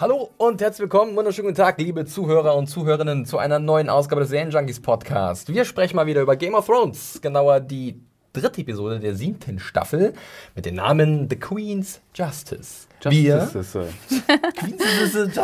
Hallo 0.00 0.30
und 0.36 0.60
herzlich 0.60 0.82
willkommen, 0.82 1.16
wunderschönen 1.16 1.48
guten 1.48 1.56
Tag, 1.56 1.76
liebe 1.78 2.06
Zuhörer 2.06 2.54
und 2.54 2.68
Zuhörerinnen, 2.68 3.26
zu 3.26 3.36
einer 3.36 3.58
neuen 3.58 3.88
Ausgabe 3.88 4.24
des 4.24 4.30
Junkies 4.30 4.78
Podcast. 4.78 5.52
Wir 5.52 5.64
sprechen 5.64 5.96
mal 5.96 6.06
wieder 6.06 6.22
über 6.22 6.36
Game 6.36 6.54
of 6.54 6.66
Thrones, 6.66 7.18
genauer 7.20 7.58
die 7.58 8.00
dritte 8.32 8.60
Episode 8.60 9.00
der 9.00 9.16
siebten 9.16 9.58
Staffel 9.58 10.12
mit 10.54 10.66
dem 10.66 10.76
Namen 10.76 11.28
The 11.28 11.34
Queen's 11.34 12.00
Justice. 12.14 12.86
Wir 13.02 13.38
Queen's 13.50 13.54
Justice. 13.54 13.92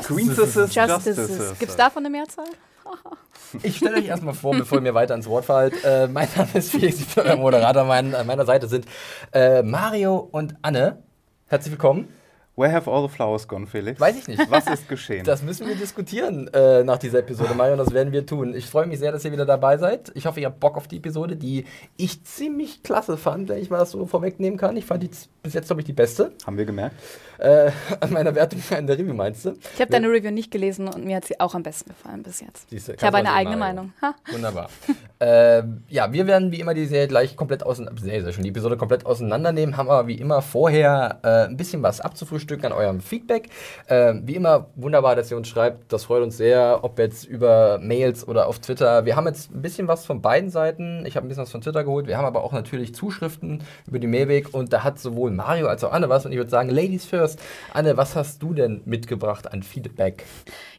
Queen's 0.07 0.37
Justices. 0.37 0.73
Justices. 0.73 1.59
Gibt 1.59 1.71
es 1.73 1.77
davon 1.77 2.07
eine 2.07 2.11
Mehrzahl? 2.11 2.47
Ich 3.65 3.79
stelle 3.79 3.97
euch 3.97 4.07
erstmal 4.07 4.35
vor, 4.35 4.55
bevor 4.55 4.79
ihr 4.79 4.83
mir 4.83 4.95
weiter 4.95 5.17
ins 5.17 5.27
Wort 5.27 5.47
fallt. 5.47 5.75
Äh, 5.83 6.07
mein 6.07 6.29
Name 6.37 6.51
ist 6.55 6.71
Felix, 6.71 7.01
ich 7.01 7.13
bin 7.13 7.25
euer 7.27 7.35
Moderator. 7.35 7.83
Mein, 7.83 8.15
an 8.15 8.29
meiner 8.29 8.47
Seite 8.47 8.69
sind 8.69 8.87
äh, 9.33 9.65
Mario 9.65 10.29
und 10.31 10.55
Anne. 10.63 11.03
Herzlich 11.49 11.73
willkommen. 11.73 12.07
Where 12.57 12.71
have 12.71 12.89
all 12.89 13.03
the 13.03 13.13
flowers 13.13 13.49
gone, 13.49 13.67
Felix? 13.67 14.01
Weiß 14.01 14.17
ich 14.17 14.29
nicht. 14.29 14.49
Was 14.49 14.69
ist 14.69 14.89
geschehen? 14.89 15.25
Das 15.25 15.43
müssen 15.43 15.67
wir 15.67 15.75
diskutieren 15.75 16.49
äh, 16.55 16.85
nach 16.85 16.99
dieser 16.99 17.19
Episode, 17.19 17.53
Mario, 17.55 17.73
und 17.73 17.79
das 17.79 17.93
werden 17.93 18.13
wir 18.13 18.27
tun. 18.27 18.55
Ich 18.55 18.67
freue 18.67 18.87
mich 18.87 19.01
sehr, 19.01 19.11
dass 19.11 19.25
ihr 19.25 19.33
wieder 19.33 19.45
dabei 19.45 19.77
seid. 19.77 20.13
Ich 20.15 20.27
hoffe, 20.27 20.39
ihr 20.39 20.47
habt 20.47 20.61
Bock 20.61 20.77
auf 20.77 20.87
die 20.87 20.99
Episode, 20.99 21.35
die 21.35 21.65
ich 21.97 22.23
ziemlich 22.23 22.85
klasse 22.85 23.17
fand, 23.17 23.49
wenn 23.49 23.59
ich 23.59 23.71
mal 23.71 23.79
das 23.79 23.91
so 23.91 24.07
vorwegnehmen 24.07 24.57
kann. 24.57 24.77
Ich 24.77 24.85
fand 24.85 25.03
die 25.03 25.11
bis 25.43 25.53
jetzt, 25.53 25.67
glaube 25.67 25.81
ich, 25.81 25.87
die 25.87 25.93
beste. 25.93 26.33
Haben 26.47 26.57
wir 26.57 26.65
gemerkt? 26.65 26.95
Äh, 27.39 27.71
an 28.01 28.13
meiner 28.13 28.35
Wertung 28.35 28.61
in 28.77 28.87
der 28.87 28.99
Review 28.99 29.15
meinst 29.15 29.45
du? 29.45 29.55
Ich 29.75 29.81
habe 29.81 29.91
deine 29.91 30.09
Review 30.09 30.31
nicht 30.31 30.51
gelesen 30.51 30.89
und 30.89 31.05
mir 31.05 31.17
hat 31.17 31.25
sie 31.25 31.41
auch 31.41 31.55
am 31.55 31.63
besten 31.63 31.91
gefallen 31.91 32.23
bis 32.23 32.41
jetzt. 32.41 32.71
Siehste, 32.71 32.95
Ich 32.95 33.03
habe 33.03 33.17
eine 33.19 33.29
du 33.29 33.35
eigene. 33.35 33.57
Meinung. 33.57 33.93
Ha? 34.01 34.15
Wunderbar. 34.31 34.69
ähm, 35.21 35.83
ja, 35.89 36.13
wir 36.13 36.27
werden 36.27 36.53
wie 36.53 36.61
immer 36.61 36.75
die 36.75 36.87
Serie 36.87 37.09
gleich 37.09 37.37
komplett 37.37 37.65
auseinander, 37.65 38.01
sehr, 38.01 38.23
sehr 38.23 38.33
schön, 38.33 38.45
die 38.45 38.51
Episode 38.51 38.77
komplett 38.77 39.07
auseinandernehmen, 39.07 39.77
haben 39.77 39.91
aber 39.91 40.07
wie 40.07 40.15
immer 40.15 40.43
vorher 40.43 41.19
äh, 41.23 41.49
ein 41.49 41.57
bisschen 41.57 41.83
was 41.83 42.01
abzufrühstücken 42.01 42.67
an 42.67 42.73
eurem 42.73 43.01
Feedback. 43.01 43.49
Ähm, 43.89 44.23
wie 44.27 44.37
immer 44.37 44.69
wunderbar, 44.77 45.17
dass 45.17 45.31
ihr 45.31 45.37
uns 45.37 45.49
schreibt, 45.49 45.93
das 45.93 46.05
freut 46.05 46.23
uns 46.23 46.37
sehr, 46.37 46.81
ob 46.83 46.99
jetzt 46.99 47.25
über 47.25 47.79
Mails 47.79 48.27
oder 48.27 48.47
auf 48.47 48.59
Twitter. 48.61 49.05
Wir 49.05 49.17
haben 49.17 49.27
jetzt 49.27 49.53
ein 49.53 49.63
bisschen 49.63 49.89
was 49.89 50.07
von 50.07 50.23
beiden 50.23 50.51
Seiten. 50.51 51.05
Ich 51.07 51.17
habe 51.17 51.27
ein 51.27 51.29
bisschen 51.29 51.43
was 51.43 51.51
von 51.51 51.61
Twitter 51.61 51.85
geholt. 51.85 52.07
Wir 52.07 52.17
haben 52.17 52.27
aber 52.27 52.45
auch 52.45 52.53
natürlich 52.53 52.95
Zuschriften 52.95 53.63
über 53.87 53.99
die 53.99 54.07
Mailweg 54.07 54.55
und 54.55 54.73
da 54.73 54.85
hat 54.85 54.99
sowohl 54.99 55.31
Mario 55.31 55.67
als 55.67 55.83
auch 55.85 55.93
Anne 55.93 56.09
was 56.09 56.25
und 56.27 56.33
ich 56.33 56.39
würde 56.39 56.51
sagen, 56.51 56.69
Ladies 56.69 57.05
first. 57.05 57.24
Anne, 57.73 57.97
was 57.97 58.17
hast 58.17 58.43
du 58.43 58.55
denn 58.55 58.83
mitgebracht 58.85 59.51
an 59.53 59.63
Feedback? 59.63 60.25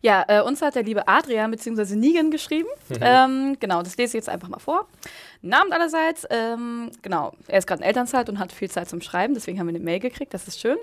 Ja, 0.02 0.24
äh, 0.28 0.42
uns 0.42 0.62
hat 0.62 0.76
der 0.76 0.84
liebe 0.84 1.08
Adrian 1.08 1.52
bzw. 1.52 1.96
Negan 1.96 2.32
geschrieben. 2.32 2.70
ähm, 3.02 3.58
genau, 3.60 3.82
das 3.82 3.98
lese 3.98 4.18
ich 4.18 4.22
jetzt 4.22 4.30
einfach 4.30 4.50
mal 4.50 4.60
vor. 4.60 4.88
Namen 5.42 5.72
allerseits. 5.72 6.26
Ähm, 6.30 6.92
genau, 7.02 7.34
er 7.48 7.60
ist 7.60 7.68
gerade 7.68 7.82
in 7.82 7.88
Elternzeit 7.88 8.30
und 8.30 8.40
hat 8.40 8.52
viel 8.52 8.70
Zeit 8.70 8.90
zum 8.90 9.02
Schreiben, 9.02 9.34
deswegen 9.34 9.60
haben 9.60 9.68
wir 9.68 9.76
eine 9.76 9.84
Mail 9.84 10.00
gekriegt, 10.00 10.34
das 10.34 10.48
ist 10.48 10.60
schön. 10.60 10.78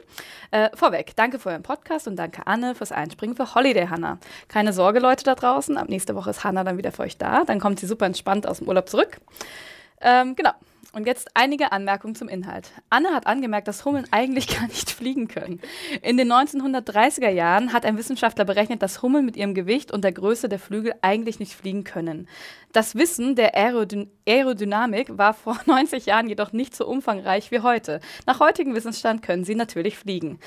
Äh, 0.50 0.70
vorweg, 0.74 1.14
danke 1.16 1.38
für 1.38 1.50
euren 1.50 1.62
Podcast 1.62 2.06
und 2.06 2.16
danke 2.16 2.46
Anne 2.46 2.74
fürs 2.74 2.92
Einspringen 2.92 3.36
für 3.36 3.54
Holiday 3.54 3.86
Hannah. 3.88 4.18
Keine 4.48 4.72
Sorge, 4.72 5.00
Leute 5.00 5.24
da 5.24 5.34
draußen, 5.34 5.76
ab 5.76 5.88
nächste 5.88 6.14
Woche 6.14 6.30
ist 6.30 6.44
Hannah 6.44 6.64
dann 6.64 6.78
wieder 6.78 6.92
für 6.92 7.02
euch 7.02 7.18
da. 7.18 7.44
Dann 7.44 7.60
kommt 7.60 7.80
sie 7.80 7.86
super 7.86 8.06
entspannt 8.06 8.46
aus 8.46 8.58
dem 8.58 8.68
Urlaub 8.68 8.88
zurück. 8.88 9.18
Ähm, 10.00 10.36
genau. 10.36 10.52
Und 10.94 11.06
jetzt 11.06 11.30
einige 11.32 11.72
Anmerkungen 11.72 12.14
zum 12.14 12.28
Inhalt. 12.28 12.70
Anne 12.90 13.14
hat 13.14 13.26
angemerkt, 13.26 13.66
dass 13.66 13.86
Hummeln 13.86 14.06
eigentlich 14.10 14.46
gar 14.58 14.66
nicht 14.68 14.90
fliegen 14.90 15.26
können. 15.26 15.60
In 16.02 16.18
den 16.18 16.30
1930er 16.30 17.30
Jahren 17.30 17.72
hat 17.72 17.86
ein 17.86 17.96
Wissenschaftler 17.96 18.44
berechnet, 18.44 18.82
dass 18.82 19.00
Hummeln 19.00 19.24
mit 19.24 19.36
ihrem 19.36 19.54
Gewicht 19.54 19.90
und 19.90 20.04
der 20.04 20.12
Größe 20.12 20.50
der 20.50 20.58
Flügel 20.58 20.94
eigentlich 21.00 21.40
nicht 21.40 21.54
fliegen 21.54 21.84
können. 21.84 22.28
Das 22.72 22.94
Wissen 22.94 23.36
der 23.36 23.56
Aerodyn 23.56 24.10
Aerodynamik 24.28 25.16
war 25.16 25.32
vor 25.32 25.58
90 25.66 26.04
Jahren 26.04 26.28
jedoch 26.28 26.52
nicht 26.52 26.76
so 26.76 26.86
umfangreich 26.86 27.50
wie 27.50 27.60
heute. 27.60 28.00
Nach 28.26 28.38
heutigem 28.38 28.74
Wissensstand 28.74 29.22
können 29.22 29.44
sie 29.44 29.54
natürlich 29.54 29.96
fliegen. 29.96 30.40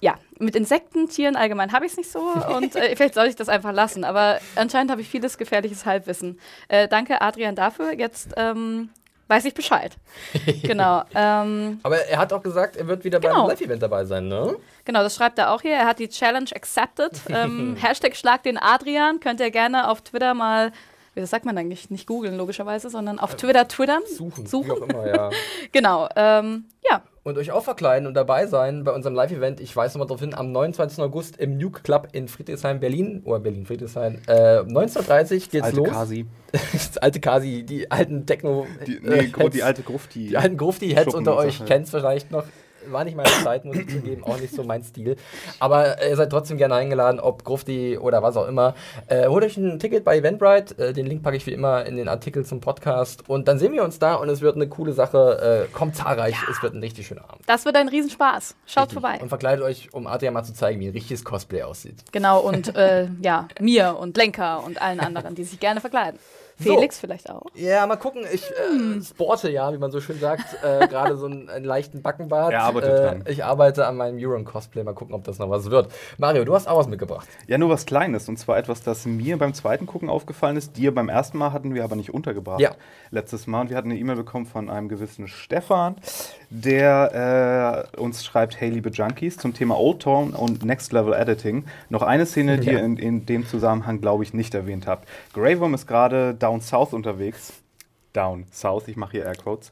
Ja, 0.00 0.14
mit 0.38 0.56
Insekten, 0.56 1.08
Tieren 1.08 1.36
allgemein 1.36 1.72
habe 1.72 1.84
ich 1.84 1.92
es 1.92 1.98
nicht 1.98 2.10
so 2.10 2.20
und 2.20 2.74
äh, 2.74 2.96
vielleicht 2.96 3.14
soll 3.14 3.26
ich 3.26 3.36
das 3.36 3.50
einfach 3.50 3.72
lassen, 3.72 4.04
aber 4.04 4.40
anscheinend 4.56 4.90
habe 4.90 5.02
ich 5.02 5.08
vieles 5.10 5.36
gefährliches 5.36 5.84
Halbwissen. 5.84 6.38
Äh, 6.68 6.88
danke, 6.88 7.20
Adrian, 7.20 7.54
dafür. 7.54 7.92
Jetzt 7.92 8.32
ähm, 8.38 8.88
weiß 9.30 9.44
ich 9.44 9.54
Bescheid. 9.54 9.96
genau. 10.62 11.04
Ähm, 11.14 11.78
Aber 11.82 11.96
er 12.04 12.18
hat 12.18 12.32
auch 12.32 12.42
gesagt, 12.42 12.76
er 12.76 12.86
wird 12.88 13.04
wieder 13.04 13.20
Genau. 13.20 13.42
beim 13.42 13.48
Live-Event 13.50 13.82
dabei 13.82 14.04
sein, 14.04 14.26
ne? 14.28 14.56
genau, 14.84 15.02
das 15.02 15.14
schreibt 15.14 15.38
er 15.38 15.52
auch 15.52 15.62
hier. 15.62 15.72
Er 15.74 15.86
hat 15.86 15.98
die 16.00 16.08
Challenge 16.08 16.50
accepted. 16.54 17.12
Ähm, 17.30 17.76
Hashtag 17.80 18.16
Schlag 18.16 18.42
den 18.42 18.58
Adrian. 18.58 19.20
Könnt 19.20 19.38
ihr 19.40 19.50
gerne 19.52 19.88
auf 19.88 20.00
Twitter 20.02 20.34
mal, 20.34 20.72
wie 21.14 21.24
sagt 21.24 21.44
man 21.44 21.56
eigentlich, 21.56 21.90
nicht 21.90 22.06
googeln 22.08 22.36
logischerweise, 22.36 22.90
sondern 22.90 23.18
auf 23.20 23.36
Twitter 23.36 23.68
twittern. 23.68 24.02
Suchen, 24.06 24.46
Suchen. 24.46 24.68
wie 24.68 24.72
auch 24.72 24.88
immer, 24.88 25.06
ja. 25.06 25.30
Genau. 25.72 26.08
Ähm, 26.16 26.64
ja, 26.90 27.02
und 27.22 27.36
euch 27.36 27.52
auch 27.52 27.62
verkleiden 27.64 28.06
und 28.06 28.14
dabei 28.14 28.46
sein 28.46 28.82
bei 28.84 28.92
unserem 28.92 29.14
Live-Event. 29.14 29.60
Ich 29.60 29.76
weise 29.76 29.98
nochmal 29.98 30.08
darauf 30.08 30.20
hin, 30.20 30.34
am 30.34 30.52
29. 30.52 30.98
August 31.00 31.36
im 31.36 31.58
Nuke 31.58 31.82
Club 31.82 32.08
in 32.12 32.28
Friedrichshain, 32.28 32.80
Berlin. 32.80 33.22
Oder 33.24 33.40
Berlin-Friedrichshain. 33.40 34.22
Äh, 34.26 34.60
19.30 34.60 35.50
geht's 35.50 35.64
alte 35.64 35.76
los. 35.76 35.88
Kasi. 35.90 36.26
das 36.72 36.98
alte 36.98 37.20
Kasi, 37.20 37.62
die 37.64 37.90
alten 37.90 38.24
Techno. 38.26 38.66
Die, 38.86 38.96
äh, 38.96 39.00
nee, 39.02 39.26
gro- 39.28 39.42
Heads. 39.44 39.54
die 39.54 39.62
alte 39.62 39.82
Grufti. 39.82 40.28
Die 40.28 40.36
alten 40.36 40.56
Grufti-Heads 40.56 41.14
unter 41.14 41.36
euch 41.36 41.54
Sachen. 41.58 41.66
kennt 41.66 41.84
es 41.84 41.90
vielleicht 41.90 42.30
noch. 42.30 42.44
War 42.88 43.04
nicht 43.04 43.16
meine 43.16 43.28
Zeit, 43.44 43.64
muss 43.64 43.76
ich 43.76 43.88
zugeben, 43.88 44.24
auch 44.24 44.38
nicht 44.38 44.54
so 44.54 44.62
mein 44.64 44.82
Stil. 44.82 45.16
Aber 45.58 46.02
ihr 46.02 46.16
seid 46.16 46.30
trotzdem 46.30 46.56
gerne 46.56 46.74
eingeladen, 46.74 47.20
ob 47.20 47.44
Grufti 47.44 47.98
oder 47.98 48.22
was 48.22 48.36
auch 48.36 48.46
immer. 48.48 48.74
Äh, 49.06 49.26
holt 49.26 49.44
euch 49.44 49.56
ein 49.56 49.78
Ticket 49.78 50.04
bei 50.04 50.18
Eventbrite. 50.18 50.88
Äh, 50.88 50.92
den 50.92 51.06
Link 51.06 51.22
packe 51.22 51.36
ich 51.36 51.46
wie 51.46 51.52
immer 51.52 51.84
in 51.86 51.96
den 51.96 52.08
Artikel 52.08 52.44
zum 52.44 52.60
Podcast. 52.60 53.28
Und 53.28 53.48
dann 53.48 53.58
sehen 53.58 53.72
wir 53.72 53.84
uns 53.84 53.98
da 53.98 54.14
und 54.14 54.28
es 54.28 54.40
wird 54.40 54.56
eine 54.56 54.68
coole 54.68 54.92
Sache. 54.92 55.66
Äh, 55.68 55.72
kommt 55.72 55.96
zahlreich, 55.96 56.36
es 56.50 56.62
wird 56.62 56.74
ein 56.74 56.80
richtig 56.82 57.06
schöner 57.06 57.24
Abend. 57.28 57.42
das 57.46 57.64
wird 57.64 57.76
ein 57.76 57.88
Riesenspaß. 57.88 58.56
Schaut 58.66 58.84
Richtig. 58.84 59.00
vorbei. 59.00 59.18
Und 59.20 59.28
verkleidet 59.28 59.64
euch, 59.64 59.92
um 59.92 60.06
Adrian 60.06 60.34
mal 60.34 60.44
zu 60.44 60.54
zeigen, 60.54 60.80
wie 60.80 60.86
ein 60.88 60.92
richtiges 60.92 61.24
Cosplay 61.24 61.62
aussieht. 61.62 61.96
Genau, 62.12 62.40
und 62.40 62.74
äh, 62.76 63.08
ja, 63.22 63.48
mir 63.60 63.96
und 63.98 64.16
Lenker 64.16 64.62
und 64.64 64.80
allen 64.80 65.00
anderen, 65.00 65.34
die 65.34 65.44
sich 65.44 65.60
gerne 65.60 65.80
verkleiden. 65.80 66.18
So. 66.60 66.74
Felix 66.74 66.98
vielleicht 66.98 67.30
auch. 67.30 67.46
Ja, 67.54 67.86
mal 67.86 67.96
gucken. 67.96 68.24
Ich 68.30 68.44
äh, 68.44 69.02
sporte 69.02 69.50
ja, 69.50 69.72
wie 69.72 69.78
man 69.78 69.90
so 69.90 70.00
schön 70.00 70.18
sagt, 70.18 70.44
äh, 70.62 70.86
gerade 70.88 71.16
so 71.16 71.26
einen, 71.26 71.48
einen 71.48 71.64
leichten 71.64 72.02
Backenbart. 72.02 72.52
Er 72.60 72.64
arbeitet 72.64 72.90
äh, 72.90 73.02
dran. 73.02 73.24
Ich 73.26 73.44
arbeite 73.44 73.86
an 73.86 73.96
meinem 73.96 74.18
Euron-Cosplay. 74.18 74.84
Mal 74.84 74.92
gucken, 74.92 75.14
ob 75.14 75.24
das 75.24 75.38
noch 75.38 75.48
was 75.48 75.70
wird. 75.70 75.90
Mario, 76.18 76.44
du 76.44 76.54
hast 76.54 76.68
auch 76.68 76.78
was 76.78 76.88
mitgebracht. 76.88 77.28
Ja, 77.46 77.58
nur 77.58 77.70
was 77.70 77.86
Kleines. 77.86 78.28
Und 78.28 78.38
zwar 78.38 78.58
etwas, 78.58 78.82
das 78.82 79.06
mir 79.06 79.38
beim 79.38 79.54
zweiten 79.54 79.86
Gucken 79.86 80.10
aufgefallen 80.10 80.56
ist. 80.56 80.76
Dir 80.76 80.94
beim 80.94 81.08
ersten 81.08 81.38
Mal 81.38 81.52
hatten 81.52 81.74
wir 81.74 81.84
aber 81.84 81.96
nicht 81.96 82.12
untergebracht. 82.12 82.60
Ja. 82.60 82.72
Letztes 83.10 83.46
Mal. 83.46 83.62
Und 83.62 83.70
wir 83.70 83.76
hatten 83.76 83.90
eine 83.90 83.98
E-Mail 83.98 84.16
bekommen 84.16 84.46
von 84.46 84.68
einem 84.68 84.88
gewissen 84.88 85.28
Stefan, 85.28 85.96
der 86.50 87.86
äh, 87.94 88.00
uns 88.00 88.24
schreibt: 88.24 88.60
Hey, 88.60 88.70
liebe 88.70 88.90
Junkies, 88.90 89.36
zum 89.36 89.54
Thema 89.54 89.78
Old 89.78 90.02
Town 90.02 90.30
und 90.30 90.64
Next 90.64 90.92
Level 90.92 91.12
Editing. 91.14 91.64
Noch 91.88 92.02
eine 92.02 92.26
Szene, 92.26 92.58
die 92.58 92.66
Ja. 92.66 92.72
ihr 92.74 92.84
in, 92.84 92.96
in 92.96 93.26
dem 93.26 93.46
Zusammenhang, 93.46 94.00
glaube 94.00 94.24
ich, 94.24 94.34
nicht 94.34 94.54
erwähnt 94.54 94.86
habt. 94.86 95.08
Grey 95.32 95.58
Worm 95.60 95.74
ist 95.74 95.86
gerade 95.86 96.34
down 96.34 96.60
south 96.60 96.92
unterwegs. 96.92 97.52
Down 98.12 98.44
South, 98.52 98.88
ich 98.88 98.96
mache 98.96 99.12
hier 99.12 99.24
Airquotes. 99.24 99.70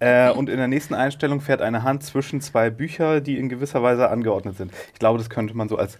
Äh, 0.00 0.30
und 0.32 0.48
in 0.48 0.56
der 0.56 0.66
nächsten 0.66 0.94
Einstellung 0.94 1.40
fährt 1.40 1.62
eine 1.62 1.84
Hand 1.84 2.02
zwischen 2.02 2.40
zwei 2.40 2.70
Bücher, 2.70 3.20
die 3.20 3.38
in 3.38 3.48
gewisser 3.48 3.84
Weise 3.84 4.10
angeordnet 4.10 4.56
sind. 4.56 4.72
Ich 4.92 4.98
glaube, 4.98 5.18
das 5.18 5.30
könnte 5.30 5.56
man 5.56 5.68
so 5.68 5.76
als 5.76 5.96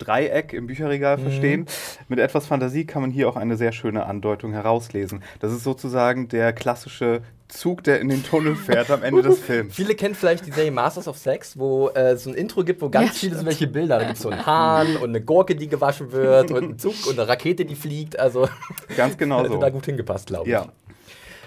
Dreieck 0.00 0.52
im 0.52 0.66
Bücherregal 0.66 1.18
verstehen. 1.18 1.66
Mit 2.08 2.18
etwas 2.18 2.46
Fantasie 2.46 2.84
kann 2.86 3.02
man 3.02 3.10
hier 3.10 3.28
auch 3.28 3.36
eine 3.36 3.56
sehr 3.56 3.72
schöne 3.72 4.06
Andeutung 4.06 4.52
herauslesen. 4.52 5.22
Das 5.40 5.52
ist 5.52 5.62
sozusagen 5.62 6.28
der 6.28 6.52
klassische 6.52 7.22
Zug, 7.48 7.82
der 7.84 8.00
in 8.00 8.08
den 8.08 8.22
Tunnel 8.24 8.54
fährt 8.54 8.90
am 8.90 9.02
Ende 9.02 9.22
des 9.22 9.38
Films. 9.40 9.74
Viele 9.74 9.94
kennen 9.94 10.14
vielleicht 10.14 10.46
die 10.46 10.52
Serie 10.52 10.70
Masters 10.70 11.08
of 11.08 11.18
Sex, 11.18 11.58
wo 11.58 11.88
äh, 11.88 12.12
es 12.12 12.24
so 12.24 12.30
ein 12.30 12.36
Intro 12.36 12.62
gibt, 12.64 12.80
wo 12.80 12.88
ganz 12.88 13.08
Ja, 13.08 13.12
viele 13.28 13.38
so 13.38 13.44
welche 13.46 13.66
Bilder. 13.66 13.98
Da 13.98 14.04
gibt 14.04 14.16
es 14.16 14.22
so 14.22 14.30
einen 14.30 14.46
Hahn 14.46 14.96
und 14.96 15.08
eine 15.10 15.20
Gurke, 15.20 15.56
die 15.56 15.68
gewaschen 15.68 16.12
wird 16.12 16.50
und 16.52 16.62
einen 16.64 16.78
Zug 16.78 16.94
und 17.08 17.18
eine 17.18 17.28
Rakete, 17.28 17.64
die 17.64 17.74
fliegt. 17.74 18.18
Also 18.18 18.48
Ganz 18.96 19.16
genau 19.18 19.40
hätte 19.42 19.52
so. 19.52 19.58
da 19.60 19.70
gut 19.70 19.84
hingepasst, 19.86 20.28
glaube 20.28 20.46
ich. 20.48 20.52
Ja. 20.52 20.66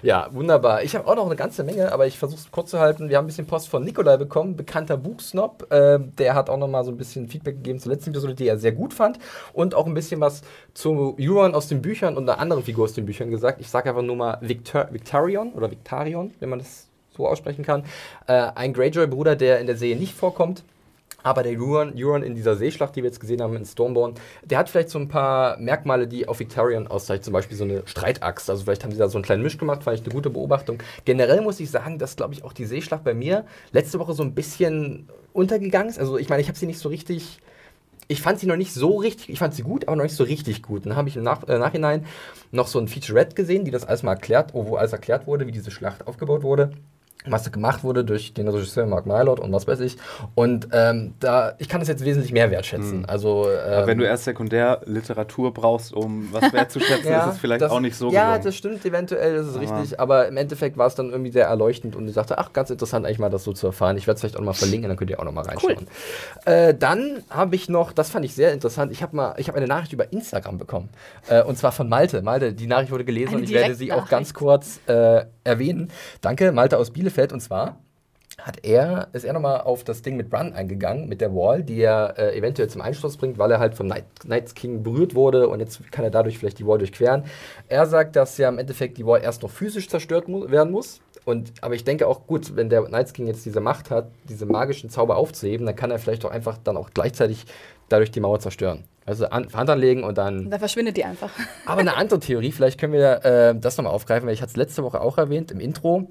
Ja, 0.04 0.28
wunderbar. 0.34 0.84
Ich 0.84 0.98
habe 0.98 1.08
auch 1.08 1.16
noch 1.16 1.26
eine 1.26 1.38
ganze 1.38 1.64
Menge, 1.64 1.94
aber 1.94 2.06
ich 2.06 2.20
versuche 2.20 2.42
es 2.42 2.52
kurz 2.52 2.72
zu 2.72 2.80
halten. 2.80 3.08
Wir 3.08 3.16
haben 3.16 3.24
ein 3.24 3.28
bisschen 3.28 3.48
Post 3.48 3.70
von 3.70 3.86
Nikolai 3.86 4.18
bekommen, 4.18 4.58
bekannter 4.58 4.98
Buchsnob. 4.98 5.72
Äh, 5.72 5.98
der 6.18 6.36
hat 6.36 6.50
auch 6.50 6.58
noch 6.58 6.68
mal 6.68 6.84
so 6.84 6.92
ein 6.92 6.98
bisschen 6.98 7.30
Feedback 7.30 7.56
gegeben 7.56 7.80
zur 7.80 7.94
letzten 7.94 8.10
Episode, 8.10 8.36
die 8.36 8.46
er 8.46 8.58
sehr 8.58 8.74
gut 8.74 8.94
fand. 8.94 9.18
Und 9.54 9.74
auch 9.74 9.88
ein 9.88 9.94
bisschen 9.94 10.20
was 10.20 10.42
zu 10.74 11.16
Euron 11.18 11.56
aus 11.56 11.70
den 11.70 11.82
Büchern 11.82 12.18
und 12.18 12.30
einer 12.30 12.38
anderen 12.38 12.64
Figur 12.64 12.84
aus 12.84 12.92
den 12.92 13.06
Büchern 13.06 13.32
gesagt. 13.32 13.62
Ich 13.62 13.70
sage 13.70 13.90
einfach 13.90 14.02
nur 14.02 14.18
mal 14.18 14.40
Victor 14.42 14.90
Victarion 14.92 15.54
oder 15.54 15.72
Victarion, 15.72 16.34
wenn 16.42 16.50
man 16.50 16.60
das 16.60 16.88
so 17.16 17.26
aussprechen 17.26 17.64
kann. 17.64 17.86
Äh, 18.28 18.52
ein 18.56 18.74
Greyjoy-Bruder, 18.74 19.38
der 19.38 19.62
in 19.62 19.68
der 19.68 19.78
Serie 19.78 19.96
nicht 19.96 20.16
vorkommt. 20.16 20.66
Aber 21.24 21.42
der 21.42 21.54
Euron, 21.54 21.94
Euron 21.96 22.22
in 22.22 22.36
dieser 22.36 22.56
Seeschlacht, 22.56 22.96
die 22.96 23.02
wir 23.02 23.10
jetzt 23.10 23.20
gesehen 23.20 23.42
haben 23.42 23.56
in 23.56 23.66
Stormborn, 23.66 24.16
der 24.44 24.60
hat 24.60 24.70
vielleicht 24.70 24.90
so 24.90 25.00
ein 25.00 25.08
paar 25.08 25.58
Merkmale, 25.58 26.08
die 26.08 26.28
auf 26.28 26.40
Victarion 26.40 26.88
auszeichnen. 26.88 27.24
Zum 27.24 27.34
Beispiel 27.34 27.58
so 27.58 27.64
eine 27.64 27.84
Streitaxt. 27.86 28.50
Also 28.50 28.64
vielleicht 28.64 28.84
haben 28.84 28.92
sie 28.92 28.98
da 28.98 29.08
so 29.08 29.18
einen 29.18 29.26
kleinen 29.26 29.42
Misch 29.42 29.58
gemacht, 29.58 29.82
ich 29.82 29.88
eine 29.88 30.14
gute 30.14 30.30
Beobachtung. 30.30 30.80
Generell 31.06 31.42
muss 31.42 31.60
ich 31.60 31.72
sagen, 31.72 31.98
dass, 31.98 32.16
glaube 32.16 32.34
ich, 32.34 32.44
auch 32.44 32.54
die 32.54 32.66
Seeschlacht 32.66 33.04
bei 33.04 33.14
mir 33.14 33.46
letzte 33.72 34.00
Woche 34.00 34.14
so 34.14 34.24
ein 34.24 34.34
bisschen 34.34 35.08
untergegangen 35.32 35.90
ist. 35.90 36.00
Also 36.00 36.18
ich 36.18 36.30
meine, 36.30 36.42
ich 36.42 36.48
habe 36.48 36.58
sie 36.58 36.68
nicht 36.68 36.80
so 36.80 36.90
richtig... 36.90 37.40
Ich 38.10 38.22
fand 38.22 38.38
sie 38.38 38.48
noch 38.48 38.58
nicht 38.58 38.74
so 38.74 38.98
richtig, 38.98 39.30
ich 39.30 39.40
fand 39.40 39.54
sie 39.56 39.64
gut, 39.64 39.88
aber 39.88 39.96
noch 39.96 40.04
nicht 40.04 40.16
so 40.16 40.26
richtig 40.26 40.62
gut. 40.62 40.86
Dann 40.86 40.98
habe 40.98 41.08
ich 41.08 41.16
im 41.16 41.24
Nach 41.24 41.48
äh, 41.48 41.58
Nachhinein 41.58 42.06
noch 42.52 42.68
so 42.68 42.78
ein 42.78 42.90
Featurette 42.90 43.34
gesehen, 43.34 43.64
die 43.64 43.72
das 43.72 43.86
alles 43.86 44.04
mal 44.04 44.12
erklärt, 44.12 44.54
wo 44.54 44.76
alles 44.76 44.92
erklärt 44.92 45.26
wurde, 45.26 45.48
wie 45.48 45.54
diese 45.54 45.72
Schlacht 45.72 46.06
aufgebaut 46.06 46.44
wurde. 46.44 46.72
Was 47.28 47.44
da 47.44 47.50
gemacht 47.50 47.84
wurde 47.84 48.04
durch 48.04 48.34
den 48.34 48.48
Regisseur 48.48 48.86
Mark 48.86 49.06
Mylord 49.06 49.40
und 49.40 49.52
was 49.54 49.68
weiß 49.68 49.80
ich. 49.82 49.98
Und 50.36 50.68
ähm, 50.74 51.14
da, 51.20 51.54
ich 51.58 51.70
kann 51.70 51.82
es 51.82 51.88
jetzt 51.88 52.04
wesentlich 52.04 52.32
mehr 52.34 52.52
wertschätzen. 52.52 53.00
Mhm. 53.00 53.06
Also, 53.08 53.44
Aber 53.66 53.82
ähm, 53.82 53.88
wenn 53.88 53.98
du 53.98 54.06
erst 54.06 54.26
Sekundärliteratur 54.26 55.54
brauchst, 55.54 55.94
um 55.94 56.30
was 56.32 56.42
wertzuschätzen, 56.54 57.12
ist 57.14 57.26
es 57.34 57.38
vielleicht 57.38 57.62
das- 57.62 57.72
auch 57.72 57.80
nicht 57.80 57.96
so 57.96 58.12
Ja, 58.12 58.26
gelungen. 58.32 58.44
das 58.46 58.56
stimmt, 58.56 58.86
eventuell 58.86 59.36
ist 59.36 59.48
es 59.48 59.56
Aber- 59.56 59.62
richtig, 59.80 60.00
aber 60.00 60.28
im 60.28 60.38
Endeffekt 60.38 60.78
war 60.78 60.88
es 60.88 60.96
dann 60.96 61.10
irgendwie 61.12 61.32
sehr 61.32 61.46
erleuchtend 61.48 61.96
und 61.96 62.08
ich 62.08 62.16
dachte, 62.16 62.38
ach, 62.38 62.54
ganz 62.54 62.70
interessant 62.70 63.06
eigentlich 63.06 63.20
mal 63.20 63.30
das 63.30 63.44
so 63.44 63.54
zu 63.54 63.68
erfahren. 63.68 63.98
Ich 63.98 64.08
werde 64.08 64.16
es 64.16 64.22
vielleicht 64.22 64.36
auch 64.36 64.40
noch 64.42 64.48
mal 64.48 64.54
verlinken, 64.54 64.90
dann 64.90 64.98
könnt 64.98 65.10
ihr 65.10 65.20
auch 65.20 65.24
noch 65.26 65.32
mal 65.32 65.46
reinschauen. 65.46 65.88
Äh, 66.46 66.74
dann 66.74 67.24
habe 67.30 67.56
ich 67.56 67.70
noch, 67.70 67.92
das 67.94 68.10
fand 68.10 68.26
ich 68.26 68.34
sehr 68.36 68.52
interessant, 68.54 68.92
ich 68.92 69.02
habe 69.04 69.16
mal, 69.16 69.34
ich 69.38 69.48
habe 69.48 69.58
eine 69.58 69.68
Nachricht 69.68 69.94
über 69.94 70.12
Instagram 70.12 70.58
bekommen 70.58 70.90
äh, 71.30 71.42
und 71.44 71.58
zwar 71.58 71.72
von 71.72 71.88
Malte. 71.90 72.22
Malte, 72.22 72.54
die 72.54 72.68
Nachricht 72.68 72.92
wurde 72.92 73.06
gelesen 73.06 73.30
Eine 73.30 73.38
und 73.38 73.44
ich 73.44 73.52
werde 73.54 73.76
sie 73.76 73.92
auch 73.94 74.08
ganz 74.10 74.34
kurz 74.34 74.80
äh, 74.88 75.26
erwähnen. 75.44 75.90
Danke, 76.22 76.52
Malte 76.52 76.78
aus 76.78 76.92
Bielefeld 76.92 77.34
und 77.34 77.42
zwar 77.42 77.78
hat 78.40 78.64
er, 78.64 79.10
ist 79.14 79.26
er 79.26 79.34
nochmal 79.34 79.62
auf 79.62 79.84
das 79.84 80.02
Ding 80.02 80.18
mit 80.18 80.30
Brun 80.30 80.54
eingegangen, 80.54 81.08
mit 81.08 81.22
der 81.22 81.34
Wall, 81.36 81.64
die 81.64 81.82
er 81.82 82.16
äh, 82.18 82.38
eventuell 82.38 82.68
zum 82.70 82.82
Einsturz 82.82 83.18
bringt, 83.18 83.38
weil 83.38 83.52
er 83.52 83.60
halt 83.60 83.76
vom 83.76 83.88
Night, 83.88 84.06
Night 84.26 84.56
King 84.56 84.84
berührt 84.84 85.16
wurde 85.16 85.48
und 85.48 85.60
jetzt 85.60 85.92
kann 85.92 86.04
er 86.04 86.12
dadurch 86.12 86.40
vielleicht 86.40 86.60
die 86.60 86.66
Wall 86.66 86.80
durchqueren. 86.80 87.26
Er 87.68 87.86
sagt, 87.86 88.16
dass 88.16 88.38
ja 88.38 88.50
im 88.50 88.58
Endeffekt 88.58 88.98
die 88.98 89.06
Wall 89.06 89.22
erst 89.22 89.44
noch 89.44 89.52
physisch 89.52 89.88
zerstört 89.88 90.28
mu 90.28 90.50
werden 90.50 90.72
muss. 90.72 91.02
Und, 91.26 91.54
aber 91.62 91.76
ich 91.76 91.86
denke 91.86 92.08
auch, 92.08 92.28
gut, 92.28 92.56
wenn 92.58 92.70
der 92.70 92.82
Night 92.90 93.14
King 93.14 93.28
jetzt 93.28 93.46
diese 93.46 93.62
Macht 93.62 93.92
hat, 93.92 94.10
diese 94.28 94.46
magischen 94.46 94.90
Zauber 94.90 95.16
aufzuheben, 95.16 95.66
dann 95.66 95.76
kann 95.76 95.90
er 95.90 96.00
vielleicht 96.00 96.26
auch 96.26 96.32
einfach 96.32 96.58
dann 96.62 96.76
auch 96.76 96.90
gleichzeitig 96.94 97.46
dadurch 97.94 98.12
die 98.12 98.20
Mauer 98.20 98.40
zerstören. 98.40 98.84
Also 99.06 99.26
an, 99.28 99.48
Hand 99.54 99.70
anlegen 99.70 100.04
und 100.04 100.18
dann 100.18 100.50
Da 100.50 100.60
verschwindet 100.60 100.98
die 100.98 101.04
einfach. 101.04 101.30
aber 101.66 101.82
eine 101.82 101.96
andere 101.96 102.20
Theorie, 102.20 102.52
vielleicht 102.52 102.80
können 102.80 102.94
wir 102.94 103.26
äh, 103.26 103.56
das 103.60 103.78
nochmal 103.78 103.94
aufgreifen, 103.94 104.28
weil 104.28 104.34
ich 104.34 104.42
hatte 104.42 104.52
es 104.52 104.58
letzte 104.58 104.84
Woche 104.84 105.02
auch 105.02 105.18
erwähnt 105.18 105.52
im 105.52 105.60
Intro. 105.60 106.08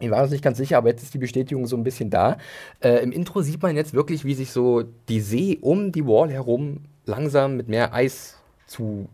Ich 0.00 0.10
war 0.10 0.22
uns 0.22 0.32
nicht 0.32 0.42
ganz 0.42 0.58
sicher, 0.58 0.78
aber 0.78 0.88
jetzt 0.88 1.02
ist 1.04 1.14
die 1.14 1.18
Bestätigung 1.18 1.66
so 1.66 1.76
ein 1.76 1.84
bisschen 1.84 2.10
da. 2.10 2.38
Äh, 2.80 3.02
Im 3.04 3.12
Intro 3.12 3.40
sieht 3.42 3.62
man 3.62 3.76
jetzt 3.76 3.94
wirklich, 3.94 4.24
wie 4.24 4.34
sich 4.34 4.50
so 4.50 4.82
die 5.08 5.20
See 5.20 5.58
um 5.60 5.92
die 5.92 6.04
Wall 6.04 6.30
herum 6.30 6.80
langsam 7.06 7.56
mit 7.56 7.68
mehr 7.68 7.94
Eis 7.94 8.36
zu. 8.66 9.08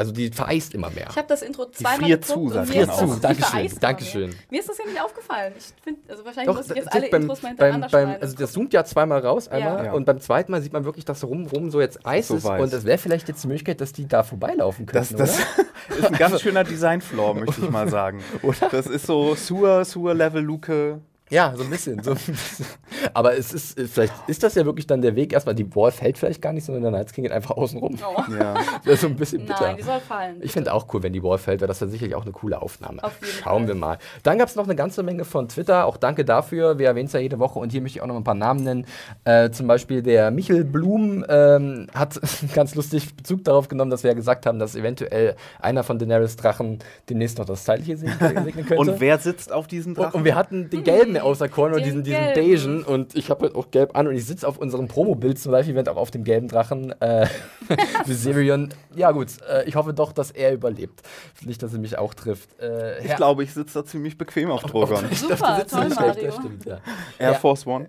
Also 0.00 0.12
die 0.12 0.30
vereist 0.30 0.74
immer 0.74 0.90
mehr. 0.90 1.08
Ich 1.10 1.16
habe 1.16 1.26
das 1.26 1.42
Intro 1.42 1.66
zweimal 1.72 1.96
friert 1.98 2.22
geguckt 2.24 2.52
zu, 2.52 2.56
und 2.58 2.66
sagt 2.66 2.68
das- 2.88 2.98
Zu, 2.98 3.06
die 3.16 3.20
Dankeschön, 3.20 3.78
Dankeschön. 3.80 4.34
Mir 4.48 4.60
ist 4.60 4.68
das 4.68 4.78
ja 4.78 4.84
nicht 4.86 5.02
aufgefallen. 5.02 5.52
Ich 5.58 5.64
find, 5.82 5.98
also 6.08 6.24
wahrscheinlich 6.24 6.46
Doch, 6.46 6.56
muss 6.56 6.70
ich 6.70 6.76
jetzt 6.76 6.86
das- 6.86 6.94
alle 6.94 7.08
beim, 7.10 7.22
Intros 7.22 7.42
mal 7.42 7.48
beim, 7.48 7.50
hintereinander 7.56 7.88
beim, 7.90 8.04
schneiden. 8.06 8.22
also 8.22 8.36
das 8.36 8.52
zoomt 8.52 8.72
ja 8.72 8.84
zweimal 8.84 9.18
raus 9.26 9.48
einmal 9.48 9.86
Ja. 9.86 9.92
und 9.94 10.04
beim 10.04 10.20
zweiten 10.20 10.52
Mal 10.52 10.62
sieht 10.62 10.72
man 10.72 10.84
wirklich, 10.84 11.04
dass 11.04 11.24
rum, 11.24 11.48
rum 11.48 11.72
so 11.72 11.80
jetzt 11.80 12.06
Eis 12.06 12.28
So 12.28 12.36
ist 12.36 12.44
weiß. 12.44 12.62
und 12.62 12.72
es 12.72 12.84
wäre 12.84 12.98
vielleicht 12.98 13.26
jetzt 13.26 13.42
die 13.42 13.48
Möglichkeit, 13.48 13.80
dass 13.80 13.92
die 13.92 14.06
da 14.06 14.22
vorbeilaufen 14.22 14.86
Das, 14.86 15.08
könnten, 15.08 15.16
das 15.24 15.34
oder? 15.36 15.98
ist 15.98 16.06
ein 16.06 16.12
ganz 16.16 16.40
schöner 16.42 16.62
Design-Flaw, 16.62 17.34
möchte 17.40 17.60
ich 17.62 17.68
mal 17.70 17.88
sagen. 17.90 18.22
Oder? 18.42 18.68
Das 18.70 18.86
ist 18.86 19.04
so 19.04 19.34
Sewer, 19.34 19.84
Sewer-Level-Luke. 19.84 21.00
Ja, 21.30 21.52
so 21.56 21.62
ein 21.64 21.70
bisschen. 21.70 22.02
So 22.02 22.12
ein 22.12 22.16
bisschen. 22.16 22.66
Aber 23.14 23.36
es 23.36 23.52
ist, 23.52 23.78
äh, 23.78 23.86
vielleicht 23.86 24.12
ist 24.28 24.42
das 24.42 24.54
ja 24.54 24.64
wirklich 24.64 24.86
dann 24.86 25.02
der 25.02 25.14
Weg. 25.16 25.32
Erstmal, 25.32 25.54
die 25.54 25.74
Wall 25.76 25.90
fällt 25.92 26.18
vielleicht 26.18 26.40
gar 26.42 26.52
nicht, 26.52 26.64
sondern 26.64 26.82
der 26.82 26.92
Night 26.92 27.12
King 27.12 27.24
geht 27.24 27.32
einfach 27.32 27.56
außen 27.56 27.78
rum. 27.78 27.96
oh. 28.02 28.22
Ja. 28.38 28.54
Das 28.84 28.94
ist 28.94 29.00
so 29.02 29.06
ein 29.08 29.16
bisschen 29.16 29.44
bitter. 29.46 29.60
Nein, 29.60 29.76
die 29.76 29.82
soll 29.82 30.00
fallen. 30.00 30.36
ich 30.40 30.52
finde 30.52 30.72
auch 30.72 30.86
cool, 30.92 31.02
wenn 31.02 31.12
die 31.12 31.22
Wall 31.22 31.38
fällt, 31.38 31.60
wäre 31.60 31.68
das 31.68 31.78
dann 31.78 31.90
sicherlich 31.90 32.14
auch 32.14 32.22
eine 32.22 32.32
coole 32.32 32.60
Aufnahme. 32.60 33.02
Auf 33.04 33.18
jeden 33.20 33.32
Schauen 33.32 33.58
Fall. 33.62 33.68
wir 33.68 33.74
mal. 33.74 33.98
Dann 34.22 34.38
gab 34.38 34.48
es 34.48 34.56
noch 34.56 34.64
eine 34.64 34.76
ganze 34.76 35.02
Menge 35.02 35.24
von 35.24 35.48
Twitter. 35.48 35.86
Auch 35.86 35.96
danke 35.96 36.24
dafür. 36.24 36.78
Wir 36.78 36.86
erwähnen 36.88 37.06
es 37.06 37.12
ja 37.12 37.20
jede 37.20 37.38
Woche 37.38 37.58
und 37.58 37.70
hier 37.72 37.80
möchte 37.82 37.98
ich 37.98 38.02
auch 38.02 38.06
noch 38.06 38.16
ein 38.16 38.24
paar 38.24 38.34
Namen 38.34 38.62
nennen. 38.64 38.86
Äh, 39.24 39.50
zum 39.50 39.66
Beispiel 39.66 40.02
der 40.02 40.30
Michel 40.30 40.64
Blum 40.64 41.24
ähm, 41.28 41.88
hat 41.94 42.20
ganz 42.54 42.74
lustig 42.74 43.14
Bezug 43.16 43.44
darauf 43.44 43.68
genommen, 43.68 43.90
dass 43.90 44.02
wir 44.02 44.10
ja 44.10 44.14
gesagt 44.14 44.46
haben, 44.46 44.58
dass 44.58 44.74
eventuell 44.76 45.36
einer 45.60 45.82
von 45.84 45.98
Daenerys 45.98 46.36
Drachen 46.36 46.78
demnächst 47.08 47.38
noch 47.38 47.44
das 47.46 47.64
Zeitliche 47.64 47.96
segnen 47.96 48.18
segnen 48.44 48.66
könnte. 48.66 48.76
Und 48.76 49.00
wer 49.00 49.18
sitzt 49.18 49.52
auf 49.52 49.66
diesem 49.66 49.92
Und, 49.92 49.98
Drachen? 49.98 50.18
und 50.18 50.24
wir 50.24 50.34
hatten 50.34 50.70
den 50.70 50.84
gelben 50.84 51.16
außer 51.20 51.48
Korn 51.48 51.74
und 51.74 51.84
diesen, 51.84 52.02
diesen 52.02 52.34
beigen 52.34 52.84
und 52.84 53.14
ich 53.14 53.30
habe 53.30 53.46
halt 53.46 53.54
auch 53.54 53.70
gelb 53.70 53.96
an 53.96 54.06
und 54.06 54.14
ich 54.14 54.26
sitze 54.26 54.46
auf 54.46 54.58
unserem 54.58 54.88
Promo-Bild 54.88 55.38
zum 55.38 55.52
Live-Event 55.52 55.88
auch 55.88 55.96
auf 55.96 56.10
dem 56.10 56.24
gelben 56.24 56.48
Drachen 56.48 56.92
äh, 57.00 57.26
Viserion. 58.06 58.70
Ja 58.94 59.10
gut, 59.12 59.28
äh, 59.48 59.64
ich 59.64 59.76
hoffe 59.76 59.94
doch, 59.94 60.12
dass 60.12 60.30
er 60.30 60.52
überlebt. 60.52 61.02
Nicht, 61.44 61.62
dass 61.62 61.72
er 61.72 61.78
mich 61.78 61.98
auch 61.98 62.14
trifft. 62.14 62.60
Äh, 62.60 63.04
ich 63.04 63.16
glaube, 63.16 63.44
ich 63.44 63.54
sitze 63.54 63.80
da 63.80 63.84
ziemlich 63.84 64.18
bequem 64.18 64.50
auf 64.50 64.62
Drogon. 64.62 65.04
Super, 65.12 65.64
toll, 65.68 65.88
Mario. 65.90 66.26
Das 66.26 66.34
stimmt, 66.36 66.64
ja. 66.64 66.78
Air 67.18 67.32
Ja. 67.32 67.34
Force 67.34 67.66
One. 67.66 67.88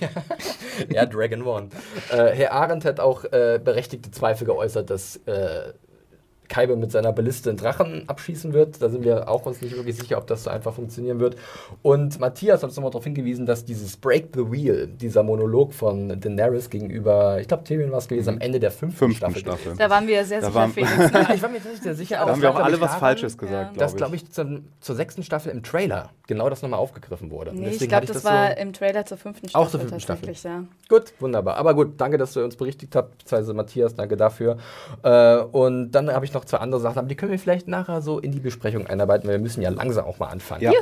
Ja, 0.90 1.06
Dragon 1.06 1.42
One. 1.42 1.68
Äh, 2.10 2.30
Herr 2.34 2.52
Arendt 2.52 2.84
hat 2.84 2.98
auch 3.00 3.24
äh, 3.24 3.60
berechtigte 3.62 4.10
Zweifel 4.10 4.44
geäußert, 4.46 4.90
dass 4.90 5.16
äh, 5.26 5.72
Kaibe 6.48 6.76
mit 6.76 6.92
seiner 6.92 7.12
Balliste 7.12 7.50
einen 7.50 7.58
Drachen 7.58 8.04
abschießen 8.08 8.52
wird. 8.52 8.80
Da 8.82 8.88
sind 8.88 9.04
wir 9.04 9.28
auch 9.28 9.46
uns 9.46 9.60
nicht 9.62 9.76
wirklich 9.76 9.96
sicher, 9.96 10.18
ob 10.18 10.26
das 10.26 10.44
so 10.44 10.50
einfach 10.50 10.74
funktionieren 10.74 11.20
wird. 11.20 11.36
Und 11.82 12.20
Matthias 12.20 12.62
hat 12.62 12.68
uns 12.68 12.76
nochmal 12.76 12.90
darauf 12.90 13.04
hingewiesen, 13.04 13.46
dass 13.46 13.64
dieses 13.64 13.96
Break 13.96 14.28
the 14.34 14.50
Wheel, 14.52 14.86
dieser 14.88 15.22
Monolog 15.22 15.72
von 15.72 16.20
Daenerys 16.20 16.70
gegenüber, 16.70 17.40
ich 17.40 17.48
glaube, 17.48 17.64
Tyrion 17.64 17.90
war 17.90 17.98
es 17.98 18.08
gewesen, 18.08 18.30
am 18.34 18.40
Ende 18.40 18.60
der 18.60 18.70
fünften, 18.70 18.98
Fünften 19.12 19.16
Staffel. 19.16 19.40
Staffel. 19.40 19.76
Da 19.76 19.90
waren 19.90 20.06
wir 20.06 20.24
sehr 20.24 20.40
Da 20.40 20.46
sicher, 20.48 20.54
waren- 20.58 20.72
Felix. 20.72 20.96
Ne? 20.98 21.28
ich 21.34 21.42
war 21.42 21.48
mir 21.48 21.60
nicht 21.60 21.82
sehr 21.82 21.94
sicher, 21.94 22.16
Da 22.16 22.26
haben 22.32 22.42
wir 22.42 22.50
auch 22.50 22.56
alle 22.56 22.68
glaub 22.76 22.80
was 22.82 22.88
daran, 22.88 23.00
Falsches 23.00 23.38
gesagt, 23.38 23.76
Ja. 23.76 23.78
Dass, 23.80 23.96
glaube 23.96 24.16
ich. 24.16 24.30
zum, 24.30 24.64
zur 24.80 24.96
sechsten 24.96 25.22
Staffel 25.22 25.52
im 25.52 25.62
Trailer 25.62 26.10
genau 26.26 26.48
das 26.50 26.62
nochmal 26.62 26.80
aufgegriffen 26.80 27.30
wurde. 27.30 27.52
Nee, 27.54 27.68
ich 27.70 27.88
glaube, 27.88 28.06
das, 28.06 28.22
so- 28.22 28.28
war 28.28 28.56
im 28.56 28.72
Trailer 28.72 29.04
zur 29.06 29.18
fünften 29.18 29.48
Staffel 29.48 29.64
Auch 29.66 29.70
zur 29.70 29.80
fünften 29.80 29.98
tatsächlich, 29.98 30.42
ja. 30.42 30.64
Gut, 30.88 31.12
wunderbar. 31.20 31.56
Aber 31.56 31.74
gut, 31.74 31.94
danke, 31.98 32.18
dass 32.18 32.32
du 32.34 32.44
uns 32.44 32.56
berichtigt 32.56 32.94
habt, 32.96 33.18
beziehungsweise 33.18 33.54
Matthias, 33.54 33.94
danke 33.94 34.16
dafür. 34.16 34.58
Äh, 35.02 35.36
und 35.38 35.92
dann 35.92 36.10
habe 36.12 36.24
ich 36.24 36.33
noch 36.34 36.44
zwei 36.44 36.58
andere 36.58 36.80
Sachen, 36.80 36.98
aber 36.98 37.08
die 37.08 37.14
können 37.14 37.32
wir 37.32 37.38
vielleicht 37.38 37.68
nachher 37.68 38.02
so 38.02 38.18
in 38.18 38.32
die 38.32 38.40
Besprechung 38.40 38.86
einarbeiten, 38.86 39.26
weil 39.28 39.36
wir 39.36 39.42
müssen 39.42 39.62
ja 39.62 39.70
langsam 39.70 40.04
auch 40.04 40.18
mal 40.18 40.28
anfangen. 40.28 40.62
Ja. 40.62 40.72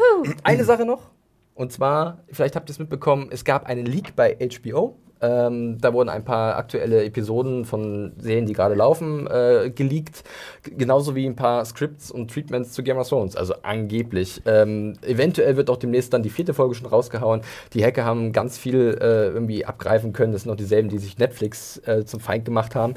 Eine 0.45 0.65
Sache 0.65 0.85
noch, 0.85 1.11
und 1.55 1.73
zwar, 1.73 2.19
vielleicht 2.31 2.57
habt 2.57 2.71
ihr 2.71 2.73
es 2.73 2.79
mitbekommen, 2.79 3.29
es 3.31 3.45
gab 3.45 3.67
einen 3.67 3.87
Leak 3.87 4.17
bei 4.17 4.37
HBO. 4.37 4.97
Ähm, 5.21 5.79
da 5.81 5.93
wurden 5.93 6.09
ein 6.09 6.25
paar 6.25 6.57
aktuelle 6.57 7.05
Episoden 7.05 7.65
von 7.65 8.13
Serien, 8.19 8.45
die 8.45 8.55
gerade 8.55 8.75
laufen, 8.75 9.29
äh, 9.29 9.71
geleakt. 9.73 10.25
G 10.65 10.73
genauso 10.77 11.15
wie 11.15 11.27
ein 11.27 11.37
paar 11.37 11.65
Scripts 11.65 12.11
und 12.11 12.33
Treatments 12.33 12.73
zu 12.73 12.83
Game 12.83 12.99
of 12.99 13.09
Thrones. 13.09 13.37
Also 13.37 13.55
angeblich. 13.63 14.43
Ähm, 14.47 14.95
eventuell 15.03 15.57
wird 15.57 15.71
auch 15.71 15.77
demnächst 15.77 16.13
dann 16.13 16.25
die 16.25 16.31
vierte 16.31 16.55
Folge 16.55 16.75
schon 16.75 16.89
rausgehauen. 16.89 17.43
Die 17.73 17.85
Hacker 17.85 18.05
haben 18.05 18.33
ganz 18.33 18.59
viel 18.59 18.99
äh, 19.01 19.27
irgendwie 19.29 19.65
abgreifen 19.65 20.13
können. 20.13 20.33
Das 20.33 20.43
sind 20.43 20.51
noch 20.51 20.57
dieselben, 20.57 20.89
die 20.89 20.99
sich 20.99 21.17
Netflix 21.19 21.79
äh, 21.87 22.05
zum 22.05 22.19
Feind 22.19 22.45
gemacht 22.45 22.75
haben. 22.75 22.95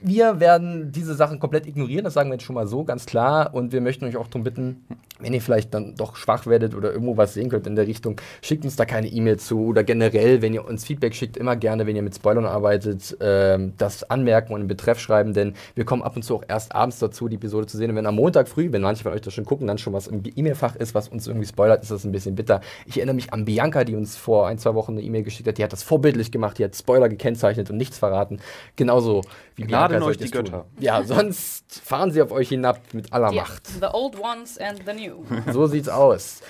Wir 0.00 0.38
werden 0.38 0.92
diese 0.92 1.14
Sachen 1.14 1.40
komplett 1.40 1.66
ignorieren, 1.66 2.04
das 2.04 2.14
sagen 2.14 2.30
wir 2.30 2.34
jetzt 2.34 2.44
schon 2.44 2.54
mal 2.54 2.66
so, 2.66 2.84
ganz 2.84 3.06
klar. 3.06 3.52
Und 3.52 3.72
wir 3.72 3.80
möchten 3.80 4.04
euch 4.04 4.16
auch 4.16 4.28
darum 4.28 4.44
bitten, 4.44 4.84
wenn 5.18 5.32
ihr 5.32 5.42
vielleicht 5.42 5.74
dann 5.74 5.94
doch 5.96 6.16
schwach 6.16 6.46
werdet 6.46 6.74
oder 6.74 6.92
irgendwo 6.92 7.16
was 7.16 7.34
sehen 7.34 7.48
könnt 7.48 7.66
in 7.66 7.74
der 7.74 7.86
Richtung, 7.86 8.20
schickt 8.40 8.64
uns 8.64 8.76
da 8.76 8.84
keine 8.84 9.08
E-Mail 9.08 9.38
zu. 9.38 9.66
Oder 9.66 9.82
generell, 9.82 10.42
wenn 10.42 10.54
ihr 10.54 10.64
uns 10.64 10.84
Feedback 10.84 11.14
schickt, 11.14 11.36
immer 11.36 11.56
gerne, 11.56 11.86
wenn 11.86 11.96
ihr 11.96 12.02
mit 12.02 12.14
Spoilern 12.14 12.44
arbeitet, 12.44 13.16
ähm, 13.20 13.72
das 13.76 14.08
anmerken 14.08 14.52
und 14.52 14.60
in 14.60 14.68
Betreff 14.68 15.00
schreiben, 15.00 15.34
denn 15.34 15.54
wir 15.74 15.84
kommen 15.84 16.02
ab 16.02 16.14
und 16.14 16.22
zu 16.22 16.36
auch 16.36 16.44
erst 16.46 16.74
abends 16.74 16.98
dazu, 17.00 17.28
die 17.28 17.36
Episode 17.36 17.66
zu 17.66 17.76
sehen. 17.76 17.90
Und 17.90 17.96
wenn 17.96 18.06
am 18.06 18.14
Montag 18.14 18.48
früh, 18.48 18.70
wenn 18.70 18.82
manche 18.82 19.02
von 19.02 19.12
euch 19.12 19.20
das 19.20 19.34
schon 19.34 19.44
gucken, 19.44 19.66
dann 19.66 19.78
schon 19.78 19.92
was 19.92 20.06
im 20.06 20.22
E-Mail-Fach 20.24 20.76
ist, 20.76 20.94
was 20.94 21.08
uns 21.08 21.26
irgendwie 21.26 21.46
spoilert, 21.46 21.82
ist 21.82 21.90
das 21.90 22.04
ein 22.04 22.12
bisschen 22.12 22.36
bitter. 22.36 22.60
Ich 22.86 22.96
erinnere 22.96 23.16
mich 23.16 23.32
an 23.32 23.44
Bianca, 23.44 23.82
die 23.82 23.96
uns 23.96 24.16
vor 24.16 24.46
ein, 24.46 24.58
zwei 24.58 24.74
Wochen 24.74 24.92
eine 24.92 25.02
E-Mail 25.02 25.24
geschickt 25.24 25.48
hat. 25.48 25.58
Die 25.58 25.64
hat 25.64 25.72
das 25.72 25.82
vorbildlich 25.82 26.30
gemacht, 26.30 26.58
die 26.58 26.64
hat 26.64 26.76
Spoiler 26.76 27.08
gekennzeichnet 27.08 27.70
und 27.70 27.76
nichts 27.76 27.98
verraten. 27.98 28.38
Genauso 28.76 29.22
wie 29.56 29.64
Gnaden 29.64 29.87
Bianca 29.88 30.06
euch 30.06 30.16
die 30.18 30.24
es 30.24 30.30
tun. 30.30 30.44
Götter. 30.44 30.66
Ja, 30.78 31.02
sonst 31.02 31.80
fahren 31.84 32.10
sie 32.10 32.22
auf 32.22 32.30
euch 32.32 32.48
hinab 32.48 32.80
mit 32.92 33.12
aller 33.12 33.32
Ja, 33.32 33.42
Macht. 33.42 33.66
The 33.66 33.86
old 33.92 34.18
ones 34.18 34.58
and 34.58 34.80
the 34.86 34.92
new. 34.92 35.24
So 35.52 35.66
sieht's 35.66 35.88
aus. 35.88 36.40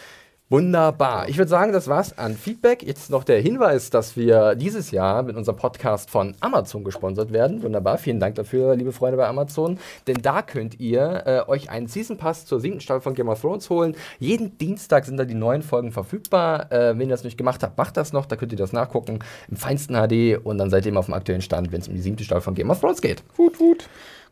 Wunderbar. 0.50 1.28
Ich 1.28 1.36
würde 1.36 1.50
sagen, 1.50 1.74
das 1.74 1.88
war's 1.88 2.16
an 2.16 2.34
Feedback. 2.34 2.82
Jetzt 2.82 3.10
noch 3.10 3.22
der 3.22 3.38
Hinweis, 3.38 3.90
dass 3.90 4.16
wir 4.16 4.54
dieses 4.54 4.90
Jahr 4.92 5.22
mit 5.22 5.36
unserem 5.36 5.58
Podcast 5.58 6.08
von 6.08 6.34
Amazon 6.40 6.84
gesponsert 6.84 7.34
werden. 7.34 7.62
Wunderbar. 7.62 7.98
Vielen 7.98 8.18
Dank 8.18 8.36
dafür, 8.36 8.74
liebe 8.74 8.92
Freunde 8.92 9.18
bei 9.18 9.26
Amazon. 9.26 9.78
Denn 10.06 10.22
da 10.22 10.40
könnt 10.40 10.80
ihr 10.80 11.24
äh, 11.26 11.50
euch 11.50 11.68
einen 11.68 11.86
Season 11.86 12.16
Pass 12.16 12.46
zur 12.46 12.60
siebten 12.60 12.80
Staffel 12.80 13.02
von 13.02 13.12
Game 13.12 13.28
of 13.28 13.42
Thrones 13.42 13.68
holen. 13.68 13.94
Jeden 14.20 14.56
Dienstag 14.56 15.04
sind 15.04 15.18
da 15.18 15.26
die 15.26 15.34
neuen 15.34 15.60
Folgen 15.60 15.92
verfügbar. 15.92 16.72
Äh, 16.72 16.98
wenn 16.98 17.08
ihr 17.08 17.14
das 17.14 17.24
nicht 17.24 17.36
gemacht 17.36 17.62
habt, 17.62 17.76
macht 17.76 17.98
das 17.98 18.14
noch. 18.14 18.24
Da 18.24 18.36
könnt 18.36 18.52
ihr 18.52 18.58
das 18.58 18.72
nachgucken 18.72 19.18
im 19.50 19.56
feinsten 19.58 19.96
HD 19.96 20.42
und 20.42 20.56
dann 20.56 20.70
seid 20.70 20.86
ihr 20.86 20.92
immer 20.92 21.00
auf 21.00 21.06
dem 21.06 21.14
aktuellen 21.14 21.42
Stand, 21.42 21.72
wenn 21.72 21.82
es 21.82 21.88
um 21.88 21.94
die 21.94 22.00
siebte 22.00 22.24
Staffel 22.24 22.40
von 22.40 22.54
Game 22.54 22.70
of 22.70 22.80
Thrones 22.80 23.02
geht. 23.02 23.22
Wut, 23.36 23.60
wut. 23.60 23.86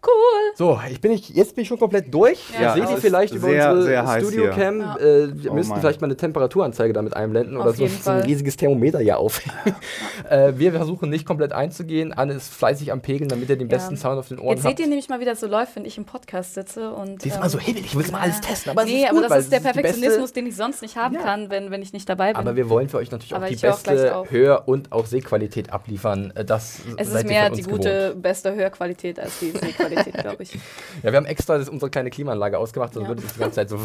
Cool. 0.05 0.53
So, 0.57 0.81
ich 0.91 1.01
bin 1.01 1.13
ich, 1.13 1.29
jetzt 1.31 1.55
bin 1.55 1.63
ich 1.63 1.69
schon 1.69 1.79
komplett 1.79 2.13
durch. 2.13 2.39
Ja, 2.61 2.75
Seht 2.75 2.85
es 2.85 2.91
ihr 2.91 2.97
vielleicht 2.99 3.35
über 3.35 3.49
sehr, 3.49 3.73
unsere 3.73 4.21
Studio-Cam. 4.21 4.97
hier. 4.99 5.07
Äh, 5.07 5.43
wir 5.43 5.51
Oh 5.51 5.55
müssten 5.55 5.77
vielleicht 5.81 6.01
mal 6.01 6.07
eine 6.07 6.17
Temperaturanzeige 6.17 6.93
damit 6.93 7.15
einblenden 7.17 7.57
Auf 7.57 7.65
oder 7.79 7.89
so, 7.89 8.11
ein 8.11 8.21
riesiges 8.21 8.57
Thermometer 8.57 9.01
hier 9.01 9.19
aufhängen. 9.19 9.57
äh, 10.31 10.53
wir 10.57 10.73
versuchen 10.73 11.11
nicht 11.11 11.27
komplett 11.27 11.53
einzugehen. 11.53 12.13
Anne 12.13 12.35
ist 12.35 12.53
fleißig 12.53 12.93
am 12.93 13.01
Pegeln, 13.01 13.29
damit 13.29 13.51
er 13.51 13.57
den 13.57 13.69
Ja. 13.69 13.77
besten 13.77 13.97
Sound 13.97 14.19
auf 14.19 14.29
den 14.29 14.39
Ohren 14.39 14.51
Jetzt 14.51 14.63
seht 14.63 14.71
habt. 14.73 14.81
ihr 14.81 14.87
nämlich 14.87 15.09
mal, 15.09 15.21
wie 15.21 15.25
das 15.25 15.41
so 15.41 15.47
läuft, 15.47 15.77
wenn 15.77 15.85
ich 15.85 15.99
im 15.99 16.05
Podcast 16.05 16.55
sitze 16.55 16.91
und. 16.91 17.25
Die 17.25 17.29
ist 17.29 17.35
ähm, 17.35 17.41
immer 17.41 17.51
so 17.51 17.59
hibbelig, 17.59 17.87
ich 17.87 17.97
will 17.97 18.07
mal 18.13 18.21
alles 18.21 18.41
testen. 18.41 18.71
Aber 18.73 18.83
es 18.85 18.89
nee, 18.89 19.05
aber 19.07 19.15
gut, 19.21 19.23
weil 19.23 19.29
das 19.39 19.45
ist 19.45 19.53
der 19.53 19.59
es 19.59 19.65
Perfektionismus, 19.65 20.33
den 20.33 20.47
ich 20.47 20.57
sonst 20.57 20.83
nicht 20.83 20.97
haben 20.97 21.15
Ja. 21.15 21.23
kann, 21.23 21.51
wenn, 21.51 21.71
wenn 21.71 21.83
ich 21.83 21.93
nicht 21.93 22.09
dabei 22.09 22.29
bin. 22.33 22.37
Aber 22.37 22.55
wir 22.57 22.69
wollen 22.69 22.89
für 22.89 22.99
euch 22.99 23.11
natürlich 23.11 23.35
Aber 23.35 23.47
auch 23.47 23.51
die 23.51 23.57
auch 23.57 23.61
beste 23.81 24.17
auf. 24.17 24.31
Hör- 24.31 24.69
und 24.69 24.93
auch 24.93 25.07
Sehqualität 25.07 25.73
abliefern. 25.73 26.33
Äh, 26.37 26.45
Das 26.45 26.81
es 26.97 27.09
ist 27.09 27.23
ihr 27.23 27.29
mehr 27.29 27.51
die 27.51 27.63
gute, 27.63 28.09
gewohnt. 28.11 28.23
beste 28.23 28.55
Hörqualität 28.55 29.19
als 29.19 29.39
die 29.41 29.51
Sehqualität. 29.51 29.86
Qualität, 29.89 30.15
glaube 30.19 30.43
ich. 30.43 30.53
Ja, 31.03 31.13
wir 31.13 31.17
haben 31.19 31.27
extra 31.27 31.59
das, 31.59 31.69
unsere 31.69 31.91
kleine 31.91 32.11
Klimaanlage 32.11 32.59
ausgemacht, 32.59 32.95
sonst 32.95 33.05
Ja. 33.05 33.09
würde 33.11 33.23
es 33.27 33.33
die 33.35 33.39
ganze 33.41 33.55
Zeit 33.57 33.69
so. 33.69 33.77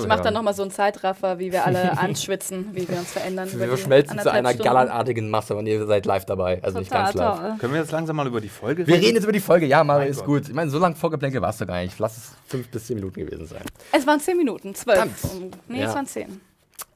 Ich 0.00 0.06
mache 0.06 0.22
dann 0.22 0.34
nochmal 0.34 0.54
so 0.54 0.62
einen 0.62 0.70
Zeitraffer, 0.70 1.38
wie 1.38 1.50
wir 1.52 1.64
alle 1.64 1.98
anschwitzen, 1.98 2.68
wie 2.72 2.88
wir 2.88 2.98
uns 2.98 3.10
verändern. 3.12 3.48
Wir 3.52 3.60
die 3.60 3.66
verschmelzen 3.68 4.18
zu 4.18 4.30
einer 4.30 4.54
gallertartigen 4.54 5.30
Masse 5.30 5.56
und 5.56 5.66
ihr 5.66 5.84
seid 5.86 6.06
live 6.06 6.24
dabei. 6.26 6.62
Also 6.62 6.78
nicht 6.78 6.90
ganz 6.90 7.12
Total 7.12 7.28
live. 7.28 7.40
toll. 7.40 7.58
Können 7.58 7.72
wir 7.72 7.80
jetzt 7.80 7.92
langsam 7.92 8.16
mal 8.16 8.26
über 8.26 8.40
die 8.40 8.48
Folge 8.48 8.86
Wir 8.86 8.96
reden 8.96 9.14
jetzt 9.14 9.24
über 9.24 9.32
die 9.32 9.40
Folge. 9.40 9.66
Ja, 9.66 9.82
Mario 9.84 10.08
ist 10.08 10.18
Gott. 10.18 10.26
gut. 10.26 10.48
Ich 10.48 10.54
meine, 10.54 10.70
so 10.70 10.78
lange 10.78 10.94
Vorgeplänkel 10.96 11.40
warst 11.42 11.60
du 11.60 11.66
gar 11.66 11.80
nicht. 11.82 11.98
Lass 11.98 12.16
es 12.16 12.32
fünf 12.46 12.68
bis 12.68 12.86
zehn 12.86 12.96
Minuten 12.96 13.20
gewesen 13.20 13.46
sein. 13.46 13.62
Es 13.92 14.06
waren 14.06 14.20
10 14.20 14.36
Minuten, 14.36 14.74
12. 14.74 14.98
Verdammt. 14.98 15.24
Um, 15.42 15.50
nee, 15.68 15.80
Ja. 15.80 15.88
es 15.88 15.94
waren 15.94 16.06
10. 16.06 16.40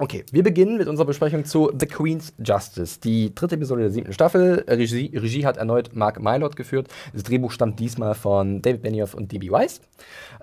Okay, 0.01 0.25
wir 0.33 0.43
beginnen 0.43 0.79
mit 0.79 0.89
unserer 0.89 1.05
Besprechung 1.05 1.45
zu 1.45 1.71
The 1.79 1.85
Queen's 1.85 2.33
Justice, 2.43 2.99
die 3.01 3.35
dritte 3.35 3.57
Episode 3.57 3.83
der 3.83 3.91
siebten 3.91 4.15
Staffel. 4.15 4.65
Regie, 4.67 5.15
Regie 5.15 5.45
hat 5.45 5.59
erneut 5.59 5.95
Mark 5.95 6.23
Mylord 6.23 6.57
geführt. 6.57 6.89
Das 7.13 7.23
Drehbuch 7.23 7.53
stammt 7.53 7.79
diesmal 7.79 8.15
von 8.15 8.63
David 8.63 8.81
Benioff 8.81 9.13
und 9.13 9.31
D.B. 9.31 9.51
Weiss. 9.51 9.83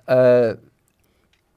Äh, 0.06 0.54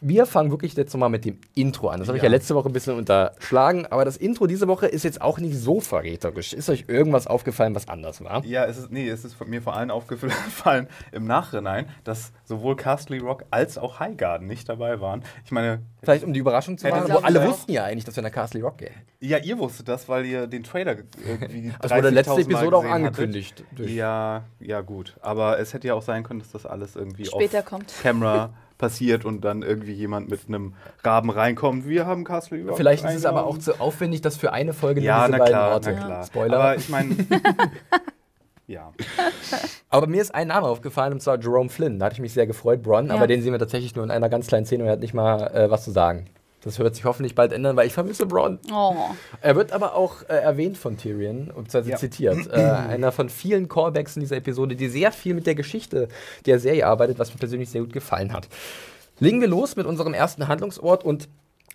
wir 0.04 0.26
fangen 0.26 0.50
wirklich 0.50 0.74
jetzt 0.74 0.94
nochmal 0.94 1.10
mit 1.10 1.26
dem 1.26 1.38
Intro 1.54 1.90
an. 1.90 2.00
Das 2.00 2.08
habe 2.08 2.18
ich 2.18 2.24
ja 2.24 2.30
Ja. 2.30 2.36
letzte 2.36 2.56
Woche 2.56 2.68
ein 2.70 2.74
bisschen 2.74 2.98
unterschlagen, 2.98 3.86
aber 3.86 4.04
das 4.04 4.18
Intro 4.18 4.48
diese 4.48 4.68
Woche 4.68 4.88
ist 4.88 5.04
jetzt 5.04 5.22
auch 5.22 5.38
nicht 5.40 5.56
so 5.56 5.80
verräterisch. 5.80 6.54
Ist 6.54 6.70
euch 6.70 6.86
irgendwas 6.88 7.28
aufgefallen, 7.28 7.76
was 7.76 7.88
anders 7.88 8.24
war? 8.24 8.44
Ja, 8.46 8.66
es 8.66 8.78
ist, 8.78 8.92
nee, 8.92 9.08
es 9.08 9.24
ist 9.24 9.36
mir 9.46 9.62
vor 9.62 9.76
allem 9.76 9.92
aufgefallen 9.92 10.88
im 11.12 11.26
Nachhinein, 11.26 11.88
dass 12.04 12.32
sowohl 12.46 12.76
Castle 12.76 13.22
Rock 13.22 13.46
als 13.52 13.78
auch 13.78 14.00
Highgarden 14.00 14.48
nicht 14.48 14.68
dabei 14.68 15.00
waren. 15.02 15.24
Ich 15.46 15.52
meine, 15.52 15.82
Vielleicht 16.04 16.24
um 16.24 16.34
die 16.34 16.40
Überraschung 16.40 16.80
zu 16.80 16.88
machen, 16.88 17.14
wo 17.14 17.20
alle 17.20 17.48
wussten 17.48 17.72
ja 17.72 17.84
eigentlich, 17.84 18.06
dass 18.06 18.16
wir 18.16 18.24
nach 18.24 18.32
Castle 18.32 18.62
Rock 18.64 18.80
gehen. 18.80 18.94
ja, 19.20 19.38
ihr 19.38 19.60
wusstet 19.60 19.88
das, 19.88 20.10
weil 20.10 20.26
ihr 20.26 20.48
den 20.48 20.64
Trailer 20.64 20.96
ge- 20.96 21.06
irgendwie 21.28 21.72
Das 21.82 21.92
wurde 21.92 22.10
letzte 22.10 22.32
30.000 22.34 22.36
Mal 22.38 22.42
Episode 22.64 22.78
auch 22.78 22.84
angekündigt. 22.86 23.64
Ja, 23.78 24.46
ja, 24.60 24.82
gut. 24.82 25.16
Aber 25.22 25.60
es 25.60 25.76
hätte 25.76 25.88
ja 25.90 25.94
auch 25.94 26.02
sein 26.02 26.24
können, 26.24 26.40
dass 26.40 26.52
das 26.52 26.66
alles 26.66 26.96
irgendwie 26.96 27.26
Später 27.26 27.60
auf 27.60 27.66
kommt. 27.66 27.94
Camera 28.02 28.52
passiert 28.82 29.24
und 29.24 29.46
dann 29.46 29.62
irgendwie 29.62 29.94
jemand 29.94 30.30
mit 30.30 30.42
einem 30.50 30.74
Raben 31.04 31.30
reinkommt. 31.30 31.88
Wir 31.88 32.06
haben 32.06 32.26
Castle 32.26 32.66
Rock. 32.68 32.76
Vielleicht 32.76 33.06
ist 33.06 33.16
es 33.16 33.26
aber 33.26 33.46
auch 33.46 33.58
zu 33.58 33.80
aufwendig, 33.80 34.20
dass 34.22 34.36
für 34.36 34.52
eine 34.52 34.74
Folge 34.74 35.00
nur 35.00 35.08
Ja, 35.08 35.20
diese 35.28 35.32
na 35.32 35.38
beiden 35.38 35.54
klar, 35.54 35.72
Orte. 35.72 35.94
na 35.98 36.06
klar. 36.06 36.24
Spoiler. 36.26 36.60
Aber 36.60 36.76
ich 36.76 36.90
meine. 36.90 37.16
ja. 38.68 38.92
Aber 39.90 40.08
mir 40.08 40.22
ist 40.22 40.34
ein 40.36 40.48
Name 40.48 40.68
aufgefallen, 40.68 41.14
und 41.14 41.22
zwar 41.22 41.40
Jerome 41.40 41.70
Flynn. 41.70 42.00
Da 42.00 42.06
hatte 42.08 42.16
ich 42.16 42.22
mich 42.22 42.34
sehr 42.34 42.48
gefreut, 42.48 42.82
Bron, 42.84 43.08
Ja. 43.08 43.14
aber 43.16 43.28
den 43.28 43.42
sehen 43.42 43.52
wir 43.54 43.60
tatsächlich 43.60 43.96
nur 43.96 44.04
in 44.04 44.12
einer 44.12 44.30
ganz 44.30 44.48
kleinen 44.48 44.66
Szene 44.66 44.84
und 44.84 44.90
er 44.90 44.94
hat 44.94 45.00
nicht 45.00 45.14
mal 45.14 45.48
äh, 45.56 45.70
was 45.72 45.84
zu 45.86 45.92
sagen. 45.92 46.26
Das 46.64 46.78
wird 46.78 46.96
sich 46.96 47.06
hoffentlich 47.06 47.34
bald 47.34 47.52
ändern, 47.54 47.76
weil 47.76 47.88
ich 47.88 47.94
vermisse 47.94 48.26
Bron. 48.28 48.60
Oh. 48.72 48.94
Er 49.42 49.56
wird 49.56 49.72
aber 49.72 49.96
auch 49.96 50.22
äh, 50.24 50.36
erwähnt 50.36 50.78
von 50.78 50.96
Tyrion, 50.98 51.48
beziehungsweise 51.48 51.90
Ja. 51.90 51.98
zitiert. 51.98 52.48
Äh, 52.52 52.60
einer 52.90 53.12
von 53.12 53.30
vielen 53.30 53.68
Callbacks 53.68 54.16
in 54.16 54.20
dieser 54.22 54.38
Episode, 54.38 54.76
die 54.76 54.88
sehr 54.88 55.12
viel 55.12 55.34
mit 55.34 55.48
der 55.48 55.56
Geschichte 55.56 56.08
der 56.46 56.60
Serie 56.60 56.86
arbeitet, 56.86 57.18
was 57.20 57.32
mir 57.34 57.40
persönlich 57.40 57.70
sehr 57.70 57.82
gut 57.82 57.94
gefallen 57.94 58.32
hat. 58.32 58.48
Legen 59.20 59.42
wir 59.42 59.48
los 59.48 59.76
mit 59.76 59.86
unserem 59.86 60.14
ersten 60.14 60.48
Handlungsort 60.48 61.04
und 61.04 61.30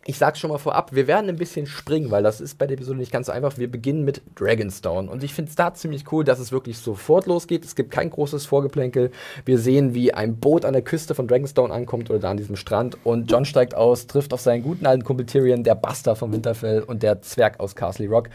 ich 0.07 0.19
sag's 0.19 0.39
schon 0.39 0.51
mal 0.51 0.59
vorab, 0.59 0.95
wir 0.95 1.09
werden 1.09 1.29
ein 1.29 1.37
bisschen 1.37 1.67
springen, 1.67 2.13
weil 2.13 2.23
das 2.23 2.41
ist 2.41 2.59
bei 2.59 2.67
der 2.67 2.77
Episode 2.77 2.99
nicht 2.99 3.11
ganz 3.11 3.27
so 3.27 3.33
einfach. 3.33 3.59
Wir 3.59 3.69
beginnen 3.69 4.05
mit 4.05 4.23
Dragonstone 4.37 5.11
und 5.11 5.25
ich 5.25 5.35
finde 5.35 5.49
es 5.49 5.57
da 5.57 5.75
ziemlich 5.75 6.11
cool, 6.13 6.23
dass 6.23 6.39
es 6.39 6.53
wirklich 6.53 6.79
sofort 6.79 7.27
losgeht. 7.27 7.65
Es 7.65 7.75
gibt 7.75 7.91
kein 7.91 8.11
großes 8.11 8.47
Vorgeplänkel. 8.47 9.11
Wir 9.45 9.59
sehen, 9.59 9.95
wie 9.95 10.15
ein 10.15 10.37
Boot 10.37 10.65
an 10.65 10.75
der 10.75 10.83
Küste 10.83 11.17
von 11.17 11.27
Dragonstone 11.27 11.75
ankommt 11.75 12.09
oder 12.09 12.21
da 12.21 12.31
an 12.31 12.37
diesem 12.37 12.55
Strand 12.55 12.97
und 13.05 13.31
John 13.31 13.45
steigt 13.45 13.75
aus, 13.75 14.07
trifft 14.07 14.33
auf 14.33 14.41
seinen 14.41 14.63
guten 14.63 14.87
alten 14.87 15.03
Kumpel 15.03 15.27
Tyrion, 15.27 15.65
der 15.65 15.75
Buster 15.75 16.15
von 16.15 16.33
Winterfell 16.33 16.83
und 16.83 17.03
der 17.03 17.21
Zwerg 17.23 17.59
aus 17.59 17.75
Castle 17.75 18.09
Rock. 18.09 18.29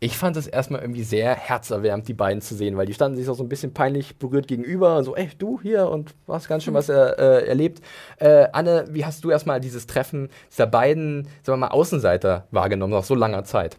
Ich 0.00 0.16
fand 0.16 0.36
es 0.36 0.46
erstmal 0.46 0.80
irgendwie 0.80 1.02
sehr 1.02 1.34
herzerwärmend, 1.34 2.06
die 2.06 2.14
beiden 2.14 2.40
zu 2.40 2.54
sehen, 2.54 2.76
weil 2.76 2.86
die 2.86 2.94
standen 2.94 3.16
sich 3.16 3.28
auch 3.28 3.34
so 3.34 3.42
ein 3.42 3.48
bisschen 3.48 3.74
peinlich 3.74 4.16
berührt 4.16 4.46
gegenüber. 4.46 5.02
So, 5.02 5.16
ey, 5.16 5.28
du 5.38 5.60
hier 5.60 5.88
und 5.88 6.14
hast 6.28 6.46
ganz 6.46 6.62
schön 6.62 6.74
was 6.74 6.88
er, 6.88 7.18
äh, 7.18 7.48
erlebt. 7.48 7.82
Äh, 8.18 8.46
Anne, 8.52 8.84
wie 8.90 9.04
hast 9.04 9.24
du 9.24 9.30
erstmal 9.30 9.58
dieses 9.60 9.88
Treffen 9.88 10.28
dieser 10.52 10.68
beiden, 10.68 11.24
sagen 11.42 11.58
wir 11.60 11.66
mal, 11.66 11.68
Außenseiter 11.68 12.46
wahrgenommen, 12.52 12.92
nach 12.92 13.02
so 13.02 13.16
langer 13.16 13.42
Zeit? 13.42 13.76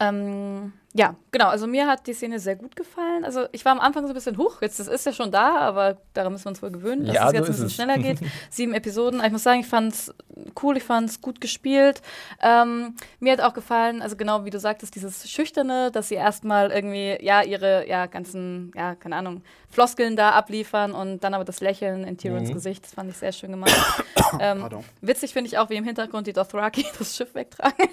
Ähm, 0.00 0.72
ja, 0.94 1.14
genau. 1.30 1.46
Also 1.46 1.66
mir 1.66 1.86
hat 1.86 2.06
die 2.06 2.12
Szene 2.12 2.38
sehr 2.38 2.56
gut 2.56 2.76
gefallen. 2.76 3.24
Also 3.24 3.46
ich 3.52 3.64
war 3.64 3.72
am 3.72 3.80
Anfang 3.80 4.02
so 4.04 4.08
ein 4.10 4.14
bisschen 4.14 4.36
hoch. 4.36 4.60
Jetzt 4.60 4.78
das 4.78 4.88
ist 4.88 5.06
ja 5.06 5.12
schon 5.12 5.30
da, 5.30 5.56
aber 5.56 5.96
daran 6.12 6.32
müssen 6.32 6.44
wir 6.44 6.50
uns 6.50 6.62
wohl 6.62 6.70
gewöhnen, 6.70 7.06
dass 7.06 7.14
Ja, 7.14 7.26
es 7.28 7.32
jetzt 7.32 7.40
so 7.46 7.46
ein 7.46 7.52
bisschen 7.52 7.66
es. 7.66 7.74
schneller 7.74 7.98
geht. 7.98 8.18
Sieben 8.50 8.74
Episoden. 8.74 9.20
Aber 9.20 9.26
Ich 9.26 9.32
muss 9.32 9.42
sagen, 9.42 9.60
ich 9.60 9.66
fand 9.66 9.92
es 9.94 10.14
cool. 10.62 10.76
Ich 10.76 10.82
fand 10.84 11.08
es 11.08 11.20
gut 11.20 11.40
gespielt. 11.40 12.02
Ähm, 12.42 12.94
mir 13.20 13.32
hat 13.32 13.40
auch 13.40 13.54
gefallen, 13.54 14.02
also 14.02 14.16
genau 14.16 14.44
wie 14.44 14.50
du 14.50 14.58
sagtest, 14.60 14.94
dieses 14.94 15.30
Schüchterne, 15.30 15.90
dass 15.90 16.08
sie 16.08 16.16
erstmal 16.16 16.70
irgendwie 16.70 17.16
ja 17.24 17.42
ihre 17.42 17.88
ja 17.88 18.06
ganzen 18.06 18.70
ja 18.74 18.94
keine 18.94 19.16
Ahnung 19.16 19.42
Floskeln 19.70 20.16
da 20.16 20.32
abliefern 20.32 20.92
und 20.92 21.24
dann 21.24 21.32
aber 21.32 21.44
das 21.44 21.60
Lächeln 21.62 22.04
in 22.04 22.18
Tyrions 22.18 22.50
Mhm. 22.50 22.54
Gesicht. 22.54 22.84
Das 22.84 22.92
fand 22.92 23.08
ich 23.10 23.16
sehr 23.16 23.32
schön 23.32 23.52
gemacht. 23.52 23.72
ähm, 24.40 24.68
witzig 25.00 25.32
finde 25.32 25.48
ich 25.48 25.56
auch, 25.56 25.70
wie 25.70 25.76
im 25.76 25.84
Hintergrund 25.84 26.26
die 26.26 26.34
Dothraki 26.34 26.84
das 26.98 27.16
Schiff 27.16 27.34
wegtragen. 27.34 27.88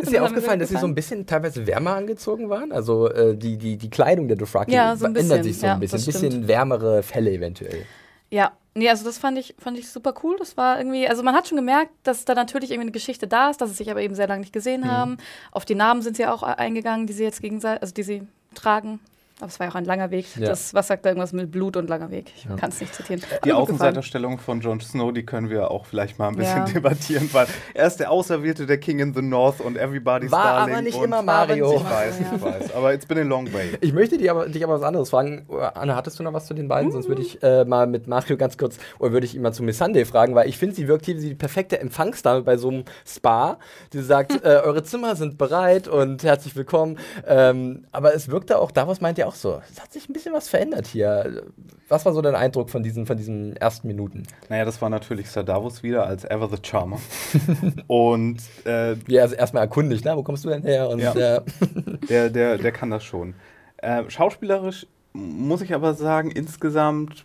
Ist 0.00 0.10
dir 0.10 0.24
aufgefallen, 0.24 0.58
dass 0.60 0.70
sie 0.70 0.78
so 0.78 0.86
ein 0.86 0.94
bisschen 0.94 1.26
teilweise 1.26 1.41
wärmer 1.42 1.94
angezogen 1.94 2.48
waren? 2.48 2.72
Also 2.72 3.08
äh, 3.10 3.36
die, 3.36 3.56
die, 3.56 3.76
die 3.76 3.90
Kleidung 3.90 4.28
der 4.28 4.36
Dothraki 4.36 4.72
Ja, 4.72 4.96
so 4.96 5.06
ändert 5.06 5.44
sich 5.44 5.58
so 5.58 5.66
Ja, 5.66 5.74
ein 5.74 5.80
bisschen. 5.80 6.00
Ein 6.00 6.04
bisschen 6.04 6.48
wärmere 6.48 7.02
Fälle 7.02 7.30
eventuell. 7.30 7.84
Ja, 8.30 8.52
nee, 8.74 8.88
also 8.88 9.04
das 9.04 9.18
fand 9.18 9.36
ich, 9.38 9.54
fand 9.58 9.78
ich 9.78 9.90
super 9.90 10.14
cool. 10.22 10.36
Das 10.38 10.56
war 10.56 10.78
irgendwie, 10.78 11.06
also 11.06 11.22
man 11.22 11.34
hat 11.34 11.48
schon 11.48 11.56
gemerkt, 11.56 11.90
dass 12.02 12.24
da 12.24 12.34
natürlich 12.34 12.70
irgendwie 12.70 12.86
eine 12.86 12.92
Geschichte 12.92 13.26
da 13.28 13.50
ist, 13.50 13.60
dass 13.60 13.68
sie 13.70 13.76
sich 13.76 13.90
aber 13.90 14.00
eben 14.00 14.14
sehr 14.14 14.26
lange 14.28 14.40
nicht 14.40 14.52
gesehen 14.54 14.88
haben. 14.90 15.18
Auf 15.50 15.64
die 15.64 15.74
Namen 15.74 16.00
sind 16.02 16.16
sie 16.16 16.26
auch 16.26 16.42
e- 16.42 16.46
eingegangen, 16.46 17.06
die 17.06 17.12
sie 17.12 17.24
jetzt 17.24 17.42
gegenseitig, 17.42 17.82
also 17.82 17.92
die 17.94 18.02
sie 18.02 18.22
tragen. 18.54 19.00
Aber 19.42 19.48
es 19.48 19.58
war 19.58 19.66
ja 19.66 19.72
auch 19.72 19.76
ein 19.76 19.84
langer 19.84 20.12
Weg. 20.12 20.26
Ja. 20.36 20.46
Das, 20.50 20.72
was 20.72 20.86
sagt 20.86 21.04
da 21.04 21.10
irgendwas 21.10 21.32
mit 21.32 21.50
Blut 21.50 21.76
und 21.76 21.88
langer 21.90 22.12
Weg? 22.12 22.30
Ich 22.36 22.44
Ja. 22.44 22.54
kann 22.54 22.70
es 22.70 22.80
nicht 22.80 22.94
zitieren. 22.94 23.20
Die. 23.44 23.52
Außenseiterstellung 23.52 24.38
von 24.38 24.60
Jon 24.60 24.78
Snow, 24.80 25.12
die 25.12 25.26
können 25.26 25.50
wir 25.50 25.72
auch 25.72 25.84
vielleicht 25.84 26.16
mal 26.20 26.28
ein 26.28 26.36
bisschen 26.36 26.58
Ja. 26.58 26.72
debattieren, 26.72 27.28
weil 27.32 27.48
er 27.74 27.88
ist 27.88 27.96
der 27.98 28.12
Auserwählte 28.12 28.66
der 28.66 28.78
King 28.78 29.00
in 29.00 29.14
the 29.14 29.20
North 29.20 29.60
und 29.60 29.76
everybody's 29.76 30.30
War 30.30 30.58
darling. 30.58 30.74
aber 30.74 30.82
nicht 30.82 30.96
und 30.96 31.04
immer 31.06 31.22
Mario. 31.22 31.74
Ich 31.74 31.84
weiß, 31.84 32.14
ich 32.20 32.40
weiß. 32.40 32.72
Aber 32.76 32.94
it's 32.94 33.04
been 33.04 33.18
a 33.18 33.22
long 33.22 33.52
way. 33.52 33.70
Ich 33.80 33.92
möchte 33.92 34.16
dich 34.16 34.30
aber, 34.30 34.48
dich 34.48 34.62
aber 34.62 34.74
was 34.74 34.82
anderes 34.84 35.10
fragen. 35.10 35.44
Anne, 35.74 35.96
hattest 35.96 36.20
du 36.20 36.22
noch 36.22 36.32
was 36.32 36.46
zu 36.46 36.54
den 36.54 36.68
beiden? 36.68 36.92
Sonst 36.92 37.08
würde 37.08 37.22
ich 37.22 37.42
äh, 37.42 37.64
mal 37.64 37.88
mit 37.88 38.06
Mario 38.06 38.36
ganz 38.36 38.56
kurz, 38.56 38.78
oder 39.00 39.10
würde 39.12 39.26
ich 39.26 39.34
ihn 39.34 39.42
mal 39.42 39.52
zu 39.52 39.64
Miss 39.64 39.76
Sunday 39.78 40.04
fragen, 40.04 40.36
weil 40.36 40.48
ich 40.48 40.56
finde, 40.56 40.76
sie 40.76 40.86
wirkt 40.86 41.04
hier 41.06 41.16
wie 41.20 41.30
die 41.30 41.34
perfekte 41.34 41.80
Empfangsdame 41.80 42.42
bei 42.42 42.56
so 42.56 42.68
einem 42.68 42.84
Spa, 43.04 43.58
die 43.92 44.02
sagt, 44.02 44.32
äh, 44.44 44.60
eure 44.64 44.84
Zimmer 44.84 45.16
sind 45.16 45.36
bereit 45.36 45.88
und 45.88 46.22
herzlich 46.22 46.54
willkommen. 46.54 46.96
Ähm, 47.26 47.86
aber 47.90 48.14
es 48.14 48.28
wirkte 48.30 48.58
auch, 48.60 48.70
daraus 48.70 49.00
meint 49.00 49.18
ihr 49.18 49.26
auch 49.26 49.31
so, 49.34 49.60
es 49.70 49.80
hat 49.80 49.92
sich 49.92 50.08
ein 50.08 50.12
bisschen 50.12 50.32
was 50.32 50.48
verändert 50.48 50.86
hier. 50.86 51.44
Was 51.88 52.04
war 52.04 52.12
so 52.12 52.22
dein 52.22 52.34
Eindruck 52.34 52.70
von 52.70 52.82
diesen, 52.82 53.06
von 53.06 53.16
diesen 53.16 53.56
ersten 53.56 53.86
Minuten? 53.86 54.22
Naja, 54.48 54.64
das 54.64 54.80
war 54.80 54.90
natürlich 54.90 55.30
Sir 55.30 55.42
Davos 55.44 55.82
wieder 55.82 56.06
als 56.06 56.24
Ever 56.24 56.48
the 56.48 56.56
Charmer. 56.62 57.00
und 57.86 58.40
äh, 58.64 58.96
er 59.08 59.22
also 59.22 59.34
erstmal 59.34 59.62
erkundigt, 59.64 60.04
na, 60.04 60.16
wo 60.16 60.22
kommst 60.22 60.44
du 60.44 60.48
denn 60.48 60.62
her? 60.62 60.88
Und 60.88 61.00
Ja. 61.00 61.14
äh, 61.14 61.40
der, 62.08 62.30
der, 62.30 62.58
der 62.58 62.72
kann 62.72 62.90
das 62.90 63.04
schon. 63.04 63.34
Äh, 63.78 64.08
schauspielerisch 64.08 64.86
muss 65.12 65.60
ich 65.60 65.74
aber 65.74 65.94
sagen, 65.94 66.30
insgesamt 66.30 67.24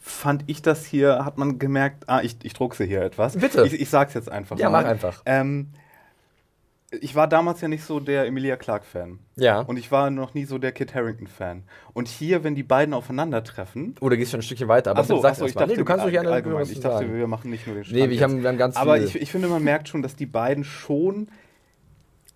fand 0.00 0.44
ich 0.46 0.62
das 0.62 0.84
hier, 0.84 1.24
hat 1.24 1.38
man 1.38 1.58
gemerkt, 1.58 2.04
ah, 2.08 2.20
ich, 2.22 2.36
ich 2.42 2.54
druckse 2.54 2.84
hier 2.84 3.02
etwas. 3.02 3.36
Bitte. 3.36 3.64
Ich, 3.66 3.74
ich 3.80 3.90
sag's 3.90 4.14
jetzt 4.14 4.30
einfach 4.30 4.58
ja, 4.58 4.70
mal. 4.70 4.82
mach 4.82 4.90
einfach. 4.90 5.22
Ähm, 5.26 5.68
ich 6.90 7.14
war 7.14 7.28
damals 7.28 7.60
ja 7.60 7.68
nicht 7.68 7.84
so 7.84 8.00
der 8.00 8.24
Emilia 8.26 8.56
Clarke-Fan. 8.56 9.18
Ja. 9.36 9.60
Und 9.60 9.78
ich 9.78 9.92
war 9.92 10.10
noch 10.10 10.32
nie 10.32 10.44
so 10.46 10.56
der 10.56 10.72
Kit 10.72 10.94
Harrington-Fan. 10.94 11.64
Und 11.92 12.08
hier, 12.08 12.44
wenn 12.44 12.54
die 12.54 12.62
beiden 12.62 12.94
aufeinandertreffen. 12.94 13.94
Oder 14.00 14.16
gehst 14.16 14.30
schon 14.30 14.40
ein 14.40 14.42
Stückchen 14.42 14.68
weiter? 14.68 14.92
Aber 14.92 15.00
Achso, 15.00 15.14
bitte 15.14 15.22
sag's 15.22 15.36
achso, 15.38 15.46
ich 15.46 15.54
dachte, 15.54 15.70
nee, 15.72 15.76
du 15.76 15.84
kannst 15.84 16.06
doch 16.06 16.10
gerne 16.10 16.30
allgemein. 16.30 16.62
Ich 16.62 16.80
sagen. 16.80 17.06
dachte, 17.06 17.14
wir 17.14 17.26
machen 17.26 17.50
nicht 17.50 17.66
nur 17.66 17.76
den 17.76 17.82
Nee, 17.82 17.98
Strand 17.98 18.10
wir 18.10 18.20
haben, 18.22 18.42
wir 18.42 18.48
haben 18.48 18.56
ganz 18.58 18.76
Aber 18.76 18.98
ich, 18.98 19.20
ich 19.20 19.30
finde, 19.30 19.48
man 19.48 19.62
merkt 19.62 19.88
schon, 19.88 20.00
dass 20.02 20.16
die 20.16 20.26
beiden 20.26 20.64
schon 20.64 21.28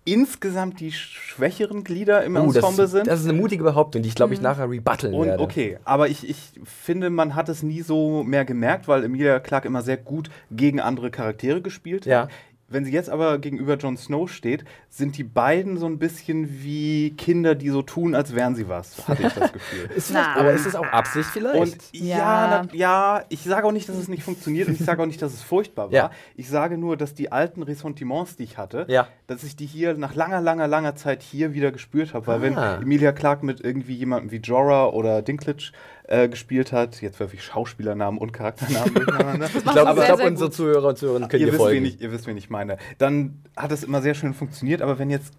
insgesamt 0.05 0.79
die 0.81 0.91
schwächeren 0.91 1.83
Glieder 1.83 2.23
im 2.25 2.35
Oh, 2.35 2.43
Ensemble 2.43 2.75
das, 2.83 2.91
sind. 2.91 3.07
das 3.07 3.21
ist 3.21 3.29
eine 3.29 3.39
mutige 3.39 3.63
Behauptung, 3.63 4.01
die 4.01 4.09
ich 4.09 4.15
glaube 4.15 4.33
ich 4.33 4.41
nachher 4.41 4.69
rebutteln 4.69 5.13
und 5.13 5.27
werde. 5.27 5.41
okay, 5.41 5.77
aber 5.85 6.09
ich, 6.09 6.29
ich 6.29 6.59
finde, 6.65 7.09
man 7.09 7.35
hat 7.35 7.47
es 7.47 7.63
nie 7.63 7.81
so 7.81 8.21
mehr 8.23 8.43
gemerkt, 8.43 8.87
weil 8.89 9.05
Emilia 9.05 9.39
Clarke 9.39 9.67
immer 9.67 9.81
sehr 9.81 9.95
gut 9.95 10.29
gegen 10.51 10.81
andere 10.81 11.09
Charaktere 11.09 11.61
gespielt 11.61 12.05
hat. 12.05 12.29
Wenn 12.73 12.83
sie 12.85 12.91
jetzt 12.91 13.09
aber 13.09 13.37
gegenüber 13.37 13.77
Jon 13.77 13.95
Snow 13.97 14.29
steht, 14.29 14.65
sind 14.89 15.17
die 15.17 15.23
beiden 15.23 15.77
so 15.77 15.85
ein 15.85 15.99
bisschen 15.99 16.63
wie 16.63 17.11
Kinder, 17.17 17.55
die 17.55 17.69
so 17.69 17.81
tun, 17.83 18.15
als 18.15 18.35
wären 18.35 18.55
sie 18.55 18.67
was, 18.67 19.07
hatte 19.07 19.27
ich 19.27 19.33
das 19.33 19.53
Gefühl. 19.53 19.89
Ist 19.95 20.13
aber 20.15 20.51
ist 20.51 20.65
es 20.65 20.75
auch 20.75 20.85
Absicht 20.87 21.29
vielleicht? 21.29 21.61
Und 21.61 21.77
ja, 21.93 22.17
Ja. 22.17 22.63
na, 22.65 22.75
ja, 22.75 23.23
ich 23.29 23.41
sage 23.43 23.65
auch 23.67 23.71
nicht, 23.71 23.87
dass 23.87 23.95
es 23.95 24.07
nicht 24.07 24.23
funktioniert 24.23 24.67
und 24.67 24.73
ich 24.79 24.85
sage 24.85 25.01
auch 25.01 25.05
nicht, 25.05 25.21
dass 25.21 25.33
es 25.33 25.41
furchtbar 25.41 25.85
war. 25.87 25.93
Ja. 25.93 26.11
Ich 26.35 26.49
sage 26.49 26.77
nur, 26.77 26.97
dass 26.97 27.13
die 27.13 27.31
alten 27.31 27.63
Ressentiments, 27.63 28.35
die 28.35 28.43
ich 28.43 28.57
hatte, 28.57 28.85
Ja. 28.89 29.07
dass 29.27 29.43
ich 29.43 29.55
die 29.55 29.65
hier 29.65 29.93
nach 29.95 30.15
langer, 30.15 30.41
langer, 30.41 30.67
langer 30.67 30.95
Zeit 30.95 31.21
hier 31.21 31.53
wieder 31.53 31.71
gespürt 31.71 32.13
habe. 32.13 32.27
Weil 32.27 32.41
wenn 32.41 32.57
Ah. 32.57 32.79
Emilia 32.81 33.11
Clarke 33.11 33.45
mit 33.45 33.61
irgendwie 33.61 33.93
jemandem 33.95 34.31
wie 34.31 34.37
Jorah 34.37 34.87
oder 34.87 35.21
Dinklage 35.21 35.71
äh, 36.05 36.27
gespielt 36.27 36.71
hat, 36.71 37.01
jetzt 37.01 37.19
werfe 37.19 37.35
ich 37.35 37.43
Schauspielernamen 37.43 38.19
und 38.19 38.33
Charakternamen 38.33 38.93
durcheinander. 38.93 39.45
ich 39.45 39.63
glaube, 39.63 40.01
glaub, 40.03 40.23
unsere. 40.23 40.51
Zuhörer 40.51 40.89
und 40.89 40.97
Zuhörerinnen 40.97 41.29
können 41.29 41.41
ihr, 41.41 41.47
wisst, 41.47 41.57
folgen. 41.57 41.77
wen 41.77 41.85
ich, 41.85 42.01
ihr 42.01 42.11
wisst, 42.11 42.27
wen 42.27 42.37
ich 42.37 42.49
meine. 42.49 42.77
Dann 42.97 43.41
hat 43.55 43.71
es 43.71 43.83
immer 43.83 44.01
sehr 44.01 44.13
schön 44.13 44.33
funktioniert, 44.33 44.81
aber 44.81 44.99
wenn 44.99 45.09
jetzt 45.09 45.33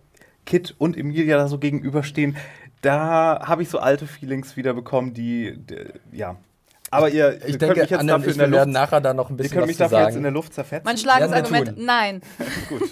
Kit 0.46 0.74
und 0.78 0.96
Emilia 0.96 1.36
da 1.36 1.48
so 1.48 1.58
gegenüberstehen, 1.58 2.36
da 2.80 3.40
habe 3.46 3.62
ich 3.62 3.68
so 3.68 3.78
alte 3.78 4.06
Feelings 4.06 4.56
wieder 4.56 4.74
bekommen, 4.74 5.14
die, 5.14 5.56
die 5.56 5.76
ja. 6.16 6.36
Aber 6.94 7.08
ihr, 7.10 7.32
ihr 7.32 7.34
Ich 7.34 7.40
könnt 7.58 7.62
denke, 7.62 7.80
mich 7.80 7.90
jetzt 7.90 8.00
Anne 8.00 8.12
dafür 8.12 8.28
ich, 8.28 8.32
in 8.34 8.38
der 8.38 8.50
wir 8.50 8.56
werden 8.58 8.72
nachher 8.72 9.00
da 9.00 9.12
noch 9.14 9.28
ein 9.28 9.34
ihr 9.34 9.36
bisschen 9.38 9.52
könnt 9.52 9.62
was 9.62 9.68
mich 9.68 9.76
dafür 9.76 9.98
jetzt 9.98 10.06
in 10.08 10.12
sagen. 10.14 10.22
der 10.22 10.32
Luft 10.32 10.54
zerfetzen. 10.54 10.84
Mein 10.84 10.96
schlagendes 10.98 11.30
Ja, 11.30 11.36
wir 11.36 11.42
Argument, 11.44 11.76
tun. 11.76 11.84
nein. 11.86 12.20
Gut. 12.68 12.82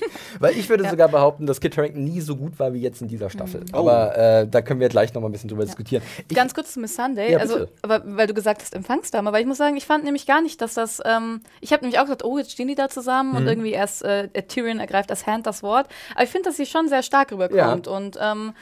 Weil 0.41 0.57
ich 0.59 0.69
würde 0.69 0.85
Ja. 0.85 0.91
sogar 0.91 1.09
behaupten, 1.09 1.47
dass 1.47 1.61
Kit 1.61 1.77
Harington 1.77 2.05
nie 2.05 2.21
so 2.21 2.37
gut 2.37 2.59
war 2.59 2.73
wie 2.73 2.81
jetzt 2.81 3.01
in 3.03 3.09
dieser 3.09 3.31
Staffel. 3.31 3.65
Oh. 3.73 3.79
Aber 3.79 4.17
äh, 4.17 4.47
da 4.49 4.61
können 4.63 4.81
wir 4.81 4.89
gleich 4.89 5.15
noch 5.15 5.23
mal 5.23 5.29
ein 5.29 5.33
bisschen 5.33 5.49
drüber 5.49 5.65
diskutieren. 5.65 6.03
Ich, 6.29 6.37
Ganz 6.37 6.55
kurz 6.55 6.73
zu 6.73 6.81
Miss 6.81 6.95
Sunday, 6.97 7.33
Ja, 7.33 7.39
also, 7.39 7.67
aber, 7.83 8.03
weil 8.05 8.27
du 8.27 8.35
gesagt 8.35 8.63
hast, 8.63 8.75
Empfangsdame, 8.75 9.29
aber 9.29 9.41
ich 9.41 9.47
muss 9.47 9.59
sagen, 9.59 9.77
ich 9.77 9.87
fand 9.87 10.05
nämlich 10.05 10.27
gar 10.27 10.43
nicht, 10.43 10.61
dass 10.61 10.75
das, 10.75 11.01
ähm, 11.05 11.41
ich 11.61 11.73
habe 11.73 11.83
nämlich 11.85 11.99
auch 11.99 12.05
gesagt, 12.05 12.25
oh, 12.25 12.39
jetzt 12.39 12.53
stehen 12.53 12.69
die 12.69 12.75
da 12.75 12.89
zusammen 12.89 13.31
Mhm. 13.33 13.37
und 13.37 13.47
irgendwie 13.47 13.73
erst 13.73 14.03
äh, 14.05 14.29
Tyrion 14.49 14.81
ergreift 14.81 15.11
als 15.11 15.27
Hand 15.27 15.47
das 15.47 15.63
Wort, 15.63 15.87
aber 16.15 16.25
ich 16.25 16.31
finde, 16.31 16.49
dass 16.49 16.57
sie 16.57 16.67
schon 16.67 16.89
sehr 16.89 17.03
stark 17.03 17.31
rüberkommt 17.33 17.87
und 17.89 18.19
ähm, 18.21 18.53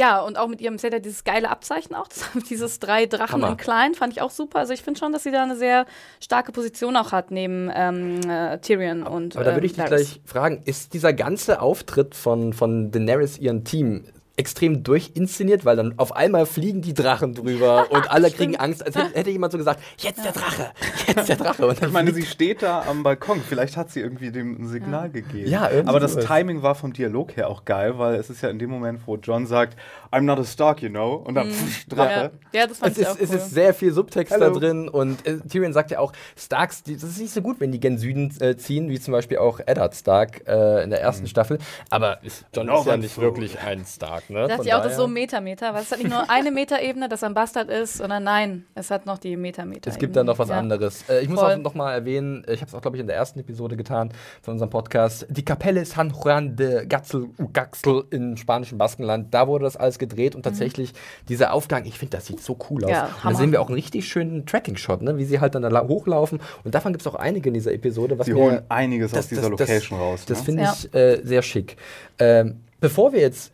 ja, 0.00 0.18
und 0.22 0.38
auch 0.38 0.48
mit 0.48 0.62
ihrem, 0.62 0.78
ja 0.82 0.98
dieses 0.98 1.24
geile 1.24 1.50
Abzeichen 1.50 1.94
auch, 1.94 2.08
das, 2.08 2.30
dieses 2.48 2.80
drei 2.80 3.04
Drachen 3.04 3.42
Hammer. 3.42 3.50
in 3.50 3.56
klein, 3.58 3.94
fand 3.94 4.14
ich 4.14 4.22
auch 4.22 4.30
super. 4.30 4.60
Also 4.60 4.72
ich 4.72 4.82
finde 4.82 4.98
schon, 4.98 5.12
dass 5.12 5.24
sie 5.24 5.30
da 5.30 5.42
eine 5.42 5.56
sehr 5.56 5.84
starke 6.20 6.52
Position 6.52 6.96
auch 6.96 7.12
hat 7.12 7.30
neben 7.30 7.70
ähm, 7.74 8.20
äh, 8.26 8.58
Tyrion 8.60 9.02
und 9.02 9.36
aber 9.36 9.44
da 9.44 9.50
würde 9.54 9.58
ähm, 9.58 9.64
ich 9.66 9.72
dich 9.72 9.84
Varys. 9.84 9.90
gleich 9.90 10.20
fragen, 10.24 10.62
ist 10.64 10.94
dieser 10.94 11.12
ganze 11.12 11.60
Auftritt 11.60 12.14
von, 12.14 12.54
von 12.54 12.90
Daenerys, 12.90 13.36
ihrem 13.36 13.64
Team, 13.64 14.06
extrem 14.40 14.82
durchinszeniert, 14.82 15.66
weil 15.66 15.76
dann 15.76 15.94
auf 15.98 16.16
einmal 16.16 16.46
fliegen 16.46 16.80
die 16.80 16.94
Drachen 16.94 17.34
drüber 17.34 17.88
und 17.90 18.10
alle 18.10 18.30
kriegen 18.30 18.56
Angst, 18.56 18.84
als 18.84 18.96
hätte, 18.96 19.14
hätte 19.14 19.30
jemand 19.30 19.52
so 19.52 19.58
gesagt, 19.58 19.80
jetzt 19.98 20.24
der 20.24 20.32
Drache, 20.32 20.70
jetzt 21.06 21.28
der 21.28 21.36
Drache. 21.36 21.66
Und 21.66 21.80
dann 21.80 21.90
Ich 21.90 21.92
meine, 21.92 22.12
sie 22.12 22.24
steht 22.24 22.62
da 22.62 22.82
am 22.88 23.02
Balkon. 23.02 23.42
Vielleicht 23.46 23.76
hat 23.76 23.90
sie 23.90 24.00
irgendwie 24.00 24.32
dem 24.32 24.62
ein 24.62 24.68
Signal 24.68 25.10
gegeben. 25.10 25.50
Ja, 25.50 25.68
irgendwie 25.68 25.88
Aber 25.88 26.00
das. 26.00 26.16
Timing 26.16 26.62
war 26.62 26.74
vom 26.74 26.92
Dialog 26.92 27.36
her 27.36 27.48
auch 27.48 27.64
geil, 27.64 27.98
weil 27.98 28.14
es 28.14 28.30
ist 28.30 28.42
ja 28.42 28.48
in 28.48 28.58
dem 28.58 28.70
Moment, 28.70 29.00
wo 29.06 29.16
John 29.16 29.46
sagt, 29.46 29.76
I'm 30.12 30.22
not 30.22 30.38
a 30.40 30.44
Stark, 30.44 30.82
you 30.82 30.88
know, 30.88 31.14
und 31.14 31.34
dann 31.36 31.50
pff, 31.50 31.84
Drache. 31.88 32.32
Ja, 32.52 32.60
ja, 32.60 32.66
das 32.66 32.78
fand 32.78 32.92
Es 32.92 32.98
ich 32.98 33.02
ist, 33.04 33.10
auch 33.10 33.16
cool. 33.16 33.22
es 33.24 33.30
ist 33.30 33.50
sehr 33.50 33.74
viel 33.74 33.92
Subtext 33.92 34.32
Hallo. 34.32 34.52
da 34.52 34.58
drin 34.58 34.88
und 34.88 35.24
äh, 35.26 35.38
Tyrion 35.38 35.72
sagt 35.72 35.92
ja 35.92 36.00
auch, 36.00 36.12
Starks, 36.36 36.82
die, 36.82 36.94
das 36.94 37.04
ist 37.04 37.20
nicht 37.20 37.32
so 37.32 37.42
gut, 37.42 37.60
wenn 37.60 37.70
die 37.70 37.78
gen 37.78 37.96
Süden 37.98 38.32
äh, 38.40 38.56
ziehen, 38.56 38.88
wie 38.88 38.98
zum 38.98 39.12
Beispiel 39.12 39.38
auch 39.38 39.60
Eddard 39.60 39.94
Stark 39.94 40.42
äh, 40.48 40.82
in 40.82 40.90
der 40.90 41.00
ersten 41.00 41.26
Staffel. 41.28 41.58
Aber 41.90 42.22
ist, 42.24 42.44
John 42.54 42.66
Noch 42.66 42.80
ist 42.80 42.86
ja 42.86 42.96
nicht 42.96 43.14
Fool. 43.14 43.24
wirklich 43.24 43.58
ein 43.60 43.84
Stark, 43.84 44.28
ne? 44.30 44.48
Von 44.48 44.64
sie 44.64 44.72
auch 44.72 44.78
das 44.78 44.92
daher- 44.92 44.96
so 44.96 45.06
Metameter, 45.06 45.74
weil 45.74 45.82
es 45.82 45.92
hat 45.92 45.98
nicht 45.98 46.10
nur 46.10 46.28
eine 46.28 46.50
Metaebene, 46.50 47.08
dass 47.08 47.22
er 47.22 47.28
ein 47.28 47.34
Bastard 47.34 47.68
ist, 47.70 47.98
sondern 47.98 48.24
nein, 48.24 48.64
es 48.74 48.90
hat 48.90 49.06
noch 49.06 49.18
die 49.18 49.36
Metameter. 49.36 49.88
Es 49.90 49.98
gibt 49.98 50.16
dann 50.16 50.26
noch 50.26 50.38
was 50.40 50.48
ja. 50.48 50.58
anderes. 50.58 51.08
Äh, 51.08 51.20
ich 51.20 51.28
muss 51.28 51.38
Voll. 51.38 51.52
auch 51.54 51.58
noch 51.58 51.74
mal 51.74 51.92
erwähnen, 51.92 52.42
äh, 52.48 52.54
ich 52.54 52.60
habe 52.62 52.68
es 52.68 52.74
auch, 52.74 52.80
glaube 52.82 52.96
ich, 52.96 53.00
in 53.00 53.06
der 53.06 53.14
ersten 53.16 53.38
Episode 53.38 53.76
getan 53.76 54.10
von 54.42 54.52
unserem 54.54 54.70
Podcast, 54.70 55.26
die 55.30 55.44
Kapelle 55.44 55.84
San 55.84 56.10
Juan 56.10 56.56
de 56.56 56.84
Gatzel, 56.86 57.28
Gaxel 57.52 58.04
im 58.10 58.36
spanischen 58.36 58.76
Baskenland, 58.76 59.32
da 59.32 59.46
wurde 59.46 59.64
das 59.64 59.76
alles 59.76 59.99
gedreht 60.00 60.34
und 60.34 60.42
tatsächlich 60.42 60.92
dieser 61.28 61.52
Aufgang, 61.52 61.84
ich 61.84 61.96
finde, 61.96 62.16
das 62.16 62.26
sieht 62.26 62.40
so 62.42 62.56
cool 62.68 62.82
aus. 62.84 62.90
Mhm. 62.90 62.94
Ja, 62.96 63.04
und 63.22 63.32
da 63.32 63.34
sehen 63.38 63.52
wir 63.52 63.60
auch 63.62 63.68
einen 63.68 63.76
richtig 63.76 64.08
schönen 64.08 64.44
Tracking-Shot, 64.46 65.02
ne? 65.02 65.16
wie 65.16 65.24
sie 65.24 65.38
halt 65.38 65.54
dann 65.54 65.62
da 65.62 65.68
la- 65.68 65.86
hochlaufen 65.86 66.40
und 66.64 66.74
davon 66.74 66.92
gibt 66.92 67.02
es 67.02 67.06
auch 67.06 67.14
einige 67.14 67.48
in 67.50 67.54
dieser 67.54 67.72
Episode. 67.72 68.18
Was 68.18 68.26
Sie 68.26 68.32
mir- 68.34 68.40
holen 68.40 68.62
einiges 68.68 69.14
aus 69.14 69.28
dieser 69.28 69.48
Location 69.48 69.96
raus. 69.98 70.24
Das 70.26 70.38
ne? 70.40 70.44
finde 70.44 70.62
Ja. 70.64 70.74
ich 70.76 70.92
äh, 70.94 71.20
sehr 71.22 71.42
schick. 71.42 71.76
Ähm, 72.18 72.56
bevor 72.80 73.12
wir 73.12 73.20
jetzt 73.20 73.52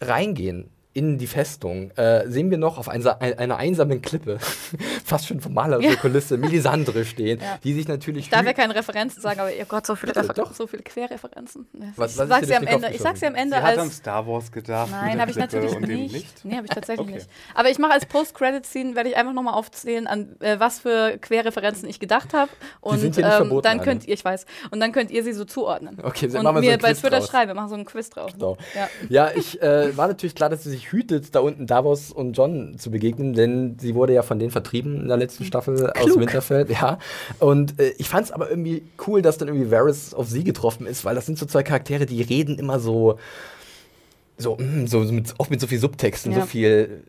reingehen 0.00 0.68
in 0.96 1.18
die 1.18 1.26
Festung, 1.26 1.90
äh, 1.92 2.26
sehen 2.26 2.50
wir 2.50 2.56
noch 2.56 2.78
auf 2.78 2.88
einer, 2.88 3.20
einer 3.20 3.56
einsamen 3.58 4.00
Klippe, 4.00 4.38
fast 5.04 5.26
schon 5.26 5.40
von 5.40 5.52
malerischer 5.52 5.90
Ja. 5.90 5.96
Kulisse, 5.96 6.38
Melisandre 6.38 7.04
stehen, 7.04 7.38
Ja. 7.40 7.58
die 7.62 7.74
sich 7.74 7.86
natürlich. 7.86 8.24
Ich 8.24 8.30
darf 8.30 8.46
ja 8.46 8.54
keine 8.54 8.74
Referenzen 8.74 9.20
sagen, 9.20 9.40
aber 9.40 9.52
ihr 9.54 9.66
Gott, 9.66 9.84
so 9.86 9.94
viele, 9.94 10.12
Bitte, 10.14 10.24
Refer 10.24 10.32
doch. 10.34 10.54
so 10.54 10.66
viele 10.66 10.82
Querreferenzen. 10.82 11.66
Was- 11.96 12.12
ich 12.12 12.18
was 12.18 12.28
sag's 12.28 12.40
dir 12.40 12.46
sie 12.46 12.56
am 12.56 12.66
Ende. 12.66 12.88
Ich 12.92 13.00
sag's 13.00 13.20
sie 13.20 13.26
am 13.26 13.34
Ende 13.34 13.56
Sie 13.56 13.62
hat 13.62 13.74
an 13.74 13.80
als. 13.80 13.96
Star 13.96 14.26
Wars 14.26 14.50
gedacht. 14.50 14.88
Nein, 14.90 15.20
habe 15.20 15.30
ich 15.30 15.36
natürlich 15.36 15.78
nicht. 15.80 16.12
Licht. 16.12 16.44
Nee, 16.44 16.56
habe 16.56 16.66
ich 16.66 16.70
tatsächlich 16.72 17.06
Okay. 17.06 17.14
nicht. 17.16 17.28
Aber 17.54 17.68
ich 17.70 17.78
mache 17.78 17.92
als 17.92 18.06
Post-Credit-Scene, 18.06 18.96
werde 18.96 19.10
ich 19.10 19.16
einfach 19.16 19.34
nochmal 19.34 19.54
aufzählen, 19.54 20.06
an 20.06 20.36
äh, 20.40 20.58
was 20.58 20.78
für 20.80 21.18
Querreferenzen 21.20 21.88
ich 21.88 22.00
gedacht 22.00 22.32
habe. 22.32 22.50
Und 22.80 22.98
sind 23.00 23.14
hier 23.16 23.24
nicht 23.24 23.32
ähm, 23.34 23.38
verboten, 23.42 23.62
dann 23.64 23.82
könnt 23.82 24.06
ihr, 24.06 24.14
ich 24.14 24.24
weiß, 24.24 24.46
und 24.70 24.80
dann 24.80 24.92
könnt 24.92 25.10
ihr 25.10 25.22
sie 25.22 25.32
so 25.34 25.44
zuordnen. 25.44 25.98
Okay, 26.02 26.28
dann 26.28 26.38
und 26.38 26.44
machen 26.44 26.54
wir 26.56 26.62
so 26.62 26.66
mir 26.68 26.72
ein 26.74 26.78
bei 26.80 26.94
Twitter 26.94 27.20
schreiben, 27.20 27.50
wir 27.50 27.54
machen 27.54 27.68
so 27.68 27.74
einen 27.74 27.84
Quiz 27.84 28.08
drauf. 28.08 28.30
So. 28.38 28.56
Ja. 28.74 28.88
Ja, 29.08 29.30
ich 29.36 29.60
äh, 29.62 29.94
war 29.96 30.08
natürlich 30.08 30.34
klar, 30.34 30.48
dass 30.48 30.64
sie 30.64 30.70
sich 30.70 30.85
hütet, 30.90 31.34
da 31.34 31.40
unten 31.40 31.66
Davos 31.66 32.10
und 32.10 32.36
John 32.36 32.78
zu 32.78 32.90
begegnen, 32.90 33.32
denn 33.34 33.76
sie 33.78 33.94
wurde 33.94 34.12
ja 34.14 34.22
von 34.22 34.38
denen 34.38 34.50
vertrieben 34.50 35.00
in 35.02 35.08
der 35.08 35.16
letzten 35.16 35.44
Staffel 35.44 35.90
aus 35.90 36.04
Klug. 36.04 36.20
Winterfell. 36.20 36.66
Ja. 36.70 36.98
Und 37.38 37.78
äh, 37.80 37.92
ich 37.98 38.08
fand 38.08 38.26
es 38.26 38.32
aber 38.32 38.50
irgendwie 38.50 38.82
cool, 39.06 39.22
dass 39.22 39.38
dann 39.38 39.48
irgendwie 39.48 39.70
Varys 39.70 40.14
auf 40.14 40.28
sie 40.28 40.44
getroffen 40.44 40.86
ist, 40.86 41.04
weil 41.04 41.14
das 41.14 41.26
sind 41.26 41.38
so 41.38 41.46
zwei 41.46 41.62
Charaktere, 41.62 42.06
die 42.06 42.22
reden 42.22 42.58
immer 42.58 42.80
so, 42.80 43.18
so, 44.38 44.56
mm, 44.56 44.86
so, 44.86 45.00
mit, 45.00 45.34
auch 45.38 45.50
mit 45.50 45.60
so 45.60 45.66
viel 45.66 45.78
Subtexten, 45.78 46.32
Ja. 46.32 46.40
so 46.40 46.46
viel 46.46 47.02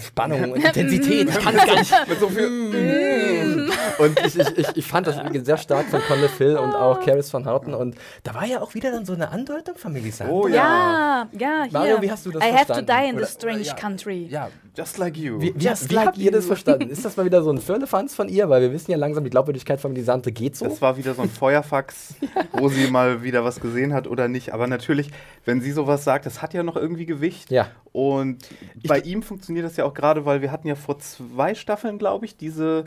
Spannung 0.00 0.52
und 0.52 0.64
Intensität. 0.64 1.28
Ich 1.28 1.38
kann 1.38 1.54
es 1.54 1.66
gar 1.66 1.78
nicht. 1.78 2.08
Mit 2.08 2.20
so 2.20 2.28
viel. 2.28 2.48
Mm. 2.48 3.70
Und 3.98 4.18
ich, 4.20 4.38
ich, 4.38 4.58
ich, 4.58 4.68
ich 4.76 4.86
fand 4.86 5.06
das 5.06 5.16
sehr 5.44 5.56
stark 5.58 5.86
von 5.86 6.00
Conley 6.02 6.28
Phil 6.28 6.56
und 6.56 6.74
auch 6.74 7.00
Caris 7.04 7.30
von 7.30 7.46
Houten. 7.46 7.74
Und 7.74 7.96
da 8.22 8.34
war 8.34 8.46
ja 8.46 8.60
auch 8.60 8.74
wieder 8.74 8.90
dann 8.90 9.04
so 9.04 9.12
eine 9.12 9.30
Andeutung 9.30 9.76
von 9.76 9.92
Melisandre. 9.92 10.34
Oh 10.34 10.46
Ja, 10.48 11.28
ja, 11.32 11.64
hier. 11.64 11.72
Mario, 11.72 12.02
wie 12.02 12.10
hast 12.10 12.26
du 12.26 12.30
das 12.30 12.42
I 12.42 12.46
have 12.46 12.66
to 12.66 12.74
verstanden? 12.74 12.86
die 13.04 13.08
in 13.10 13.16
Oder- 13.16 13.24
this 13.26 13.34
strange 13.34 13.60
ja. 13.62 13.74
country. 13.74 14.26
Ja, 14.30 14.48
Just 14.76 14.98
like 14.98 15.16
you. 15.16 15.40
wie, 15.40 15.54
wie, 15.54 15.58
Just 15.58 15.90
wie 15.90 15.94
like 15.94 16.06
habt 16.06 16.18
ihr 16.18 16.30
das 16.30 16.44
you. 16.44 16.48
verstanden? 16.48 16.88
Ist 16.90 17.04
das 17.04 17.16
mal 17.16 17.24
wieder 17.24 17.42
so 17.42 17.50
ein 17.50 17.58
Firlefanz 17.58 18.14
von 18.14 18.28
ihr? 18.28 18.48
Weil 18.48 18.62
wir 18.62 18.72
wissen 18.72 18.90
ja 18.90 18.96
langsam, 18.96 19.24
die 19.24 19.30
Glaubwürdigkeit 19.30 19.80
von 19.80 19.92
Melisandre 19.92 20.32
geht 20.32 20.56
so. 20.56 20.66
Das 20.66 20.80
war 20.80 20.96
wieder 20.96 21.14
so 21.14 21.22
ein 21.22 21.28
Feuerfax, 21.28 22.14
wo 22.52 22.68
sie 22.68 22.90
mal 22.90 23.22
wieder 23.22 23.44
was 23.44 23.60
gesehen 23.60 23.92
hat 23.92 24.06
oder 24.06 24.28
nicht. 24.28 24.54
Aber 24.54 24.66
natürlich, 24.66 25.10
wenn 25.44 25.60
sie 25.60 25.72
sowas 25.72 26.04
sagt, 26.04 26.26
das 26.26 26.42
hat 26.42 26.54
ja 26.54 26.62
noch 26.62 26.76
irgendwie 26.76 27.06
Gewicht. 27.06 27.50
Ja. 27.50 27.68
Und 27.92 28.48
bei 28.86 29.00
ihm 29.00 29.22
funktioniert 29.22 29.66
das 29.66 29.76
ja 29.76 29.84
auch 29.84 29.94
gerade, 29.94 30.24
weil 30.24 30.42
wir 30.42 30.52
hatten 30.52 30.68
ja 30.68 30.76
vor 30.76 30.98
zwei 30.98 31.54
Staffeln, 31.54 31.98
glaube 31.98 32.24
ich, 32.24 32.36
diese, 32.36 32.84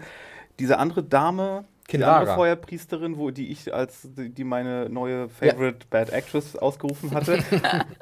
diese 0.59 0.77
andere 0.77 1.03
Dame, 1.03 1.65
andere 1.91 2.35
Feuerpriesterin, 2.35 3.17
wo 3.17 3.29
die 3.31 3.51
ich 3.51 3.73
als 3.73 4.07
die, 4.17 4.29
die 4.29 4.43
meine 4.43 4.89
neue 4.89 5.29
Favorite 5.29 5.85
Bad 5.89 6.11
Actress 6.11 6.55
ausgerufen 6.55 7.11
hatte. 7.13 7.39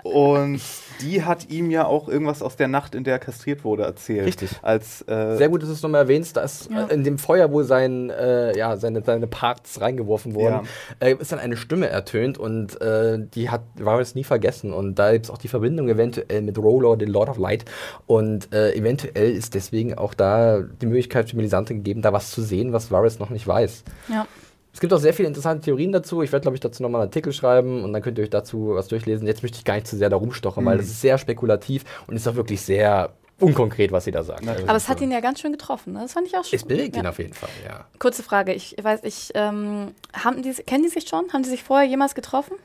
Und 0.04 0.62
die 1.02 1.24
hat 1.24 1.50
ihm 1.50 1.72
ja 1.72 1.86
auch 1.86 2.08
irgendwas 2.08 2.42
aus 2.42 2.56
der 2.56 2.68
Nacht, 2.68 2.96
in 2.96 3.04
der 3.04 3.14
er 3.14 3.20
kastriert 3.20 3.64
wurde, 3.64 3.84
erzählt. 3.84 4.26
Richtig. 4.28 4.52
Als 4.62 5.02
äh, 5.08 5.36
Sehr 5.38 5.50
gut, 5.50 5.62
dass 5.62 5.70
du 5.70 5.74
es 5.76 5.82
nochmal 5.82 6.02
erwähnst, 6.04 6.38
dass 6.38 6.70
Ja. 6.72 6.86
in 6.86 7.04
dem 7.04 7.18
Feuer, 7.18 7.52
wo 7.52 7.64
sein, 7.64 8.10
äh, 8.10 8.58
ja, 8.58 8.78
seine, 8.78 9.04
seine 9.04 9.28
Parts 9.28 9.82
reingeworfen 9.82 10.36
wurden, 10.36 10.68
äh, 11.00 11.14
ist 11.16 11.32
dann 11.32 11.40
eine 11.40 11.58
Stimme 11.58 11.88
ertönt 11.90 12.38
und 12.38 12.80
äh, 12.82 13.18
die 13.34 13.50
hat 13.50 13.62
Varys 13.76 14.16
nie 14.16 14.24
vergessen. 14.24 14.74
Und 14.74 14.96
da 15.00 15.12
gibt 15.12 15.26
es 15.26 15.32
auch 15.32 15.38
die 15.38 15.48
Verbindung 15.48 15.90
eventuell 15.90 16.42
mit 16.42 16.58
Rolor, 16.58 16.98
den 16.98 17.10
Lord 17.10 17.30
of 17.30 17.38
Light. 17.38 17.66
Und 18.08 18.54
äh, 18.54 18.74
eventuell 18.74 19.32
ist 19.32 19.54
deswegen 19.56 19.98
auch 19.98 20.14
da 20.14 20.62
die 20.62 20.86
Möglichkeit 20.86 21.30
für 21.30 21.36
Melisandre 21.36 21.74
gegeben, 21.76 22.02
da 22.02 22.14
was 22.14 22.32
zu 22.32 22.42
sehen, 22.42 22.74
was 22.74 22.92
Varys 22.92 23.20
noch 23.20 23.30
nicht 23.30 23.48
weiß. 23.48 23.71
Ja. 24.08 24.28
Es 24.74 24.80
gibt 24.80 24.94
auch 24.94 25.00
sehr 25.00 25.14
viele 25.14 25.28
interessante 25.28 25.66
Theorien 25.66 25.92
dazu. 25.92 26.22
Ich 26.22 26.32
werde, 26.32 26.44
glaube 26.44 26.56
ich, 26.56 26.62
dazu 26.62 26.82
nochmal 26.82 27.02
einen 27.02 27.10
Artikel 27.10 27.34
schreiben 27.34 27.84
und 27.84 27.92
dann 27.92 28.02
könnt 28.02 28.18
ihr 28.18 28.24
euch 28.24 28.30
dazu 28.30 28.72
was 28.74 28.88
durchlesen. 28.88 29.28
Jetzt 29.28 29.44
möchte 29.44 29.58
ich 29.58 29.66
gar 29.66 29.76
nicht 29.76 29.88
zu 29.88 29.98
sehr 29.98 30.10
da 30.10 30.16
rumstochern, 30.16 30.66
weil 30.66 30.78
das 30.78 30.88
ist 30.88 31.02
sehr 31.02 31.18
spekulativ 31.18 31.84
und 32.08 32.16
ist 32.16 32.28
auch 32.28 32.36
wirklich 32.36 32.62
sehr 32.62 33.14
unkonkret, 33.42 33.92
was 33.92 34.06
sie 34.06 34.12
da 34.12 34.24
sagt. 34.24 34.44
Natürlich. 34.44 34.70
Aber 34.70 34.78
es 34.78 34.88
hat 34.88 35.02
ihn 35.02 35.12
ja 35.12 35.20
ganz 35.20 35.42
schön 35.42 35.52
getroffen. 35.52 35.94
Ne? 35.94 36.02
Das 36.02 36.14
fand 36.14 36.28
ich 36.28 36.38
auch 36.38 36.46
schön. 36.46 36.58
es 36.58 36.64
bewegt 36.64 36.96
ihn 36.96 37.04
ja. 37.04 37.10
auf 37.10 37.20
jeden 37.20 37.34
Fall, 37.34 37.50
ja. 37.66 37.86
Kurze 38.00 38.24
Frage, 38.24 38.54
ich 38.54 38.76
weiß, 38.82 39.02
ich, 39.04 39.32
ähm, 39.34 39.94
haben 40.14 40.42
die, 40.42 40.54
kennen 40.54 40.84
die 40.84 40.90
sich 40.90 41.08
schon? 41.10 41.32
Haben 41.34 41.44
die 41.44 41.50
sich 41.50 41.64
vorher 41.64 41.88
jemals 41.88 42.16
getroffen? 42.16 42.56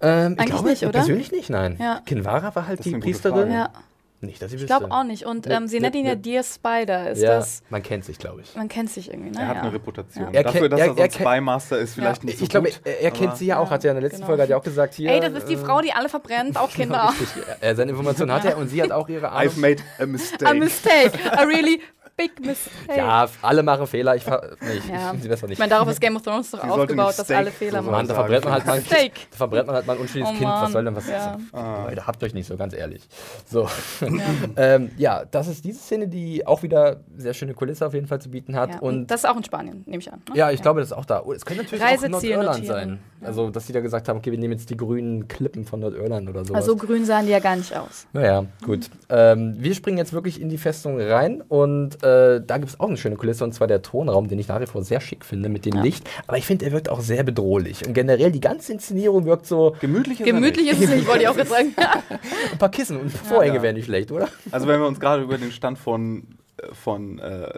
Ähm, 0.00 0.32
ich 0.34 0.40
Eigentlich 0.40 0.50
glaube, 0.50 0.68
nicht, 0.70 0.82
oder? 0.82 0.92
persönlich 0.92 1.32
nicht, 1.32 1.50
nein. 1.50 1.76
Ja. 1.80 2.02
Kinvara 2.04 2.54
war 2.54 2.66
halt 2.66 2.80
Das 2.80 2.86
ist 2.86 2.94
die 2.94 2.98
Priesterin. 3.00 3.48
Frage. 3.48 3.52
Ja, 3.52 3.72
Nicht, 4.20 4.42
dass 4.42 4.52
ich 4.52 4.60
ich 4.60 4.66
glaube 4.66 4.90
auch 4.90 5.04
nicht. 5.04 5.24
Und 5.26 5.46
Ne, 5.46 5.54
ähm, 5.54 5.68
sie 5.68 5.76
ne, 5.76 5.82
nennt 5.82 5.94
ihn 5.94 6.04
ja 6.04 6.14
ne. 6.16 6.20
Dear 6.20 6.42
Spider. 6.42 7.10
Ist 7.10 7.22
ja, 7.22 7.36
das, 7.36 7.62
man 7.70 7.82
kennt 7.84 8.04
sich, 8.04 8.18
glaube 8.18 8.40
ich. 8.40 8.54
man 8.56 8.68
kennt 8.68 8.90
sich 8.90 9.12
irgendwie, 9.12 9.30
ne? 9.30 9.38
er 9.40 9.46
hat 9.48 9.56
ja. 9.56 9.62
eine 9.62 9.72
Reputation. 9.72 10.34
Er 10.34 10.42
Dafür, 10.42 10.68
dass 10.68 10.80
er- 10.80 10.86
er, 10.86 10.92
so 10.94 10.98
er 10.98 11.04
ein 11.04 11.10
Spymaster 11.12 11.78
ist, 11.78 11.94
vielleicht 11.94 12.24
nicht 12.24 12.38
so 12.38 12.44
ich 12.44 12.50
glaube, 12.50 12.70
er, 12.82 13.00
er 13.00 13.10
kennt 13.12 13.36
sie 13.36 13.46
ja 13.46 13.58
auch, 13.58 13.70
hat 13.70 13.84
ja 13.84 13.92
in 13.92 13.94
der 13.94 14.02
letzten 14.02 14.16
Genau. 14.18 14.26
Folge 14.26 14.42
hat 14.42 14.50
er 14.50 14.56
auch 14.58 14.62
gesagt, 14.64 14.94
hier. 14.94 15.10
Ey, 15.12 15.20
das 15.20 15.32
ist 15.34 15.48
die 15.48 15.54
äh, 15.54 15.58
Frau, 15.58 15.80
die 15.80 15.92
alle 15.92 16.08
verbrennt, 16.08 16.56
auch 16.56 16.68
Kinder. 16.74 17.10
Richtig, 17.20 17.44
er, 17.60 17.76
seine 17.76 17.92
Informationen 17.92 18.32
hat 18.32 18.44
er 18.44 18.58
und 18.58 18.68
sie 18.68 18.82
hat 18.82 18.90
auch 18.90 19.08
ihre 19.08 19.30
Ahnung. 19.30 19.52
I've 19.52 19.60
made 19.60 19.82
a 20.00 20.06
mistake. 20.06 20.46
A 20.50 20.54
mistake. 20.54 21.12
A 21.32 21.42
really 21.44 21.80
big 22.18 22.38
mistake. 22.44 22.98
Ja, 22.98 23.26
alle 23.40 23.62
machen 23.62 23.86
Fehler. 23.86 24.14
Ich, 24.16 24.24
ver- 24.24 24.56
nee, 24.60 24.74
ich, 24.78 24.86
Ja. 24.88 25.14
ich 25.14 25.22
sie 25.22 25.28
besser 25.28 25.46
nicht. 25.46 25.54
Ich 25.54 25.58
meine, 25.58 25.70
darauf 25.70 25.88
ist 25.88 26.00
Game 26.00 26.16
of 26.16 26.22
Thrones 26.22 26.50
doch 26.50 26.62
Sie 26.62 26.68
aufgebaut, 26.68 27.14
dass 27.18 27.24
Steak 27.24 27.36
alle 27.38 27.50
Fehler 27.50 27.82
so 27.82 27.90
machen. 27.90 28.08
Da 28.08 28.14
verbrennt 28.14 28.44
man 28.44 28.52
halt 28.54 28.66
mal 28.66 28.72
ein 28.74 28.82
Steak. 28.84 29.12
Da 29.30 29.36
verbrennt 29.38 29.66
man 29.68 29.76
halt 29.76 29.86
mal 29.86 29.94
ein 29.94 30.00
unschuldiges 30.00 30.34
Oh 30.34 30.38
Kind. 30.38 30.50
Was 30.50 30.72
soll 30.72 30.84
denn 30.84 30.94
was? 30.96 31.08
Ja. 31.08 31.38
Ah. 31.52 31.84
Leute, 31.88 32.06
habt 32.06 32.22
euch 32.22 32.34
nicht 32.34 32.46
so, 32.46 32.56
ganz 32.58 32.74
ehrlich. 32.74 33.08
So. 33.48 33.68
ähm, 34.56 34.90
ja, 34.98 35.24
das 35.24 35.48
ist 35.48 35.64
diese 35.64 35.78
Szene, 35.78 36.08
die 36.08 36.46
auch 36.46 36.62
wieder 36.62 37.00
sehr 37.16 37.34
schöne 37.34 37.54
Kulisse 37.54 37.86
auf 37.86 37.94
jeden 37.94 38.06
Fall 38.06 38.20
zu 38.20 38.30
bieten 38.30 38.54
hat. 38.56 38.70
Ja, 38.74 38.78
und 38.80 38.88
und 38.98 39.06
das 39.10 39.22
ist 39.24 39.30
auch 39.30 39.36
in 39.36 39.44
Spanien, 39.44 39.84
nehme 39.86 40.00
ich 40.02 40.12
an. 40.12 40.20
Ne? 40.28 40.36
ja, 40.36 40.50
ich 40.50 40.60
glaube, 40.60 40.80
das 40.80 40.90
ist 40.90 40.96
auch 40.96 41.04
da. 41.04 41.22
Oh, 41.24 41.32
Es 41.32 41.44
könnte 41.46 41.62
natürlich 41.62 41.84
auch 41.84 41.88
Reiseziel 41.88 42.10
Nordirland 42.10 42.58
notieren. 42.60 42.66
sein. 42.66 42.98
Also, 43.22 43.50
dass 43.50 43.66
sie 43.66 43.72
da 43.72 43.80
gesagt 43.80 44.08
haben, 44.08 44.18
okay, 44.18 44.30
wir 44.32 44.38
nehmen 44.38 44.52
jetzt 44.54 44.70
die 44.70 44.76
grünen 44.76 45.28
Klippen 45.28 45.64
von 45.64 45.80
Nordirland 45.80 46.28
oder 46.28 46.44
sowas. 46.44 46.62
Also 46.62 46.76
grün 46.76 47.04
sahen 47.04 47.26
die 47.26 47.32
ja 47.32 47.38
gar 47.38 47.54
nicht 47.56 47.76
aus. 47.76 48.06
Naja, 48.12 48.46
gut. 48.64 48.90
Ähm, 49.08 49.56
wir 49.58 49.74
springen 49.74 49.98
jetzt 49.98 50.12
wirklich 50.12 50.40
in 50.40 50.48
die 50.48 50.58
Festung 50.58 51.00
rein 51.00 51.42
und 51.42 51.98
äh, 52.08 52.40
da 52.46 52.58
gibt 52.58 52.70
es 52.70 52.80
auch 52.80 52.88
eine 52.88 52.96
schöne 52.96 53.16
Kulisse, 53.16 53.44
und 53.44 53.52
zwar 53.54 53.66
der 53.68 53.82
Thronraum, 53.82 54.28
den 54.28 54.38
ich 54.38 54.48
nach 54.48 54.60
wie 54.60 54.66
vor 54.66 54.82
sehr 54.82 55.00
schick 55.00 55.24
finde 55.24 55.48
mit 55.48 55.64
dem 55.66 55.76
Ja. 55.76 55.82
Licht. 55.82 56.08
Aber 56.26 56.36
ich 56.38 56.46
finde, 56.46 56.64
er 56.66 56.72
wirkt 56.72 56.88
auch 56.88 57.00
sehr 57.00 57.22
bedrohlich. 57.22 57.86
Und 57.86 57.94
generell 57.94 58.30
die 58.32 58.40
ganze 58.40 58.72
Inszenierung 58.72 59.24
wirkt 59.26 59.46
so, 59.46 59.76
Gemütlich 59.80 60.20
ist 60.20 60.26
Gemütlich 60.26 60.66
nicht. 60.72 60.80
ist 60.82 60.88
es 60.90 60.94
nicht, 60.96 61.06
wollte 61.06 61.22
ich 61.22 61.28
auch 61.28 61.36
jetzt 61.36 61.50
sagen. 61.50 61.74
ein 62.52 62.58
paar 62.58 62.70
Kissen 62.70 62.96
und 62.98 63.10
Vorhänge 63.10 63.56
Ja. 63.56 63.62
wären 63.62 63.74
nicht 63.76 63.86
schlecht, 63.86 64.10
oder? 64.12 64.28
Also 64.50 64.66
wenn 64.68 64.80
wir 64.80 64.86
uns 64.86 65.00
gerade 65.00 65.22
über 65.22 65.38
den 65.38 65.52
Stand 65.52 65.78
von, 65.78 66.26
äh, 66.56 66.74
von 66.74 67.18
äh, 67.18 67.48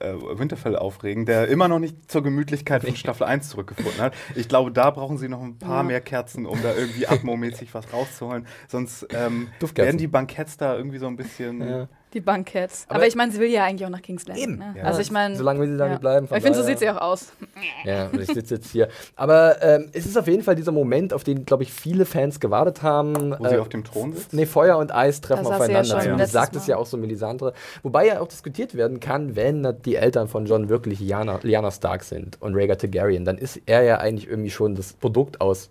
äh, 0.00 0.14
Winterfell 0.38 0.76
aufregen, 0.76 1.24
der 1.26 1.46
immer 1.48 1.68
noch 1.68 1.78
nicht 1.78 2.10
zur 2.10 2.22
Gemütlichkeit 2.22 2.82
von 2.82 2.96
Staffel 2.96 3.24
1 3.24 3.50
zurückgefunden 3.50 4.00
hat. 4.00 4.14
Ich 4.34 4.48
glaube, 4.48 4.72
da 4.72 4.90
brauchen 4.90 5.18
sie 5.18 5.28
noch 5.28 5.42
ein 5.42 5.58
paar 5.58 5.78
Ja. 5.78 5.82
mehr 5.84 6.00
Kerzen, 6.00 6.46
um 6.46 6.60
da 6.62 6.74
irgendwie 6.74 7.06
atmomäßig 7.08 7.72
was 7.74 7.92
rauszuholen. 7.92 8.46
Sonst 8.66 9.06
ähm, 9.14 9.48
werden 9.74 9.98
die 9.98 10.08
Banketts 10.08 10.56
da 10.56 10.76
irgendwie 10.76 10.98
so 10.98 11.06
ein 11.06 11.16
bisschen... 11.16 11.60
Ja. 11.60 11.88
Die 12.14 12.20
Bankets. 12.20 12.86
Aber, 12.88 12.96
Aber- 12.96 13.06
ich 13.06 13.16
meine, 13.16 13.32
sie 13.32 13.40
will 13.40 13.50
ja 13.50 13.64
eigentlich 13.64 13.84
auch 13.84 13.90
nach 13.90 14.00
King's 14.02 14.26
Landing. 14.26 14.44
Eben. 14.44 14.58
Ne? 14.58 14.74
Ja. 14.78 14.84
Also 14.84 15.00
ich 15.00 15.10
meine. 15.10 15.36
Solange 15.36 15.60
will 15.60 15.68
sie 15.68 15.76
da 15.76 15.84
ja. 15.86 15.90
nicht 15.90 16.00
bleiben. 16.00 16.26
Ich 16.32 16.42
finde, 16.42 16.58
so 16.58 16.64
sieht 16.64 16.78
sie 16.78 16.88
auch 16.88 17.00
aus. 17.00 17.32
Ja, 17.84 18.06
und 18.06 18.20
ich 18.20 18.26
sitze 18.28 18.54
jetzt 18.56 18.70
hier. 18.70 18.88
Aber 19.16 19.62
ähm, 19.62 19.88
es 19.92 20.06
ist 20.06 20.16
auf 20.18 20.26
jeden 20.26 20.42
Fall 20.42 20.54
dieser 20.54 20.72
Moment, 20.72 21.12
auf 21.12 21.24
den, 21.24 21.44
glaube 21.44 21.62
ich, 21.62 21.72
viele 21.72 22.04
Fans 22.04 22.40
gewartet 22.40 22.82
haben. 22.82 23.34
Wo 23.38 23.48
sie 23.48 23.54
Äh, 23.54 23.58
auf 23.58 23.68
dem 23.68 23.84
Thron 23.84 24.12
sitzt? 24.12 24.32
Nee, 24.32 24.46
Feuer 24.46 24.76
und 24.78 24.94
Eis 24.94 25.20
treffen 25.20 25.44
Da 25.44 25.50
saß 25.50 25.66
sie 25.66 25.72
ja 25.72 25.80
aufeinander. 25.80 26.00
Zumindest 26.02 26.18
letztes 26.18 26.32
sagt 26.32 26.56
es 26.56 26.66
ja 26.66 26.76
auch 26.76 26.86
so 26.86 26.96
Melisandre. 26.96 27.52
Wobei 27.82 28.06
ja 28.06 28.20
auch 28.20 28.28
diskutiert 28.28 28.74
werden 28.74 29.00
kann, 29.00 29.36
wenn 29.36 29.76
die 29.84 29.96
Eltern 29.96 30.28
von 30.28 30.46
John 30.46 30.68
wirklich 30.68 31.00
Lyanna, 31.00 31.40
Lyanna 31.42 31.70
Stark 31.70 32.04
sind 32.04 32.40
und 32.40 32.54
Rhaegar 32.54 32.78
Targaryen, 32.78 33.24
dann 33.24 33.38
ist 33.38 33.60
er 33.66 33.82
ja 33.82 33.98
eigentlich 33.98 34.28
irgendwie 34.28 34.50
schon 34.50 34.74
das 34.74 34.92
Produkt 34.94 35.40
aus 35.40 35.70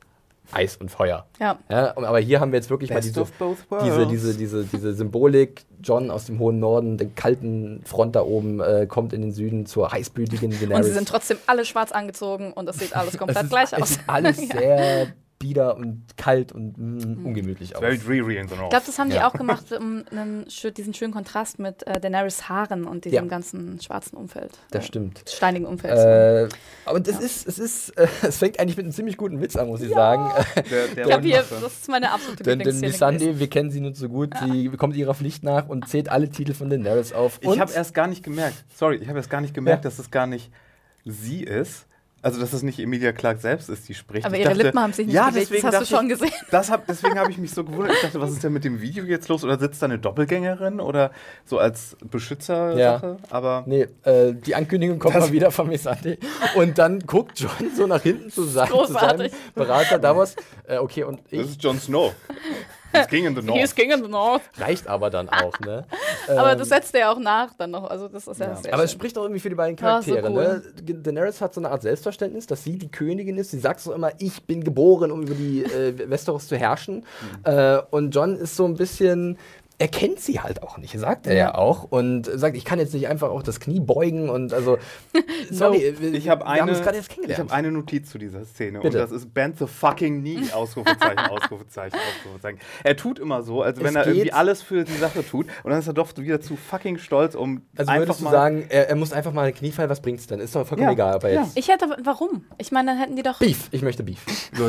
Eis 0.52 0.78
und 0.78 0.92
Feuer. 0.92 1.26
Ja. 1.40 1.58
Ja, 1.70 1.96
aber 1.98 2.20
hier 2.20 2.40
haben 2.40 2.52
wir 2.52 2.58
jetzt 2.60 2.70
wirklich 2.70 2.90
mal 2.90 2.98
Best 2.98 3.10
diese, 3.16 3.26
both 3.40 3.58
diese, 3.84 3.96
worlds. 3.98 4.10
diese, 4.12 4.34
diese, 4.38 4.64
diese 4.66 4.94
Symbolik. 4.94 5.66
John 5.82 6.12
aus 6.12 6.26
dem 6.26 6.40
hohen 6.40 6.60
Norden, 6.60 6.98
den 6.98 7.14
kalten 7.16 7.82
Front 7.86 8.16
da 8.16 8.22
oben, 8.22 8.62
äh, 8.62 8.86
kommt 8.88 9.12
in 9.14 9.22
den 9.22 9.32
Süden 9.34 9.66
zur 9.66 9.92
heißblütigen 9.92 10.52
Daenerys. 10.52 10.78
Und 10.78 10.84
sie 10.84 10.92
sind 10.94 11.08
trotzdem 11.10 11.38
alle 11.46 11.66
schwarz 11.66 11.92
angezogen 11.92 12.54
und 12.54 12.70
es 12.70 12.78
sieht 12.78 12.96
alles 12.96 13.14
es 13.14 13.20
komplett 13.20 13.44
ist, 13.44 13.50
gleich 13.50 13.74
es 13.74 13.82
aus. 13.82 13.90
sieht 13.90 14.02
alles 14.08 14.38
Ja. 14.50 14.58
sehr 14.60 15.08
bieder 15.44 15.76
und 15.76 16.06
kalt 16.16 16.54
und 16.54 16.78
Mhm. 16.78 17.22
mm, 17.22 17.26
ungemütlich 17.26 17.76
aus. 17.76 17.82
Very 17.82 17.98
dreary 17.98 18.38
in 18.38 18.48
the 18.48 18.56
north. 18.56 18.64
Ich 18.68 18.70
glaube, 18.70 18.86
das 18.86 18.98
haben 18.98 19.10
die 19.10 19.18
Ja. 19.18 19.28
auch 19.28 19.34
gemacht, 19.34 19.66
um 19.74 20.06
einen, 20.10 20.46
diesen 20.78 20.94
schönen 20.94 21.12
Kontrast 21.14 21.60
mit 21.60 21.86
äh, 21.86 22.00
Daenerys 22.00 22.48
Haaren 22.48 22.86
und 22.86 23.04
diesem 23.04 23.16
Ja. 23.16 23.30
ganzen 23.30 23.82
schwarzen 23.82 24.16
Umfeld. 24.16 24.52
Das 24.72 24.86
Äh, 24.86 24.88
stimmt. 24.88 25.24
Steinigen 25.28 25.66
Umfeld. 25.66 25.98
Äh, 25.98 26.56
aber 26.86 27.02
das 27.02 27.20
ist, 27.20 27.46
es 27.46 27.60
ist, 27.60 27.90
äh, 27.98 28.08
es 28.22 28.38
fängt 28.38 28.58
eigentlich 28.60 28.78
mit 28.78 28.86
einem 28.86 28.94
ziemlich 28.94 29.18
guten 29.18 29.42
Witz 29.42 29.58
an, 29.58 29.68
muss 29.68 29.82
ich 29.82 29.90
sagen. 29.92 30.32
der, 30.56 30.88
der 30.88 31.06
ich 31.08 31.12
habe 31.14 31.24
hier, 31.28 31.44
das 31.50 31.62
ist 31.62 31.90
meine 31.90 32.12
absolute 32.12 32.44
Denn, 32.44 32.60
denn. 32.60 32.80
Missandei, 32.80 33.38
wir 33.38 33.50
kennen 33.50 33.70
sie 33.70 33.82
nur 33.82 33.94
zu 33.94 34.08
gut, 34.08 34.34
sie 34.42 34.70
kommt 34.70 34.96
ihrer 34.96 35.14
Pflicht 35.14 35.44
nach 35.44 35.68
und 35.68 35.90
zählt 35.90 36.08
alle 36.08 36.30
Titel 36.30 36.54
von 36.54 36.70
Daenerys 36.70 37.12
auf. 37.12 37.40
Ich 37.42 37.60
habe 37.60 37.74
erst 37.74 37.94
gar 37.94 38.08
nicht 38.08 38.24
gemerkt, 38.24 38.64
sorry, 38.76 38.96
ich 38.96 39.10
habe 39.10 39.20
erst 39.20 39.30
gar 39.30 39.42
nicht 39.42 39.54
gemerkt, 39.54 39.84
Ja. 39.84 39.90
dass 39.90 40.00
es 40.00 40.10
gar 40.10 40.26
nicht 40.28 40.52
sie 41.06 41.44
ist. 41.44 41.86
Also, 42.24 42.40
dass 42.40 42.54
es 42.54 42.64
nicht 42.64 42.80
Emilia 42.80 43.12
Clark 43.12 43.42
selbst 43.42 43.68
ist, 43.70 43.88
die 43.90 43.94
spricht. 43.94 44.26
Aber 44.26 44.36
Ich 44.36 44.42
ihre 44.44 44.54
Lippen 44.54 44.80
haben 44.80 44.94
sich 44.94 45.08
nicht 45.08 45.14
ja, 45.16 45.30
bewegt, 45.30 45.44
das 45.44 45.50
deswegen 45.50 45.68
hast 45.68 45.74
du 45.74 45.80
dachte 45.80 45.96
schon 45.96 46.06
ich, 46.10 46.20
gesehen. 46.20 46.48
Das 46.52 46.72
hab, 46.72 46.88
deswegen 46.88 47.20
habe 47.20 47.30
ich 47.30 47.38
mich 47.38 47.52
so 47.52 47.66
gewundert. 47.66 47.96
Ich 47.96 48.02
dachte, 48.02 48.22
was 48.22 48.32
ist 48.32 48.42
denn 48.44 48.54
mit 48.54 48.64
dem 48.64 48.80
Video 48.80 49.04
jetzt 49.04 49.28
los? 49.28 49.44
Oder 49.44 49.60
sitzt 49.60 49.82
da 49.82 49.88
eine 49.88 50.00
Doppelgängerin 50.00 50.80
oder 50.80 51.12
so 51.44 51.60
als 51.60 51.98
Beschützer-Sache? 52.02 53.18
Aber 53.30 53.66
Nee, 53.68 53.88
äh, 54.04 54.34
die 54.34 54.56
Ankündigung 54.56 55.00
kommt 55.00 55.16
mal 55.16 55.32
wieder 55.34 55.52
von 55.52 55.68
Missandei. 55.68 56.18
Und 56.56 56.78
dann 56.78 57.02
guckt 57.02 57.40
John 57.40 57.52
so 57.76 57.88
nach 57.88 58.02
hinten 58.02 58.32
zu, 58.32 58.44
sein, 58.44 58.70
zu 58.70 58.74
seinem 58.86 58.88
Großartig. 58.88 59.32
Berater 59.54 60.00
Davos. 60.00 60.36
Äh, 60.66 60.78
okay, 60.78 61.04
und 61.04 61.20
das 61.26 61.32
ich 61.32 61.40
ist 61.42 61.64
Jon 61.64 61.78
Snow. 61.78 62.14
He's 62.94 63.08
King 63.08 63.26
in 63.26 63.36
the 63.36 63.42
He 63.42 63.48
North. 63.48 63.64
is 63.64 63.76
king 63.76 63.92
in 63.92 64.02
the 64.04 64.08
north. 64.10 64.42
reicht 64.58 64.88
aber 64.88 65.10
dann 65.10 65.30
auch, 65.30 65.60
ne? 65.60 65.86
Aber 66.30 66.52
Ähm, 66.54 66.58
das 66.60 66.70
setzt 66.70 66.94
er 66.94 67.00
ja 67.02 67.12
auch 67.12 67.20
nach 67.20 67.54
dann 67.56 67.72
noch. 67.72 67.90
Also 67.90 68.08
das 68.08 68.28
ist 68.28 68.40
ja, 68.40 68.48
Ja. 68.50 68.56
sehr 68.56 68.74
Aber 68.74 68.84
es 68.84 68.92
spricht 68.92 69.18
auch 69.18 69.24
irgendwie 69.24 69.40
für 69.42 69.50
die 69.50 69.56
beiden 69.56 69.76
Ah, 69.84 70.02
so 70.02 70.14
Charaktere. 70.16 70.32
cool. 70.32 70.64
ne? 70.86 70.94
Daenerys 70.96 71.42
hat 71.42 71.54
so 71.54 71.60
eine 71.62 71.70
Art 71.72 71.82
Selbstverständnis, 71.82 72.48
dass 72.48 72.64
sie 72.64 72.78
die 72.78 72.90
Königin 72.90 73.38
ist. 73.38 73.52
Sie 73.52 73.60
sagt 73.60 73.80
so 73.82 73.94
immer, 73.94 74.12
ich 74.20 74.44
bin 74.44 74.64
geboren, 74.64 75.12
um 75.12 75.24
über 75.24 75.34
die 75.36 75.64
äh, 75.64 76.10
Westeros 76.10 76.48
zu 76.48 76.56
herrschen. 76.58 76.98
Mhm. 77.46 77.52
Äh, 77.52 77.80
und 77.92 78.12
John 78.16 78.36
ist 78.38 78.56
so 78.56 78.66
ein 78.66 78.76
bisschen. 78.76 79.38
Er 79.84 79.90
kennt 79.90 80.22
sie 80.22 80.40
halt 80.40 80.64
auch 80.64 80.78
nicht, 80.78 80.98
sagt 80.98 81.28
er 81.28 81.34
ja, 81.34 81.40
Ja. 81.48 81.56
auch. 81.56 81.84
Und 81.84 82.26
sagt, 82.34 82.56
ich 82.56 82.64
kann 82.64 82.80
jetzt 82.80 82.94
nicht 82.94 83.10
einfach 83.10 83.30
auch 83.30 83.44
das 83.44 83.60
Knie 83.60 83.82
beugen 83.82 84.30
und 84.30 84.54
also. 84.54 84.78
sorry, 85.52 85.94
wir, 86.00 86.14
Ich 86.14 86.30
habe 86.30 86.46
wir 86.46 86.52
haben 86.52 86.62
eine, 86.62 86.72
uns 86.72 86.82
gerade 86.82 86.96
erst 86.96 87.10
ich 87.10 87.16
kennengelernt. 87.16 87.52
hab 87.52 87.58
eine 87.58 87.70
Notiz 87.70 88.10
zu 88.10 88.18
dieser 88.18 88.46
Szene 88.46 88.80
Bitte. 88.80 88.98
und 88.98 89.04
das 89.04 89.12
ist 89.12 89.34
Bend 89.34 89.58
the 89.60 89.68
fucking 89.68 90.22
knee, 90.22 90.40
Ausrufezeichen, 90.54 91.20
Ausrufezeichen, 91.20 92.00
Ausrufezeichen. 92.22 92.60
Er 92.86 92.96
tut 92.96 93.20
immer 93.20 93.44
so, 93.44 93.62
als 93.62 93.78
wenn 93.80 93.88
Es 93.88 93.96
er 93.96 94.06
irgendwie 94.08 94.24
geht- 94.24 94.34
alles 94.34 94.62
für 94.62 94.86
die 94.86 94.94
Sache 94.96 95.28
tut 95.28 95.48
und 95.64 95.72
dann 95.72 95.80
ist 95.80 95.88
er 95.88 95.94
doch 95.94 96.16
wieder 96.16 96.40
zu 96.40 96.56
fucking 96.56 96.98
stolz, 96.98 97.36
um 97.36 97.64
also 97.76 97.92
einfach 97.92 98.04
würdest 98.08 98.20
du 98.22 98.24
mal... 98.24 98.32
sagen, 98.32 98.66
er, 98.70 98.88
er 98.88 98.96
muss 98.96 99.12
einfach 99.12 99.34
mal 99.34 99.48
ein 99.48 99.54
Knie 99.54 99.72
fallen, 99.74 99.90
was 99.90 100.02
bringt's 100.02 100.28
denn? 100.28 100.40
Ist 100.40 100.56
doch 100.56 100.66
vollkommen 100.66 100.88
Ja, 100.88 100.94
egal, 100.94 101.16
ob 101.18 101.26
er 101.26 101.34
ja. 101.34 101.42
jetzt. 101.44 101.58
Ich 101.58 101.68
hätte, 101.68 101.88
warum? 102.04 102.46
Ich 102.58 102.72
meine, 102.72 102.92
dann 102.92 103.00
hätten 103.00 103.18
die 103.18 103.24
doch. 103.24 103.40
Beef, 103.40 103.68
ich 103.72 103.82
möchte 103.82 104.04
Beef. 104.04 104.24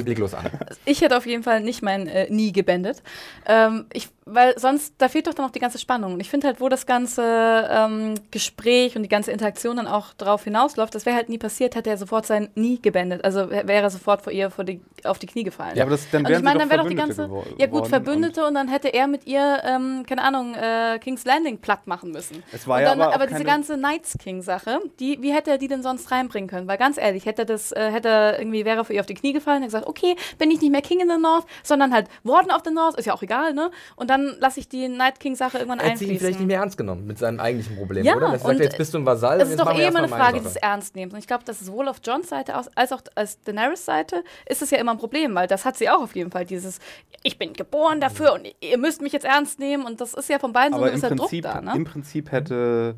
Leg 0.04 0.18
los 0.18 0.34
an. 0.34 0.46
Ich 0.86 1.02
hätte 1.02 1.16
auf 1.16 1.26
jeden 1.26 1.44
Fall 1.44 1.60
nicht 1.60 1.82
mein 1.82 2.08
äh, 2.08 2.26
Nie 2.30 2.50
gebändet. 2.52 3.02
Ähm, 3.46 3.86
ich, 3.92 4.08
weil 4.26 4.58
sonst, 4.58 4.94
da 5.04 5.08
fehlt 5.10 5.26
doch 5.26 5.34
dann 5.34 5.44
noch 5.44 5.52
die 5.52 5.58
ganze 5.60 5.78
Spannung. 5.78 6.14
Und 6.14 6.20
ich 6.20 6.30
finde 6.30 6.46
halt, 6.46 6.62
wo 6.62 6.70
das 6.70 6.86
ganze 6.86 7.22
ähm, 7.70 8.14
Gespräch 8.30 8.96
und 8.96 9.02
die 9.02 9.08
ganze 9.10 9.32
Interaktion 9.32 9.76
dann 9.76 9.86
auch 9.86 10.14
drauf 10.14 10.44
hinausläuft, 10.44 10.94
das 10.94 11.04
wäre 11.04 11.14
halt 11.16 11.28
nie 11.28 11.36
passiert, 11.36 11.74
hätte 11.74 11.90
er 11.90 11.98
sofort 11.98 12.24
sein 12.24 12.48
Nie 12.54 12.80
gebändet. 12.80 13.22
Also 13.22 13.50
wär- 13.50 13.68
wäre 13.68 13.82
er 13.82 13.90
sofort 13.90 14.22
vor 14.22 14.32
ihr 14.32 14.50
vor 14.50 14.64
die, 14.64 14.80
auf 15.04 15.18
die 15.18 15.26
Knie 15.26 15.44
gefallen. 15.44 15.76
Ja, 15.76 15.84
aber 15.84 15.92
das, 15.92 16.08
dann 16.10 16.22
und 16.22 16.30
wären 16.30 16.40
ich 16.40 16.44
meine, 16.44 16.60
sie 16.60 16.60
dann 16.60 16.70
wäre 16.70 16.82
doch 16.82 16.88
die 16.88 16.94
ganze. 16.94 17.30
Ja, 17.58 17.66
gut, 17.66 17.88
Verbündete 17.88 18.46
und, 18.46 18.54
dann 18.54 18.68
hätte 18.68 18.88
er 18.88 19.06
mit 19.06 19.26
ihr, 19.26 19.62
ähm, 19.64 20.04
keine 20.06 20.22
Ahnung, 20.22 20.54
äh, 20.54 20.98
King's 20.98 21.24
Landing 21.24 21.58
platt 21.58 21.86
machen 21.86 22.10
müssen. 22.10 22.42
Es 22.52 22.66
war 22.66 22.76
und 22.76 22.82
ja 22.82 22.90
dann, 22.90 23.00
aber 23.00 23.10
auch 23.10 23.14
aber 23.14 23.26
diese 23.26 23.44
ganze 23.44 23.76
Knights 23.76 24.16
King-Sache, 24.18 24.80
die, 25.00 25.20
wie 25.22 25.32
hätte 25.32 25.50
er 25.50 25.58
die 25.58 25.68
denn 25.68 25.82
sonst 25.82 26.10
reinbringen 26.10 26.48
können? 26.48 26.68
Weil 26.68 26.78
ganz 26.78 26.98
ehrlich, 26.98 27.26
hätte 27.26 27.42
er 27.42 27.46
das, 27.46 27.72
äh, 27.72 27.90
hätte 27.90 28.08
er 28.08 28.38
irgendwie, 28.38 28.64
wäre 28.64 28.78
er 28.78 28.84
für 28.84 28.92
ihr 28.92 29.00
auf 29.00 29.06
die 29.06 29.14
Knie 29.14 29.32
gefallen 29.32 29.58
und 29.58 29.68
gesagt, 29.68 29.86
okay, 29.86 30.16
bin 30.38 30.50
ich 30.50 30.60
nicht 30.60 30.70
mehr 30.70 30.82
King 30.82 31.00
in 31.00 31.08
the 31.08 31.18
North, 31.18 31.44
sondern 31.62 31.92
halt 31.92 32.08
Warden 32.22 32.50
of 32.50 32.62
the 32.64 32.70
North, 32.70 32.98
ist 32.98 33.06
ja 33.06 33.14
auch 33.14 33.22
egal, 33.22 33.54
ne? 33.54 33.70
Und 33.96 34.10
dann 34.10 34.36
lasse 34.38 34.60
ich 34.60 34.68
die 34.68 34.88
Night 34.88 35.20
King-Sache 35.20 35.58
irgendwann 35.58 35.80
Er 35.80 35.92
hat 35.92 35.98
sie 35.98 36.04
ihn 36.04 36.08
vielleicht 36.18 36.22
nicht 36.22 36.26
einfließen. 36.26 36.46
mehr 36.46 36.58
ernst 36.60 36.76
genommen 36.76 37.06
mit 37.06 37.18
seinem 37.18 37.40
eigentlichen 37.40 37.76
Problem, 37.76 38.04
Ja, 38.04 38.16
oder? 38.16 38.32
Das 38.32 38.42
sagt, 38.42 38.54
und 38.54 38.60
jetzt 38.60 38.78
bist 38.78 38.94
du 38.94 38.98
ein 38.98 39.06
Vasall. 39.06 39.40
Es 39.40 39.48
und 39.48 39.54
ist 39.54 39.60
doch 39.60 39.78
eh 39.78 39.86
immer 39.86 39.98
eine 39.98 40.08
Frage 40.08 40.40
des 40.40 40.56
Ernstnehmens. 40.56 41.14
Und 41.14 41.20
ich 41.20 41.26
glaube, 41.26 41.44
das 41.44 41.60
ist 41.60 41.66
sowohl 41.66 41.88
auf 41.88 42.00
Johns 42.04 42.28
Seite 42.28 42.56
aus, 42.56 42.68
als 42.74 42.92
auch 42.92 43.02
als 43.14 43.40
Daenerys 43.42 43.84
Seite 43.84 44.24
ist 44.46 44.62
es 44.62 44.70
ja 44.70 44.78
immer 44.78 44.93
ein 44.94 44.98
Problem, 44.98 45.34
weil 45.34 45.46
das 45.46 45.64
hat 45.64 45.76
sie 45.76 45.88
auch 45.88 46.02
auf 46.02 46.14
jeden 46.14 46.30
Fall, 46.30 46.44
dieses, 46.44 46.78
ich 47.22 47.38
bin 47.38 47.52
geboren 47.52 48.00
dafür 48.00 48.32
und 48.34 48.48
ihr 48.60 48.78
müsst 48.78 49.02
mich 49.02 49.12
jetzt 49.12 49.24
ernst 49.24 49.58
nehmen. 49.58 49.84
Und 49.84 50.00
das 50.00 50.14
ist 50.14 50.28
ja 50.28 50.38
von 50.38 50.52
beiden 50.52 50.76
so 50.76 50.82
ein 50.82 50.90
gewisser 50.90 51.08
Prinzip, 51.08 51.44
Druck 51.44 51.54
da, 51.54 51.60
ne? 51.60 51.72
im 51.76 51.84
Prinzip 51.84 52.32
hätte 52.32 52.96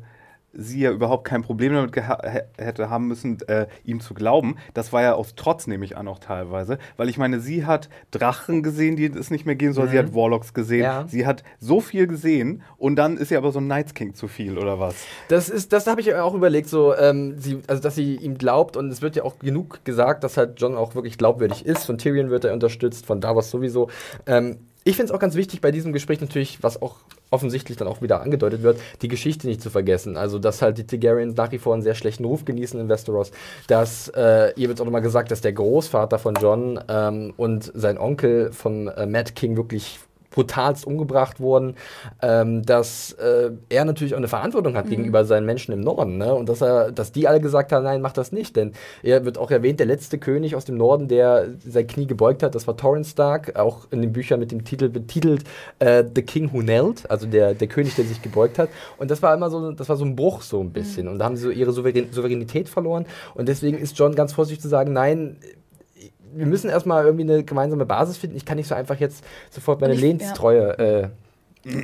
sie 0.57 0.81
ja 0.81 0.91
überhaupt 0.91 1.25
kein 1.25 1.43
Problem 1.43 1.73
damit 1.73 1.95
hätte 2.57 2.89
haben 2.89 3.07
müssen, 3.07 3.39
äh, 3.47 3.67
ihm 3.85 3.99
zu 3.99 4.13
glauben. 4.13 4.57
Das 4.73 4.91
war 4.91 5.01
ja 5.01 5.13
aus 5.13 5.35
Trotz, 5.35 5.67
nehme 5.67 5.85
ich 5.85 5.95
an, 5.95 6.07
auch 6.07 6.19
teilweise. 6.19 6.79
Weil 6.97 7.09
ich 7.09 7.17
meine, 7.17 7.39
sie 7.39 7.65
hat 7.65 7.89
Drachen 8.11 8.63
gesehen, 8.63 8.95
die 8.95 9.05
es 9.05 9.29
nicht 9.29 9.45
mehr 9.45 9.55
gehen 9.55 9.73
soll. 9.73 9.87
Sie 9.87 9.97
hat 9.97 10.13
Warlocks 10.13 10.53
gesehen. 10.53 10.83
Ja. 10.83 11.05
Sie 11.07 11.25
hat 11.25 11.43
so 11.59 11.79
viel 11.79 12.07
gesehen 12.07 12.63
und 12.77 12.95
dann 12.95 13.17
ist 13.17 13.31
ihr 13.31 13.37
aber 13.37 13.51
so 13.51 13.59
ein 13.59 13.67
Night's 13.67 13.93
King 13.93 14.15
zu 14.15 14.27
viel, 14.27 14.57
oder 14.57 14.79
was? 14.79 14.95
Das 15.29 15.49
ist, 15.49 15.71
das 15.73 15.87
habe 15.87 16.01
ich 16.01 16.13
auch 16.15 16.33
überlegt, 16.33 16.69
so, 16.69 16.95
ähm, 16.95 17.35
sie, 17.37 17.59
also 17.67 17.81
dass 17.81 17.95
sie 17.95 18.15
ihm 18.15 18.37
glaubt 18.37 18.75
und 18.75 18.89
es 18.89 19.01
wird 19.01 19.15
ja 19.15 19.23
auch 19.23 19.39
genug 19.39 19.85
gesagt, 19.85 20.23
dass 20.23 20.37
halt 20.37 20.59
John 20.59 20.75
auch 20.75 20.95
wirklich 20.95 21.17
glaubwürdig 21.17 21.65
ist. 21.65 21.85
Von 21.85 21.97
Tyrion 21.97 22.29
wird 22.29 22.45
er 22.45 22.53
unterstützt, 22.53 23.05
von 23.05 23.21
Davos 23.21 23.51
sowieso. 23.51 23.89
Ähm, 24.25 24.57
ich 24.87 24.95
finde 24.95 25.11
es 25.11 25.15
auch 25.15 25.19
ganz 25.19 25.35
wichtig 25.35 25.59
bei 25.59 25.71
diesem 25.71 25.91
Gespräch 25.91 26.21
natürlich, 26.21 26.63
was 26.63 26.81
auch 26.81 26.95
offensichtlich 27.29 27.77
dann 27.77 27.89
auch 27.89 28.01
wieder 28.01 28.21
angedeutet 28.21 28.63
wird, 28.63 28.79
die 29.01 29.09
Geschichte 29.09 29.45
nicht 29.45 29.61
zu 29.61 29.69
vergessen. 29.69 30.15
Also, 30.15 30.39
dass 30.39 30.61
halt 30.61 30.77
die 30.77 30.87
Targaryens 30.87 31.35
nach 31.35 31.51
wie 31.51 31.57
vor 31.57 31.73
einen 31.73 31.83
sehr 31.83 31.93
schlechten 31.93 32.23
Ruf 32.23 32.45
genießen 32.45 32.79
in 32.79 32.87
Westeros. 32.87 33.31
Dass, 33.67 34.07
äh, 34.15 34.53
ihr 34.55 34.69
wird 34.69 34.79
auch 34.79 34.85
nochmal 34.85 35.01
gesagt, 35.01 35.29
dass 35.29 35.41
der 35.41 35.51
Großvater 35.51 36.19
von 36.19 36.35
John 36.35 36.79
ähm, 36.87 37.33
und 37.35 37.69
sein 37.75 37.97
Onkel 37.97 38.53
von 38.53 38.87
äh, 38.87 39.05
Mad 39.05 39.33
King 39.33 39.57
wirklich 39.57 39.99
brutalst 40.37 40.85
umgebracht 40.85 41.39
wurden, 41.39 41.73
ähm, 42.21 42.63
dass 42.63 43.13
äh, 43.13 43.49
er 43.69 43.85
natürlich 43.85 44.13
auch 44.13 44.19
eine 44.19 44.27
Verantwortung 44.27 44.77
hat 44.77 44.87
gegenüber 44.87 45.25
seinen 45.25 45.47
Menschen 45.47 45.71
im 45.71 45.81
Norden, 45.81 46.19
ne? 46.19 46.31
Und 46.35 46.47
dass 46.47 46.61
er, 46.61 46.91
dass 46.91 47.11
die 47.11 47.27
alle 47.27 47.41
gesagt 47.41 47.71
haben, 47.71 47.83
nein, 47.83 48.01
mach 48.01 48.13
das 48.13 48.31
nicht, 48.31 48.55
denn 48.55 48.73
er 49.01 49.25
wird 49.25 49.39
auch 49.39 49.49
erwähnt, 49.49 49.79
der 49.79 49.87
letzte 49.87 50.19
König 50.19 50.55
aus 50.55 50.65
dem 50.65 50.77
Norden, 50.77 51.07
der 51.07 51.47
sein 51.67 51.87
Knie 51.87 52.05
gebeugt 52.05 52.43
hat, 52.43 52.53
das 52.53 52.67
war 52.67 52.77
Torrance 52.77 53.09
Stark, 53.09 53.57
auch 53.57 53.87
in 53.89 54.03
den 54.03 54.13
Büchern 54.13 54.39
mit 54.39 54.51
dem 54.51 54.63
Titel 54.63 54.89
betitelt 54.89 55.43
äh, 55.79 56.03
The 56.13 56.21
King 56.21 56.53
Who 56.53 56.59
Knelt, 56.59 57.09
also 57.09 57.25
der, 57.25 57.55
der 57.55 57.67
König, 57.67 57.95
der 57.95 58.05
sich 58.05 58.21
gebeugt 58.21 58.59
hat. 58.59 58.69
Und 58.99 59.09
das 59.09 59.23
war 59.23 59.33
immer 59.33 59.49
so, 59.49 59.71
das 59.71 59.89
war 59.89 59.95
so 59.95 60.05
ein 60.05 60.15
Bruch 60.15 60.43
so 60.43 60.61
ein 60.61 60.69
bisschen. 60.69 61.07
Und 61.07 61.17
da 61.17 61.25
haben 61.25 61.35
sie 61.35 61.43
so 61.45 61.49
ihre 61.49 61.71
Souverän 61.71 62.11
Souveränität 62.11 62.69
verloren. 62.69 63.07
Und 63.33 63.47
deswegen 63.47 63.79
ist 63.79 63.97
John 63.97 64.13
ganz 64.13 64.33
vorsichtig 64.33 64.61
zu 64.61 64.67
sagen, 64.67 64.93
nein, 64.93 65.37
wir 66.33 66.45
müssen 66.45 66.69
erstmal 66.69 67.05
irgendwie 67.05 67.23
eine 67.31 67.43
gemeinsame 67.43 67.85
Basis 67.85 68.17
finden. 68.17 68.35
Ich 68.37 68.45
kann 68.45 68.57
nicht 68.57 68.67
so 68.67 68.75
einfach 68.75 68.99
jetzt 68.99 69.23
sofort 69.49 69.81
meine 69.81 69.93
ich- 69.93 70.01
ja. 70.01 70.07
Lehnstreue 70.07 70.77
äh, 70.77 71.09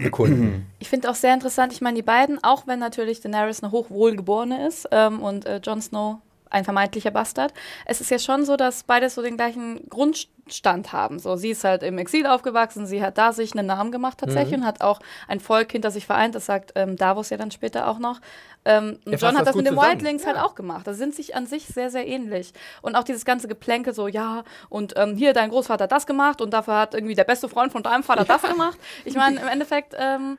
bekunden. 0.04 0.68
Ich 0.80 0.90
finde 0.90 1.10
auch 1.10 1.16
sehr 1.16 1.34
interessant, 1.34 1.74
ich 1.74 1.82
meine, 1.82 1.96
die 1.96 2.04
beiden, 2.04 2.42
auch 2.44 2.68
wenn 2.68 2.80
natürlich 2.80 3.20
Daenerys 3.22 3.64
eine 3.64 3.72
hochwohlgeborene 3.72 4.68
ist 4.68 4.88
ähm, 4.92 5.22
und 5.22 5.46
äh, 5.46 5.58
Jon 5.64 5.82
Snow 5.82 6.18
ein 6.54 6.64
vermeintlicher 6.64 7.12
Bastard. 7.12 7.54
Es 7.86 8.00
ist 8.02 8.12
ja 8.12 8.20
schon 8.20 8.46
so, 8.46 8.56
dass 8.56 8.84
beides 8.84 9.16
so 9.16 9.22
den 9.22 9.36
gleichen 9.38 9.90
Grundstand 9.90 10.94
haben. 10.94 11.20
So, 11.20 11.36
sie 11.36 11.50
ist 11.52 11.64
halt 11.64 11.84
im 11.84 11.98
Exil 11.98 12.26
aufgewachsen, 12.28 12.86
sie 12.86 13.02
hat 13.04 13.18
da 13.18 13.34
sich 13.34 13.54
einen 13.58 13.68
Namen 13.68 13.92
gemacht 13.92 14.20
tatsächlich 14.20 14.58
Mhm. 14.58 14.64
und 14.64 14.68
hat 14.68 14.82
auch 14.82 15.00
ein 15.28 15.40
Volk 15.40 15.72
hinter 15.72 15.92
sich 15.92 16.06
vereint. 16.06 16.36
Das 16.36 16.46
sagt 16.46 16.74
ähm, 16.76 16.96
Davos 16.96 17.30
ja 17.30 17.38
dann 17.38 17.52
später 17.52 17.88
auch 17.88 18.00
noch. 18.00 18.20
Ähm, 18.66 19.00
und 19.06 19.12
fasst 19.14 19.24
John 19.24 19.38
hat 19.38 19.48
das 19.48 19.56
mit 19.56 19.66
den 19.66 19.74
zusammen. 19.74 19.92
Wildlings 19.92 20.26
halt 20.26 20.38
auch 20.38 20.56
gemacht. 20.56 20.88
Das 20.88 20.98
sind 20.98 21.14
sich 21.14 21.36
an 21.36 21.46
sich 21.48 21.66
sehr, 21.68 21.90
sehr 21.90 22.08
ähnlich. 22.08 22.54
Und 22.82 22.96
auch 22.96 23.04
dieses 23.04 23.26
ganze 23.26 23.48
Geplänkel 23.48 23.94
so, 23.94 24.08
ja, 24.08 24.44
und 24.70 24.94
ähm, 24.96 25.16
hier, 25.18 25.34
dein 25.34 25.50
Großvater 25.50 25.84
hat 25.86 25.92
das 25.92 26.06
gemacht 26.08 26.40
und 26.42 26.52
dafür 26.54 26.78
hat 26.78 26.94
irgendwie 26.94 27.16
der 27.16 27.26
beste 27.26 27.50
Freund 27.50 27.72
von 27.72 27.84
deinem 27.84 28.04
Vater 28.04 28.24
das 28.24 28.42
gemacht. 28.44 28.78
Ich 29.06 29.16
meine, 29.16 29.40
im 29.42 29.48
Endeffekt, 29.48 29.96
ähm, 29.98 30.38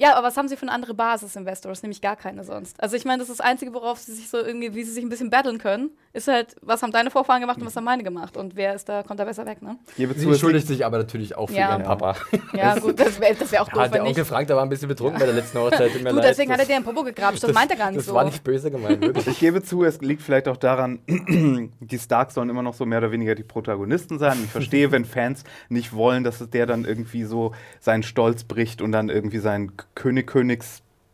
ja, 0.00 0.14
aber 0.14 0.26
was 0.26 0.36
haben 0.38 0.48
sie 0.48 0.56
für 0.56 0.62
eine 0.62 0.72
andere 0.72 0.94
Basis 0.94 1.36
in 1.36 1.44
Westeros? 1.44 1.82
Nämlich 1.82 2.00
gar 2.00 2.16
keine 2.16 2.42
sonst. 2.42 2.82
Also 2.82 2.96
ich 2.96 3.04
meine, 3.04 3.18
das 3.18 3.28
ist 3.28 3.38
das 3.38 3.46
Einzige, 3.46 3.74
worauf 3.74 3.98
sie 3.98 4.14
sich 4.14 4.30
so 4.30 4.38
irgendwie, 4.38 4.74
wie 4.74 4.82
sie 4.82 4.92
sich 4.92 5.04
ein 5.04 5.10
bisschen 5.10 5.28
battlen 5.28 5.58
können, 5.58 5.90
ist 6.12 6.26
halt, 6.26 6.56
was 6.60 6.82
haben 6.82 6.90
deine 6.90 7.08
Vorfahren 7.10 7.40
gemacht 7.40 7.58
und 7.60 7.66
was 7.66 7.76
haben 7.76 7.84
meine 7.84 8.02
gemacht? 8.02 8.36
Und 8.36 8.56
wer 8.56 8.74
ist 8.74 8.88
da, 8.88 9.02
kommt 9.04 9.20
da 9.20 9.24
besser 9.24 9.46
weg, 9.46 9.62
ne? 9.62 9.76
Ich 9.90 9.94
gebe 9.96 10.12
Sie 10.14 10.20
zu, 10.22 10.26
es 10.30 10.32
entschuldigt 10.34 10.66
sich 10.66 10.84
aber 10.84 10.98
natürlich 10.98 11.36
auch 11.36 11.48
für 11.48 11.54
Ja. 11.54 11.70
ihren 11.70 11.84
Papa. 11.84 12.16
Ja, 12.52 12.74
gut, 12.80 12.98
das 12.98 13.20
wäre 13.20 13.34
das 13.36 13.52
wär 13.52 13.62
auch 13.62 13.68
doof, 13.68 13.76
Ja, 13.76 13.82
der 13.84 13.92
wenn 13.92 14.00
Onkel 14.08 14.22
nicht. 14.22 14.28
Frank, 14.28 14.46
der 14.48 14.56
war 14.56 14.64
ein 14.64 14.68
bisschen 14.68 14.88
betrunken 14.88 15.20
bei 15.20 15.26
der 15.26 15.34
letzten 15.36 15.58
Hochzeit. 15.58 15.92
tut 15.92 16.02
mir 16.02 16.10
Du, 16.10 16.16
leid. 16.16 16.24
deswegen 16.30 16.50
hat 16.50 16.58
er 16.58 16.62
Das- 16.62 16.68
dir 16.68 16.74
einen 16.76 16.84
Popo 16.84 17.04
gegrapscht. 17.04 17.44
Das, 17.44 17.52
meint 17.52 17.70
er 17.70 17.76
gar 17.76 17.86
nicht 17.90 17.98
das 17.98 18.06
so. 18.06 18.14
war 18.14 18.24
nicht 18.24 18.42
böse 18.42 18.70
gemeint, 18.72 19.00
wirklich. 19.00 19.26
Ich 19.28 19.38
gebe 19.38 19.62
zu, 19.62 19.84
es 19.84 20.00
liegt 20.00 20.22
vielleicht 20.22 20.48
auch 20.48 20.56
daran, 20.56 20.98
die 21.06 21.98
Starks 21.98 22.34
sollen 22.34 22.50
immer 22.50 22.62
noch 22.62 22.74
so 22.74 22.84
mehr 22.86 22.98
oder 22.98 23.12
weniger 23.12 23.36
die 23.36 23.44
Protagonisten 23.44 24.18
sein. 24.18 24.36
Ich 24.44 24.50
verstehe, 24.50 24.90
wenn 24.90 25.04
Fans 25.04 25.44
nicht 25.68 25.92
wollen, 25.92 26.24
dass 26.24 26.40
es 26.40 26.50
der 26.50 26.66
dann 26.66 26.84
irgendwie 26.84 27.22
so 27.24 27.52
seinen 27.78 28.02
Stolz 28.02 28.42
bricht 28.44 28.82
und 28.82 28.90
dann 28.92 29.08
irgendwie 29.10 29.38
seinen 29.38 29.72
König 29.94 30.26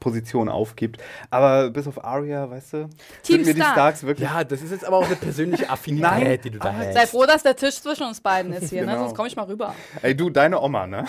Königsposition 0.06 0.48
aufgibt. 0.48 1.02
Aber 1.30 1.70
bis 1.70 1.86
auf 1.86 2.04
Arya, 2.04 2.48
weißt 2.50 2.72
du, 2.74 2.88
Team 3.22 3.36
sind 3.44 3.46
mir 3.46 3.54
die 3.54 3.60
Stark. 3.60 3.72
Starks 3.72 4.02
wirklich. 4.04 4.28
Ja, 4.28 4.44
das 4.44 4.62
ist 4.62 4.70
jetzt 4.70 4.84
aber 4.84 4.98
auch 4.98 5.06
eine 5.06 5.16
persönliche 5.16 5.68
Affinität, 5.70 6.10
Nein, 6.10 6.38
die 6.42 6.50
du 6.50 6.58
da 6.58 6.72
hast. 6.74 6.94
Sei 6.94 7.06
froh, 7.06 7.26
dass 7.26 7.42
der 7.42 7.56
Tisch 7.56 7.80
zwischen 7.80 8.06
uns 8.06 8.20
beiden 8.20 8.52
ist 8.52 8.70
hier, 8.70 8.82
ne? 8.82 8.92
Genau. 8.92 9.04
sonst 9.04 9.14
komme 9.16 9.28
ich 9.28 9.36
mal 9.36 9.46
rüber. 9.46 9.74
Ey, 10.02 10.16
du, 10.16 10.30
deine 10.30 10.60
Oma, 10.60 10.86
ne? 10.86 11.04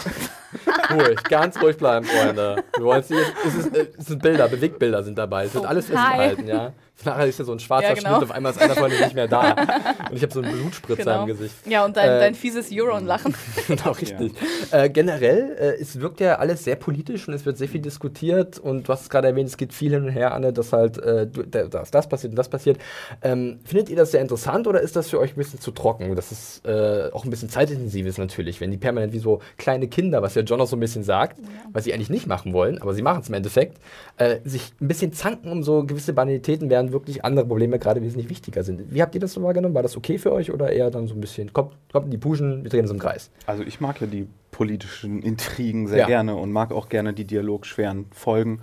Ruhig, 0.92 1.22
ganz 1.24 1.62
ruhig 1.62 1.78
bleiben, 1.78 2.06
Freunde. 2.06 2.64
Wir 2.78 2.86
wollen 2.86 3.02
es 3.02 3.12
es, 3.12 3.56
ist, 3.56 3.76
es 3.98 4.06
sind 4.06 4.22
Bilder, 4.22 4.48
Bewegtbilder 4.48 5.04
sind 5.04 5.18
dabei. 5.18 5.46
Es 5.46 5.54
wird 5.54 5.66
Oh, 5.66 5.68
alles 5.68 5.88
festgehalten, 5.88 6.48
ja. 6.48 6.72
Nachher 7.06 7.28
ist 7.28 7.38
ja 7.40 7.46
so 7.46 7.52
ein 7.52 7.60
schwarzer 7.60 7.90
Ja, 7.90 7.94
genau. 7.94 8.10
Schnitt, 8.18 8.24
auf 8.24 8.32
einmal 8.32 8.52
ist 8.52 8.62
einer 8.62 8.76
von 8.76 8.90
denen 8.90 9.02
nicht 9.04 9.14
mehr 9.16 9.28
da. 9.28 9.52
Und 10.10 10.16
ich 10.16 10.24
habe 10.24 10.34
so 10.34 10.42
einen 10.42 10.52
Blutspritzer 10.52 11.04
Genau. 11.04 11.22
im 11.22 11.28
Gesicht. 11.28 11.56
Ja, 11.66 11.86
und 11.86 11.96
dein, 11.96 12.10
Äh, 12.10 12.20
dein 12.20 12.36
fieses 12.36 12.70
Euron-Lachen. 12.72 13.36
Genau, 13.68 13.92
richtig. 13.92 14.34
Äh, 14.72 14.90
generell, 14.90 15.56
äh, 15.60 15.82
es 15.82 16.00
wirkt 16.00 16.20
ja 16.22 16.36
alles 16.36 16.64
sehr 16.64 16.76
politisch 16.76 17.28
und 17.28 17.34
es 17.34 17.46
wird 17.46 17.58
sehr 17.58 17.68
viel 17.68 17.82
diskutiert 17.82 18.58
und 18.60 18.88
du 18.88 18.94
hast 18.94 19.02
es 19.04 19.10
gerade 19.10 19.28
erwähnt, 19.28 19.50
es 19.50 19.58
geht 19.58 19.74
viel 19.74 19.92
hin 19.92 20.06
und 20.06 20.10
her, 20.10 20.34
Anne, 20.34 20.54
dass 20.54 20.72
halt 20.74 20.98
äh, 20.98 21.28
dass 21.28 21.92
das 21.92 22.08
passiert 22.10 22.32
und 22.32 22.38
das 22.38 22.50
passiert. 22.50 22.78
Ähm, 23.22 23.60
findet 23.66 23.90
ihr 23.90 23.96
das 23.96 24.12
sehr 24.12 24.22
interessant 24.22 24.68
oder 24.68 24.82
ist 24.82 24.96
das 24.96 25.10
für 25.10 25.20
euch 25.20 25.32
ein 25.34 25.38
bisschen 25.38 25.60
zu 25.60 25.72
trocken? 25.72 26.16
Das 26.16 26.32
ist 26.32 26.66
äh, 26.66 27.10
auch 27.14 27.24
ein 27.26 27.30
bisschen 27.30 27.50
zeitintensiv 27.50 28.06
ist 28.08 28.18
natürlich, 28.18 28.60
wenn 28.62 28.72
die 28.72 28.78
permanent 28.78 29.14
wie 29.14 29.20
so 29.20 29.42
kleine 29.58 29.88
Kinder, 29.88 30.22
was 30.22 30.36
ja 30.36 30.42
John 30.44 30.62
auch 30.62 30.68
so 30.68 30.76
ein 30.78 30.80
bisschen 30.80 31.04
sagt, 31.04 31.38
was 31.74 31.84
sie 31.84 31.94
eigentlich 31.94 32.10
nicht 32.10 32.28
machen 32.28 32.54
wollen, 32.54 32.82
aber 32.82 32.94
sie 32.94 33.02
machen 33.02 33.22
es 33.22 33.28
im 33.30 33.36
Endeffekt, 33.36 33.78
äh, 34.18 34.38
sich 34.46 34.72
ein 34.82 34.88
bisschen 34.88 35.14
zanken 35.14 35.52
um 35.52 35.64
so 35.64 35.84
gewisse 35.84 36.14
Banalitäten, 36.14 36.70
während 36.70 36.87
wirklich 36.92 37.24
andere 37.26 37.46
Probleme 37.46 37.80
gerade 37.80 38.02
wesentlich 38.02 38.30
wichtiger 38.30 38.64
sind. 38.64 38.94
Wie 38.94 39.02
habt 39.02 39.14
ihr 39.16 39.22
das 39.22 39.34
so 39.34 39.42
wahrgenommen? 39.44 39.76
War 39.76 39.84
das 39.84 39.98
okay 39.98 40.18
für 40.18 40.32
euch 40.32 40.52
oder 40.52 40.72
eher 40.72 40.90
dann 40.92 41.08
so 41.08 41.14
ein 41.16 41.22
bisschen, 41.22 41.54
kommt, 41.54 41.74
kommt 41.92 42.06
in 42.06 42.12
die 42.12 42.18
Puschen, 42.18 42.64
wir 42.64 42.70
drehen 42.70 42.82
uns 42.82 42.92
im 42.92 43.00
Kreis? 43.00 43.30
Also 43.46 43.64
ich 43.64 43.80
mag 43.80 44.00
ja 44.02 44.08
die 44.08 44.28
politischen 44.52 45.22
Intrigen 45.22 45.88
sehr 45.88 46.00
Ja. 46.00 46.08
gerne 46.08 46.36
und 46.36 46.52
mag 46.52 46.72
auch 46.72 46.90
gerne 46.90 47.14
die 47.14 47.26
dialogschweren 47.26 48.06
Folgen 48.12 48.62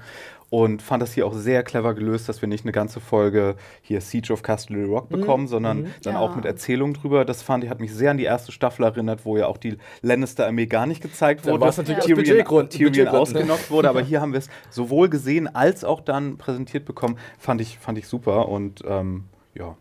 und 0.55 0.83
fand 0.83 1.03
das 1.03 1.13
hier 1.13 1.27
auch 1.27 1.35
sehr 1.35 1.65
clever 1.65 1.95
gelöst, 1.95 2.29
dass 2.29 2.41
wir 2.41 2.47
nicht 2.49 2.65
eine 2.65 2.71
ganze 2.71 3.01
Folge 3.01 3.57
hier 3.83 4.01
Siege 4.01 4.33
of 4.33 4.43
Castle 4.45 4.85
Rock 4.87 5.09
bekommen, 5.09 5.49
sondern 5.49 5.93
dann 6.05 6.15
Ja. 6.15 6.21
auch 6.21 6.37
mit 6.37 6.45
Erzählungen 6.45 6.95
drüber. 6.95 7.25
Das 7.25 7.43
fand 7.43 7.65
ich, 7.65 7.71
hat 7.71 7.81
mich 7.81 7.93
sehr 7.93 8.13
an 8.13 8.19
die 8.19 8.23
erste 8.25 8.53
Staffel 8.53 8.85
erinnert, 8.85 9.25
wo 9.25 9.37
ja 9.37 9.49
auch 9.49 9.57
die 9.57 9.79
Lannister-Armee 10.03 10.67
gar 10.67 10.87
nicht 10.87 11.03
gezeigt 11.03 11.45
wurde. 11.45 11.61
war 11.61 11.71
es 11.71 11.79
natürlich 11.79 12.05
Tyrion, 12.05 12.39
Budgetgründen- 12.39 12.69
Tyrion 12.69 13.09
ausgenockt 13.09 13.69
wurde, 13.73 13.89
aber 13.89 14.01
hier 14.01 14.21
haben 14.21 14.33
wir 14.33 14.39
es 14.39 14.49
sowohl 14.71 15.09
gesehen 15.09 15.49
als 15.53 15.83
auch 15.83 16.01
dann 16.01 16.37
präsentiert 16.39 16.85
bekommen. 16.85 17.17
Fand 17.37 17.61
ich, 17.61 17.77
fand 17.79 17.99
ich 17.99 18.07
super 18.07 18.49
und 18.49 18.83
ähm, 18.87 19.25
ja. 19.55 19.77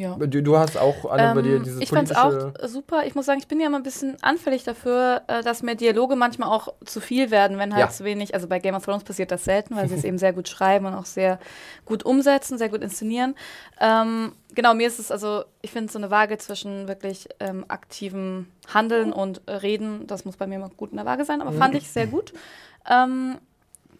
Ja. 0.00 0.16
Du, 0.18 0.42
du 0.42 0.56
hast 0.58 0.76
auch 0.78 1.10
Anne, 1.10 1.34
bei 1.34 1.42
dir 1.42 1.56
Ähm, 1.56 1.62
dieses 1.62 1.80
ich 1.82 1.88
fand 1.90 2.10
es 2.10 2.16
politische. 2.16 2.52
auch 2.62 2.68
super. 2.68 3.04
Ich 3.06 3.14
muss 3.14 3.26
sagen, 3.26 3.38
ich 3.38 3.46
bin 3.48 3.60
ja 3.60 3.66
immer 3.66 3.78
ein 3.78 3.82
bisschen 3.82 4.16
anfällig 4.22 4.64
dafür, 4.64 5.22
äh, 5.26 5.42
dass 5.42 5.62
mir 5.62 5.74
Dialoge 5.74 6.16
manchmal 6.16 6.48
auch 6.48 6.72
zu 6.84 7.00
viel 7.00 7.30
werden, 7.30 7.58
wenn 7.58 7.74
halt 7.74 7.80
Ja. 7.84 7.90
zu 7.90 8.04
wenig. 8.04 8.34
Also 8.34 8.48
bei 8.48 8.58
Game 8.58 8.74
of 8.74 8.84
Thrones 8.84 9.04
passiert 9.04 9.30
das 9.30 9.44
selten, 9.44 9.76
weil 9.76 9.88
sie 9.88 9.94
es 9.94 10.04
eben 10.04 10.18
sehr 10.18 10.32
gut 10.32 10.48
schreiben 10.48 10.86
und 10.86 10.94
auch 10.94 11.04
sehr 11.06 11.38
gut 11.84 12.02
umsetzen, 12.04 12.58
sehr 12.58 12.68
gut 12.70 12.82
inszenieren. 12.82 13.34
Ähm, 13.80 14.32
genau, 14.54 14.74
mir 14.74 14.86
ist 14.88 14.98
es 14.98 15.10
also, 15.10 15.44
ich 15.62 15.70
finde 15.70 15.92
so 15.92 15.98
eine 15.98 16.10
Waage 16.10 16.38
zwischen 16.38 16.88
wirklich 16.88 17.28
ähm, 17.38 17.64
aktivem 17.68 18.46
Handeln 18.72 19.12
und 19.12 19.42
Reden, 19.48 20.06
das 20.06 20.24
muss 20.24 20.36
bei 20.36 20.46
mir 20.46 20.56
immer 20.56 20.70
gut 20.70 20.90
in 20.90 20.96
der 20.96 21.06
Waage 21.06 21.24
sein, 21.24 21.40
aber 21.42 21.52
fand 21.52 21.74
ich 21.74 21.90
sehr 21.90 22.06
gut. 22.06 22.32
Ähm, 22.88 23.36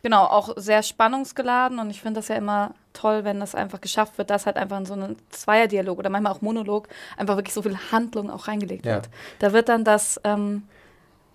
Genau, 0.03 0.25
auch 0.25 0.55
sehr 0.57 0.83
spannungsgeladen 0.83 1.79
und 1.79 1.91
ich 1.91 2.01
finde 2.01 2.21
das 2.21 2.29
ja 2.29 2.37
immer 2.37 2.73
toll, 2.95 3.25
wenn 3.25 3.39
das 3.39 3.55
einfach 3.55 3.81
geschafft 3.81 4.17
wird, 4.19 4.31
dass 4.31 4.47
halt 4.47 4.57
einfach 4.57 4.79
in 4.79 4.87
so 4.87 4.95
einen 4.95 5.17
Zweierdialog 5.31 5.99
oder 5.99 6.09
manchmal 6.11 6.33
auch 6.33 6.41
Monolog 6.41 6.89
einfach 7.17 7.37
wirklich 7.37 7.53
so 7.55 7.63
viel 7.63 7.77
Handlung 7.93 8.31
auch 8.31 8.49
reingelegt 8.49 8.87
Ja. 8.87 8.97
wird. 8.97 9.11
Da 9.41 9.53
wird 9.53 9.69
dann 9.69 9.85
das 9.85 10.19
ähm, 10.25 10.63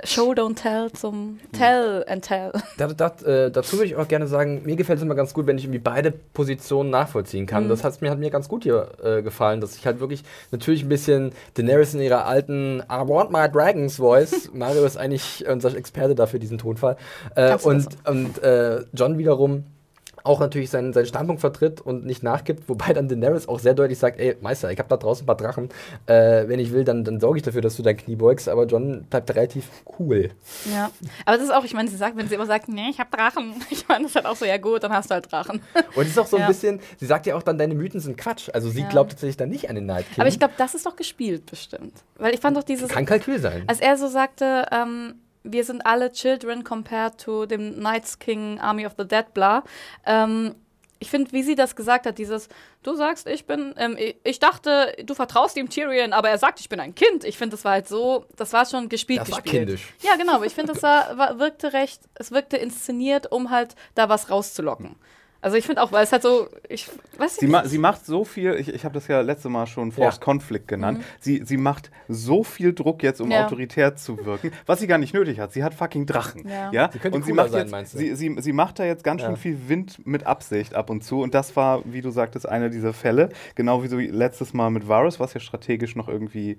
Show 0.03 0.34
Don't 0.34 0.55
Tell 0.55 0.91
zum 0.91 1.39
Tell 1.53 2.03
and 2.08 2.23
Tell. 2.23 2.51
Da, 2.77 2.88
da, 2.88 3.08
äh, 3.25 3.49
dazu 3.49 3.77
würde 3.77 3.86
ich 3.86 3.95
auch 3.95 4.08
gerne 4.08 4.27
sagen, 4.27 4.63
mir 4.65 4.75
gefällt 4.75 4.97
es 4.97 5.03
immer 5.03 5.15
ganz 5.15 5.34
gut, 5.34 5.47
wenn 5.47 5.58
ich 5.58 5.63
irgendwie 5.63 5.79
beide 5.79 6.12
Positionen 6.12 6.89
nachvollziehen 6.89 7.45
kann. 7.45 7.65
Mhm. 7.65 7.69
Das 7.69 7.84
hat's 7.84 8.01
mir, 8.01 8.12
hat 8.12 8.19
mir 8.19 8.29
ganz 8.29 8.49
gut 8.49 8.63
hier 8.63 8.89
äh, 9.03 9.21
gefallen, 9.21 9.62
dass 9.62 9.75
ich 9.77 9.86
halt 9.86 9.99
wirklich 9.99 10.23
natürlich 10.51 10.84
ein 10.84 10.89
bisschen 10.89 11.31
Daenerys 11.53 11.93
in 11.93 12.01
ihrer 12.01 12.25
alten 12.25 12.84
I 12.91 13.08
want 13.08 13.31
my 13.31 13.49
dragons 13.49 13.95
Voice, 13.97 14.49
Mario 14.53 14.84
ist 14.86 14.97
eigentlich 14.97 15.45
unser 15.47 15.75
Experte 15.75 16.15
dafür, 16.15 16.39
diesen 16.39 16.58
Tonfall, 16.58 16.97
äh, 17.36 17.55
und, 17.63 17.86
das 17.86 18.12
und 18.12 18.43
äh, 18.43 18.84
John 18.93 19.17
wiederum 19.17 19.63
auch 20.25 20.39
natürlich 20.39 20.69
seinen, 20.69 20.91
seinen 20.93 21.05
Standpunkt 21.05 21.39
vertritt 21.41 21.81
und 21.81 22.05
nicht 22.05 22.23
nachgibt, 22.23 22.67
wobei 22.67 22.93
dann 22.93 23.07
Daenerys 23.07 23.47
auch 23.47 23.59
sehr 23.59 23.73
deutlich 23.73 23.99
sagt, 23.99 24.19
ey, 24.19 24.35
Meister, 24.41 24.71
ich 24.71 24.79
habe 24.79 24.89
da 24.89 24.97
draußen 24.97 25.23
ein 25.23 25.27
paar 25.27 25.38
Drachen, 25.38 25.69
äh, 26.07 26.47
wenn 26.47 26.59
ich 26.59 26.71
will, 26.73 26.83
dann, 26.83 27.03
dann 27.03 27.19
sorge 27.19 27.38
ich 27.38 27.43
dafür, 27.43 27.61
dass 27.61 27.75
du 27.77 27.83
dein 27.83 27.95
Knie 27.97 28.15
beugst, 28.15 28.49
aber 28.49 28.65
John 28.65 29.05
bleibt 29.09 29.29
relativ 29.35 29.69
cool. 29.99 30.31
Ja. 30.71 30.89
Aber 31.25 31.38
das 31.38 31.45
ist 31.45 31.53
auch, 31.53 31.63
ich 31.63 31.73
meine, 31.73 31.89
sie 31.89 31.95
sagt, 31.97 32.17
wenn 32.17 32.27
sie 32.27 32.35
immer 32.35 32.45
sagt, 32.45 32.67
nee, 32.69 32.89
ich 32.89 32.99
habe 32.99 33.09
Drachen. 33.15 33.53
Ich 33.69 33.88
meine, 33.88 34.03
das 34.03 34.11
ist 34.11 34.15
halt 34.15 34.25
auch 34.25 34.35
so, 34.35 34.45
ja 34.45 34.57
gut, 34.57 34.83
dann 34.83 34.91
hast 34.93 35.09
du 35.09 35.13
halt 35.15 35.31
Drachen. 35.31 35.61
Und 35.95 36.03
es 36.05 36.11
ist 36.11 36.17
auch 36.19 36.27
so 36.27 36.38
ein 36.38 36.41
Ja. 36.43 36.47
bisschen, 36.47 36.79
sie 36.97 37.05
sagt 37.05 37.25
ja 37.25 37.35
auch 37.35 37.43
dann, 37.43 37.57
deine 37.57 37.75
Mythen 37.75 37.99
sind 37.99 38.17
Quatsch. 38.17 38.49
Also 38.53 38.69
sie 38.69 38.81
Ja. 38.81 38.89
glaubt 38.89 39.11
tatsächlich 39.11 39.38
dann 39.38 39.49
nicht 39.49 39.69
an 39.69 39.75
den 39.75 39.85
Night 39.85 40.05
King. 40.11 40.21
Aber 40.21 40.27
ich 40.29 40.39
glaube, 40.39 40.53
das 40.57 40.73
ist 40.75 40.85
doch 40.85 40.95
gespielt 40.95 41.45
bestimmt. 41.45 41.93
Weil 42.17 42.33
ich 42.33 42.39
fand 42.39 42.55
doch 42.57 42.63
dieses, 42.63 42.89
Kann 42.89 43.05
Kalkül 43.05 43.39
sein. 43.39 43.63
als 43.67 43.79
er 43.79 43.97
so 43.97 44.07
sagte, 44.07 44.65
ähm, 44.71 45.15
wir 45.45 45.63
sind 45.63 45.86
alle 45.86 46.12
Children 46.12 46.63
compared 46.63 47.19
to 47.19 47.45
dem 47.45 47.75
Knights 47.75 48.19
King 48.19 48.60
Army 48.60 48.86
of 48.86 48.93
the 48.97 49.08
Dead, 49.08 49.34
bla. 49.34 49.63
Ähm, 50.05 50.55
ich 50.99 51.10
finde, 51.10 51.31
wie 51.34 51.43
sie 51.43 51.55
das 51.55 51.75
gesagt 51.75 52.05
hat, 52.05 52.17
dieses, 52.17 52.47
du 52.81 52.95
sagst, 52.95 53.27
ich 53.27 53.45
bin, 53.45 53.73
ähm, 53.77 53.97
ich, 54.23 54.39
dachte, 54.39 54.95
du 55.03 55.13
vertraust 55.13 55.58
ihm 55.58 55.69
Tyrion, 55.69 56.13
aber 56.13 56.29
er 56.29 56.38
sagt, 56.38 56.60
ich 56.60 56.69
bin 56.69 56.79
ein 56.79 56.95
Kind. 56.95 57.23
Ich 57.25 57.38
finde, 57.38 57.55
das 57.55 57.65
war 57.65 57.73
halt 57.73 57.88
so, 57.88 58.25
das 58.36 58.53
war 58.53 58.65
schon 58.65 58.89
gespielt, 58.89 59.21
Das 59.21 59.31
war 59.31 59.41
gespielt. 59.41 59.67
kindisch. 59.67 59.93
Ja, 60.01 60.15
genau, 60.15 60.36
aber 60.36 60.45
ich 60.45 60.53
finde, 60.53 60.73
das 60.73 60.81
war, 60.84 61.17
war, 61.17 61.38
wirkte 61.38 61.73
recht, 61.73 62.01
es 62.15 62.31
wirkte 62.31 62.58
inszeniert, 62.58 63.31
um 63.31 63.51
halt 63.51 63.75
da 63.93 64.10
was 64.10 64.29
rauszulocken. 64.29 64.95
Also 65.45 65.58
ich 65.58 65.65
finde 65.67 65.84
auch, 65.84 65.91
weil 65.91 66.03
es 66.03 66.12
halt 66.12 66.23
so, 66.23 66.47
ich 66.69 66.89
weiß 67.19 67.36
Sie, 67.36 67.45
nicht. 67.45 67.51
ma 67.51 67.65
sie 67.67 67.77
macht 67.77 68.03
so 68.03 68.23
viel, 68.25 68.55
ich, 68.55 68.67
ich 68.73 68.84
habe 68.84 68.95
das 68.95 69.08
ja 69.08 69.21
letzte 69.21 69.47
Mal 69.47 69.67
schon 69.67 69.91
Forced 69.91 70.19
Ja. 70.19 70.25
Conflict 70.25 70.67
genannt. 70.67 71.03
Sie, 71.19 71.43
sie 71.45 71.58
macht 71.58 71.91
so 72.08 72.43
viel 72.43 72.73
Druck 72.73 73.03
jetzt, 73.03 73.21
um 73.21 73.27
Mhm. 73.27 73.34
Ja. 73.34 73.45
autoritär 73.45 73.95
zu 73.95 74.25
wirken, 74.25 74.51
was 74.65 74.79
sie 74.79 74.88
gar 74.88 74.97
nicht 74.97 75.13
nötig 75.13 75.39
hat. 75.39 75.53
Sie 75.53 75.63
hat 75.63 75.75
fucking 75.75 76.08
Drachen. 76.08 76.47
Ja. 76.49 76.71
Ja? 76.71 76.89
Sie 76.91 76.97
könnte 76.97 77.17
und 77.19 77.25
sie 77.25 77.34
macht, 77.34 77.51
sein, 77.51 77.62
jetzt, 77.62 77.71
meinst 77.71 77.93
du? 77.93 77.99
sie, 77.99 78.15
sie, 78.15 78.36
sie 78.39 78.53
macht 78.53 78.79
da 78.79 78.86
jetzt 78.86 79.03
ganz 79.03 79.21
Ja. 79.21 79.27
schön 79.27 79.38
viel 79.38 79.69
Wind 79.69 80.05
mit 80.08 80.25
Absicht 80.25 80.73
ab 80.73 80.89
und 80.89 81.03
zu. 81.03 81.21
Und 81.21 81.36
das 81.36 81.55
war, 81.55 81.81
wie 81.86 82.01
du 82.01 82.10
sagtest, 82.10 82.49
einer 82.49 82.69
dieser 82.69 82.93
Fälle. 82.93 83.29
Genau 83.53 83.84
wie 83.84 83.88
so 83.88 83.97
letztes 83.99 84.53
Mal 84.53 84.71
mit 84.71 84.88
Varus, 84.88 85.19
was 85.19 85.36
ja 85.36 85.39
strategisch 85.39 85.95
noch 85.95 86.08
irgendwie 86.10 86.58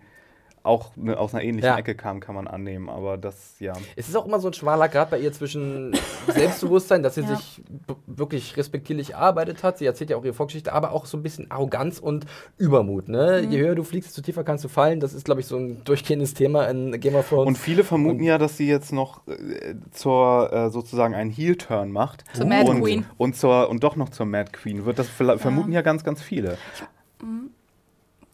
auch 0.66 0.90
ne, 0.96 1.16
aus 1.18 1.32
einer 1.34 1.42
ähnlichen 1.44 1.68
Ja. 1.70 1.78
Ecke 1.78 1.94
kam, 1.94 2.20
kann 2.20 2.34
man 2.34 2.46
annehmen. 2.48 2.88
Aber 2.90 3.16
das, 3.16 3.58
ja. 3.60 3.72
Es 3.96 4.08
ist 4.08 4.16
auch 4.16 4.26
immer 4.26 4.40
so 4.40 4.48
ein 4.48 4.52
schmaler 4.54 4.88
Grad 4.88 5.10
bei 5.10 5.18
ihr 5.18 5.32
zwischen 5.32 5.94
Selbstbewusstsein, 6.28 7.02
dass 7.02 7.14
sie 7.14 7.22
Ja. 7.22 7.36
sich 7.36 7.62
wirklich 8.06 8.56
respektierlich 8.56 9.12
erarbeitet 9.14 9.62
hat. 9.62 9.78
Sie 9.78 9.86
erzählt 9.86 10.10
ja 10.10 10.16
auch 10.16 10.24
ihre 10.24 10.34
Vorgeschichte, 10.34 10.72
aber 10.72 10.92
auch 10.92 11.06
so 11.06 11.16
ein 11.16 11.22
bisschen 11.22 11.50
Arroganz 11.50 11.98
und 11.98 12.26
Übermut. 12.58 13.08
Ne? 13.08 13.42
Mhm. 13.44 13.50
Je 13.52 13.58
höher 13.60 13.74
du 13.74 13.84
fliegst, 13.84 14.08
desto 14.10 14.22
tiefer 14.22 14.44
kannst 14.44 14.64
du 14.64 14.68
fallen. 14.68 15.00
Das 15.00 15.14
ist, 15.14 15.24
glaube 15.24 15.40
ich, 15.40 15.46
so 15.46 15.56
ein 15.56 15.82
durchgehendes 15.84 16.34
Thema 16.34 16.66
in 16.66 16.98
Game 17.00 17.14
of 17.14 17.28
Thrones. 17.28 17.46
Und 17.48 17.58
viele 17.58 17.84
vermuten 17.84 18.18
Und- 18.18 18.24
ja, 18.24 18.38
dass 18.38 18.56
sie 18.56 18.68
jetzt 18.68 18.92
noch 18.92 19.26
äh, 19.28 19.74
zur 19.92 20.52
äh, 20.52 20.70
sozusagen 20.70 21.14
einen 21.14 21.30
Heel-Turn 21.30 21.90
macht. 21.92 22.24
Zur 22.34 22.46
Mad 22.46 22.68
und, 22.68 22.82
Queen. 22.82 23.06
Und, 23.16 23.36
zur, 23.36 23.68
und 23.70 23.82
doch 23.84 23.96
noch 23.96 24.08
zur 24.08 24.26
Mad 24.26 24.50
Queen 24.52 24.84
wird. 24.84 24.98
Das 24.98 25.08
verla- 25.08 25.38
vermuten 25.38 25.72
ja 25.72 25.82
ganz, 25.82 26.02
ganz 26.04 26.20
viele. 26.22 26.58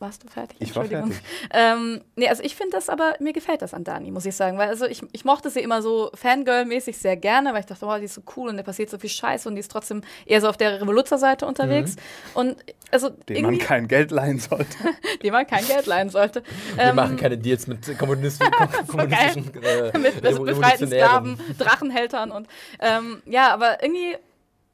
Warst 0.02 0.24
du 0.24 0.28
fertig? 0.28 0.56
Ich 0.60 0.74
war 0.76 0.82
Entschuldigung. 0.82 1.12
fertig. 1.12 1.28
Ähm, 1.54 2.00
nee, 2.16 2.28
also 2.28 2.42
ich 2.42 2.54
finde 2.56 2.72
das 2.76 2.88
aber, 2.88 3.14
mir 3.20 3.32
gefällt 3.32 3.62
das 3.62 3.72
an 3.72 3.84
Dani, 3.84 4.10
muss 4.10 4.26
ich 4.26 4.34
sagen. 4.36 4.58
Weil 4.58 4.68
also 4.68 4.84
ich, 4.84 5.00
ich 5.12 5.24
mochte 5.24 5.48
sie 5.48 5.60
immer 5.60 5.80
so 5.80 6.10
Fangirl-mäßig 6.14 6.98
sehr 6.98 7.16
gerne, 7.16 7.52
weil 7.54 7.60
ich 7.60 7.66
dachte, 7.66 7.86
oh, 7.86 7.96
die 7.98 8.04
ist 8.06 8.14
so 8.14 8.22
cool 8.36 8.48
und 8.50 8.56
da 8.56 8.62
passiert 8.64 8.90
so 8.90 8.98
viel 8.98 9.08
Scheiße 9.10 9.48
und 9.48 9.54
die 9.54 9.60
ist 9.60 9.70
trotzdem 9.70 10.02
eher 10.26 10.40
so 10.40 10.48
auf 10.48 10.56
der 10.56 10.80
Revoluzzer-Seite 10.80 11.46
unterwegs. 11.46 11.96
Und 12.34 12.56
also 12.90 13.08
Mhm. 13.10 13.26
Den 13.28 13.42
man 13.44 13.58
kein 13.58 13.88
Geld 13.88 14.10
leihen 14.10 14.38
sollte. 14.38 14.76
dem 15.22 15.32
man 15.32 15.46
kein 15.46 15.64
Geld 15.66 15.86
leihen 15.86 16.10
sollte. 16.10 16.42
Wir 16.74 16.84
Ähm, 16.84 16.96
machen 16.96 17.16
keine 17.16 17.38
Deals 17.38 17.66
mit 17.66 17.96
kommunistischen, 17.98 18.52
kommunistischen 18.88 19.50
äh, 19.62 19.96
mit 19.98 20.22
Revo- 20.24 20.44
befreiten. 20.44 20.88
Sklaven, 20.88 21.38
Drachenhältern 21.58 22.32
und 22.32 22.48
ähm, 22.80 23.22
ja, 23.26 23.52
aber 23.54 23.82
irgendwie, 23.82 24.16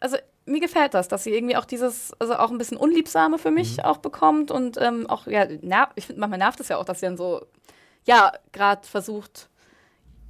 also 0.01 0.17
mir 0.49 0.61
gefällt 0.61 0.95
das, 0.95 1.09
dass 1.09 1.25
sie 1.25 1.35
irgendwie 1.35 1.57
auch 1.57 1.65
dieses, 1.65 2.13
also 2.19 2.35
auch 2.37 2.51
ein 2.51 2.59
bisschen 2.59 2.77
Unliebsame 2.77 3.39
für 3.39 3.51
mich 3.51 3.79
Mhm. 3.79 3.85
auch 3.85 3.99
bekommt 3.99 4.51
und 4.51 4.77
ähm, 4.81 5.07
auch, 5.09 5.27
ja, 5.27 5.45
ner 5.47 5.91
ich 5.95 6.07
finde, 6.07 6.21
manchmal 6.21 6.39
nervt 6.39 6.61
es 6.61 6.69
ja 6.69 6.77
auch, 6.79 6.85
dass 6.85 7.01
sie 7.01 7.07
dann 7.07 7.17
so, 7.17 7.45
ja, 8.05 8.33
gerade 8.53 8.87
versucht, 8.87 9.49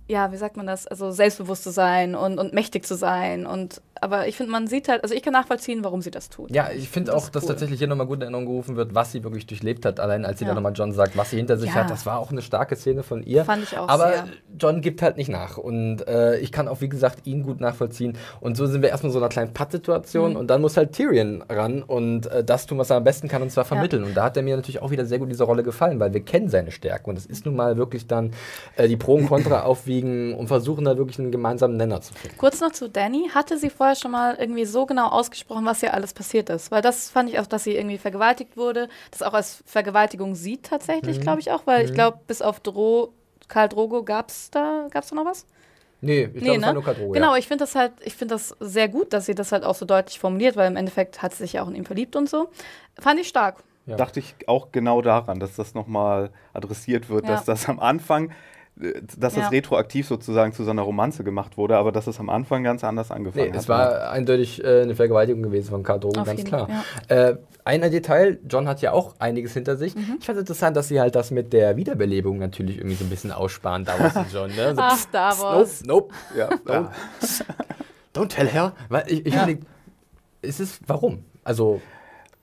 ja, 0.08 0.32
wie 0.32 0.36
sagt 0.36 0.56
man 0.56 0.66
das, 0.66 0.86
also 0.86 1.10
selbstbewusst 1.10 1.62
zu 1.64 1.70
sein 1.70 2.14
und, 2.14 2.38
und 2.38 2.52
mächtig 2.54 2.84
zu 2.86 2.96
sein 2.96 3.46
und 3.46 3.80
aber 4.00 4.28
ich 4.28 4.36
finde, 4.36 4.52
man 4.52 4.68
sieht 4.68 4.88
halt, 4.88 5.02
also 5.02 5.12
ich 5.12 5.22
kann 5.24 5.32
nachvollziehen, 5.32 5.82
warum 5.82 6.02
sie 6.02 6.12
das 6.12 6.28
tut. 6.28 6.54
Ja, 6.54 6.68
ich 6.70 6.88
finde 6.88 7.10
Das 7.10 7.16
auch, 7.20 7.24
ist 7.26 7.34
dass 7.34 7.42
cool. 7.42 7.48
tatsächlich 7.48 7.80
hier 7.80 7.88
nochmal 7.88 8.06
gut 8.06 8.18
in 8.18 8.22
Erinnerung 8.22 8.46
gerufen 8.46 8.76
wird, 8.76 8.94
was 8.94 9.10
sie 9.10 9.24
wirklich 9.24 9.44
durchlebt 9.48 9.84
hat. 9.84 9.98
Allein 9.98 10.24
als 10.24 10.38
sie 10.38 10.44
Ja. 10.44 10.50
dann 10.50 10.54
nochmal 10.54 10.70
John 10.76 10.92
sagt, 10.92 11.16
was 11.16 11.30
sie 11.30 11.36
hinter 11.36 11.56
sich 11.56 11.70
Ja. 11.70 11.74
hat, 11.82 11.90
das 11.90 12.06
war 12.06 12.20
auch 12.20 12.30
eine 12.30 12.40
starke 12.40 12.76
Szene 12.76 13.02
von 13.02 13.24
ihr. 13.24 13.44
Fand 13.44 13.64
ich 13.64 13.76
auch 13.76 13.88
Aber 13.88 14.12
sehr. 14.12 14.28
John 14.56 14.82
gibt 14.82 15.02
halt 15.02 15.16
nicht 15.16 15.28
nach. 15.30 15.58
Und 15.58 16.06
äh, 16.06 16.38
ich 16.38 16.52
kann 16.52 16.68
auch, 16.68 16.80
wie 16.80 16.88
gesagt, 16.88 17.26
ihn 17.26 17.42
gut 17.42 17.60
nachvollziehen. 17.60 18.16
Und 18.40 18.56
so 18.56 18.66
sind 18.66 18.82
wir 18.82 18.90
erstmal 18.90 19.08
in 19.10 19.14
so 19.14 19.18
einer 19.18 19.30
kleinen 19.30 19.52
Patt-Situation. 19.52 20.30
Mhm. 20.30 20.36
Und 20.36 20.46
dann 20.48 20.60
muss 20.60 20.76
halt 20.76 20.92
Tyrion 20.92 21.42
ran 21.48 21.82
und 21.82 22.28
äh, 22.28 22.44
das 22.44 22.66
tun, 22.66 22.78
was 22.78 22.90
er 22.90 22.98
am 22.98 23.04
besten 23.04 23.26
kann, 23.26 23.42
und 23.42 23.50
zwar 23.50 23.64
vermitteln. 23.64 24.04
Und 24.04 24.14
da 24.16 24.22
hat 24.22 24.36
er 24.36 24.44
mir 24.44 24.54
natürlich 24.54 24.80
auch 24.80 24.92
wieder 24.92 25.06
sehr 25.06 25.18
gut 25.18 25.28
diese 25.28 25.42
Rolle 25.42 25.64
gefallen, 25.64 25.98
weil 25.98 26.14
wir 26.14 26.20
kennen 26.20 26.48
seine 26.48 26.70
Stärke. 26.70 27.10
Und 27.10 27.16
es 27.18 27.26
ist 27.26 27.46
nun 27.46 27.56
mal 27.56 27.76
wirklich 27.76 28.06
dann 28.06 28.30
äh, 28.76 28.86
die 28.86 28.96
Pro 28.96 29.14
und 29.16 29.26
Contra 29.26 29.64
aufwiegen 29.98 30.34
und 30.34 30.48
versuchen 30.48 30.84
da 30.84 30.96
wirklich 30.96 31.18
einen 31.18 31.30
gemeinsamen 31.32 31.76
Nenner 31.76 32.00
zu 32.00 32.14
finden. 32.14 32.36
Kurz 32.38 32.60
noch 32.60 32.72
zu 32.72 32.88
Danny. 32.88 33.30
Hatte 33.34 33.58
sie 33.58 33.70
vorher 33.70 33.96
schon 33.96 34.10
mal 34.10 34.36
irgendwie 34.38 34.64
so 34.64 34.86
genau 34.86 35.08
ausgesprochen, 35.08 35.64
was 35.64 35.80
hier 35.80 35.94
alles 35.94 36.14
passiert 36.14 36.50
ist? 36.50 36.70
Weil 36.70 36.82
das 36.82 37.10
fand 37.10 37.30
ich 37.30 37.38
auch, 37.38 37.46
dass 37.46 37.64
sie 37.64 37.74
irgendwie 37.74 37.98
vergewaltigt 37.98 38.56
wurde, 38.56 38.88
das 39.10 39.22
auch 39.22 39.34
als 39.34 39.62
Vergewaltigung 39.66 40.34
sieht 40.34 40.64
tatsächlich, 40.64 41.20
glaube 41.20 41.40
ich 41.40 41.50
auch, 41.50 41.62
weil 41.66 41.84
ich 41.84 41.94
glaube, 41.94 42.18
bis 42.26 42.42
auf 42.42 42.60
Dro 42.60 43.12
Karl 43.48 43.68
Drogo 43.70 44.02
gab 44.02 44.28
es 44.28 44.50
da, 44.50 44.88
gab's 44.90 45.08
da 45.08 45.16
noch 45.16 45.24
was? 45.24 45.46
Nee, 46.02 46.28
ich 46.34 46.42
glaube, 46.44 46.58
es 46.58 46.62
war 46.62 46.72
nur 46.74 46.84
Kadro, 46.84 47.08
Genau, 47.10 47.32
ja. 47.32 47.38
ich 47.38 47.48
finde 47.48 47.64
das 47.64 47.74
halt, 47.74 47.92
ich 48.02 48.14
finde 48.14 48.34
das 48.34 48.54
sehr 48.60 48.88
gut, 48.88 49.12
dass 49.14 49.24
sie 49.26 49.34
das 49.34 49.52
halt 49.52 49.64
auch 49.64 49.74
so 49.74 49.86
deutlich 49.86 50.18
formuliert, 50.20 50.54
weil 50.54 50.68
im 50.70 50.76
Endeffekt 50.76 51.22
hat 51.22 51.32
sie 51.32 51.44
sich 51.44 51.54
ja 51.54 51.62
auch 51.62 51.68
in 51.68 51.74
ihn 51.74 51.86
verliebt 51.86 52.14
und 52.14 52.28
so. 52.28 52.50
Fand 53.00 53.18
ich 53.18 53.26
stark. 53.26 53.56
Ja. 53.86 53.96
Dachte 53.96 54.20
ich 54.20 54.34
auch 54.46 54.70
genau 54.70 55.00
daran, 55.00 55.40
dass 55.40 55.56
das 55.56 55.74
nochmal 55.74 56.28
adressiert 56.52 57.08
wird, 57.08 57.24
Ja. 57.24 57.30
dass 57.36 57.46
das 57.46 57.68
am 57.70 57.80
Anfang, 57.80 58.32
dass 59.18 59.34
Ja. 59.34 59.42
das 59.42 59.52
retroaktiv 59.52 60.06
sozusagen 60.06 60.52
zu 60.52 60.64
so 60.64 60.70
einer 60.70 60.82
Romanze 60.82 61.24
gemacht 61.24 61.56
wurde, 61.56 61.76
aber 61.76 61.90
dass 61.92 62.06
es 62.06 62.20
am 62.20 62.30
Anfang 62.30 62.62
ganz 62.62 62.84
anders 62.84 63.10
angefangen 63.10 63.46
Nee, 63.46 63.52
hat. 63.52 63.60
es 63.60 63.68
war 63.68 64.10
eindeutig 64.10 64.62
äh, 64.62 64.82
eine 64.82 64.94
Vergewaltigung 64.94 65.42
gewesen 65.42 65.70
von 65.70 65.82
Karl 65.82 66.00
Drogo, 66.00 66.20
Auf 66.20 66.26
ganz 66.26 66.44
klar. 66.44 66.68
Fall, 67.08 67.32
Äh, 67.32 67.36
ein 67.64 67.82
Detail, 67.90 68.38
John 68.48 68.66
hat 68.68 68.80
ja 68.80 68.92
auch 68.92 69.14
einiges 69.18 69.52
hinter 69.52 69.76
sich. 69.76 69.94
Mhm. 69.94 70.16
Ich 70.20 70.24
fand 70.26 70.36
es 70.38 70.42
interessant, 70.42 70.76
dass 70.76 70.88
sie 70.88 71.00
halt 71.00 71.14
das 71.16 71.30
mit 71.30 71.52
der 71.52 71.76
Wiederbelebung 71.76 72.38
natürlich 72.38 72.78
irgendwie 72.78 72.96
so 72.96 73.04
ein 73.04 73.10
bisschen 73.10 73.30
aussparen, 73.32 73.84
Davos 73.84 74.14
und 74.16 74.32
John. 74.32 74.50
Ne? 74.56 74.74
So, 74.74 74.80
Ach, 74.80 74.96
pst, 74.96 75.08
Davos. 75.12 75.82
Nope, 75.84 76.14
nope, 76.14 76.14
ja, 76.38 76.48
don't, 76.64 76.88
don't 78.14 78.28
tell 78.28 78.46
her. 78.48 78.72
Weil 78.88 79.04
ich, 79.08 79.26
ich 79.26 79.34
finde, 79.34 79.58
ist 80.40 80.60
es, 80.60 80.80
warum? 80.86 81.24
Also, 81.44 81.80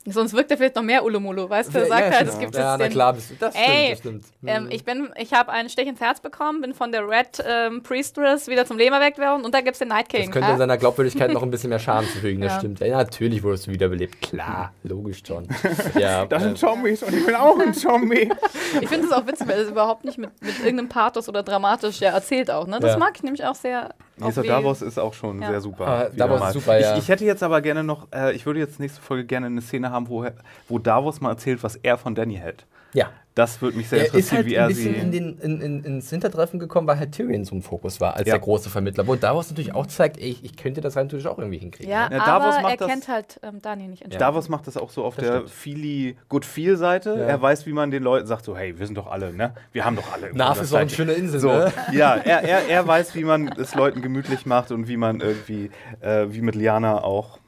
Sonst 0.07 0.33
wirkt 0.33 0.51
er 0.51 0.57
vielleicht 0.57 0.75
noch 0.75 0.83
mehr 0.83 1.03
Ulumulu, 1.03 1.49
weißt 1.49 1.73
du? 1.73 1.79
Er 1.79 1.83
ja, 1.85 1.89
sagt 1.89 1.99
ja, 2.01 2.05
halt, 2.05 2.15
stimmt. 2.17 2.33
es 2.33 2.39
gibt 2.39 2.55
ja, 2.55 2.61
jetzt 2.61 2.79
na 2.79 2.85
den 2.85 2.91
klar, 2.91 3.13
bist 3.13 3.31
du, 3.31 3.35
das 3.39 3.53
stimmt, 3.55 3.67
Ey, 3.69 3.89
das 3.89 3.99
stimmt. 3.99 4.25
Ähm, 4.45 4.63
Hm. 4.65 4.71
ich 4.71 4.83
bin, 4.85 5.09
ich 5.17 5.33
habe 5.33 5.51
einen 5.51 5.67
Stich 5.69 5.87
ins 5.87 5.99
Herz 5.99 6.19
bekommen, 6.19 6.61
bin 6.61 6.73
von 6.75 6.91
der 6.91 7.07
Red 7.07 7.43
ähm, 7.47 7.81
Priestess 7.81 8.47
wieder 8.47 8.65
zum 8.65 8.77
Leben 8.77 8.93
erweckt 8.93 9.17
worden 9.17 9.43
und 9.43 9.53
da 9.55 9.61
gibt 9.61 9.73
es 9.73 9.79
den 9.79 9.87
Night 9.87 10.07
King. 10.09 10.25
das 10.25 10.31
könnte 10.31 10.51
hä? 10.53 10.57
seiner 10.57 10.77
Glaubwürdigkeit 10.77 11.31
noch 11.33 11.41
ein 11.41 11.49
bisschen 11.49 11.69
mehr 11.69 11.79
Schaden 11.79 12.07
zufügen, 12.09 12.41
das 12.41 12.53
Ja. 12.53 12.59
stimmt. 12.59 12.79
Ja, 12.81 12.97
natürlich 12.97 13.41
wurdest 13.41 13.65
du 13.67 13.71
wiederbelebt. 13.71 14.21
Klar, 14.21 14.73
logisch, 14.83 15.21
John. 15.25 15.47
ja, 15.99 16.25
Das 16.25 16.43
äh, 16.43 16.45
sind 16.45 16.57
Zombies 16.59 17.01
und 17.01 17.13
ich 17.13 17.25
bin 17.25 17.33
auch 17.35 17.57
ein 17.59 17.73
Zombie. 17.73 18.31
Ich 18.81 18.89
finde 18.89 19.07
es 19.07 19.11
auch 19.13 19.25
witzig, 19.25 19.47
weil 19.47 19.59
es 19.61 19.69
überhaupt 19.69 20.03
nicht 20.03 20.17
mit, 20.17 20.29
mit 20.41 20.59
irgendeinem 20.59 20.89
Pathos 20.89 21.29
oder 21.29 21.43
dramatisch 21.43 22.01
ja, 22.01 22.11
erzählt 22.11 22.51
auch. 22.51 22.67
Ne? 22.67 22.79
Das 22.79 22.91
Ja. 22.91 22.97
mag 22.97 23.13
ich 23.15 23.23
nämlich 23.23 23.45
auch 23.45 23.55
sehr. 23.55 23.93
Nee, 24.17 24.31
so 24.31 24.41
Davos 24.43 24.81
ist 24.81 24.97
auch 24.97 25.13
schon 25.13 25.41
Ja. 25.41 25.49
sehr 25.49 25.61
super. 25.61 26.09
Wieder 26.13 26.27
Davos 26.27 26.39
mal. 26.39 26.47
ist 26.47 26.53
super, 26.53 26.79
ja. 26.79 26.93
ich, 26.93 27.03
ich 27.03 27.09
hätte 27.09 27.25
jetzt 27.25 27.43
aber 27.43 27.61
gerne 27.61 27.83
noch, 27.83 28.07
äh, 28.13 28.33
ich 28.33 28.45
würde 28.45 28.59
jetzt 28.59 28.79
nächste 28.79 29.01
Folge 29.01 29.25
gerne 29.25 29.47
eine 29.47 29.61
Szene 29.61 29.91
haben, 29.91 30.07
wo, 30.07 30.25
wo 30.69 30.79
Davos 30.79 31.19
mal 31.21 31.31
erzählt, 31.31 31.63
was 31.63 31.75
er 31.75 31.97
von 31.97 32.15
Danny 32.15 32.35
hält. 32.35 32.65
Ja. 32.95 33.11
Das 33.35 33.61
würde 33.61 33.75
mich 33.75 33.89
sehr 33.89 33.99
Er 33.99 34.05
ist 34.05 34.13
interessieren, 34.13 34.37
halt 34.37 34.45
wie 34.47 34.57
ein 34.57 34.61
er 34.63 34.67
bisschen 34.69 34.93
sie. 34.93 34.99
in 35.01 35.11
den, 35.11 35.37
in, 35.39 35.59
in, 35.61 35.83
ins 35.83 36.09
Hintertreffen 36.09 36.57
gekommen, 36.57 36.87
weil 36.87 36.97
halt 36.97 37.11
Tyrion 37.11 37.43
so 37.43 37.53
im 37.53 37.61
Fokus 37.61 37.99
war, 37.99 38.13
als 38.15 38.25
Ja. 38.29 38.35
der 38.35 38.39
große 38.39 38.69
Vermittler. 38.69 39.05
Wo 39.07 39.15
Davos 39.15 39.49
natürlich 39.49 39.75
auch 39.75 39.87
zeigt, 39.87 40.17
ey, 40.21 40.37
ich 40.41 40.55
könnte 40.55 40.79
das 40.79 40.95
halt 40.95 41.07
natürlich 41.07 41.27
auch 41.27 41.37
irgendwie 41.37 41.57
hinkriegen. 41.57 41.91
Ja, 41.91 42.03
Ja, 42.09 42.25
Davos 42.25 42.53
aber 42.55 42.61
macht 42.61 42.71
er 42.71 42.77
das- 42.77 42.87
kennt 42.87 43.07
halt 43.09 43.39
ähm, 43.43 43.61
Daniel 43.61 43.89
nicht 43.89 44.03
entsprechend. 44.03 44.21
Davos 44.21 44.47
macht 44.47 44.67
das 44.67 44.77
auch 44.77 44.89
so 44.89 45.03
auf 45.03 45.17
Das 45.17 45.25
der. 45.25 45.47
Feely 45.49 46.15
Good 46.29 46.45
Feel 46.45 46.77
Seite. 46.77 47.09
Ja. 47.09 47.25
Er 47.25 47.41
weiß, 47.41 47.65
wie 47.65 47.73
man 47.73 47.91
den 47.91 48.03
Leuten 48.03 48.25
sagt, 48.25 48.45
so 48.45 48.55
hey, 48.55 48.79
wir 48.79 48.85
sind 48.85 48.95
doch 48.97 49.07
alle, 49.07 49.33
ne? 49.33 49.53
Wir 49.73 49.83
haben 49.83 49.97
doch 49.97 50.13
alle. 50.13 50.33
Narf 50.33 50.61
ist 50.61 50.71
doch 50.71 50.77
eine 50.79 50.89
schöne 50.89 51.11
Insel, 51.11 51.41
So, 51.41 51.49
ne? 51.49 51.73
ja, 51.91 52.15
er, 52.15 52.41
er, 52.41 52.69
er 52.69 52.87
weiß, 52.87 53.15
wie 53.15 53.25
man 53.25 53.49
es 53.57 53.75
Leuten 53.75 54.01
gemütlich 54.01 54.45
macht 54.45 54.71
und 54.71 54.87
wie 54.87 54.95
man 54.95 55.19
irgendwie, 55.19 55.71
äh, 55.99 56.27
wie 56.29 56.39
mit 56.39 56.55
Liana 56.55 57.03
auch. 57.03 57.39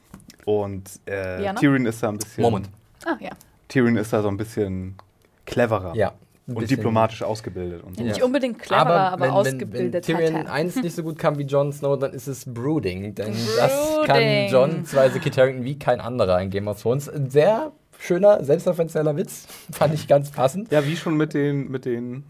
Und 0.44 0.90
äh, 1.08 1.40
Liana? 1.40 1.58
Tyrion 1.62 1.86
ist 1.86 2.04
da 2.04 2.10
ein 2.10 2.18
bisschen. 2.18 2.42
Moment. 2.42 2.70
Ah, 3.06 3.16
ja. 3.22 3.30
Tyrion 3.70 3.96
ist 3.96 4.12
da 4.12 4.22
so 4.22 4.28
ein 4.28 4.36
bisschen 4.36 4.96
cleverer 5.48 5.96
Ja. 5.96 6.14
und 6.46 6.70
diplomatisch 6.70 7.24
ausgebildet 7.24 7.82
und 7.84 7.98
so. 7.98 8.04
Nicht 8.04 8.20
Ja. 8.20 8.26
unbedingt 8.26 8.60
cleverer, 8.60 9.12
aber, 9.14 9.26
wenn, 9.26 9.32
ausgebildet. 9.32 10.08
Wenn, 10.08 10.16
wenn 10.18 10.26
Tyrion 10.26 10.36
halt. 10.36 10.50
eins 10.50 10.76
nicht 10.76 10.96
so 10.96 11.02
gut 11.02 11.18
kann 11.18 11.40
wie 11.40 11.44
Jon 11.44 11.74
Snow, 11.74 11.98
dann 11.98 12.14
ist 12.14 12.28
es 12.28 12.46
Brooding. 12.46 13.16
Denn 13.16 13.34
das 13.58 13.72
kann 14.06 14.18
Brooding. 14.18 14.50
Jon 14.52 14.86
zwar 14.86 15.10
Kit 15.10 15.36
Harington 15.38 15.66
wie 15.66 15.80
kein 15.80 16.00
anderer 16.00 16.40
in 16.42 16.52
Game 16.52 16.68
of 16.68 16.80
Thrones. 16.82 17.10
Ein 17.10 17.30
sehr 17.32 17.72
schöner, 18.00 18.44
selbstreferenzieller 18.44 19.18
Witz. 19.18 19.48
Fand 19.72 19.94
ich 19.96 20.08
ganz 20.08 20.30
passend. 20.32 20.72
Ja, 20.72 20.86
wie 20.86 20.96
schon 20.96 21.18
mit 21.18 21.34
den, 21.34 21.72
mit 21.72 21.86
den 21.86 22.24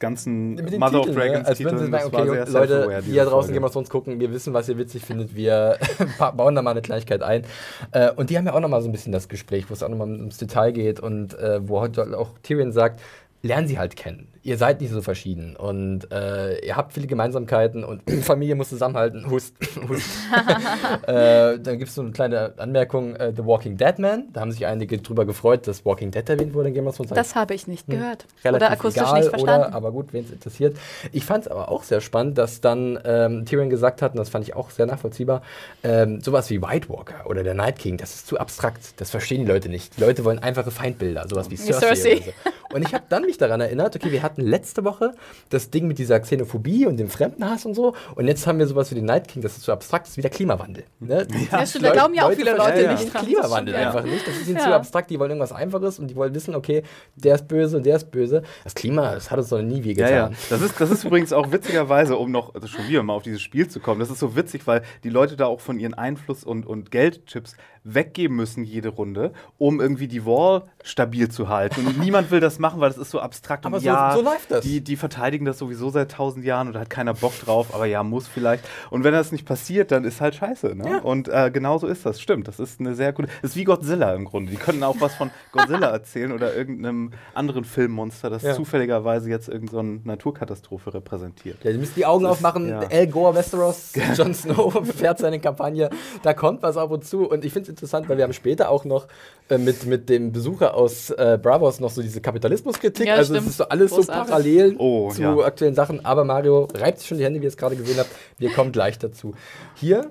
ganzen 0.00 0.54
Mother 0.54 0.66
Titeln, 0.66 0.96
of 0.96 1.14
Dragons 1.14 1.38
ne? 1.42 1.46
Als 1.46 1.58
sie 1.58 1.64
Titeln. 1.64 1.90
sagen, 1.92 2.04
okay, 2.06 2.44
sehr 2.46 2.60
Leute, 2.60 3.02
die 3.06 3.14
da 3.14 3.24
draußen. 3.26 3.54
Game 3.54 3.62
of 3.64 3.72
Thrones 3.72 3.88
gucken, 3.90 4.18
wir 4.18 4.32
wissen, 4.32 4.52
was 4.54 4.68
ihr 4.68 4.76
witzig 4.78 5.04
findet, 5.04 5.36
wir 5.36 5.76
ba- 6.18 6.32
bauen 6.32 6.54
da 6.56 6.62
mal 6.62 6.72
eine 6.72 6.82
Kleinigkeit 6.82 7.22
ein. 7.22 7.44
Äh, 7.92 8.10
und 8.12 8.30
die 8.30 8.36
haben 8.38 8.46
ja 8.46 8.54
auch 8.54 8.60
nochmal 8.60 8.82
so 8.82 8.88
ein 8.88 8.92
bisschen 8.92 9.12
das 9.12 9.28
Gespräch, 9.28 9.70
wo 9.70 9.74
es 9.74 9.82
auch 9.82 9.88
nochmal 9.88 10.10
ums 10.10 10.38
Detail 10.38 10.72
geht 10.72 10.98
und 10.98 11.38
äh, 11.38 11.60
wo 11.68 11.80
heute 11.80 12.18
auch 12.18 12.30
Tyrion 12.42 12.72
sagt, 12.72 13.00
lernen 13.42 13.66
sie 13.66 13.78
halt 13.78 13.96
kennen. 13.96 14.28
Ihr 14.42 14.56
seid 14.56 14.80
nicht 14.80 14.90
so 14.90 15.02
verschieden 15.02 15.54
und 15.54 16.10
äh, 16.10 16.64
ihr 16.64 16.74
habt 16.74 16.94
viele 16.94 17.06
Gemeinsamkeiten 17.06 17.84
und 17.84 18.02
Familie 18.22 18.54
muss 18.54 18.70
zusammenhalten. 18.70 19.30
Hust, 19.30 19.54
hust. 19.88 20.08
äh, 21.06 21.58
dann 21.58 21.78
gibt 21.78 21.88
es 21.88 21.94
so 21.94 22.02
eine 22.02 22.12
kleine 22.12 22.54
Anmerkung, 22.56 23.16
äh, 23.16 23.32
The 23.36 23.44
Walking 23.44 23.76
Dead 23.76 23.98
Man. 23.98 24.28
Da 24.32 24.40
haben 24.40 24.50
sich 24.50 24.64
einige 24.66 24.98
drüber 24.98 25.26
gefreut, 25.26 25.66
dass 25.66 25.84
Walking 25.84 26.10
Dead 26.10 26.26
erwähnt 26.28 26.54
wurde 26.54 26.68
in 26.68 26.74
Game 26.74 26.86
of 26.86 26.96
Thrones. 26.96 27.10
Das 27.10 27.34
habe 27.34 27.54
ich 27.54 27.66
nicht 27.66 27.86
gehört. 27.86 28.22
Hm. 28.22 28.28
relativ 28.44 28.66
Oder 28.66 28.70
akustisch 28.72 29.02
egal, 29.02 29.20
nicht 29.20 29.28
verstanden. 29.28 29.66
Oder, 29.66 29.74
aber 29.74 29.92
gut, 29.92 30.12
wen 30.12 30.24
es 30.24 30.30
interessiert. 30.30 30.76
Ich 31.12 31.24
fand 31.24 31.44
es 31.44 31.50
aber 31.50 31.70
auch 31.70 31.82
sehr 31.82 32.00
spannend, 32.00 32.38
dass 32.38 32.60
dann 32.62 32.98
ähm, 33.04 33.44
Tyrion 33.44 33.68
gesagt 33.68 34.00
hat, 34.00 34.12
und 34.12 34.18
das 34.18 34.30
fand 34.30 34.46
ich 34.46 34.56
auch 34.56 34.70
sehr 34.70 34.86
nachvollziehbar, 34.86 35.42
ähm, 35.82 36.20
sowas 36.22 36.48
wie 36.50 36.62
White 36.62 36.88
Walker 36.88 37.26
oder 37.26 37.42
der 37.42 37.54
Night 37.54 37.78
King, 37.78 37.98
das 37.98 38.14
ist 38.14 38.26
zu 38.26 38.38
abstrakt. 38.38 39.00
Das 39.00 39.10
verstehen 39.10 39.42
die 39.42 39.50
Leute 39.50 39.68
nicht. 39.68 39.96
Die 39.98 40.00
Leute 40.00 40.24
wollen 40.24 40.38
einfache 40.38 40.70
Feindbilder, 40.70 41.26
sowas 41.28 41.50
wie 41.50 41.56
Cersei. 41.56 41.94
Cersei. 41.94 42.34
So. 42.44 42.76
Und 42.76 42.86
ich 42.86 42.94
habe 42.94 43.04
dann 43.08 43.24
mich 43.30 43.38
daran 43.38 43.60
erinnert, 43.60 43.94
okay, 43.96 44.10
wir 44.12 44.22
hatten 44.22 44.42
letzte 44.42 44.84
Woche 44.84 45.12
das 45.48 45.70
Ding 45.70 45.86
mit 45.86 45.98
dieser 45.98 46.18
Xenophobie 46.20 46.86
und 46.86 46.96
dem 46.98 47.08
Fremdenhass 47.08 47.64
und 47.64 47.74
so. 47.74 47.94
Und 48.16 48.26
jetzt 48.26 48.46
haben 48.46 48.58
wir 48.58 48.66
sowas 48.66 48.90
wie 48.90 48.96
den 48.96 49.04
Night 49.06 49.28
King, 49.28 49.40
das 49.42 49.56
ist 49.56 49.62
zu 49.62 49.72
abstrakt, 49.72 50.06
das 50.06 50.12
ist 50.12 50.16
wieder 50.18 50.28
Klimawandel. 50.30 50.84
Ne? 50.98 51.26
Ja, 51.50 51.64
stimmt, 51.66 51.84
da 51.86 51.92
glauben 51.92 52.14
ja 52.14 52.26
auch 52.26 52.32
viele 52.32 52.50
Leute 52.52 52.62
verstehen 52.62 52.90
nicht 52.94 53.14
dran. 53.14 53.24
Klimawandel 53.24 53.74
Das 53.74 53.82
stimmt, 53.82 53.96
einfach 53.96 54.10
nicht. 54.12 54.26
Das 54.26 54.36
ist 54.36 54.48
ihnen 54.48 54.56
Ja. 54.58 54.64
zu 54.64 54.74
abstrakt, 54.74 55.10
die 55.10 55.18
wollen 55.18 55.30
irgendwas 55.30 55.52
Einfaches 55.52 55.98
und 55.98 56.08
die 56.08 56.16
wollen 56.16 56.34
wissen, 56.34 56.54
okay, 56.54 56.82
der 57.14 57.36
ist 57.36 57.48
böse 57.48 57.76
und 57.76 57.86
der 57.86 57.96
ist 57.96 58.10
böse. 58.10 58.42
Das 58.64 58.74
Klima, 58.74 59.14
das 59.14 59.30
hat 59.30 59.38
uns 59.38 59.50
noch 59.50 59.62
nie 59.62 59.82
wie 59.84 59.92
Ja, 59.94 60.08
ja. 60.10 60.28
getan. 60.28 60.36
Das 60.50 60.60
ist, 60.62 60.80
das 60.80 60.90
ist 60.90 61.04
übrigens 61.04 61.32
auch 61.32 61.52
witzigerweise, 61.52 62.16
um 62.16 62.30
noch 62.30 62.54
also 62.54 62.66
schon 62.66 62.86
wieder 62.88 63.02
mal 63.02 63.14
auf 63.14 63.22
dieses 63.22 63.40
Spiel 63.40 63.68
zu 63.68 63.78
kommen. 63.80 64.00
Das 64.00 64.10
ist 64.10 64.18
so 64.18 64.34
witzig, 64.36 64.66
weil 64.66 64.82
die 65.04 65.10
Leute 65.10 65.36
da 65.36 65.46
auch 65.46 65.60
von 65.60 65.78
ihren 65.78 65.94
Einfluss- 65.94 66.44
und, 66.44 66.66
und 66.66 66.90
Geldchips 66.90 67.54
weggeben 67.84 68.36
müssen 68.36 68.62
jede 68.64 68.90
Runde, 68.90 69.32
um 69.58 69.80
irgendwie 69.80 70.06
die 70.08 70.26
Wall 70.26 70.62
stabil 70.82 71.30
zu 71.30 71.48
halten. 71.48 71.86
Und 71.86 71.98
niemand 72.04 72.30
will 72.30 72.40
das 72.40 72.58
machen, 72.58 72.80
weil 72.80 72.90
das 72.90 72.98
ist 72.98 73.10
so 73.10 73.20
abstrakt. 73.20 73.64
Aber 73.66 73.76
und 73.76 73.82
so- 73.82 73.86
ja, 73.86 74.12
so 74.14 74.22
läuft 74.22 74.50
das. 74.50 74.64
Die, 74.64 74.80
die 74.82 74.96
verteidigen 74.96 75.44
das 75.46 75.58
sowieso 75.58 75.90
seit 75.90 76.10
tausend 76.12 76.44
Jahren 76.44 76.66
und 76.68 76.74
da 76.74 76.80
hat 76.80 76.90
keiner 76.90 77.14
Bock 77.14 77.32
drauf, 77.40 77.74
aber 77.74 77.86
ja, 77.86 78.02
muss 78.02 78.28
vielleicht. 78.28 78.64
Und 78.90 79.02
wenn 79.04 79.12
das 79.12 79.32
nicht 79.32 79.46
passiert, 79.46 79.90
dann 79.92 80.04
ist 80.04 80.20
halt 80.20 80.34
scheiße. 80.34 80.74
Ne? 80.74 80.88
Ja. 80.90 80.98
Und 80.98 81.28
äh, 81.28 81.50
genau 81.52 81.78
so 81.78 81.86
ist 81.86 82.04
das, 82.04 82.20
stimmt. 82.20 82.48
Das 82.48 82.60
ist 82.60 82.80
eine 82.80 82.94
sehr 82.94 83.12
gute. 83.12 83.28
Das 83.42 83.52
ist 83.52 83.56
wie 83.56 83.64
Godzilla 83.64 84.14
im 84.14 84.24
Grunde. 84.26 84.50
Die 84.50 84.58
könnten 84.58 84.82
auch 84.82 84.96
was 85.00 85.14
von 85.14 85.30
Godzilla 85.52 85.88
erzählen 85.88 86.32
oder 86.32 86.54
irgendeinem 86.54 87.12
anderen 87.34 87.64
Filmmonster, 87.64 88.28
das 88.30 88.42
Ja. 88.42 88.54
zufälligerweise 88.54 89.30
jetzt 89.30 89.48
irgendeine 89.48 89.70
so 90.00 90.08
Naturkatastrophe 90.08 90.92
repräsentiert. 90.94 91.64
Ja, 91.64 91.72
die 91.72 91.78
müssen 91.78 91.94
die 91.96 92.06
Augen 92.06 92.24
Das- 92.24 92.32
aufmachen. 92.32 92.68
ja. 92.68 92.80
Al 92.80 93.06
Gore, 93.06 93.34
Westeros, 93.34 93.92
Jon 94.16 94.34
Snow 94.34 94.80
fährt 94.86 95.18
seine 95.18 95.40
Kampagne. 95.40 95.90
Da 96.22 96.34
kommt 96.34 96.62
was 96.62 96.76
ab 96.76 96.90
und 96.90 97.04
zu. 97.04 97.28
Und 97.28 97.44
ich 97.44 97.52
finde 97.52 97.62
es 97.64 97.68
interessant, 97.70 98.08
weil 98.08 98.16
wir 98.18 98.24
haben 98.24 98.32
später 98.32 98.68
auch 98.68 98.84
noch 98.84 99.06
äh, 99.48 99.56
mit, 99.58 99.86
mit 99.86 100.08
dem 100.08 100.32
Besucher 100.32 100.74
aus 100.74 101.10
äh, 101.10 101.38
Bravos 101.40 101.80
noch 101.80 101.90
so 101.90 102.02
diese 102.02 102.20
Kapitalismuskritik. 102.20 103.06
Ja, 103.06 103.14
also 103.14 103.32
stimmt. 103.34 103.46
es 103.46 103.52
ist 103.52 103.56
so 103.58 103.64
alles 103.68 103.90
Großartig. 103.92 104.24
so 104.24 104.30
parallel 104.30 104.76
Oh, 104.78 105.10
zu 105.10 105.22
ja. 105.22 105.36
aktuellen 105.38 105.74
Sachen. 105.74 106.04
Aber 106.04 106.24
Mario 106.24 106.68
reibt 106.74 106.98
sich 106.98 107.08
schon 107.08 107.18
die 107.18 107.24
Hände, 107.24 107.40
wie 107.40 107.44
ihr 107.44 107.48
es 107.48 107.56
gerade 107.56 107.76
gesehen 107.76 107.98
habt. 107.98 108.10
Wir 108.38 108.50
kommen 108.52 108.72
gleich 108.72 108.98
dazu. 108.98 109.34
Hier 109.74 110.10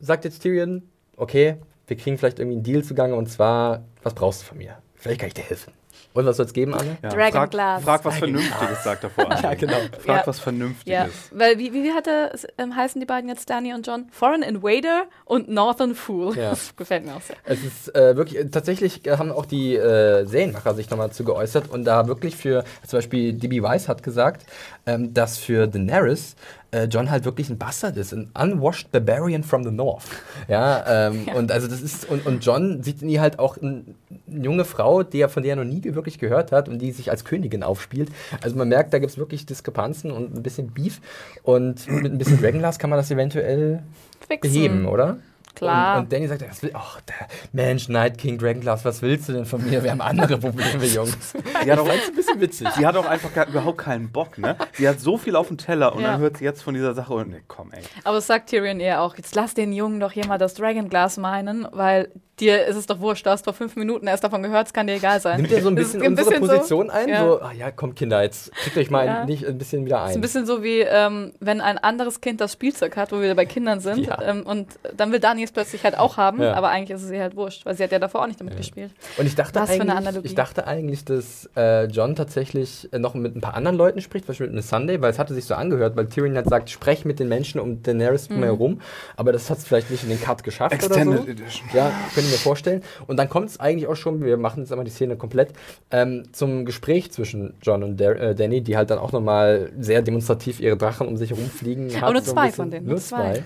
sagt 0.00 0.24
jetzt 0.24 0.40
Tyrion, 0.42 0.82
okay, 1.16 1.56
wir 1.86 1.96
kriegen 1.96 2.16
vielleicht 2.16 2.38
irgendwie 2.38 2.56
einen 2.56 2.64
Deal 2.64 2.82
zugange. 2.84 3.14
Und 3.14 3.26
zwar, 3.28 3.84
was 4.02 4.14
brauchst 4.14 4.42
du 4.42 4.46
von 4.46 4.58
mir? 4.58 4.76
Vielleicht 4.94 5.20
kann 5.20 5.28
ich 5.28 5.34
dir 5.34 5.42
helfen. 5.44 5.72
Und 6.12 6.26
was 6.26 6.36
soll 6.38 6.46
es 6.46 6.52
geben, 6.52 6.74
Anne? 6.74 6.96
Ja, 7.02 7.10
Dragon 7.10 7.32
frag, 7.32 7.50
Glass. 7.52 7.84
frag 7.84 8.04
was 8.04 8.16
Vernünftiges, 8.18 8.82
sagt 8.82 9.04
er 9.04 9.10
vor 9.10 9.30
allem. 9.30 9.40
Ja, 9.42 9.54
genau. 9.54 9.76
Frag 10.04 10.16
Ja. 10.18 10.22
was 10.26 10.40
Vernünftiges. 10.40 10.92
Ja, 10.92 11.08
weil 11.38 11.58
wie, 11.58 11.72
wie 11.72 11.92
hatte, 11.92 12.32
ähm, 12.58 12.74
heißen 12.74 13.00
die 13.00 13.06
beiden 13.06 13.28
jetzt, 13.30 13.48
Danny 13.48 13.72
und 13.72 13.86
John? 13.86 14.06
Foreign 14.10 14.42
Invader 14.42 15.04
und 15.24 15.48
Northern 15.48 15.94
Fool. 15.94 16.36
Ja. 16.36 16.50
Das 16.50 16.74
gefällt 16.74 17.06
mir 17.06 17.14
auch 17.14 17.20
sehr. 17.20 17.36
Es 17.44 17.62
ist 17.62 17.94
äh, 17.94 18.16
wirklich, 18.16 18.40
äh, 18.40 18.48
tatsächlich 18.48 19.02
haben 19.08 19.30
auch 19.30 19.46
die 19.46 19.76
äh, 19.76 20.24
Serienmacher 20.26 20.74
sich 20.74 20.90
nochmal 20.90 21.12
zu 21.12 21.22
geäußert 21.24 21.70
und 21.70 21.84
da 21.84 22.08
wirklich 22.08 22.36
für, 22.36 22.64
zum 22.86 22.96
Beispiel 22.98 23.32
DB 23.32 23.62
Weiss 23.62 23.88
hat 23.88 24.02
gesagt, 24.02 24.44
ähm, 24.86 25.12
dass 25.14 25.38
für 25.38 25.66
Daenerys 25.66 26.36
äh, 26.72 26.84
John 26.84 27.10
halt 27.10 27.24
wirklich 27.24 27.50
ein 27.50 27.58
Bastard 27.58 27.96
ist, 27.96 28.12
ein 28.12 28.30
unwashed 28.40 28.92
Barbarian 28.92 29.42
from 29.42 29.64
the 29.64 29.70
North. 29.70 30.04
Ja, 30.48 31.08
ähm, 31.08 31.26
Ja. 31.26 31.34
und 31.34 31.50
also 31.52 31.66
das 31.68 31.80
ist, 31.82 32.08
und, 32.08 32.24
und 32.26 32.44
John 32.44 32.82
sieht 32.82 33.02
in 33.02 33.08
ihr 33.08 33.20
halt 33.20 33.38
auch 33.38 33.56
ein, 33.56 33.94
eine 34.30 34.44
junge 34.44 34.64
Frau, 34.64 35.02
die 35.02 35.20
er, 35.20 35.28
von 35.28 35.42
der 35.42 35.56
er 35.56 35.64
noch 35.64 35.70
nie 35.70 35.82
wirklich 35.94 36.18
gehört 36.18 36.52
hat 36.52 36.68
und 36.68 36.78
die 36.78 36.92
sich 36.92 37.10
als 37.10 37.24
Königin 37.24 37.62
aufspielt. 37.62 38.10
Also 38.42 38.56
man 38.56 38.68
merkt, 38.68 38.92
da 38.94 38.98
gibt 38.98 39.10
es 39.12 39.18
wirklich 39.18 39.46
Diskrepanzen 39.46 40.10
und 40.12 40.34
ein 40.36 40.42
bisschen 40.42 40.70
Beef 40.70 41.00
und 41.42 41.88
mit 41.90 42.12
ein 42.12 42.18
bisschen 42.18 42.40
Dragonglass 42.40 42.78
kann 42.78 42.90
man 42.90 42.98
das 42.98 43.10
eventuell 43.10 43.82
Fixen. 44.28 44.52
beheben, 44.52 44.86
oder? 44.86 45.16
Klar. 45.54 45.96
Und, 45.96 46.04
und 46.04 46.12
Danny 46.12 46.26
sagt, 46.28 46.62
will, 46.62 46.70
ach, 46.74 47.00
der 47.02 47.14
Mensch, 47.52 47.88
Night 47.88 48.18
King, 48.18 48.38
Dragonglass, 48.38 48.84
was 48.84 49.02
willst 49.02 49.28
du 49.28 49.32
denn 49.32 49.44
von 49.44 49.64
mir? 49.64 49.82
Wir 49.82 49.90
haben 49.90 50.00
andere 50.00 50.38
Probleme, 50.38 50.84
Jungs. 50.86 51.34
Ja, 51.66 51.76
doch, 51.76 51.88
ein 51.88 51.98
bisschen 52.14 52.40
witzig. 52.40 52.68
Sie 52.76 52.86
hat 52.86 52.96
auch 52.96 53.06
einfach 53.06 53.32
gar, 53.34 53.46
überhaupt 53.48 53.78
keinen 53.78 54.10
Bock, 54.10 54.38
ne? 54.38 54.56
Sie 54.74 54.88
hat 54.88 55.00
so 55.00 55.18
viel 55.18 55.36
auf 55.36 55.48
dem 55.48 55.58
Teller 55.58 55.94
und 55.94 56.02
Ja. 56.02 56.12
dann 56.12 56.20
hört 56.20 56.36
sie 56.38 56.44
jetzt 56.44 56.62
von 56.62 56.74
dieser 56.74 56.94
Sache 56.94 57.12
und 57.14 57.30
nee, 57.30 57.42
komm, 57.48 57.72
ey. 57.72 57.82
Aber 58.04 58.18
es 58.18 58.26
sagt 58.26 58.50
Tyrion 58.50 58.80
eher 58.80 59.02
auch, 59.02 59.16
jetzt 59.16 59.34
lass 59.34 59.54
den 59.54 59.72
Jungen 59.72 60.00
doch 60.00 60.12
hier 60.12 60.26
mal 60.26 60.38
das 60.38 60.54
Dragonglass 60.54 61.16
meinen, 61.18 61.66
weil 61.72 62.10
dir 62.40 62.64
ist 62.66 62.76
es 62.76 62.86
doch 62.86 63.00
wurscht, 63.00 63.26
du 63.26 63.30
hast 63.30 63.44
vor 63.44 63.52
fünf 63.54 63.76
Minuten 63.76 64.06
erst 64.06 64.24
davon 64.24 64.42
gehört, 64.42 64.66
es 64.68 64.72
kann 64.72 64.86
dir 64.86 64.94
egal 64.94 65.20
sein. 65.20 65.40
Nimmt 65.40 65.52
er 65.52 65.62
so 65.62 65.68
ein 65.68 65.74
bisschen 65.74 66.02
ein 66.02 66.08
unsere 66.08 66.28
bisschen 66.30 66.44
so- 66.46 66.52
Position 66.52 66.90
ein? 66.90 67.08
ja. 67.08 67.24
So, 67.24 67.40
ah 67.40 67.52
ja, 67.52 67.70
komm 67.70 67.94
Kinder, 67.94 68.22
jetzt 68.22 68.52
kriegt 68.52 68.76
euch 68.78 68.90
mal 68.90 69.06
Ja. 69.06 69.24
nicht 69.24 69.46
ein 69.46 69.58
bisschen 69.58 69.84
wieder 69.84 69.96
Das 69.98 70.10
ist 70.10 70.16
ein 70.16 70.18
ein. 70.18 70.20
bisschen 70.22 70.46
so 70.46 70.62
wie, 70.62 70.80
ähm, 70.80 71.32
wenn 71.40 71.60
ein 71.60 71.78
anderes 71.78 72.20
Kind 72.20 72.40
das 72.40 72.52
Spielzeug 72.54 72.96
hat, 72.96 73.12
wo 73.12 73.16
wir 73.16 73.22
wieder 73.24 73.34
bei 73.34 73.46
Kindern 73.46 73.80
sind, 73.80 74.06
Ja. 74.06 74.20
ähm, 74.22 74.42
und 74.46 74.68
dann 74.96 75.12
will 75.12 75.20
Dani 75.20 75.42
es 75.44 75.52
plötzlich 75.52 75.84
halt 75.84 75.98
auch 75.98 76.16
haben, 76.16 76.42
Ja. 76.42 76.54
aber 76.54 76.68
eigentlich 76.70 76.90
ist 76.96 77.02
es 77.04 77.10
ihr 77.10 77.20
halt 77.20 77.36
wurscht, 77.36 77.66
weil 77.66 77.74
sie 77.76 77.84
hat 77.84 77.92
ja 77.92 77.98
davor 77.98 78.22
auch 78.22 78.26
nicht 78.26 78.40
damit 78.40 78.56
gespielt. 78.56 78.90
Und 79.18 79.26
ich 79.26 79.34
dachte, 79.34 79.60
Was 79.60 79.70
für 79.74 79.80
eine 79.82 79.94
eigentlich, 79.96 80.24
ich 80.24 80.34
dachte 80.34 80.66
eigentlich, 80.66 81.04
dass 81.04 81.48
äh, 81.56 81.84
John 81.86 82.16
tatsächlich 82.16 82.88
äh, 82.92 82.98
noch 82.98 83.14
mit 83.14 83.36
ein 83.36 83.40
paar 83.40 83.54
anderen 83.54 83.76
Leuten 83.76 84.00
spricht, 84.00 84.24
zum 84.26 84.32
Beispiel 84.32 84.46
mit 84.46 84.56
Miss 84.56 84.68
Sunday, 84.68 85.00
weil 85.00 85.10
es 85.10 85.18
hatte 85.18 85.34
sich 85.34 85.44
so 85.44 85.54
angehört, 85.54 85.96
weil 85.96 86.06
Tyrion 86.08 86.36
hat 86.36 86.44
gesagt, 86.44 86.70
sprech 86.70 87.04
mit 87.04 87.18
den 87.20 87.28
Menschen 87.28 87.60
um 87.60 87.82
Daenerys 87.82 88.28
Mhm. 88.28 88.34
drumherum, 88.34 88.80
aber 89.16 89.32
das 89.32 89.50
hat 89.50 89.58
es 89.58 89.64
vielleicht 89.66 89.90
nicht 89.90 90.02
in 90.04 90.08
den 90.10 90.20
Cut 90.20 90.42
geschafft 90.44 90.72
Extended 90.74 91.08
oder 91.08 91.22
so. 91.24 91.30
Edition. 91.30 91.68
Ja, 91.72 91.92
könnte 92.14 92.28
ich 92.28 92.29
mir 92.30 92.38
vorstellen. 92.38 92.82
Und 93.06 93.16
dann 93.16 93.28
kommt 93.28 93.50
es 93.50 93.60
eigentlich 93.60 93.88
auch 93.88 93.96
schon, 93.96 94.22
wir 94.22 94.36
machen 94.36 94.60
jetzt 94.60 94.72
einmal 94.72 94.84
die 94.84 94.90
Szene 94.90 95.16
komplett, 95.16 95.52
ähm, 95.90 96.24
zum 96.32 96.64
Gespräch 96.64 97.12
zwischen 97.12 97.54
John 97.62 97.82
und 97.82 97.98
Der 97.98 98.20
äh, 98.20 98.34
Danny, 98.34 98.62
die 98.62 98.76
halt 98.76 98.90
dann 98.90 98.98
auch 98.98 99.12
nochmal 99.12 99.70
sehr 99.78 100.02
demonstrativ 100.02 100.60
ihre 100.60 100.76
Drachen 100.76 101.06
um 101.08 101.16
sich 101.16 101.30
herumfliegen. 101.30 101.90
Aber 102.00 102.12
nur 102.12 102.22
so 102.22 102.32
zwei 102.32 102.46
bisschen. 102.46 102.56
von 102.56 102.70
denen, 102.70 102.86
Nur 102.86 102.98
zwei. 102.98 103.44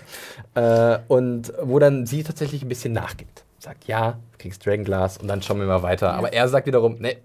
Äh, 0.55 0.99
und 1.09 1.53
wo 1.62 1.78
dann 1.78 2.07
sie 2.07 2.22
tatsächlich 2.22 2.62
ein 2.62 2.68
bisschen 2.68 2.93
nachgibt. 2.93 3.45
Sagt, 3.59 3.87
ja, 3.87 4.12
du 4.32 4.39
kriegst 4.39 4.64
Dragonglass 4.64 5.18
und 5.18 5.28
dann 5.28 5.41
schauen 5.41 5.59
wir 5.59 5.66
mal 5.66 5.82
weiter. 5.82 6.12
Aber 6.12 6.32
er 6.32 6.49
sagt 6.49 6.66
wiederum, 6.66 6.97
nee, 6.99 7.16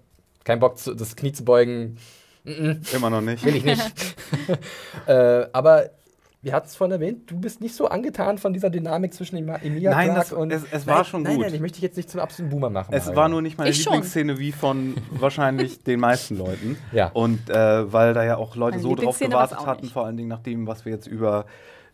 kein 0.44 0.58
Bock, 0.58 0.78
zu, 0.78 0.94
das 0.94 1.16
Knie 1.16 1.32
zu 1.32 1.44
beugen, 1.44 1.98
Immer 2.44 3.10
noch 3.10 3.20
nicht. 3.20 3.44
will 3.44 3.56
ich 3.56 3.64
nicht. 3.64 3.80
äh, 5.06 5.46
aber 5.52 5.90
wir 6.42 6.52
hatten 6.54 6.66
es 6.68 6.74
vorhin 6.74 6.92
erwähnt, 6.92 7.30
du 7.30 7.38
bist 7.38 7.60
nicht 7.60 7.74
so 7.74 7.88
angetan 7.88 8.38
von 8.38 8.52
dieser 8.54 8.70
Dynamik 8.70 9.12
zwischen 9.12 9.36
Emilia 9.36 9.90
Nein, 9.90 10.14
das- 10.14 10.32
und 10.32 10.50
es- 10.50 10.64
es 10.70 10.86
war 10.86 10.96
nein, 10.96 11.04
schon 11.04 11.22
nein, 11.22 11.36
gut. 11.36 11.44
Nein, 11.44 11.54
ich 11.54 11.60
möchte 11.60 11.76
dich 11.76 11.82
jetzt 11.82 11.96
nicht 11.98 12.08
zum 12.10 12.20
absoluten 12.20 12.50
Boomer 12.50 12.70
machen. 12.70 12.94
Es 12.94 13.04
Mario. 13.06 13.16
war 13.20 13.28
nur 13.28 13.42
nicht 13.42 13.58
meine 13.58 13.70
Ich 13.70 13.82
schon. 13.82 13.92
Lieblingsszene 13.92 14.38
wie 14.38 14.52
von 14.52 14.94
wahrscheinlich 15.10 15.82
den 15.84 16.00
meisten 16.00 16.38
Leuten. 16.38 16.78
Ja. 16.92 17.08
Und 17.12 17.50
äh, 17.50 17.92
weil 17.92 18.14
da 18.14 18.24
ja 18.24 18.36
auch 18.38 18.56
Leute 18.56 18.78
Meine 18.78 18.82
so 18.82 18.94
drauf 18.94 19.18
gewartet 19.18 19.66
hatten, 19.66 19.86
vor 19.88 20.06
allen 20.06 20.16
Dingen 20.16 20.28
nach 20.30 20.40
dem, 20.40 20.66
was 20.66 20.84
wir 20.86 20.92
jetzt 20.92 21.06
über 21.06 21.44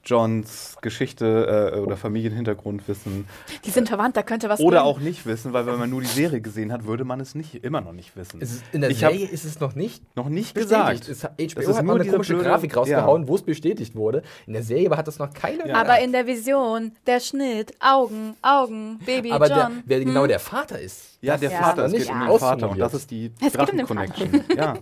Johns 0.07 0.77
Geschichte 0.81 1.73
äh, 1.75 1.79
oder 1.81 1.97
Familienhintergrund 1.97 2.87
wissen. 2.89 3.27
Die 3.65 3.71
sind 3.71 3.89
verwandt, 3.89 4.17
da 4.17 4.23
könnte 4.23 4.49
was 4.49 4.61
Oder 4.61 4.79
gehen. 4.79 4.87
auch 4.87 4.99
nicht 5.01 5.27
wissen, 5.27 5.53
weil 5.53 5.67
wenn 5.67 5.79
man 5.79 5.91
nur 5.91 6.01
die 6.01 6.07
Serie 6.07 6.41
gesehen 6.41 6.73
hat, 6.73 6.87
würde 6.87 7.05
man 7.05 7.21
es 7.21 7.35
nicht 7.35 7.65
immer 7.65 7.81
noch 7.81 7.93
nicht 7.93 8.17
wissen. 8.17 8.41
Es 8.41 8.53
ist, 8.53 8.65
in 8.73 8.81
der 8.81 8.91
ich 8.91 8.99
Serie 9.01 9.27
ist 9.27 9.45
es 9.45 9.61
noch 9.61 9.75
nicht 9.75 10.03
noch 10.17 10.29
nicht 10.29 10.55
bestätigt. 10.55 11.07
gesagt. 11.07 11.09
Es 11.09 11.21
Das 11.21 11.31
HBO 11.55 11.61
ist 11.71 11.77
hat 11.77 11.85
nur 11.85 11.95
mal 11.97 12.01
eine 12.01 12.11
komische 12.11 12.35
blöde- 12.35 12.49
Grafik 12.49 12.77
rausgehauen, 12.77 13.29
wo 13.29 13.35
es 13.35 13.43
bestätigt 13.43 13.95
wurde. 13.97 14.23
In 14.47 14.53
der 14.53 14.63
Serie 14.63 14.91
hat 14.97 15.09
das 15.09 15.19
noch 15.19 15.33
keine. 15.35 15.69
Ja. 15.69 15.75
Aber 15.77 15.99
in 16.01 16.13
der 16.13 16.27
Vision, 16.27 16.93
der 17.07 17.21
Schnitt, 17.21 17.73
Augen, 17.81 18.35
Augen, 18.43 18.99
Baby 19.05 19.33
Aber 19.33 19.49
John. 19.49 19.83
wer 19.85 20.01
genau 20.05 20.23
Hm? 20.23 20.29
der 20.29 20.39
Vater 20.41 20.79
ist. 20.81 21.19
Ja, 21.23 21.33
das 21.33 21.41
der 21.41 21.51
Ja, 21.51 21.59
Vater, 21.59 21.85
es 21.87 21.93
nicht 21.93 22.07
geht 22.07 22.13
um 22.15 22.21
den. 22.29 22.39
Vater 22.39 22.71
und 22.71 22.79
das 22.79 22.95
ist 22.95 23.11
die 23.11 23.33
Es 23.45 23.53
geht 23.55 23.71
um 23.73 23.77
den 23.79 23.87
Drachen-Connection. 23.87 24.45
Ja. 24.57 24.75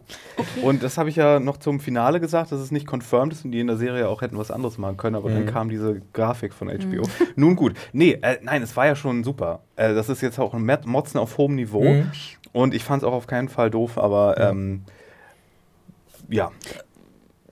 Und 0.62 0.82
das 0.82 0.98
habe 0.98 1.08
ich 1.08 1.16
ja 1.16 1.40
noch 1.40 1.56
zum 1.56 1.80
Finale 1.80 2.20
gesagt, 2.20 2.52
dass 2.52 2.60
es 2.60 2.70
nicht 2.70 2.86
confirmed 2.86 3.32
ist 3.32 3.44
und 3.44 3.52
die 3.52 3.60
in 3.60 3.66
der 3.66 3.76
Serie 3.76 4.08
auch 4.08 4.20
hätten 4.20 4.36
was 4.36 4.50
anderes 4.50 4.76
machen 4.78 4.96
können, 4.96 5.13
aber 5.16 5.30
dann 5.30 5.42
Mhm. 5.42 5.46
kam 5.46 5.68
diese 5.68 6.00
Grafik 6.12 6.52
von 6.54 6.68
HBO. 6.68 7.02
Nun 7.36 7.56
gut, 7.56 7.74
nee, 7.92 8.18
äh, 8.22 8.38
nein, 8.42 8.62
es 8.62 8.76
war 8.76 8.86
ja 8.86 8.96
schon 8.96 9.24
super. 9.24 9.60
Äh, 9.76 9.94
das 9.94 10.08
ist 10.08 10.20
jetzt 10.20 10.38
auch 10.38 10.54
ein 10.54 10.64
Mat- 10.64 10.86
Motzen 10.86 11.18
auf 11.18 11.38
hohem 11.38 11.54
Niveau 11.54 11.82
Mhm. 11.84 12.10
und 12.52 12.74
ich 12.74 12.84
fand 12.84 13.02
es 13.02 13.08
auch 13.08 13.12
auf 13.12 13.26
keinen 13.26 13.48
Fall 13.48 13.70
doof, 13.70 13.98
aber 13.98 14.36
ähm, 14.38 14.82
ja, 16.28 16.50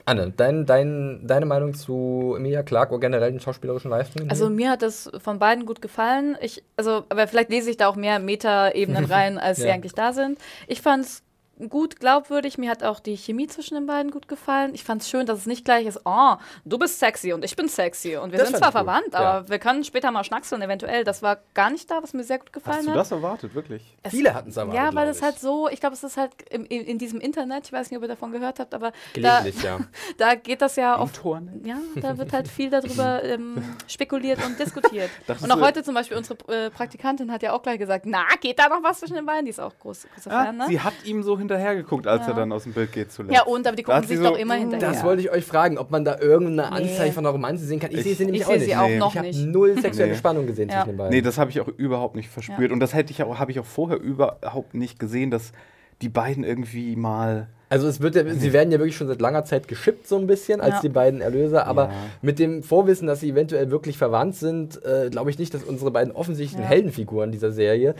Anne, 0.05 0.33
dein, 0.35 0.65
dein, 0.65 1.21
deine 1.25 1.45
Meinung 1.45 1.73
zu 1.73 2.33
Emilia 2.37 2.61
Clarke 2.63 2.91
oder 2.93 2.99
generell 2.99 3.31
den 3.31 3.39
schauspielerischen 3.39 3.89
Leistungen? 3.89 4.29
Also 4.29 4.49
mir 4.49 4.69
hat 4.71 4.81
das 4.81 5.09
von 5.23 5.39
beiden 5.39 5.65
gut 5.65 5.81
gefallen. 5.81 6.35
Ich, 6.41 6.61
also, 6.75 7.05
aber 7.07 7.25
vielleicht 7.27 7.49
lese 7.49 7.69
ich 7.69 7.77
da 7.77 7.87
auch 7.87 7.95
mehr 7.95 8.19
Meta-Ebenen 8.19 9.05
rein, 9.09 9.37
als 9.37 9.59
sie 9.59 9.67
Ja. 9.67 9.73
eigentlich 9.73 9.93
da 9.93 10.11
sind. 10.11 10.39
Ich 10.67 10.81
fand 10.81 11.05
es 11.05 11.22
gut 11.69 11.99
glaubwürdig. 11.99 12.57
Mir 12.57 12.69
hat 12.71 12.83
auch 12.83 12.99
die 12.99 13.15
Chemie 13.15 13.47
zwischen 13.47 13.75
den 13.75 13.85
beiden 13.85 14.11
gut 14.11 14.27
gefallen. 14.27 14.73
Ich 14.73 14.83
fand 14.83 15.01
es 15.01 15.09
schön, 15.09 15.25
dass 15.25 15.39
es 15.39 15.45
nicht 15.45 15.63
gleich 15.65 15.85
ist, 15.85 16.01
oh, 16.05 16.35
du 16.65 16.77
bist 16.77 16.99
sexy 16.99 17.31
und 17.33 17.45
ich 17.45 17.55
bin 17.55 17.67
sexy. 17.67 18.17
Und 18.17 18.31
wir 18.31 18.39
Das 18.39 18.49
sind 18.49 18.57
zwar 18.57 18.69
ich 18.69 18.73
gut, 18.75 18.83
verwandt, 18.85 19.15
aber 19.15 19.47
wir 19.49 19.59
können 19.59 19.83
später 19.83 20.11
mal 20.11 20.23
schnackseln, 20.23 20.61
eventuell. 20.61 21.03
Das 21.03 21.21
war 21.21 21.37
gar 21.53 21.69
nicht 21.69 21.89
da, 21.91 22.01
was 22.01 22.13
mir 22.13 22.23
sehr 22.23 22.39
gut 22.39 22.51
gefallen 22.51 22.77
hast 22.77 22.85
du 22.87 22.91
hat. 22.91 22.97
das 22.97 23.11
erwartet, 23.11 23.55
wirklich? 23.55 23.95
Es- 24.03 24.11
Viele 24.11 24.33
hatten 24.33 24.49
es 24.49 24.57
aber. 24.57 24.73
Ja, 24.73 24.93
weil 24.95 25.07
es 25.07 25.21
halt 25.21 25.39
so, 25.39 25.69
ich 25.69 25.79
glaube, 25.79 25.95
es 25.95 26.03
ist 26.03 26.17
halt 26.17 26.31
im, 26.49 26.65
in, 26.65 26.81
in 26.85 26.97
diesem 26.97 27.19
Internet, 27.19 27.65
ich 27.67 27.73
weiß 27.73 27.89
nicht, 27.91 27.97
ob 27.97 28.03
ihr 28.03 28.09
davon 28.09 28.31
gehört 28.31 28.59
habt, 28.59 28.73
aber 28.73 28.91
da, 29.21 29.43
ja. 29.45 29.79
da 30.17 30.35
geht 30.35 30.61
das 30.61 30.75
ja 30.75 30.99
oft 30.99 31.17
Internet? 31.17 31.65
ja, 31.65 31.77
da 32.01 32.17
wird 32.17 32.33
halt 32.33 32.47
viel 32.47 32.69
darüber 32.69 33.23
ähm, 33.23 33.63
spekuliert 33.87 34.43
und 34.45 34.59
diskutiert. 34.59 35.09
Und 35.43 35.51
auch 35.51 35.61
heute 35.61 35.83
zum 35.83 35.93
Beispiel, 35.93 36.17
unsere 36.17 36.37
äh, 36.53 36.69
Praktikantin 36.69 37.31
hat 37.31 37.43
ja 37.43 37.53
auch 37.53 37.61
gleich 37.61 37.77
gesagt, 37.79 38.05
na, 38.05 38.23
geht 38.41 38.59
da 38.59 38.69
noch 38.69 38.81
was 38.83 38.99
zwischen 38.99 39.15
den 39.15 39.25
beiden? 39.25 39.45
Die 39.45 39.49
ist 39.51 39.59
auch 39.59 39.77
groß, 39.79 40.07
großer 40.15 40.31
Ah, 40.31 40.45
Fan, 40.45 40.57
ne? 40.57 40.65
Sie 40.67 40.79
hat 40.79 40.93
ihm 41.05 41.21
so 41.23 41.37
hinterhergeguckt, 41.43 42.07
als 42.07 42.23
Ja. 42.23 42.29
er 42.33 42.35
dann 42.35 42.51
aus 42.51 42.63
dem 42.63 42.73
Bild 42.73 42.91
geht 42.91 43.11
zuletzt. 43.11 43.35
Ja, 43.35 43.43
und, 43.43 43.65
aber 43.67 43.75
die 43.75 43.83
gucken 43.83 44.01
sie 44.01 44.07
sich 44.09 44.17
so, 44.17 44.23
doch 44.23 44.37
immer 44.37 44.55
mm, 44.55 44.59
hinterher. 44.59 44.89
Das 44.91 45.03
wollte 45.03 45.21
ich 45.21 45.31
euch 45.31 45.45
fragen, 45.45 45.77
ob 45.77 45.91
man 45.91 46.03
da 46.03 46.19
irgendeine 46.19 46.69
Nee. 46.69 46.83
Anzeichen 46.89 47.13
von 47.13 47.25
einer 47.25 47.31
Romanze 47.33 47.65
sehen 47.65 47.79
kann. 47.79 47.91
Ich, 47.91 47.97
Ich- 47.99 48.03
sehe 48.03 48.15
sie 48.15 48.25
nämlich 48.25 48.41
ich 48.41 48.47
auch 48.47 48.51
sehe 48.51 48.59
nicht. 48.59 48.67
sie 48.69 48.75
auch 48.75 48.87
Nee. 48.87 48.97
noch 48.97 49.11
ich 49.11 49.17
habe 49.17 49.27
nicht. 49.27 49.45
null 49.45 49.79
sexuelle 49.81 50.11
Nee. 50.11 50.17
Spannung 50.17 50.47
gesehen 50.47 50.69
Ja. 50.69 50.75
zwischen 50.77 50.89
den 50.89 50.97
beiden. 50.97 51.11
Nee, 51.13 51.21
das 51.21 51.37
habe 51.37 51.51
ich 51.51 51.61
auch 51.61 51.67
überhaupt 51.67 52.15
nicht 52.15 52.29
verspürt. 52.29 52.71
Und 52.71 52.79
das 52.79 52.93
hätte 52.93 53.11
ich 53.11 53.21
auch, 53.23 53.37
habe 53.39 53.51
ich 53.51 53.59
auch 53.59 53.65
vorher 53.65 53.99
überhaupt 53.99 54.73
nicht 54.73 54.99
gesehen, 54.99 55.29
dass 55.31 55.51
die 56.01 56.09
beiden 56.09 56.43
irgendwie 56.43 56.95
mal. 56.95 57.47
Also 57.69 57.87
es 57.87 58.01
wird 58.01 58.15
ja, 58.15 58.23
sie 58.33 58.53
werden 58.53 58.71
ja 58.71 58.77
wirklich 58.77 58.95
schon 58.95 59.07
seit 59.07 59.19
langer 59.21 59.45
Zeit 59.45 59.67
geschippt 59.67 60.07
so 60.07 60.17
ein 60.17 60.27
bisschen 60.27 60.61
als 60.61 60.75
Ja. 60.75 60.81
die 60.81 60.89
beiden 60.89 61.21
Erlöser, 61.21 61.65
aber 61.65 61.85
Ja. 61.85 61.91
mit 62.21 62.37
dem 62.37 62.61
Vorwissen, 62.61 63.07
dass 63.07 63.21
sie 63.21 63.29
eventuell 63.29 63.71
wirklich 63.71 63.97
verwandt 63.97 64.35
sind, 64.35 64.83
äh, 64.85 65.09
glaube 65.09 65.31
ich 65.31 65.39
nicht, 65.39 65.53
dass 65.55 65.63
unsere 65.63 65.89
beiden 65.89 66.13
offensichtlichen 66.13 66.63
Ja. 66.63 66.69
Heldenfiguren 66.69 67.31
dieser 67.31 67.51
Serie 67.51 67.95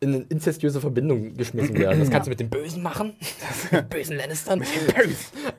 in 0.00 0.14
eine 0.14 0.24
inzestiöse 0.28 0.80
Verbindung 0.80 1.34
geschmissen 1.34 1.76
werden. 1.78 2.00
Das 2.00 2.10
kannst 2.10 2.26
du 2.26 2.30
mit 2.30 2.40
dem 2.40 2.50
Bösen 2.50 2.82
machen, 2.82 3.16
mit 3.70 3.90
bösen 3.90 4.16
Lannistern, 4.16 4.62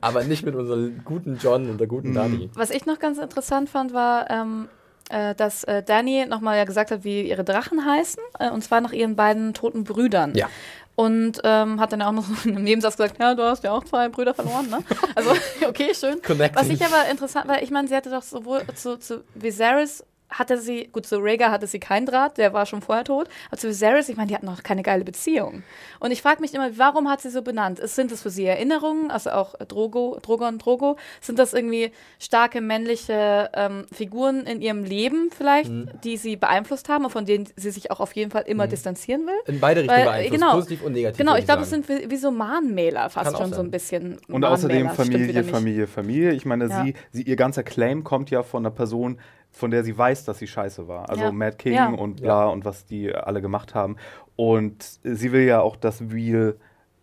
aber 0.00 0.24
nicht 0.24 0.44
mit 0.44 0.54
unserem 0.54 1.02
guten 1.04 1.38
John 1.40 1.68
und 1.70 1.78
der 1.78 1.86
guten 1.86 2.14
Dani. 2.14 2.50
Was 2.54 2.70
ich 2.70 2.86
noch 2.86 2.98
ganz 2.98 3.18
interessant 3.18 3.68
fand, 3.68 3.92
war, 3.92 4.30
ähm, 4.30 4.68
äh, 5.10 5.34
dass 5.34 5.64
äh, 5.64 5.82
Dani 5.82 6.26
nochmal 6.26 6.56
ja 6.56 6.64
gesagt 6.64 6.90
hat, 6.90 7.04
wie 7.04 7.22
ihre 7.22 7.44
Drachen 7.44 7.84
heißen, 7.84 8.22
äh, 8.38 8.50
und 8.50 8.62
zwar 8.62 8.80
nach 8.80 8.92
ihren 8.92 9.16
beiden 9.16 9.54
toten 9.54 9.84
Brüdern. 9.84 10.34
Ja. 10.34 10.48
Und 10.96 11.40
ähm, 11.44 11.80
hat 11.80 11.92
dann 11.92 12.02
auch 12.02 12.12
noch 12.12 12.24
so 12.24 12.34
in 12.48 12.56
einem 12.56 12.64
Nebensatz 12.64 12.96
gesagt, 12.96 13.20
ja, 13.20 13.34
du 13.34 13.42
hast 13.42 13.64
ja 13.64 13.72
auch 13.72 13.84
zwei 13.84 14.08
Brüder 14.08 14.34
verloren, 14.34 14.68
ne? 14.68 14.78
Also, 15.14 15.30
okay, 15.68 15.94
schön. 15.94 16.20
Connecting. 16.22 16.60
Was 16.60 16.68
ich 16.68 16.84
aber 16.84 17.10
interessant, 17.10 17.48
weil 17.48 17.64
ich 17.64 17.70
meine, 17.70 17.88
sie 17.88 17.94
hatte 17.94 18.10
doch 18.10 18.22
sowohl 18.22 18.62
zu, 18.74 18.98
zu 18.98 19.24
Viserys 19.34 20.04
hatte 20.30 20.58
sie, 20.58 20.88
gut, 20.92 21.06
zu 21.06 21.16
Rhaegar 21.18 21.50
hatte 21.50 21.66
sie 21.66 21.80
keinen 21.80 22.06
Draht, 22.06 22.38
der 22.38 22.52
war 22.52 22.64
schon 22.66 22.82
vorher 22.82 23.04
tot, 23.04 23.28
aber 23.50 23.58
zu 23.58 23.68
Viserys, 23.68 24.08
ich 24.08 24.16
meine, 24.16 24.28
die 24.28 24.34
hatten 24.34 24.46
noch 24.46 24.62
keine 24.62 24.82
geile 24.82 25.04
Beziehung. 25.04 25.62
Und 25.98 26.10
ich 26.12 26.22
frage 26.22 26.40
mich 26.40 26.54
immer, 26.54 26.78
warum 26.78 27.08
hat 27.10 27.20
sie 27.20 27.30
so 27.30 27.42
benannt? 27.42 27.80
Sind 27.82 28.12
das 28.12 28.22
für 28.22 28.30
sie 28.30 28.46
Erinnerungen, 28.46 29.10
also 29.10 29.30
auch 29.30 29.54
Drogo, 29.68 30.18
Drogon, 30.22 30.58
Drogo? 30.58 30.96
Sind 31.20 31.38
das 31.38 31.52
irgendwie 31.52 31.90
starke 32.18 32.60
männliche 32.60 33.50
ähm, 33.54 33.86
Figuren 33.92 34.46
in 34.46 34.60
ihrem 34.62 34.84
Leben 34.84 35.30
vielleicht, 35.36 35.70
Mhm. 35.70 35.88
die 36.04 36.16
sie 36.16 36.36
beeinflusst 36.36 36.88
haben 36.88 37.04
und 37.04 37.10
von 37.10 37.26
denen 37.26 37.46
sie 37.56 37.70
sich 37.70 37.90
auch 37.90 38.00
auf 38.00 38.12
jeden 38.14 38.30
Fall 38.30 38.44
immer 38.46 38.66
distanzieren 38.66 39.26
will? 39.26 39.34
In 39.46 39.60
beide 39.60 39.80
Richtungen 39.82 39.98
Weil, 40.00 40.04
beeinflusst, 40.06 40.40
genau. 40.40 40.54
positiv 40.54 40.82
und 40.82 40.92
negativ. 40.92 41.18
Genau, 41.18 41.36
ich 41.36 41.44
glaube, 41.44 41.62
es 41.62 41.70
sind 41.70 41.88
wie, 41.88 42.10
wie 42.10 42.16
so 42.16 42.30
Mahnmäler 42.30 43.10
fast 43.10 43.32
Kann 43.32 43.42
schon 43.42 43.52
so 43.52 43.60
ein 43.60 43.70
bisschen. 43.70 44.18
Und 44.28 44.44
außerdem 44.44 44.86
Mahnmäler, 44.86 44.94
Familie. 44.94 45.44
Familie, 45.44 45.86
Familie. 45.86 46.32
Ich 46.32 46.44
meine, 46.44 46.66
Ja. 46.68 46.84
sie, 46.84 46.94
sie, 47.10 47.22
ihr 47.22 47.36
ganzer 47.36 47.62
Claim 47.62 48.04
kommt 48.04 48.30
ja 48.30 48.42
von 48.42 48.64
einer 48.64 48.70
Person, 48.74 49.18
von 49.52 49.70
der 49.70 49.82
sie 49.84 49.96
weiß, 49.96 50.24
dass 50.24 50.38
sie 50.38 50.46
scheiße 50.46 50.86
war. 50.88 51.08
Also 51.10 51.24
Ja. 51.24 51.32
Mad 51.32 51.56
King 51.56 51.74
Ja. 51.74 51.88
und 51.88 52.22
bla 52.22 52.46
und 52.46 52.64
was 52.64 52.84
die 52.86 53.14
alle 53.14 53.40
gemacht 53.42 53.74
haben. 53.74 53.96
Und 54.36 54.84
sie 55.02 55.32
will 55.32 55.42
ja 55.44 55.60
auch 55.60 55.76
das 55.76 56.10
Wheel 56.10 56.58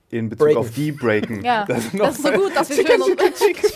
in 0.10 0.30
Bezug 0.30 0.48
Breaken. 0.48 0.58
auf 0.60 0.72
die 0.72 0.92
breaken. 0.94 1.42
Ja, 1.46 1.66
Das 1.66 1.92
das, 1.92 2.16
ist 2.18 2.24
so 2.26 2.32
gut, 2.32 2.56
dass 2.56 2.70
wir 2.70 2.76
schön. 2.78 3.02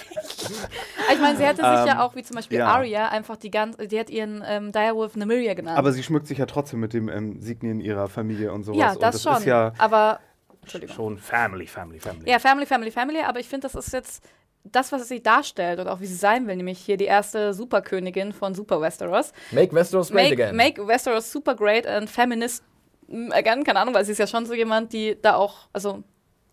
ich 1.14 1.20
meine, 1.20 1.38
sie 1.38 1.44
hätte 1.44 1.58
sich 1.58 1.66
Ähm, 1.66 1.88
ja 1.88 2.02
auch, 2.04 2.16
wie 2.16 2.24
zum 2.24 2.36
Beispiel 2.36 2.60
ja. 2.60 2.68
Arya, 2.68 3.10
einfach 3.10 3.38
die 3.38 3.52
ganze, 3.52 3.88
die 3.88 4.00
hat 4.00 4.10
ihren 4.10 4.44
ähm, 4.48 4.72
Direwolf 4.72 5.16
Nymeria 5.16 5.54
genannt. 5.54 5.78
Aber 5.78 5.92
sie 5.92 6.04
schmückt 6.04 6.28
sich 6.28 6.38
ja 6.38 6.46
trotzdem 6.46 6.80
mit 6.80 6.94
dem 6.94 7.10
ähm, 7.10 7.40
Signien 7.42 7.80
ihrer 7.82 8.08
Familie 8.08 8.52
und 8.54 8.64
sowas. 8.64 8.80
ja, 8.80 8.92
und 8.94 9.02
das, 9.04 9.16
das 9.16 9.24
schon. 9.24 9.38
ist 9.38 9.46
ja 9.46 9.74
aber 9.78 10.20
Entschuldigung. 10.62 10.96
schon 10.96 11.18
Family, 11.18 11.68
Family, 11.68 12.00
Family. 12.00 12.30
Ja, 12.30 12.40
Family, 12.40 12.66
Family, 12.66 12.92
Family, 12.92 13.20
aber 13.22 13.40
ich 13.40 13.48
finde, 13.50 13.68
das 13.68 13.76
ist 13.76 13.92
jetzt 13.94 14.24
das, 14.64 14.92
was 14.92 15.08
sie 15.08 15.22
darstellt 15.24 15.80
und 15.80 15.88
auch 15.88 16.00
wie 16.00 16.06
sie 16.06 16.16
sein 16.16 16.48
will, 16.48 16.56
nämlich 16.56 16.80
hier 16.80 16.98
die 16.98 17.06
erste 17.06 17.54
Superkönigin 17.54 18.32
von 18.34 18.54
Super 18.54 18.80
Westeros. 18.82 19.32
Make 19.52 19.74
Westeros 19.74 20.10
great 20.12 20.30
Make, 20.30 20.44
again. 20.44 20.56
make 20.56 20.88
Westeros 20.88 21.32
super 21.32 21.56
great 21.56 21.88
and 21.88 22.10
feminist 22.10 22.64
mm, 23.08 23.32
again, 23.32 23.64
keine 23.64 23.80
Ahnung, 23.80 23.94
weil 23.94 24.06
sie 24.06 24.12
ist 24.12 24.18
ja 24.20 24.28
schon 24.28 24.46
so 24.46 24.54
jemand, 24.54 24.94
die 24.94 25.18
da 25.22 25.36
auch, 25.36 25.68
also 25.74 26.04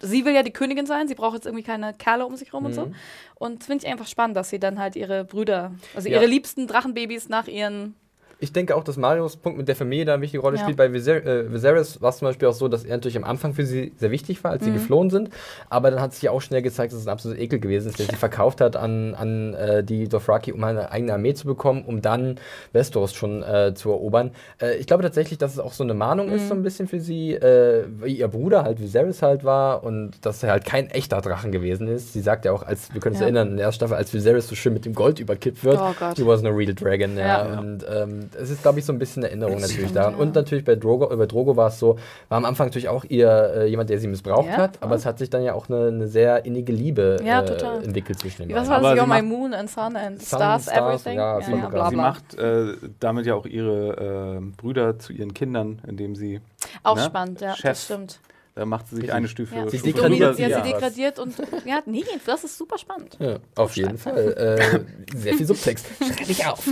sie 0.00 0.24
will 0.24 0.32
ja 0.34 0.42
die 0.42 0.52
Königin 0.52 0.86
sein, 0.86 1.06
sie 1.08 1.14
braucht 1.14 1.34
jetzt 1.34 1.46
irgendwie 1.46 1.64
keine 1.64 1.92
Kerle 1.92 2.24
um 2.24 2.36
sich 2.36 2.52
rum 2.52 2.64
und 2.64 2.70
Mhm. 2.70 2.74
so. 2.74 2.90
Und 3.34 3.64
finde 3.64 3.84
ich 3.84 3.90
einfach 3.92 4.06
spannend, 4.06 4.36
dass 4.36 4.48
sie 4.48 4.58
dann 4.60 4.78
halt 4.78 4.96
ihre 4.96 5.24
Brüder, 5.24 5.72
also 5.94 6.08
Ja. 6.08 6.16
ihre 6.16 6.26
liebsten 6.26 6.66
Drachenbabys 6.66 7.28
nach 7.28 7.46
ihren 7.48 7.94
Ich 8.40 8.52
denke 8.52 8.76
auch, 8.76 8.84
dass 8.84 8.96
Marios 8.96 9.36
Punkt 9.36 9.58
mit 9.58 9.66
der 9.66 9.74
Familie 9.74 10.04
da 10.04 10.14
eine 10.14 10.22
wichtige 10.22 10.40
Rolle 10.40 10.56
Ja. 10.58 10.62
spielt. 10.62 10.76
Bei 10.76 10.92
Viser 10.92 11.24
äh, 11.26 11.52
Viserys 11.52 12.00
war 12.00 12.10
es 12.10 12.18
zum 12.18 12.28
Beispiel 12.28 12.46
auch 12.46 12.52
so, 12.52 12.68
dass 12.68 12.84
er 12.84 12.96
natürlich 12.96 13.16
am 13.16 13.24
Anfang 13.24 13.52
für 13.52 13.66
sie 13.66 13.92
sehr 13.96 14.12
wichtig 14.12 14.44
war, 14.44 14.52
als 14.52 14.60
Mhm. 14.62 14.66
sie 14.66 14.72
geflohen 14.74 15.10
sind. 15.10 15.30
Aber 15.70 15.90
dann 15.90 16.00
hat 16.00 16.12
sich 16.14 16.22
ja 16.22 16.30
auch 16.30 16.40
schnell 16.40 16.62
gezeigt, 16.62 16.92
dass 16.92 17.00
es 17.00 17.06
ein 17.06 17.10
absoluter 17.12 17.40
Ekel 17.40 17.58
gewesen 17.58 17.88
ist, 17.88 17.98
der 17.98 18.06
sie 18.06 18.14
verkauft 18.14 18.60
hat 18.60 18.76
an, 18.76 19.14
an 19.16 19.54
äh, 19.54 19.82
die 19.82 20.08
Dothraki, 20.08 20.52
um 20.52 20.62
eine 20.62 20.92
eigene 20.92 21.14
Armee 21.14 21.34
zu 21.34 21.46
bekommen, 21.48 21.84
um 21.84 22.00
dann 22.00 22.36
Westeros 22.72 23.12
schon 23.12 23.42
äh, 23.42 23.74
zu 23.74 23.90
erobern. 23.90 24.30
Äh, 24.62 24.76
ich 24.76 24.86
glaube 24.86 25.02
tatsächlich, 25.02 25.38
dass 25.38 25.52
es 25.54 25.58
auch 25.58 25.72
so 25.72 25.82
eine 25.82 25.94
Mahnung 25.94 26.28
Mhm. 26.28 26.34
ist, 26.34 26.46
so 26.48 26.54
ein 26.54 26.62
bisschen 26.62 26.86
für 26.86 27.00
sie, 27.00 27.34
äh, 27.34 27.86
wie 28.02 28.14
ihr 28.18 28.28
Bruder 28.28 28.62
halt 28.62 28.80
Viserys 28.80 29.20
halt 29.20 29.42
war 29.42 29.82
und 29.82 30.12
dass 30.24 30.44
er 30.44 30.52
halt 30.52 30.64
kein 30.64 30.88
echter 30.90 31.20
Drachen 31.20 31.50
gewesen 31.50 31.88
ist. 31.88 32.12
Sie 32.12 32.20
sagt 32.20 32.44
ja 32.44 32.52
auch, 32.52 32.62
als 32.62 32.94
wir 32.94 33.00
können 33.00 33.14
uns 33.14 33.20
Ja. 33.20 33.26
erinnern, 33.26 33.48
in 33.48 33.56
der 33.56 33.66
ersten 33.66 33.78
Staffel, 33.80 33.96
als 33.96 34.14
Viserys 34.14 34.46
so 34.46 34.54
schön 34.54 34.74
mit 34.74 34.84
dem 34.84 34.94
Gold 34.94 35.18
überkippt 35.18 35.64
wird, 35.64 35.80
Oh 35.80 35.92
he 36.16 36.24
was 36.24 36.42
no 36.42 36.50
real 36.50 36.72
dragon. 36.74 37.16
Ja. 37.16 37.26
Ja. 37.48 37.58
Und 37.58 37.84
ähm, 37.92 38.27
es 38.34 38.50
ist, 38.50 38.62
glaube 38.62 38.78
ich, 38.78 38.84
so 38.84 38.92
ein 38.92 38.98
bisschen 38.98 39.22
Erinnerung 39.22 39.60
natürlich 39.60 39.92
daran. 39.92 40.14
ja. 40.14 40.18
Und 40.20 40.34
natürlich 40.34 40.64
bei 40.64 40.74
Drogo, 40.74 41.06
bei 41.16 41.26
Drogo 41.26 41.56
war 41.56 41.68
es 41.68 41.78
so, 41.78 41.96
war 42.28 42.38
am 42.38 42.44
Anfang 42.44 42.66
natürlich 42.68 42.88
auch 42.88 43.04
ihr 43.08 43.28
äh, 43.56 43.66
jemand, 43.66 43.90
der 43.90 43.98
sie 43.98 44.08
missbraucht 44.08 44.46
Ja, 44.48 44.56
hat, 44.56 44.82
aber 44.82 44.94
es 44.96 45.06
hat 45.06 45.18
sich 45.18 45.30
dann 45.30 45.42
ja 45.42 45.54
auch 45.54 45.68
eine, 45.68 45.86
eine 45.88 46.08
sehr 46.08 46.44
innige 46.44 46.72
Liebe 46.72 47.16
Ja, 47.24 47.40
äh, 47.42 47.46
total. 47.46 47.84
entwickelt 47.84 48.18
zwischen 48.20 48.48
den 48.48 48.56
Was 48.56 48.68
beiden. 48.68 48.70
war 48.70 48.76
Aber 48.78 48.96
das? 48.96 49.04
sie 49.04 49.10
You're 49.12 49.14
my 49.22 49.22
macht- 49.22 49.38
moon 49.38 49.54
and 49.54 49.70
sun 49.70 49.96
and 49.96 50.22
Sun, 50.22 50.38
stars, 50.38 50.62
Stars, 50.64 50.78
everything. 51.06 51.16
ja, 51.18 51.38
Ja, 51.40 51.46
ja, 51.48 51.54
bekannt. 51.54 51.72
bla, 51.74 51.88
Sie 51.90 51.94
bla. 51.94 52.02
macht 52.02 52.38
äh, 52.38 52.74
damit 53.00 53.26
ja 53.26 53.34
auch 53.34 53.46
ihre 53.46 54.38
äh, 54.38 54.40
Brüder 54.56 54.98
zu 54.98 55.12
ihren 55.12 55.34
Kindern, 55.34 55.80
indem 55.86 56.14
sie, 56.16 56.40
Auch 56.82 56.96
ne? 56.96 57.02
spannend, 57.02 57.40
ja, 57.40 57.54
Chef. 57.54 57.62
das 57.70 57.84
stimmt. 57.84 58.20
Da 58.58 58.66
macht 58.66 58.88
sie 58.88 58.96
sich 58.96 59.12
eine 59.12 59.28
Stufe. 59.28 59.54
Ja. 59.54 59.68
Sie 59.68 59.78
degradiert 59.78 60.36
ja, 60.36 60.62
sie 60.62 60.72
degradiert 60.72 61.20
und 61.20 61.32
ja, 61.64 61.80
nee, 61.86 62.02
das 62.26 62.42
ist 62.42 62.58
super 62.58 62.76
spannend. 62.76 63.16
Ja, 63.20 63.36
auf 63.54 63.76
jeden 63.76 63.98
Fall. 63.98 64.32
Äh, 64.32 65.16
sehr 65.16 65.34
viel 65.34 65.46
Subtext. 65.46 65.86
Schreib 65.98 66.28
ich 66.28 66.44
auf. 66.44 66.66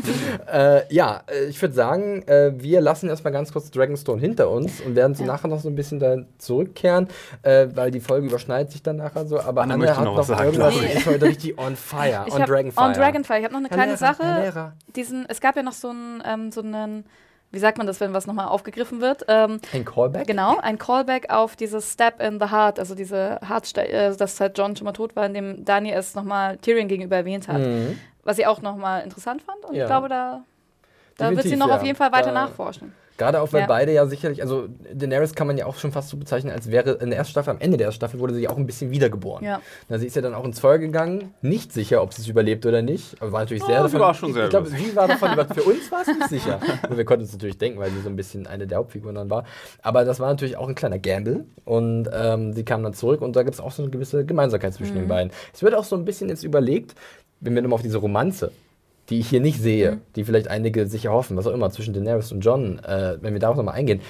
äh, 0.53 0.93
ja, 0.93 1.22
äh, 1.30 1.45
ich 1.45 1.62
würde 1.62 1.74
sagen, 1.76 2.22
äh, 2.26 2.55
wir 2.57 2.80
lassen 2.80 3.09
erstmal 3.09 3.32
ganz 3.32 3.53
kurz 3.53 3.70
Dragonstone 3.70 4.20
hinter 4.20 4.51
uns 4.51 4.80
und 4.80 4.97
werden 4.97 5.14
so 5.14 5.22
Ja. 5.22 5.28
nachher 5.28 5.47
noch 5.47 5.61
so 5.61 5.68
ein 5.68 5.76
bisschen 5.76 6.01
da 6.01 6.16
zurückkehren, 6.39 7.07
äh, 7.43 7.68
weil 7.72 7.93
die 7.93 8.01
Folge 8.01 8.26
überschneidet 8.26 8.72
sich 8.72 8.82
dann 8.82 8.97
nachher 8.97 9.24
so. 9.26 9.39
Aber 9.39 9.62
Anne, 9.62 9.76
möchte 9.76 9.97
hat 9.97 10.05
noch 10.05 10.12
noch 10.12 10.18
was 10.18 10.26
sagen, 10.26 10.45
irgendwas. 10.47 10.74
ich. 10.74 10.95
Ist 10.97 11.07
heute 11.07 11.26
richtig 11.26 11.57
on 11.57 11.76
fire. 11.76 12.24
Ich 12.26 12.34
on 12.34 12.43
Dragonfire. 12.43 12.84
On 12.84 12.93
Dragonfire. 12.95 13.39
Ich 13.39 13.45
habe 13.45 13.53
noch 13.55 13.61
eine 13.61 13.68
Herr 13.68 13.76
kleine 13.76 13.93
Lehrer, 13.93 13.97
Sache. 13.99 14.24
Herr 14.24 14.43
Lehrer. 14.43 14.72
Diesen, 14.97 15.24
es 15.28 15.41
gab 15.41 15.55
ja 15.55 15.62
noch 15.62 15.72
so 15.72 15.91
einen, 15.91 16.20
ähm, 16.26 16.51
so 16.51 16.62
einen, 16.62 17.05
wie 17.53 17.59
sagt 17.59 17.78
man 17.78 17.86
das, 17.86 18.01
wenn 18.01 18.12
was 18.12 18.26
nochmal 18.26 18.49
aufgegriffen 18.49 19.01
wird? 19.01 19.24
Ähm, 19.28 19.61
Ein 19.72 19.84
Callback? 19.84 20.26
genau, 20.26 20.59
ein 20.59 20.78
Callback 20.78 21.30
auf 21.32 21.57
dieses 21.57 21.92
Step 21.92 22.20
in 22.20 22.38
the 22.40 22.51
Heart, 22.51 22.78
also 22.78 22.94
diese 22.94 23.38
Heartstelle, 23.47 23.88
äh, 23.88 24.16
dass 24.16 24.38
halt 24.40 24.59
John 24.59 24.76
schon 24.76 24.84
mal 24.84 24.92
tot 24.92 25.16
war, 25.16 25.26
in 25.26 25.34
dem 25.34 25.64
Dani 25.64 25.90
es 25.92 26.14
nochmal 26.14 26.57
Tyrion 26.59 26.88
gegenüber 26.88 27.16
erwähnt 27.16 27.49
hat. 27.49 27.61
Mhm. 27.61 27.99
Was 28.24 28.38
ich 28.38 28.47
auch 28.47 28.61
nochmal 28.61 29.03
interessant 29.05 29.42
fand. 29.42 29.64
Und 29.64 29.74
Ja. 29.74 29.84
ich 29.84 29.88
glaube, 29.88 30.09
da, 30.09 30.42
da 31.16 31.30
wird 31.30 31.42
sie 31.44 31.57
noch 31.57 31.68
ja. 31.68 31.76
auf 31.76 31.82
jeden 31.84 31.97
Fall 31.97 32.12
weiter 32.12 32.32
Da- 32.32 32.47
nachforschen. 32.47 32.92
Gerade 33.18 33.40
auch, 33.40 33.52
weil 33.52 33.62
Ja. 33.62 33.66
beide 33.66 33.92
ja 33.92 34.06
sicherlich, 34.06 34.42
also 34.42 34.68
Daenerys 34.92 35.34
kann 35.34 35.46
man 35.46 35.56
ja 35.56 35.66
auch 35.66 35.76
schon 35.76 35.90
fast 35.92 36.10
so 36.10 36.16
bezeichnen, 36.16 36.52
als 36.52 36.70
wäre 36.70 36.92
in 36.92 37.08
der 37.10 37.18
ersten 37.18 37.30
Staffel, 37.30 37.50
am 37.50 37.58
Ende 37.60 37.76
der 37.78 37.86
ersten 37.86 37.96
Staffel 37.96 38.20
wurde 38.20 38.34
sie 38.34 38.42
ja 38.42 38.50
auch 38.50 38.56
ein 38.58 38.66
bisschen 38.66 38.90
wiedergeboren. 38.90 39.44
Ja. 39.44 39.60
Na, 39.88 39.98
sie 39.98 40.06
ist 40.06 40.16
ja 40.16 40.22
dann 40.22 40.34
auch 40.34 40.44
ins 40.44 40.60
Feuer 40.60 40.78
gegangen, 40.78 41.32
nicht 41.40 41.72
sicher, 41.72 42.02
ob 42.02 42.12
sie 42.12 42.22
es 42.22 42.28
überlebt 42.28 42.66
oder 42.66 42.82
nicht. 42.82 43.16
Aber 43.20 43.32
war 43.32 43.40
natürlich 43.40 43.62
sehr 43.64 43.82
Oh, 43.84 43.88
sie 43.88 43.98
war 43.98 44.12
schon 44.14 44.32
sehr 44.34 44.44
Ich 44.44 44.50
glaube, 44.50 44.68
sie 44.68 44.94
war 44.94 45.08
davon 45.08 45.32
überzeugt. 45.32 45.60
Für 45.60 45.70
uns 45.70 45.90
war 45.90 46.02
es 46.02 46.08
nicht 46.08 46.28
sicher. 46.28 46.60
Und 46.88 46.96
wir 46.96 47.04
konnten 47.04 47.24
es 47.24 47.32
natürlich 47.32 47.58
denken, 47.58 47.78
weil 47.78 47.90
sie 47.90 48.00
so 48.02 48.08
ein 48.08 48.16
bisschen 48.16 48.46
eine 48.46 48.66
der 48.66 48.78
Hauptfiguren 48.78 49.14
dann 49.14 49.30
war. 49.30 49.44
Aber 49.82 50.04
das 50.04 50.20
war 50.20 50.28
natürlich 50.28 50.56
auch 50.56 50.68
ein 50.68 50.74
kleiner 50.74 50.98
Gamble. 50.98 51.44
Und 51.64 52.08
ähm, 52.12 52.52
sie 52.52 52.64
kam 52.64 52.82
dann 52.82 52.92
zurück 52.94 53.22
und 53.22 53.34
da 53.36 53.42
gibt 53.42 53.54
es 53.54 53.60
auch 53.60 53.72
so 53.72 53.82
eine 53.82 53.90
gewisse 53.90 54.24
Gemeinsamkeit 54.26 54.74
zwischen 54.74 54.94
Mhm. 54.94 55.00
den 55.00 55.08
beiden. 55.08 55.32
Es 55.54 55.62
wird 55.62 55.74
auch 55.74 55.84
so 55.84 55.96
ein 55.96 56.04
bisschen 56.04 56.28
jetzt 56.28 56.44
überlegt, 56.44 56.94
wenn 57.40 57.54
wir 57.54 57.62
nochmal 57.62 57.76
auf 57.76 57.82
diese 57.82 57.98
Romanze 57.98 58.50
die 59.11 59.20
ich 59.20 59.28
hier 59.28 59.40
nicht 59.40 59.61
sehe, 59.61 59.92
Mhm. 59.92 60.00
die 60.16 60.24
vielleicht 60.24 60.48
einige 60.48 60.86
sich 60.86 61.04
erhoffen, 61.04 61.36
was 61.36 61.46
auch 61.46 61.52
immer, 61.52 61.70
zwischen 61.70 61.94
Daenerys 61.94 62.32
und 62.32 62.40
John, 62.40 62.78
äh, 62.80 63.16
wenn 63.20 63.32
wir 63.34 63.40
darauf 63.40 63.57
nochmal 63.57 63.74
eingehen, 63.74 64.00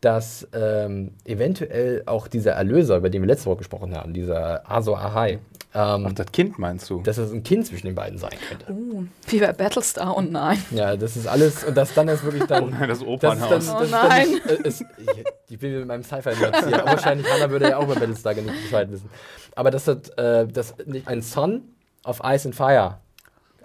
dass 0.00 0.48
ähm, 0.52 1.12
eventuell 1.24 2.02
auch 2.06 2.26
dieser 2.26 2.52
Erlöser, 2.52 2.96
über 2.96 3.08
den 3.08 3.22
wir 3.22 3.28
letzte 3.28 3.46
Woche 3.46 3.58
gesprochen 3.58 3.94
haben, 3.96 4.12
dieser 4.12 4.68
Azor 4.70 4.98
Ahai, 4.98 5.38
ähm, 5.74 6.06
Ach, 6.08 6.12
das 6.12 6.26
Kind 6.32 6.58
meinst 6.58 6.90
du? 6.90 7.00
dass 7.02 7.16
es 7.18 7.32
ein 7.32 7.42
Kind 7.44 7.66
zwischen 7.66 7.86
den 7.86 7.94
beiden 7.94 8.18
sein 8.18 8.32
könnte. 8.48 8.72
Uh, 8.72 9.04
wie 9.28 9.38
bei 9.38 9.52
Battlestar, 9.52 10.14
oh 10.16 10.20
nein. 10.20 10.58
Ja, 10.72 10.96
das 10.96 11.16
ist 11.16 11.26
alles, 11.26 11.64
und 11.64 11.76
das 11.76 11.94
dann 11.94 12.08
ist 12.08 12.24
wirklich 12.24 12.44
dann. 12.44 12.64
Oh 12.64 12.66
nein, 12.66 12.88
das 12.88 12.98
Das 12.98 12.98
ist 12.98 13.06
Opernhaus. 13.06 13.48
das 13.48 13.74
Oh 13.74 13.78
ist 13.80 13.92
dann 13.92 14.08
nein. 14.08 14.28
nicht, 14.28 14.46
äh, 14.46 14.68
ich, 14.68 15.24
ich 15.50 15.58
bin 15.58 15.78
mit 15.78 15.86
meinem 15.86 16.02
Sci-Fi-Nerds 16.02 16.66
hier. 16.66 16.80
Aber 16.82 16.90
wahrscheinlich 16.90 17.26
Hannah 17.32 17.48
würde 17.50 17.70
ja 17.70 17.78
auch 17.78 17.84
über 17.84 17.94
Battlestar 17.94 18.34
nicht 18.34 18.48
Bescheid 18.64 18.90
wissen. 18.90 19.08
Aber 19.54 19.70
das 19.70 19.86
hat 19.86 20.18
äh, 20.18 20.46
das 20.48 20.74
nicht 20.84 21.06
ein 21.08 21.22
Son 21.22 21.62
of 22.04 22.20
Ice 22.24 22.46
and 22.48 22.54
Fire. 22.54 22.98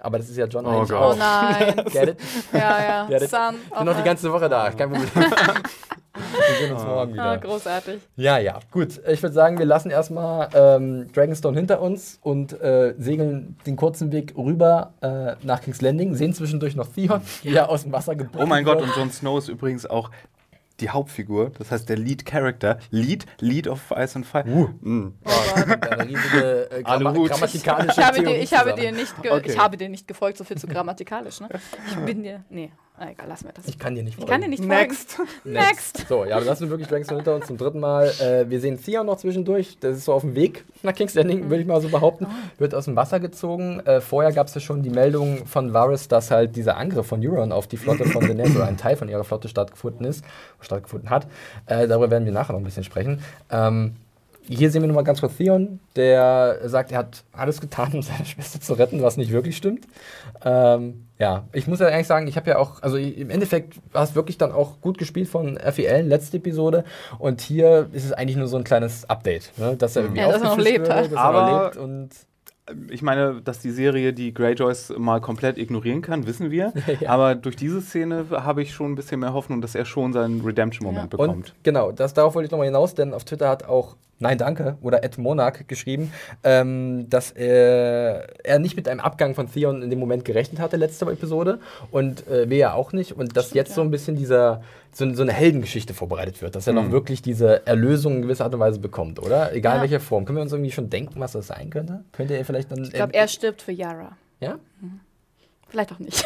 Aber 0.00 0.18
das 0.18 0.28
ist 0.28 0.36
ja 0.36 0.46
John 0.46 0.66
Oh 0.66 0.70
eigentlich 0.70 0.88
Gott. 0.90 1.14
Oh 1.14 1.18
nein. 1.18 1.74
Get 1.92 2.08
it? 2.10 2.16
Ja, 2.52 2.58
ja. 2.82 3.08
Ja, 3.08 3.18
das- 3.18 3.30
Sun. 3.30 3.54
Ich 3.70 3.76
bin 3.76 3.84
noch 3.86 3.96
die 3.96 4.02
ganze 4.02 4.32
Woche 4.32 4.48
da, 4.48 4.70
kein 4.70 4.90
Problem. 4.90 5.08
wir 5.14 6.56
sehen 6.58 6.72
uns 6.72 6.82
morgen 6.84 7.18
Ah, 7.18 7.34
wieder. 7.36 7.38
großartig. 7.48 8.00
Ja, 8.16 8.38
ja, 8.38 8.58
gut. 8.70 9.00
Ich 9.08 9.22
würde 9.22 9.34
sagen, 9.34 9.58
wir 9.58 9.66
lassen 9.66 9.90
erstmal 9.90 10.48
ähm, 10.54 11.06
Dragonstone 11.12 11.56
hinter 11.56 11.80
uns 11.80 12.18
und 12.22 12.60
äh, 12.60 12.94
segeln 12.98 13.56
den 13.66 13.76
kurzen 13.76 14.10
Weg 14.12 14.34
rüber 14.36 14.92
äh, 15.00 15.34
nach 15.46 15.60
King's 15.60 15.80
Landing, 15.80 16.14
sehen 16.14 16.34
zwischendurch 16.34 16.74
noch 16.76 16.88
Theon, 16.92 17.20
wie 17.42 17.54
er 17.54 17.68
aus 17.68 17.82
dem 17.82 17.92
Wasser 17.92 18.16
geboren 18.16 18.42
Oh 18.42 18.46
mein 18.46 18.64
Gott, 18.64 18.78
wird. 18.78 18.88
und 18.90 18.96
Jon 18.96 19.10
Snow 19.10 19.38
ist 19.38 19.48
übrigens 19.48 19.86
auch 19.86 20.10
die 20.80 20.90
Hauptfigur, 20.90 21.50
das 21.58 21.70
heißt 21.70 21.88
der 21.88 21.96
Lead 21.96 22.24
Character. 22.24 22.78
Lead, 22.90 23.26
Lead 23.40 23.68
of 23.68 23.80
Ice 23.96 24.16
and 24.16 24.26
Fire. 24.26 24.44
Mm. 24.46 25.14
Oh, 25.24 25.30
riesige 26.02 26.70
äh, 26.70 26.82
Gramma 26.84 27.12
grammatikalische 27.12 28.00
Ich 28.00 28.06
habe, 28.06 28.22
dir, 28.22 28.40
ich, 28.40 28.52
habe 28.54 28.74
dir 28.74 28.92
nicht 28.92 29.22
ge 29.22 29.30
Okay. 29.30 29.50
ich 29.50 29.58
habe 29.58 29.76
dir 29.76 29.88
nicht 29.88 30.06
gefolgt, 30.06 30.38
so 30.38 30.44
viel 30.44 30.56
zu 30.56 30.66
grammatikalisch. 30.66 31.40
Ne? 31.40 31.48
Ich 31.88 31.96
bin 31.96 32.22
dir. 32.22 32.44
Nee, 32.48 32.72
na 32.98 33.10
egal, 33.10 33.26
lass 33.28 33.44
mir 33.44 33.52
das. 33.52 33.66
Ich 33.66 33.78
kann 33.78 33.94
dir 33.94 34.02
nicht 34.02 34.18
Ich 34.18 34.26
kann 34.26 34.40
dir 34.40 34.48
nicht 34.48 34.64
Next. 34.64 35.12
folgen. 35.12 35.30
Next. 35.44 35.96
Next. 35.96 36.08
So, 36.08 36.24
ja, 36.24 36.38
wir 36.38 36.44
lassen 36.46 36.68
wirklich 36.70 36.88
Dragonstone 36.88 37.20
hinter 37.20 37.34
uns 37.34 37.46
zum 37.46 37.56
dritten 37.56 37.80
Mal. 37.80 38.08
Äh, 38.20 38.48
wir 38.48 38.60
sehen 38.60 38.82
Theon 38.82 39.06
noch 39.06 39.16
zwischendurch. 39.18 39.78
Das 39.80 39.96
ist 39.96 40.04
so 40.04 40.12
auf 40.12 40.22
dem 40.22 40.34
Weg 40.34 40.64
nach 40.82 40.94
King's 40.94 41.14
Landing, 41.14 41.50
würde 41.50 41.62
ich 41.62 41.66
mal 41.66 41.80
so 41.80 41.88
behaupten. 41.88 42.26
Wird 42.58 42.74
aus 42.74 42.86
dem 42.86 42.96
Wasser 42.96 43.20
gezogen. 43.20 43.80
Äh, 43.80 44.00
vorher 44.00 44.32
gab 44.32 44.46
es 44.46 44.54
ja 44.54 44.60
schon 44.60 44.82
die 44.82 44.90
Meldung 44.90 45.46
von 45.46 45.72
Varys, 45.72 46.08
dass 46.08 46.30
halt 46.30 46.56
dieser 46.56 46.76
Angriff 46.76 47.06
von 47.06 47.24
Euron 47.26 47.52
auf 47.52 47.66
die 47.66 47.76
Flotte 47.76 48.04
von 48.04 48.20
Daenerys 48.26 48.56
oder 48.56 48.66
ein 48.66 48.76
Teil 48.76 48.96
von 48.96 49.08
ihrer 49.08 49.24
Flotte 49.24 49.48
stattgefunden 49.48 50.06
ist, 50.06 50.24
stattgefunden 50.60 51.10
hat. 51.10 51.26
Äh, 51.66 51.86
darüber 51.88 52.10
werden 52.10 52.24
wir 52.24 52.32
nachher 52.32 52.52
noch 52.52 52.60
ein 52.60 52.64
bisschen 52.64 52.84
sprechen. 52.84 53.22
Ähm, 53.50 53.96
hier 54.48 54.70
sehen 54.70 54.82
wir 54.82 54.88
nochmal 54.88 55.04
ganz 55.04 55.20
kurz 55.20 55.36
Theon, 55.36 55.78
der 55.96 56.58
sagt, 56.68 56.92
er 56.92 56.98
hat 56.98 57.24
alles 57.32 57.60
getan, 57.60 57.92
um 57.94 58.02
seine 58.02 58.24
Schwester 58.24 58.60
zu 58.60 58.74
retten, 58.74 59.02
was 59.02 59.16
nicht 59.16 59.30
wirklich 59.30 59.56
stimmt. 59.56 59.86
Ähm, 60.44 61.04
ja, 61.18 61.44
ich 61.52 61.66
muss 61.66 61.80
ja 61.80 61.88
eigentlich 61.88 62.06
sagen, 62.06 62.26
ich 62.28 62.36
habe 62.36 62.50
ja 62.50 62.58
auch, 62.58 62.82
also 62.82 62.96
im 62.96 63.30
Endeffekt 63.30 63.74
war 63.92 64.04
es 64.04 64.14
wirklich 64.14 64.38
dann 64.38 64.52
auch 64.52 64.80
gut 64.80 64.98
gespielt 64.98 65.28
von 65.28 65.58
FEL, 65.58 66.06
letzte 66.06 66.36
Episode. 66.38 66.84
Und 67.18 67.40
hier 67.40 67.88
ist 67.92 68.04
es 68.04 68.12
eigentlich 68.12 68.36
nur 68.36 68.46
so 68.46 68.56
ein 68.56 68.64
kleines 68.64 69.08
Update, 69.10 69.52
ne? 69.58 69.76
dass 69.76 69.96
er 69.96 70.02
irgendwie 70.02 70.20
Ja, 70.20 70.30
dass 70.32 70.42
er 70.42 70.48
noch 70.48 70.58
lebt 70.58 70.86
wird, 70.86 70.90
halt. 70.94 71.06
dass 71.06 71.12
er 71.12 71.18
Aber- 71.20 71.42
noch 71.50 71.64
lebt 71.64 71.76
und 71.76 72.10
Ich 72.92 73.00
meine, 73.00 73.40
dass 73.42 73.60
die 73.60 73.70
Serie 73.70 74.12
die 74.12 74.34
Greyjoys 74.34 74.92
mal 74.98 75.20
komplett 75.22 75.56
ignorieren 75.56 76.02
kann, 76.02 76.26
wissen 76.26 76.50
wir. 76.50 76.72
Ja. 77.00 77.08
Aber 77.10 77.34
durch 77.34 77.56
diese 77.56 77.80
Szene 77.80 78.26
habe 78.30 78.60
ich 78.62 78.72
schon 78.74 78.92
ein 78.92 78.94
bisschen 78.94 79.20
mehr 79.20 79.32
Hoffnung, 79.32 79.60
dass 79.62 79.74
er 79.74 79.86
schon 79.86 80.12
seinen 80.12 80.42
Redemption-Moment 80.42 81.08
bekommt. 81.10 81.30
Und 81.34 81.54
genau, 81.62 81.92
das, 81.92 82.12
darauf 82.14 82.34
wollte 82.34 82.44
ich 82.46 82.50
nochmal 82.52 82.66
hinaus, 82.66 82.94
denn 82.94 83.14
auf 83.14 83.24
Twitter 83.24 83.48
hat 83.48 83.64
auch 83.64 83.96
Nein 84.20 84.36
Danke 84.38 84.76
oder 84.82 85.04
Ed 85.04 85.16
Monarch 85.18 85.66
geschrieben, 85.68 86.12
ähm, 86.42 87.08
dass 87.08 87.30
er, 87.30 88.26
er 88.44 88.58
nicht 88.58 88.76
mit 88.76 88.88
einem 88.88 89.00
Abgang 89.00 89.34
von 89.34 89.50
Theon 89.50 89.82
in 89.82 89.90
dem 89.90 89.98
Moment 89.98 90.24
gerechnet 90.24 90.60
hatte, 90.60 90.76
letzte 90.76 91.06
Episode. 91.06 91.60
Und 91.90 92.26
äh, 92.28 92.50
wir 92.50 92.56
ja 92.56 92.72
auch 92.74 92.92
nicht. 92.92 93.12
Und 93.12 93.36
dass 93.36 93.52
jetzt 93.54 93.74
so 93.74 93.80
ein 93.80 93.90
bisschen 93.90 94.16
dieser, 94.16 94.62
so, 94.92 95.12
so 95.14 95.22
eine 95.22 95.32
Heldengeschichte 95.32 95.94
vorbereitet 95.94 96.42
wird, 96.42 96.56
dass 96.56 96.66
er 96.66 96.72
noch 96.72 96.90
wirklich 96.90 97.22
diese 97.22 97.66
Erlösung 97.66 98.16
in 98.16 98.22
gewisser 98.22 98.44
Art 98.44 98.54
und 98.54 98.60
Weise 98.60 98.80
bekommt, 98.80 99.20
oder? 99.20 99.52
Egal 99.52 99.76
Ja. 99.76 99.76
in 99.76 99.90
welcher 99.90 100.00
Form. 100.00 100.24
Können 100.24 100.38
wir 100.38 100.42
uns 100.42 100.52
irgendwie 100.52 100.72
schon 100.72 100.90
denken, 100.90 101.20
was 101.20 101.32
das 101.32 101.46
sein 101.46 101.70
könnte? 101.70 102.04
Könnte 102.12 102.34
er 102.36 102.44
vielleicht 102.44 102.72
dann. 102.72 102.82
Ich 102.82 102.92
glaube, 102.92 103.14
er 103.14 103.28
stirbt 103.28 103.62
für 103.62 103.72
Yara. 103.72 104.16
Ja? 104.40 104.58
Vielleicht 105.68 105.92
auch 105.92 105.98
nicht. 105.98 106.24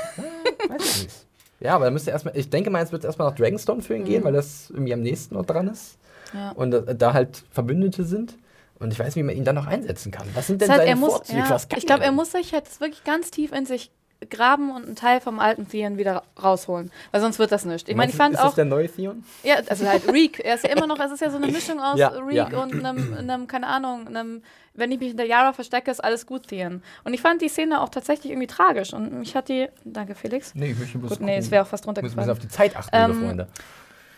Weiß 0.69 0.97
ich 0.97 1.03
nicht. 1.05 1.27
Ja, 1.61 1.77
aber 1.77 1.85
dann 1.85 1.93
müsste 1.95 2.11
erstmal, 2.11 2.37
ich 2.37 2.51
denke 2.51 2.71
mal, 2.71 2.81
jetzt 2.81 2.91
wird 2.91 3.03
es 3.03 3.07
erstmal 3.07 3.29
nach 3.29 3.37
Dragonstone 3.37 3.83
für 3.83 3.95
ihn 3.95 4.05
gehen, 4.05 4.25
weil 4.25 4.33
das 4.33 4.71
irgendwie 4.71 4.95
am 4.95 5.01
nächsten 5.01 5.35
noch 5.37 5.47
dran 5.47 5.69
ist. 5.69 5.97
Ja. 6.33 6.51
Und 6.53 6.75
da 6.99 7.13
halt 7.13 7.43
Verbündete 7.51 8.05
sind. 8.05 8.35
Und 8.79 8.93
ich 8.93 8.99
weiß, 8.99 9.15
wie 9.17 9.23
man 9.23 9.37
ihn 9.37 9.45
dann 9.45 9.55
noch 9.55 9.67
einsetzen 9.69 10.11
kann. 10.11 10.27
Was 10.35 10.49
sind 10.49 10.61
denn 10.61 10.69
Das 10.69 10.79
heißt, 10.79 10.87
seine 10.89 10.99
muss, 11.01 11.13
Vorzüge? 11.13 11.39
ja, 11.39 11.51
Was 11.51 11.69
kann 11.69 11.79
ich 11.79 11.87
glaube, 11.87 12.03
er 12.05 12.11
muss 12.13 12.33
sich 12.33 12.51
jetzt 12.51 12.81
wirklich 12.81 13.05
ganz 13.05 13.31
tief 13.31 13.53
in 13.53 13.65
sich 13.65 13.93
graben 14.31 14.71
und 14.75 14.87
einen 14.87 14.97
Teil 14.97 15.21
vom 15.21 15.39
alten 15.41 15.69
Theon 15.69 15.99
wieder 15.99 16.23
rausholen. 16.41 16.93
Weil 17.11 17.21
sonst 17.21 17.39
wird 17.41 17.51
das 17.53 17.65
nicht. 17.65 17.89
Ich 17.89 17.97
meine, 17.97 18.11
ich 18.11 18.17
fand 18.17 18.35
ist 18.35 18.41
auch. 18.41 18.47
das 18.47 18.55
der 18.57 18.65
neue 18.65 18.89
Theon? 18.89 19.25
Ja, 19.43 19.57
also 19.69 19.87
halt 19.87 20.07
Reek. 20.13 20.39
Er 20.45 20.55
ist 20.57 20.65
ja 20.65 20.71
immer 20.71 20.87
noch, 20.87 20.99
es 21.01 21.11
ist 21.13 21.21
ja 21.21 21.31
so 21.31 21.37
eine 21.39 21.49
Mischung 21.49 21.81
aus 21.81 21.99
Ja, 21.99 22.09
Reek 22.09 22.53
ja. 22.53 22.63
und 22.63 22.85
einem, 22.85 23.15
einem, 23.19 23.47
keine 23.49 23.67
Ahnung, 23.67 24.07
einem, 24.07 24.43
wenn 24.75 24.93
ich 24.93 25.01
mich 25.01 25.09
hinter 25.09 25.25
Yara 25.25 25.53
verstecke, 25.53 25.91
ist 25.91 26.03
alles 26.03 26.25
gut, 26.27 26.47
Theon. 26.49 26.83
Und 27.05 27.15
ich 27.15 27.21
fand 27.21 27.43
die 27.43 27.49
Szene 27.49 27.81
auch 27.81 27.89
tatsächlich 27.89 28.31
irgendwie 28.33 28.47
tragisch. 28.47 28.93
Und 28.95 29.13
mich 29.13 29.35
hat 29.35 29.49
die. 29.49 29.69
Danke, 29.85 30.15
Felix. 30.15 30.55
Nee, 30.55 30.71
ich 30.71 30.79
möchte 30.79 30.99
bloß 30.99 31.11
Gut, 31.11 31.21
nee, 31.21 31.37
es 31.37 31.51
wäre 31.51 31.65
auch 31.65 31.69
fast 31.69 31.85
muss 31.87 31.97
ein 31.97 32.03
bisschen 32.03 32.19
runtergefallen. 32.21 32.31
auf 32.31 32.39
die 32.39 32.49
Zeit 32.49 32.77
achten, 32.77 32.97
liebe 32.97 33.13
Ähm, 33.21 33.27
Freunde. 33.27 33.49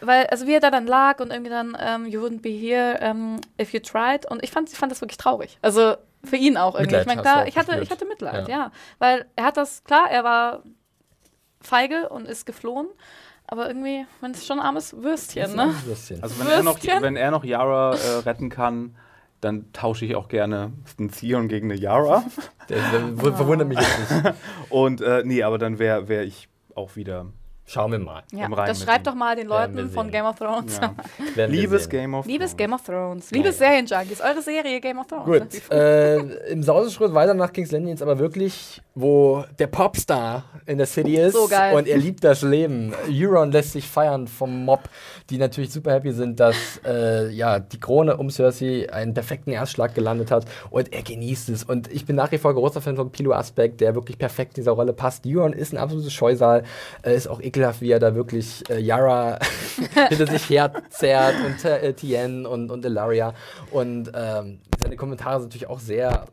Weil, 0.07 0.27
also 0.27 0.47
wie 0.47 0.55
er 0.55 0.61
da 0.61 0.71
dann 0.71 0.87
lag 0.87 1.21
und 1.21 1.31
irgendwie 1.31 1.51
dann, 1.51 1.77
ähm, 1.81 2.07
you 2.07 2.21
wouldn't 2.23 2.43
be 2.43 2.51
here 2.51 2.99
um, 3.11 3.41
if 3.61 3.73
you 3.73 3.81
tried. 3.81 4.29
Und 4.31 4.43
ich 4.43 4.51
fand, 4.51 4.71
ich 4.71 4.79
fand 4.79 4.91
das 4.93 5.01
wirklich 5.01 5.19
traurig. 5.19 5.59
Also 5.63 5.97
für 6.25 6.37
ihn 6.37 6.57
auch 6.57 6.75
irgendwie. 6.75 6.97
Mitleid 6.97 7.01
ich 7.03 7.07
meine, 7.07 7.23
klar, 7.23 7.47
ich 7.47 7.57
hatte, 7.57 7.67
gespürt. 7.73 7.85
ich 7.85 7.91
hatte 7.91 8.05
Mitleid, 8.07 8.49
Ja. 8.49 8.57
ja. 8.59 8.73
Weil 8.99 9.27
er 9.37 9.45
hat 9.45 9.57
das, 9.57 9.85
klar, 9.85 10.11
er 10.11 10.25
war 10.25 10.63
feige 11.61 12.09
und 12.09 12.27
ist 12.27 12.47
geflohen. 12.47 12.89
Aber 13.47 13.69
irgendwie, 13.69 14.07
man 14.23 14.31
ist 14.33 14.47
schon 14.47 14.59
ein 14.59 14.65
armes 14.65 14.95
Würstchen, 15.03 15.55
ne? 15.55 15.75
Würstchen. 15.85 16.23
Also 16.23 16.39
wenn 16.41 16.47
er, 16.49 16.63
noch, 16.63 16.77
Würstchen. 16.77 17.03
wenn 17.03 17.17
er 17.17 17.31
noch 17.31 17.45
Yara 17.45 17.95
äh, 17.95 18.19
retten 18.25 18.49
kann, 18.49 18.97
dann 19.43 19.71
tausche 19.75 20.07
ich 20.07 20.17
auch 20.17 20.29
gerne 20.29 20.73
einen 20.99 21.11
Theon 21.11 21.49
gegen 21.49 21.71
eine 21.71 21.79
Yara. 21.79 22.25
Der, 22.71 22.79
der 22.79 23.17
ver- 23.19 23.37
verwundert 23.37 23.69
mich 23.69 23.79
jetzt 23.79 24.11
nicht. 24.25 24.35
Und 24.71 25.03
äh, 25.03 25.23
nee, 25.27 25.43
aber 25.43 25.59
dann 25.59 25.79
wäre 25.79 26.09
wär 26.09 26.23
ich 26.25 26.49
auch 26.75 26.97
wieder. 26.97 27.27
Schauen 27.67 27.93
wir 27.93 27.99
mal. 27.99 28.23
Ja, 28.33 28.49
das 28.49 28.83
schreibt 28.83 29.07
doch 29.07 29.15
mal 29.15 29.35
den 29.37 29.47
Leuten 29.47 29.89
von. 29.91 30.11
Game 30.11 30.27
of 30.27 30.37
Thrones. 30.39 30.79
Ja. 31.37 31.47
Liebes. 31.47 31.89
Game 31.89 32.15
of 32.15 32.27
Liebes 32.27 32.51
Thrones. 32.51 32.57
Game 32.59 32.73
of 32.75 32.83
Thrones. 32.83 33.31
Liebes 33.31 33.59
Serienjunkies. 33.59 34.21
Eure 34.21 34.43
Serie 34.43 34.81
Game 34.81 34.99
of 34.99 35.07
Thrones. 35.07 35.25
Gut, 35.25 35.71
äh, 35.73 36.19
im 36.51 36.63
Sauseschritt 36.63 37.15
weiter 37.15 37.33
nach 37.33 37.53
King's 37.53 37.73
Landing 37.73 37.89
jetzt 37.91 38.03
aber 38.03 38.19
wirklich, 38.19 38.83
wo 38.95 39.45
der 39.59 39.67
Popstar 39.69 40.45
in 40.67 40.77
der 40.77 40.87
City 40.87 41.17
ist 41.17 41.33
So 41.33 41.49
geil. 41.49 41.75
und 41.75 41.89
er 41.89 41.97
liebt 41.97 42.23
das 42.23 42.43
Leben. 42.43 42.93
Euron 43.11 43.51
lässt 43.51 43.73
sich 43.73 43.89
feiern 43.89 44.29
vom 44.29 44.65
Mob, 44.67 44.81
die 45.31 45.39
natürlich 45.39 45.73
super 45.73 45.93
happy 45.93 46.13
sind, 46.13 46.39
dass 46.41 46.57
äh, 46.85 47.31
ja, 47.31 47.61
die 47.61 47.81
Krone 47.81 48.19
um 48.19 48.29
Cersei 48.31 48.93
einen 48.93 49.15
perfekten 49.15 49.51
Erstschlag 49.51 49.95
gelandet 49.95 50.31
hat 50.31 50.45
und 50.71 50.93
er 50.93 51.03
genießt 51.03 51.49
es. 51.49 51.65
Und 51.65 51.91
ich 51.91 52.05
bin 52.05 52.15
nach 52.17 52.31
wie 52.31 52.39
vor 52.39 52.55
großer 52.55 52.83
Fan 52.83 52.97
von 52.97 53.11
Pilo 53.11 53.33
Aspect, 53.33 53.81
der 53.81 53.95
wirklich 53.95 54.19
perfekt 54.19 54.59
in 54.59 54.63
dieser 54.63 54.73
Rolle 54.73 54.93
passt. 54.93 55.25
Euron 55.27 55.55
ist 55.55 55.73
ein 55.73 55.79
absolutes 55.79 56.13
Scheusal, 56.13 56.65
äh, 57.03 57.15
ist 57.17 57.27
auch 57.27 57.41
ekelhaft, 57.55 57.81
wie 57.81 57.91
er 57.91 58.01
da 58.01 58.15
wirklich 58.15 58.69
äh, 58.69 58.81
Yara 58.81 59.39
hinter 60.09 60.27
sich 60.27 60.51
herzerrt 60.51 61.37
und 61.45 61.65
äh, 61.65 61.93
Tien 61.95 62.47
und, 62.47 62.71
und 62.71 62.85
Ilaria. 62.85 63.35
Und 63.71 64.11
ähm, 64.15 64.61
seine 64.83 64.97
Kommentare 64.97 65.41
sind 65.41 65.51
natürlich 65.51 65.69
auch 65.69 65.81
sehr. 65.81 66.27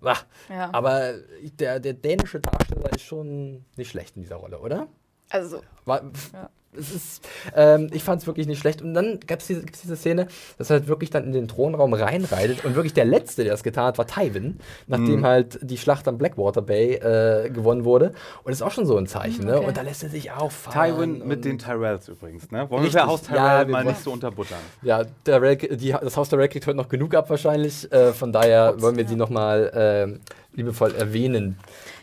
Ja. 0.49 0.69
Aber 0.71 1.13
der, 1.59 1.79
der 1.79 1.93
dänische 1.93 2.39
Darsteller 2.39 2.91
ist 2.93 3.03
schon 3.03 3.65
nicht 3.77 3.91
schlecht 3.91 4.15
in 4.15 4.23
dieser 4.23 4.37
Rolle, 4.37 4.59
oder? 4.59 4.87
Also, 5.29 5.61
War, 5.85 6.01
Ja. 6.33 6.49
Es 6.77 6.93
ist, 6.95 7.29
ähm, 7.55 7.89
ich 7.91 8.03
fand 8.03 8.21
es 8.21 8.27
wirklich 8.27 8.47
nicht 8.47 8.59
schlecht. 8.59 8.81
Und 8.81 8.93
dann 8.93 9.19
gab's 9.27 9.47
diese, 9.47 9.61
gibt's 9.61 9.81
diese 9.81 9.95
Szene, 9.95 10.27
dass 10.57 10.69
er 10.69 10.77
halt 10.79 10.87
wirklich 10.87 11.09
dann 11.09 11.25
in 11.25 11.33
den 11.33 11.47
Thronraum 11.47 11.93
reinreitet. 11.93 12.63
Und 12.63 12.75
wirklich 12.75 12.93
der 12.93 13.05
Letzte, 13.05 13.43
der 13.43 13.51
das 13.53 13.63
getan 13.63 13.85
hat, 13.85 13.97
war 13.97 14.07
Tywin, 14.07 14.59
nachdem 14.87 15.19
Mhm. 15.19 15.25
halt 15.25 15.59
die 15.61 15.77
Schlacht 15.77 16.07
am 16.07 16.17
Blackwater 16.17 16.61
Bay 16.61 16.93
äh, 16.95 17.49
gewonnen 17.49 17.83
wurde. 17.83 18.07
Und 18.43 18.47
das 18.51 18.55
ist 18.57 18.61
auch 18.61 18.71
schon 18.71 18.85
so 18.85 18.97
ein 18.97 19.07
Zeichen. 19.07 19.45
Ne? 19.45 19.57
okay. 19.57 19.67
Und 19.67 19.77
da 19.77 19.81
lässt 19.81 20.03
er 20.03 20.09
sich 20.09 20.31
auffallen. 20.31 20.95
Tywin 20.95 21.27
mit 21.27 21.43
den 21.45 21.57
Tyrells 21.59 22.07
übrigens, 22.07 22.49
ne? 22.51 22.69
Wollen 22.69 22.83
Richtig. 22.83 23.01
wir 23.01 23.07
Haus 23.07 23.23
Tyrell 23.23 23.37
Ja, 23.37 23.65
mal 23.65 23.73
wollen- 23.73 23.87
nicht 23.87 24.03
so 24.03 24.11
unterbuttern? 24.11 24.59
Ja, 24.81 25.03
der 25.25 25.41
Rail, 25.41 25.55
die, 25.57 25.91
das 25.91 26.15
Haus 26.15 26.29
der 26.29 26.39
Rail 26.39 26.47
kriegt 26.47 26.65
heute 26.67 26.77
noch 26.77 26.87
genug 26.89 27.13
ab 27.15 27.29
wahrscheinlich. 27.29 27.91
Äh, 27.91 28.13
von 28.13 28.31
daher 28.31 28.81
wollen 28.81 28.95
wir 28.95 29.07
sie 29.07 29.15
nochmal 29.15 29.71
ähm, 29.75 30.19
liebevoll 30.53 30.95
erwenen. 30.95 31.57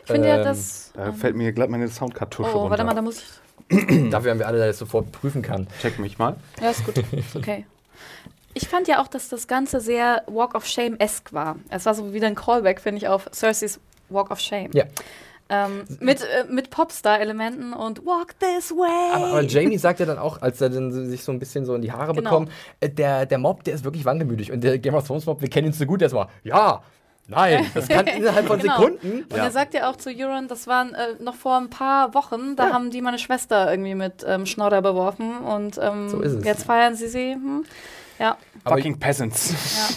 ich 0.04 0.10
finde 0.12 0.28
ja, 0.28 0.36
Ähm, 0.38 0.44
dass. 0.44 0.92
Da 0.94 1.06
ähm, 1.08 1.14
fällt 1.14 1.36
mir 1.36 1.52
glatt 1.52 1.70
meine 1.70 1.88
Soundkartusche 1.88 2.50
oh, 2.50 2.58
runter. 2.58 2.70
warte 2.70 2.84
mal, 2.84 2.94
da 2.94 3.02
muss 3.02 3.18
ich. 3.18 3.24
Dafür 4.10 4.30
haben 4.30 4.38
wir 4.38 4.46
alle, 4.46 4.58
der 4.58 4.68
das 4.68 4.78
sofort 4.78 5.12
prüfen 5.12 5.42
kann. 5.42 5.66
Check 5.82 5.98
mich 5.98 6.18
mal. 6.18 6.36
Ja, 6.60 6.70
ist 6.70 6.84
gut. 6.84 6.98
Ist 7.12 7.36
okay. 7.36 7.66
Ich 8.54 8.66
fand 8.68 8.88
ja 8.88 9.00
auch, 9.02 9.08
dass 9.08 9.28
das 9.28 9.46
Ganze 9.46 9.80
sehr 9.80 10.22
Walk 10.26 10.54
of 10.54 10.66
Shame-esque 10.66 11.32
war. 11.32 11.56
Es 11.68 11.86
war 11.86 11.94
so 11.94 12.12
wieder 12.12 12.26
ein 12.26 12.34
Callback, 12.34 12.80
finde 12.80 12.98
ich, 12.98 13.08
auf 13.08 13.28
Cerseis 13.32 13.78
Walk 14.08 14.30
of 14.30 14.40
Shame. 14.40 14.70
Ja. 14.72 14.84
Ähm, 15.50 15.84
mit 16.00 16.20
äh, 16.20 16.44
mit 16.50 16.68
Popstar-Elementen 16.68 17.72
und 17.72 18.04
Walk 18.04 18.38
this 18.38 18.70
way. 18.70 19.14
Aber, 19.14 19.26
aber 19.28 19.42
Jamie 19.44 19.78
sagt 19.78 19.98
ja 20.00 20.04
dann 20.06 20.18
auch, 20.18 20.42
als 20.42 20.60
er 20.60 20.68
dann 20.68 20.90
sich 21.08 21.24
so 21.24 21.32
ein 21.32 21.38
bisschen 21.38 21.64
so 21.64 21.74
in 21.74 21.80
die 21.80 21.90
Haare 21.92 22.12
Genau. 22.12 22.22
bekommt, 22.30 22.52
äh, 22.80 22.90
der, 22.90 23.24
der 23.24 23.38
Mob, 23.38 23.64
der 23.64 23.74
ist 23.74 23.82
wirklich 23.84 24.04
wandelmütig. 24.04 24.52
Und 24.52 24.62
der 24.62 24.78
Game 24.78 24.94
of 24.94 25.06
Thrones 25.06 25.24
Mob, 25.24 25.40
wir 25.40 25.48
kennen 25.48 25.68
ihn 25.68 25.72
so 25.72 25.86
gut, 25.86 26.00
der 26.02 26.06
ist 26.08 26.12
mal, 26.12 26.28
ja, 26.44 26.82
nein, 27.28 27.64
das 27.74 27.86
kann 27.88 28.06
innerhalb 28.16 28.46
von 28.46 28.58
Genau. 28.58 28.76
Sekunden. 28.80 29.24
Und 29.30 29.36
er 29.38 29.50
sagt 29.50 29.74
ja 29.74 29.88
auch 29.88 29.96
zu 29.96 30.10
Euron, 30.10 30.48
das 30.48 30.66
waren 30.66 30.94
äh, 30.94 31.14
noch 31.20 31.34
vor 31.36 31.56
ein 31.56 31.70
paar 31.70 32.12
Wochen, 32.14 32.56
da 32.56 32.66
Ja. 32.68 32.72
haben 32.72 32.90
die 32.90 33.00
meine 33.00 33.18
Schwester 33.18 33.70
irgendwie 33.70 33.94
mit 33.94 34.24
ähm, 34.26 34.44
Schnorrer 34.46 34.82
beworfen 34.82 35.38
und 35.38 35.78
ähm, 35.80 36.08
So 36.08 36.20
ist 36.20 36.32
es. 36.32 36.44
jetzt 36.44 36.64
feiern 36.64 36.94
sie 36.96 37.08
sie. 37.08 37.32
Hm. 37.34 37.64
Ja, 38.18 38.36
Aber 38.64 38.76
Fucking 38.76 38.98
Peasants. 38.98 39.52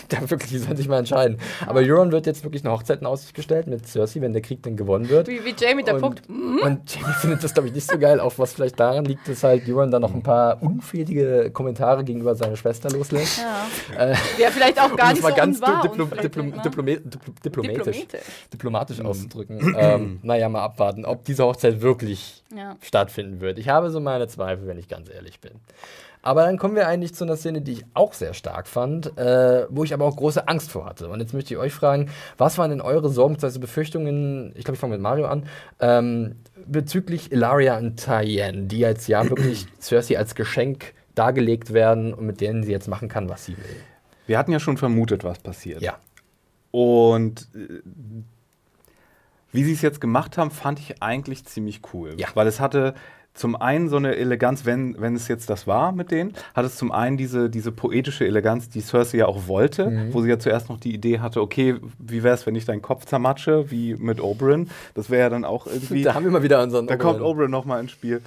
ja. 0.09 0.17
da 0.19 0.29
wirklich, 0.29 0.51
die 0.51 0.57
sollen 0.59 0.77
sich 0.77 0.87
mal 0.87 0.99
entscheiden. 0.99 1.37
Aber 1.65 1.79
Euron 1.79 2.11
wird 2.11 2.25
jetzt 2.27 2.43
wirklich 2.43 2.63
eine 2.63 2.71
Hochzeit 2.73 3.01
in 3.01 3.07
Aussicht 3.07 3.33
gestellt 3.33 3.67
mit 3.67 3.87
Cersei, 3.87 4.21
wenn 4.21 4.33
der 4.33 4.41
Krieg 4.41 4.61
dann 4.63 4.77
gewonnen 4.77 5.09
wird. 5.09 5.27
Wie, 5.27 5.43
wie 5.43 5.55
Jamie 5.57 5.83
da 5.83 5.93
guckt. 5.97 6.21
und 6.29 6.61
Jamie 6.93 7.13
findet 7.19 7.43
das, 7.43 7.53
glaube 7.53 7.69
ich, 7.69 7.73
nicht 7.73 7.89
so 7.89 7.97
geil, 7.97 8.19
auch 8.19 8.33
was 8.37 8.53
vielleicht 8.53 8.79
daran 8.79 9.05
liegt, 9.05 9.27
dass 9.27 9.43
halt 9.43 9.67
Euron 9.67 9.89
dann 9.91 10.01
noch 10.03 10.13
ein 10.13 10.21
paar 10.23 10.61
unfähige 10.61 11.49
Kommentare 11.51 12.03
gegenüber 12.03 12.35
seiner 12.35 12.55
Schwester 12.55 12.89
loslässt. 12.91 13.39
Ja. 13.39 14.05
Äh, 14.11 14.15
ja, 14.39 14.49
vielleicht 14.51 14.79
auch 14.79 14.95
gar 14.95 15.07
um 15.07 15.11
es 15.11 15.13
nicht 15.15 15.23
mal 15.23 15.29
so 15.29 15.35
ganz 15.35 15.57
unwahr. 15.59 15.81
diplo 15.81 16.05
diplo 16.05 16.43
ne? 16.43 16.61
diplome 16.63 16.97
diplo 16.99 17.33
diplomatisch, 17.43 17.97
Diplomatisch. 18.01 18.21
diplomatisch 18.53 19.01
auszudrücken. 19.01 19.75
ähm, 19.77 20.19
naja, 20.21 20.47
mal 20.49 20.61
abwarten, 20.61 21.05
ob 21.05 21.25
diese 21.25 21.43
Hochzeit 21.45 21.81
wirklich 21.81 22.43
Ja. 22.55 22.75
stattfinden 22.81 23.41
wird. 23.41 23.57
Ich 23.57 23.69
habe 23.69 23.89
so 23.89 23.99
meine 23.99 24.27
Zweifel, 24.27 24.67
wenn 24.67 24.77
ich 24.77 24.87
ganz 24.87 25.09
ehrlich 25.09 25.39
bin. 25.39 25.53
Aber 26.23 26.43
dann 26.43 26.57
kommen 26.57 26.75
wir 26.75 26.87
eigentlich 26.87 27.15
zu 27.15 27.23
einer 27.23 27.35
Szene, 27.35 27.61
die 27.61 27.73
ich 27.73 27.85
auch 27.93 28.13
sehr 28.13 28.33
stark 28.33 28.67
fand, 28.67 29.17
äh, 29.17 29.65
wo 29.69 29.83
ich 29.83 29.93
aber 29.93 30.05
auch 30.05 30.15
große 30.15 30.47
Angst 30.47 30.71
vor 30.71 30.85
hatte. 30.85 31.09
Und 31.09 31.19
jetzt 31.19 31.33
möchte 31.33 31.53
ich 31.53 31.59
euch 31.59 31.73
fragen, 31.73 32.09
was 32.37 32.57
waren 32.57 32.69
denn 32.69 32.81
eure 32.81 33.09
Sorgen, 33.09 33.35
bzw. 33.35 33.59
Befürchtungen, 33.59 34.53
ich 34.55 34.63
glaube, 34.63 34.75
ich 34.75 34.79
fange 34.79 34.93
mit 34.93 35.01
Mario 35.01 35.25
an, 35.25 35.47
ähm, 35.79 36.35
bezüglich 36.65 37.31
Ilaria 37.31 37.77
und 37.77 37.97
Tyen, 37.97 38.67
die 38.67 38.79
jetzt 38.79 39.07
ja 39.07 39.27
wirklich 39.27 39.65
Cersei 39.79 40.17
als 40.17 40.35
Geschenk 40.35 40.93
dargelegt 41.15 41.73
werden 41.73 42.13
und 42.13 42.25
mit 42.25 42.39
denen 42.39 42.63
sie 42.63 42.71
jetzt 42.71 42.87
machen 42.87 43.09
kann, 43.09 43.27
was 43.27 43.45
sie 43.45 43.57
will. 43.57 43.75
Wir 44.27 44.37
hatten 44.37 44.51
ja 44.51 44.59
schon 44.59 44.77
vermutet, 44.77 45.23
was 45.23 45.39
passiert. 45.39 45.81
Ja. 45.81 45.97
Und 46.69 47.49
äh, 47.55 47.81
wie 49.51 49.63
sie 49.63 49.73
es 49.73 49.81
jetzt 49.81 49.99
gemacht 49.99 50.37
haben, 50.37 50.51
fand 50.51 50.79
ich 50.79 51.01
eigentlich 51.01 51.45
ziemlich 51.45 51.81
cool. 51.93 52.13
Ja. 52.17 52.27
Weil 52.35 52.47
es 52.47 52.59
hatte 52.59 52.93
zum 53.33 53.55
einen 53.55 53.87
so 53.89 53.95
eine 53.95 54.15
Eleganz, 54.17 54.65
wenn, 54.65 54.99
wenn 54.99 55.15
es 55.15 55.27
jetzt 55.29 55.49
das 55.49 55.65
war 55.65 55.91
mit 55.93 56.11
denen, 56.11 56.33
hat 56.53 56.65
es 56.65 56.75
zum 56.75 56.91
einen 56.91 57.15
diese, 57.15 57.49
diese 57.49 57.71
poetische 57.71 58.25
Eleganz, 58.25 58.67
die 58.69 58.81
Cersei 58.81 59.19
ja 59.19 59.25
auch 59.27 59.47
wollte, 59.47 59.89
Mhm. 59.89 60.13
wo 60.13 60.21
sie 60.21 60.29
ja 60.29 60.37
zuerst 60.37 60.69
noch 60.69 60.79
die 60.79 60.93
Idee 60.93 61.19
hatte, 61.19 61.41
okay, 61.41 61.75
wie 61.97 62.23
wäre 62.23 62.35
es, 62.35 62.45
wenn 62.45 62.55
ich 62.55 62.65
deinen 62.65 62.81
Kopf 62.81 63.05
zermatsche, 63.05 63.71
wie 63.71 63.95
mit 63.95 64.21
Oberyn. 64.21 64.69
Das 64.95 65.09
wäre 65.09 65.21
ja 65.21 65.29
dann 65.29 65.45
auch 65.45 65.65
irgendwie. 65.67 66.01
Da 66.03 66.13
haben 66.13 66.25
wir 66.25 66.31
mal 66.31 66.43
wieder 66.43 66.61
unseren. 66.61 66.87
Da 66.87 66.97
kommt 66.97 67.15
Oberyn. 67.21 67.31
Oberyn 67.31 67.51
nochmal 67.51 67.79
ins 67.81 67.91
Spiel. 67.91 68.21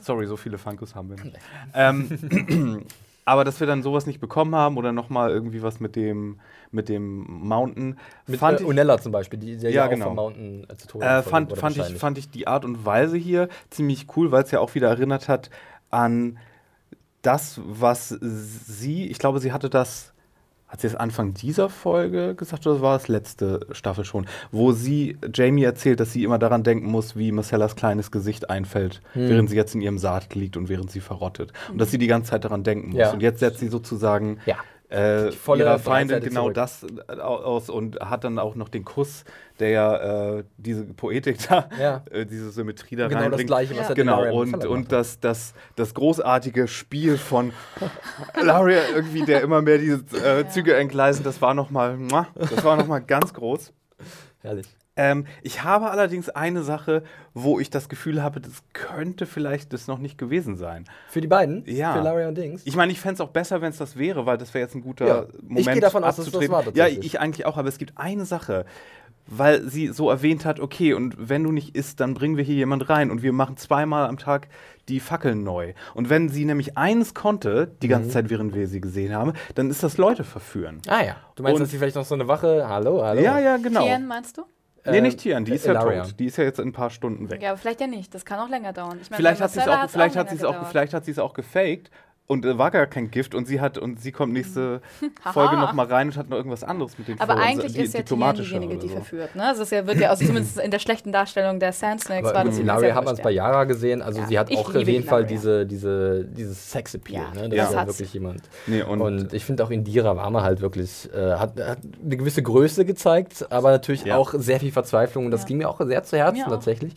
Sorry, 0.00 0.26
so 0.26 0.36
viele 0.36 0.58
Funkos 0.58 0.94
haben 0.94 1.08
wir 1.10 1.24
nicht. 1.24 1.38
ähm, 1.74 2.82
aber 3.30 3.44
dass 3.44 3.60
wir 3.60 3.66
dann 3.68 3.84
sowas 3.84 4.06
nicht 4.06 4.18
bekommen 4.18 4.56
haben 4.56 4.76
oder 4.76 4.90
nochmal 4.90 5.30
irgendwie 5.30 5.62
was 5.62 5.78
mit 5.78 5.94
dem, 5.94 6.40
mit 6.72 6.88
dem 6.88 7.24
Mountain, 7.28 7.96
Mit 8.26 8.40
fand 8.40 8.58
äh, 8.58 8.62
ich, 8.64 8.68
Unella 8.68 8.98
zum 8.98 9.12
Beispiel, 9.12 9.38
die, 9.38 9.56
die 9.56 9.68
Ja, 9.68 9.86
auch 9.86 9.90
genau. 9.90 10.06
vom 10.06 10.16
Mountain 10.16 10.66
äh, 10.68 10.76
zu 10.76 10.88
Tode 10.88 11.06
äh, 11.06 11.22
fand, 11.22 11.56
fand, 11.56 11.76
ich, 11.76 11.94
fand 11.94 12.18
ich 12.18 12.28
die 12.28 12.48
Art 12.48 12.64
und 12.64 12.84
Weise 12.84 13.16
hier 13.16 13.48
ziemlich 13.70 14.08
cool, 14.16 14.32
weil 14.32 14.42
es 14.42 14.50
ja 14.50 14.58
auch 14.58 14.74
wieder 14.74 14.88
erinnert 14.88 15.28
hat 15.28 15.48
an 15.90 16.38
das, 17.22 17.60
was 17.64 18.08
sie, 18.08 19.06
ich 19.06 19.20
glaube, 19.20 19.38
sie 19.38 19.52
hatte 19.52 19.70
das, 19.70 20.09
hat 20.70 20.80
sie 20.80 20.86
das 20.86 20.96
Anfang 20.96 21.34
dieser 21.34 21.68
Folge 21.68 22.34
gesagt 22.36 22.66
oder 22.66 22.80
war 22.80 22.96
es 22.96 23.08
letzte 23.08 23.66
Staffel 23.72 24.04
schon, 24.04 24.26
wo 24.52 24.72
sie 24.72 25.18
Jamie 25.34 25.64
erzählt, 25.64 25.98
dass 26.00 26.12
sie 26.12 26.22
immer 26.24 26.38
daran 26.38 26.62
denken 26.62 26.86
muss, 26.90 27.16
wie 27.16 27.32
Marcellas 27.32 27.74
kleines 27.76 28.10
Gesicht 28.10 28.48
einfällt, 28.50 29.02
Hm. 29.14 29.28
während 29.28 29.50
sie 29.50 29.56
jetzt 29.56 29.74
in 29.74 29.80
ihrem 29.80 29.98
Sarg 29.98 30.34
liegt 30.34 30.56
und 30.56 30.68
während 30.68 30.90
sie 30.90 31.00
verrottet. 31.00 31.52
Und 31.70 31.78
dass 31.78 31.90
sie 31.90 31.98
die 31.98 32.06
ganze 32.06 32.30
Zeit 32.30 32.44
daran 32.44 32.62
denken 32.62 32.90
muss. 32.90 32.98
Ja. 32.98 33.12
Und 33.12 33.20
jetzt 33.20 33.40
setzt 33.40 33.58
sie 33.58 33.68
sozusagen 33.68 34.38
Ja. 34.46 34.56
Äh, 34.90 35.30
ihrer 35.56 35.78
Breitseite 35.78 36.28
genau 36.28 36.42
zurück. 36.42 36.54
das 36.54 36.84
äh, 37.08 37.20
aus 37.20 37.70
und 37.70 38.00
hat 38.00 38.24
dann 38.24 38.38
auch 38.38 38.56
noch 38.56 38.68
den 38.68 38.84
Kuss, 38.84 39.24
der 39.60 39.68
ja 39.70 40.36
äh, 40.38 40.44
diese 40.56 40.84
Poetik 40.84 41.38
da, 41.48 41.68
Ja. 41.80 42.02
äh, 42.10 42.26
diese 42.26 42.50
Symmetrie 42.50 42.96
da 42.96 43.06
genau 43.06 43.20
das 43.20 43.24
reinbringt. 43.30 43.46
gleiche, 43.48 43.70
was 43.76 43.82
Ja. 43.84 43.88
er 43.90 43.94
Genau, 43.94 44.32
und, 44.34 44.64
und 44.66 44.90
das, 44.92 45.20
das, 45.20 45.54
das 45.76 45.94
großartige 45.94 46.66
Spiel 46.66 47.18
von 47.18 47.52
Laria 48.42 48.80
irgendwie, 48.94 49.24
der 49.24 49.42
immer 49.42 49.62
mehr 49.62 49.78
diese 49.78 50.02
äh, 50.16 50.48
Züge 50.48 50.74
entgleisen, 50.76 51.22
das 51.24 51.40
war 51.40 51.54
nochmal, 51.54 51.96
das 52.34 52.64
war 52.64 52.76
nochmal 52.76 53.00
ganz 53.00 53.32
groß. 53.32 53.72
Herrlich. 54.42 54.66
Ähm, 55.02 55.24
ich 55.42 55.64
habe 55.64 55.90
allerdings 55.90 56.28
eine 56.28 56.62
Sache, 56.62 57.02
wo 57.32 57.58
ich 57.58 57.70
das 57.70 57.88
Gefühl 57.88 58.22
habe, 58.22 58.38
das 58.40 58.62
könnte 58.74 59.24
vielleicht 59.24 59.72
das 59.72 59.86
noch 59.86 59.98
nicht 59.98 60.18
gewesen 60.18 60.56
sein. 60.56 60.84
Für 61.08 61.22
die 61.22 61.26
beiden? 61.26 61.64
Ja. 61.66 61.94
Für 61.94 62.00
Laria 62.00 62.28
und 62.28 62.36
Dings? 62.36 62.60
Ich 62.66 62.76
meine, 62.76 62.92
ich 62.92 63.00
fände 63.00 63.14
es 63.14 63.20
auch 63.22 63.30
besser, 63.30 63.62
wenn 63.62 63.70
es 63.70 63.78
das 63.78 63.96
wäre, 63.96 64.26
weil 64.26 64.36
das 64.36 64.52
wäre 64.52 64.62
jetzt 64.62 64.74
ein 64.74 64.82
guter 64.82 65.06
Ja. 65.06 65.22
Ich 65.32 65.42
Moment. 65.48 65.72
gehe 65.72 65.80
davon 65.80 66.04
aus, 66.04 66.16
dass 66.16 66.30
das 66.30 66.48
war 66.50 66.64
Ja, 66.74 66.86
ich 66.86 67.18
eigentlich 67.18 67.46
auch, 67.46 67.56
aber 67.56 67.68
es 67.68 67.78
gibt 67.78 67.94
eine 67.96 68.26
Sache, 68.26 68.66
weil 69.26 69.62
sie 69.68 69.88
so 69.88 70.10
erwähnt 70.10 70.44
hat, 70.44 70.60
okay, 70.60 70.92
und 70.92 71.14
wenn 71.30 71.44
du 71.44 71.52
nicht 71.52 71.76
isst, 71.76 72.00
dann 72.00 72.14
bringen 72.14 72.36
wir 72.36 72.42
hier 72.44 72.56
jemand 72.56 72.90
rein 72.90 73.10
und 73.10 73.22
wir 73.22 73.32
machen 73.32 73.56
zweimal 73.56 74.06
am 74.06 74.18
Tag 74.18 74.48
die 74.88 74.98
Fackeln 75.00 75.44
neu. 75.44 75.72
Und 75.94 76.10
wenn 76.10 76.28
sie 76.28 76.44
nämlich 76.44 76.76
eines 76.76 77.14
konnte, 77.14 77.70
die 77.80 77.88
ganze 77.88 78.08
Mhm. 78.08 78.12
Zeit, 78.12 78.30
während 78.30 78.54
wir 78.54 78.66
sie 78.66 78.80
gesehen 78.80 79.14
haben, 79.14 79.32
dann 79.54 79.70
ist 79.70 79.82
das 79.84 79.98
Leute 79.98 80.24
verführen. 80.24 80.82
Ah 80.88 81.02
ja. 81.04 81.16
Du 81.36 81.42
meinst, 81.44 81.54
Und- 81.54 81.60
dass 81.62 81.70
sie 81.70 81.78
vielleicht 81.78 81.94
noch 81.96 82.04
so 82.04 82.16
eine 82.16 82.26
Wache. 82.28 82.66
Hallo, 82.68 83.02
hallo. 83.04 83.20
Ja, 83.22 83.38
ja, 83.38 83.56
genau. 83.56 83.84
Tieren, 83.84 84.06
meinst 84.08 84.36
du? 84.36 84.42
Nee, 84.86 84.98
Ähm, 84.98 85.02
nicht 85.02 85.18
Tian, 85.18 85.44
die 85.44 85.52
ist 85.52 85.66
ja 85.66 85.74
tot. 85.74 86.18
Die 86.18 86.26
ist 86.26 86.36
ja 86.38 86.44
jetzt 86.44 86.58
in 86.58 86.68
ein 86.68 86.72
paar 86.72 86.90
Stunden 86.90 87.28
weg. 87.30 87.42
Ja, 87.42 87.50
aber 87.50 87.58
vielleicht 87.58 87.80
ja 87.80 87.86
nicht. 87.86 88.14
Das 88.14 88.24
kann 88.24 88.38
auch 88.40 88.48
länger 88.48 88.72
dauern. 88.72 88.98
Ich 89.00 89.10
meine, 89.10 89.18
Vielleicht 89.18 89.40
hat 89.40 89.50
sie 89.50 89.60
es 89.60 89.68
auch, 89.68 89.90
vielleicht 89.90 90.16
hat 90.16 90.26
länger 90.26 90.38
sie 90.38 90.44
es 90.44 90.44
auch, 90.44 90.66
vielleicht 90.68 90.94
hat 90.94 91.04
sie 91.04 91.10
es 91.10 91.18
auch 91.18 91.34
gefaked 91.34 91.90
und 92.30 92.44
äh, 92.46 92.56
war 92.58 92.70
gar 92.70 92.86
kein 92.86 93.10
Gift 93.10 93.34
und 93.34 93.46
sie 93.48 93.60
hat 93.60 93.76
und 93.76 94.00
sie 94.00 94.12
kommt 94.12 94.32
nächste 94.32 94.80
Haha. 95.24 95.32
Folge 95.32 95.56
noch 95.56 95.72
mal 95.72 95.86
rein 95.86 96.06
und 96.08 96.16
hat 96.16 96.28
noch 96.30 96.36
irgendwas 96.36 96.62
anderes 96.62 96.96
mit 96.96 97.08
dem 97.08 97.20
Aber 97.20 97.32
vor, 97.34 97.42
eigentlich 97.42 97.72
die- 97.72 97.80
ist 97.80 97.92
ja 97.94 98.02
diejenige, 98.02 98.76
die 98.76 98.86
so. 98.88 98.94
verführt. 98.94 99.34
Ne? 99.34 99.42
Also 99.48 99.62
es 99.62 99.68
ist 99.72 99.72
ja, 99.76 99.86
wird 99.86 99.98
ja, 99.98 100.10
also 100.10 100.24
zumindest 100.24 100.60
in 100.60 100.70
der 100.70 100.78
schlechten 100.78 101.10
Darstellung 101.10 101.58
der 101.58 101.72
Sand 101.72 102.02
Snakes 102.02 102.28
Aber 102.28 102.38
war 102.38 102.44
mit 102.44 102.52
das 102.52 102.60
Ilaria 102.60 102.80
sehr 102.80 102.94
haben 102.94 103.06
wir 103.06 103.12
es 103.14 103.20
bei 103.20 103.30
ja. 103.32 103.48
Yara 103.48 103.64
gesehen. 103.64 104.00
Also 104.00 104.20
Ja, 104.20 104.26
sie 104.28 104.38
hat 104.38 104.52
auch 104.56 104.68
auf 104.74 104.76
jeden 104.86 105.04
Fall 105.04 105.26
diese, 105.26 105.66
diese, 105.66 106.24
dieses 106.24 106.70
Sexappeal. 106.70 107.24
Ja, 107.34 107.42
ne? 107.42 107.48
das 107.48 107.58
Das 107.58 107.68
ist 107.68 107.74
ja 107.74 107.80
hat 107.80 107.88
wirklich 107.88 108.14
jemand. 108.14 108.42
Nee, 108.68 108.82
und, 108.82 109.00
Und, 109.00 109.32
ich 109.32 109.44
finde 109.44 109.64
auch 109.64 109.70
Indira 109.70 110.16
Warmer 110.16 110.42
halt 110.44 110.60
wirklich, 110.60 111.08
äh, 111.12 111.32
hat, 111.32 111.58
hat 111.60 111.78
eine 112.04 112.16
gewisse 112.16 112.42
Größe 112.44 112.84
gezeigt, 112.84 113.44
aber 113.50 113.72
natürlich 113.72 114.04
Ja. 114.04 114.16
auch 114.16 114.34
sehr 114.36 114.60
viel 114.60 114.70
Verzweiflung. 114.70 115.24
Und 115.24 115.30
das 115.32 115.40
Ja. 115.42 115.46
ging 115.48 115.58
mir 115.58 115.68
auch 115.68 115.80
sehr 115.84 116.04
zu 116.04 116.16
Herzen 116.16 116.44
tatsächlich. 116.48 116.92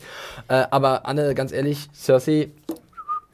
Äh, 0.46 0.64
aber 0.70 1.06
Anne, 1.06 1.34
ganz 1.34 1.50
ehrlich, 1.52 1.88
Cersei, 1.92 2.50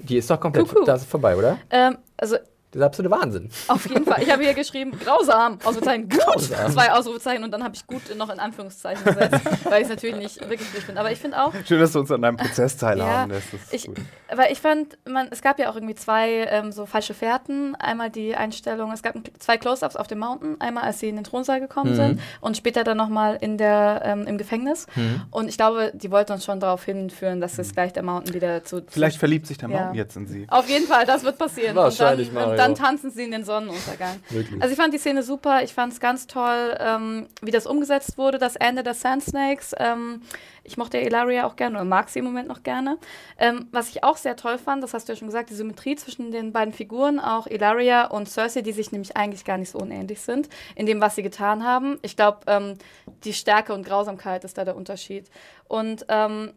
die 0.02 0.18
ist 0.18 0.30
doch 0.30 0.40
komplett 0.40 0.68
Kuckuck. 0.68 0.86
das 0.86 1.02
ist 1.02 1.10
vorbei, 1.10 1.36
oder? 1.36 1.58
Ähm, 1.70 1.98
also 2.16 2.36
Das 2.72 2.80
ist 2.80 2.86
absolute 2.86 3.10
Wahnsinn. 3.14 3.50
auf 3.68 3.88
jeden 3.88 4.04
Fall. 4.04 4.22
Ich 4.22 4.30
habe 4.30 4.42
hier 4.44 4.54
geschrieben, 4.54 4.92
grausam, 5.02 5.58
Ausrufezeichen, 5.64 6.08
gut, 6.08 6.20
Grausam. 6.20 6.70
zwei 6.72 6.92
Ausrufezeichen 6.92 7.42
und 7.42 7.50
dann 7.50 7.64
habe 7.64 7.74
ich 7.74 7.86
gut 7.86 8.02
noch 8.16 8.30
in 8.30 8.38
Anführungszeichen 8.38 9.04
gesetzt, 9.04 9.40
weil 9.64 9.78
ich 9.78 9.84
es 9.84 9.88
natürlich 9.88 10.16
nicht 10.16 10.40
wirklich 10.48 10.70
durch 10.72 10.86
bin. 10.86 10.96
Aber 10.96 11.10
ich 11.10 11.18
finde 11.18 11.42
auch, 11.42 11.52
schön, 11.66 11.80
dass 11.80 11.92
du 11.92 12.00
uns 12.00 12.10
an 12.12 12.22
deinem 12.22 12.36
Prozess 12.36 12.74
Ja, 12.80 12.88
teilhaben 12.88 13.30
lässt. 13.32 13.52
Das 13.52 13.60
ist 13.62 13.74
ich, 13.74 13.86
gut. 13.86 13.96
weil 14.34 14.52
ich 14.52 14.60
fand, 14.60 14.98
man, 15.08 15.28
es 15.32 15.42
gab 15.42 15.58
ja 15.58 15.68
auch 15.70 15.74
irgendwie 15.74 15.96
zwei 15.96 16.46
ähm, 16.48 16.70
so 16.70 16.86
falsche 16.86 17.12
Fährten. 17.14 17.74
Einmal 17.74 18.08
die 18.10 18.36
Einstellung, 18.36 18.92
es 18.92 19.02
gab 19.02 19.14
zwei 19.40 19.56
Close-Ups 19.58 19.96
auf 19.96 20.06
dem 20.06 20.20
Mountain, 20.20 20.60
einmal 20.60 20.84
als 20.84 21.00
sie 21.00 21.08
in 21.08 21.16
den 21.16 21.24
Thronsaal 21.24 21.60
gekommen 21.60 21.90
Mhm. 21.92 21.96
sind 21.96 22.20
und 22.40 22.56
später 22.56 22.84
dann 22.84 22.96
nochmal 22.96 23.36
in 23.40 23.58
der, 23.58 24.02
ähm, 24.04 24.26
im 24.28 24.38
Gefängnis. 24.38 24.86
Und 25.32 25.48
ich 25.48 25.56
glaube, 25.56 25.90
die 25.94 26.10
wollten 26.12 26.32
uns 26.32 26.44
schon 26.44 26.60
darauf 26.60 26.84
hinführen, 26.84 27.40
dass 27.40 27.58
es 27.58 27.72
gleich 27.74 27.92
der 27.92 28.02
Mountain 28.04 28.34
wieder 28.34 28.62
zu. 28.62 28.82
Vielleicht 28.88 29.14
zu 29.14 29.18
verliebt 29.20 29.46
sich 29.48 29.58
der 29.58 29.68
Ja. 29.70 29.76
Mountain 29.76 29.94
jetzt 29.96 30.16
in 30.16 30.26
sie. 30.28 30.46
auf 30.48 30.68
jeden 30.68 30.86
Fall, 30.86 31.04
das 31.06 31.24
wird 31.24 31.36
passieren. 31.36 31.74
Wahrscheinlich, 31.74 32.28
und 32.28 32.34
dann, 32.36 32.44
Mario. 32.50 32.59
Dann 32.60 32.74
tanzen 32.74 33.10
sie 33.10 33.24
in 33.24 33.30
den 33.30 33.44
Sonnenuntergang. 33.44 34.20
Wirklich. 34.28 34.60
Also 34.62 34.72
ich 34.72 34.78
fand 34.78 34.94
die 34.94 34.98
Szene 34.98 35.22
super, 35.22 35.62
ich 35.62 35.72
fand 35.72 35.92
es 35.92 36.00
ganz 36.00 36.26
toll, 36.26 36.76
ähm, 36.78 37.26
wie 37.42 37.50
das 37.50 37.66
umgesetzt 37.66 38.18
wurde, 38.18 38.38
das 38.38 38.56
Ende 38.56 38.82
der 38.82 38.94
Sand 38.94 39.24
Snakes. 39.24 39.74
Ähm, 39.78 40.22
ich 40.62 40.76
mochte 40.76 40.98
Ilaria 40.98 41.46
auch 41.46 41.56
gerne 41.56 41.76
oder 41.76 41.84
mag 41.84 42.08
sie 42.08 42.18
im 42.18 42.24
Moment 42.26 42.48
noch 42.48 42.62
gerne. 42.62 42.98
Ähm, 43.38 43.68
was 43.72 43.88
ich 43.88 44.04
auch 44.04 44.16
sehr 44.16 44.36
toll 44.36 44.58
fand, 44.58 44.82
das 44.82 44.94
hast 44.94 45.08
du 45.08 45.12
ja 45.12 45.16
schon 45.18 45.28
gesagt, 45.28 45.50
die 45.50 45.54
Symmetrie 45.54 45.96
zwischen 45.96 46.30
den 46.30 46.52
beiden 46.52 46.72
Figuren, 46.72 47.18
auch 47.18 47.46
Ilaria 47.46 48.06
und 48.06 48.28
Cersei, 48.28 48.62
die 48.62 48.72
sich 48.72 48.92
nämlich 48.92 49.16
eigentlich 49.16 49.44
gar 49.44 49.58
nicht 49.58 49.70
so 49.70 49.78
unähnlich 49.78 50.20
sind, 50.20 50.48
in 50.76 50.86
dem, 50.86 51.00
was 51.00 51.16
sie 51.16 51.22
getan 51.22 51.64
haben. 51.64 51.98
Ich 52.02 52.16
glaube, 52.16 52.40
ähm, 52.46 52.74
die 53.24 53.32
Stärke 53.32 53.74
und 53.74 53.84
Grausamkeit 53.84 54.44
ist 54.44 54.58
da 54.58 54.64
der 54.64 54.76
Unterschied. 54.76 55.30
Und 55.66 56.04
ähm, 56.08 56.52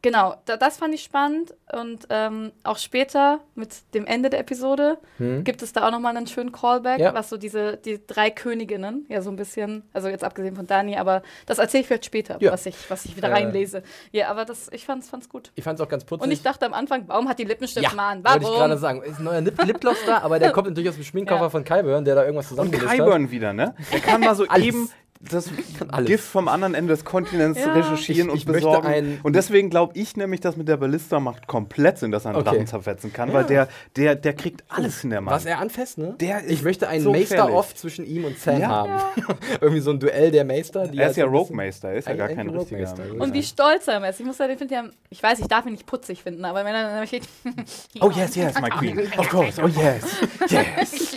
Genau, 0.00 0.36
da, 0.44 0.56
das 0.56 0.76
fand 0.76 0.94
ich 0.94 1.02
spannend 1.02 1.54
und 1.72 2.06
ähm, 2.08 2.52
auch 2.62 2.78
später 2.78 3.40
mit 3.56 3.70
dem 3.94 4.06
Ende 4.06 4.30
der 4.30 4.38
Episode 4.38 4.98
Hm? 5.16 5.42
gibt 5.42 5.60
es 5.60 5.72
da 5.72 5.86
auch 5.88 5.90
nochmal 5.90 6.16
einen 6.16 6.28
schönen 6.28 6.52
Callback, 6.52 7.00
Ja. 7.00 7.14
was 7.14 7.28
so 7.28 7.36
diese 7.36 7.76
die 7.78 8.00
drei 8.06 8.30
Königinnen, 8.30 9.06
ja 9.08 9.20
so 9.22 9.30
ein 9.30 9.34
bisschen, 9.34 9.82
also 9.92 10.06
jetzt 10.08 10.22
abgesehen 10.22 10.54
von 10.54 10.68
Dani, 10.68 10.96
aber 10.96 11.22
das 11.46 11.58
erzähle 11.58 11.80
ich 11.80 11.88
vielleicht 11.88 12.04
später, 12.04 12.36
Ja. 12.40 12.52
was, 12.52 12.64
ich, 12.66 12.76
was 12.88 13.04
ich 13.06 13.16
wieder 13.16 13.28
Äh. 13.28 13.32
reinlese. 13.32 13.82
Ja, 14.12 14.28
aber 14.28 14.44
das, 14.44 14.68
ich 14.72 14.84
fand's, 14.86 15.08
fand's 15.10 15.28
gut. 15.28 15.50
Ich 15.56 15.64
fand 15.64 15.80
es 15.80 15.84
auch 15.84 15.90
ganz 15.90 16.04
putzig. 16.04 16.24
Und 16.24 16.30
ich 16.30 16.42
dachte 16.42 16.64
am 16.66 16.74
Anfang, 16.74 17.02
warum 17.08 17.28
hat 17.28 17.40
die 17.40 17.44
Lippenstift 17.44 17.82
ja, 17.88 17.92
Mann? 17.94 18.22
wollte 18.24 18.38
ich 18.38 18.44
Warum? 18.44 18.56
gerade 18.58 18.78
sagen. 18.78 19.02
Ist 19.02 19.18
ein 19.18 19.24
neuer 19.24 19.40
Lip 19.40 19.60
Lipgloss 19.64 19.98
da, 20.06 20.18
aber 20.18 20.38
der 20.38 20.52
kommt 20.52 20.68
natürlich 20.68 20.90
aus 20.90 20.94
dem 20.94 21.04
Schminkkoffer 21.04 21.42
Ja. 21.42 21.50
von 21.50 21.64
Kyburn, 21.64 22.04
der 22.04 22.14
da 22.14 22.22
irgendwas 22.22 22.46
Und 22.46 22.50
zusammengelöst 22.50 22.88
hat. 22.90 22.98
Kyburn 22.98 23.30
wieder, 23.32 23.52
ne? 23.52 23.74
Er 23.90 23.98
kann 24.00 24.20
mal 24.20 24.36
so 24.36 24.46
eben 24.46 24.88
das 25.20 25.50
alles. 25.88 26.06
Gift 26.06 26.24
vom 26.24 26.46
anderen 26.48 26.74
Ende 26.74 26.92
des 26.94 27.04
Kontinents 27.04 27.58
Ja. 27.58 27.72
recherchieren 27.72 28.28
Ich- 28.30 28.36
ich 28.42 28.46
und 28.46 28.52
möchte 28.52 28.68
besorgen. 28.68 28.86
ein- 28.88 29.20
und 29.22 29.34
deswegen 29.34 29.68
glaube 29.68 29.92
ich 29.98 30.16
nämlich, 30.16 30.40
dass 30.40 30.56
mit 30.56 30.68
der 30.68 30.76
Ballista 30.76 31.18
macht 31.20 31.46
komplett 31.48 31.98
Sinn, 31.98 32.10
dass 32.12 32.24
er 32.24 32.30
einen 32.30 32.38
Okay. 32.40 32.50
Drachen 32.50 32.66
zerfetzen 32.68 33.12
kann, 33.12 33.32
weil 33.32 33.44
der, 33.44 33.68
der, 33.96 34.14
der 34.14 34.32
kriegt 34.34 34.62
alles 34.68 35.02
in 35.02 35.10
der 35.10 35.20
Mann. 35.20 35.34
Was 35.34 35.44
er 35.44 35.58
anfasst, 35.58 35.98
ne? 35.98 36.14
Der 36.20 36.42
ist 36.44 36.52
ich 36.52 36.62
möchte 36.62 36.88
einen 36.88 37.02
so 37.02 37.10
Meister-Off 37.10 37.74
zwischen 37.74 38.06
ihm 38.06 38.24
und 38.26 38.38
Sam 38.38 38.60
Ja. 38.60 38.68
haben. 38.68 38.92
Irgendwie 39.60 39.80
so 39.80 39.90
ein 39.90 39.98
Duell 39.98 40.30
der 40.30 40.44
Meister. 40.44 40.86
Die 40.86 40.98
er 40.98 41.04
halt 41.06 41.10
ist 41.12 41.16
ja 41.16 41.24
ein 41.24 41.30
bisschen- 41.32 41.46
Rogue-Meister, 41.46 41.88
er 41.90 41.96
ist 41.96 42.08
ja 42.08 42.14
gar 42.14 42.28
kein 42.28 42.38
ein 42.48 42.50
richtiger. 42.50 42.78
Rogue-Meister, 42.88 43.20
und 43.22 43.34
wie 43.34 43.42
stolz 43.42 43.88
er 43.88 44.08
ist. 44.08 44.20
Ich 44.20 44.26
muss 44.26 44.36
sagen, 44.36 44.52
ich 44.52 44.58
finde 44.58 44.74
ja, 44.74 44.84
ich 45.10 45.22
weiß, 45.22 45.40
ich 45.40 45.48
darf 45.48 45.66
ihn 45.66 45.72
nicht 45.72 45.86
putzig 45.86 46.22
finden, 46.22 46.44
aber 46.44 46.64
wenn 46.64 46.74
er 46.74 46.90
dann 46.90 47.06
steht, 47.06 47.24
Oh 48.00 48.10
yes, 48.10 48.36
yes, 48.36 48.60
my 48.60 48.68
queen. 48.70 49.00
Of 49.18 49.28
course, 49.28 49.60
oh 49.62 49.66
yes, 49.66 50.04
yes. 50.48 51.16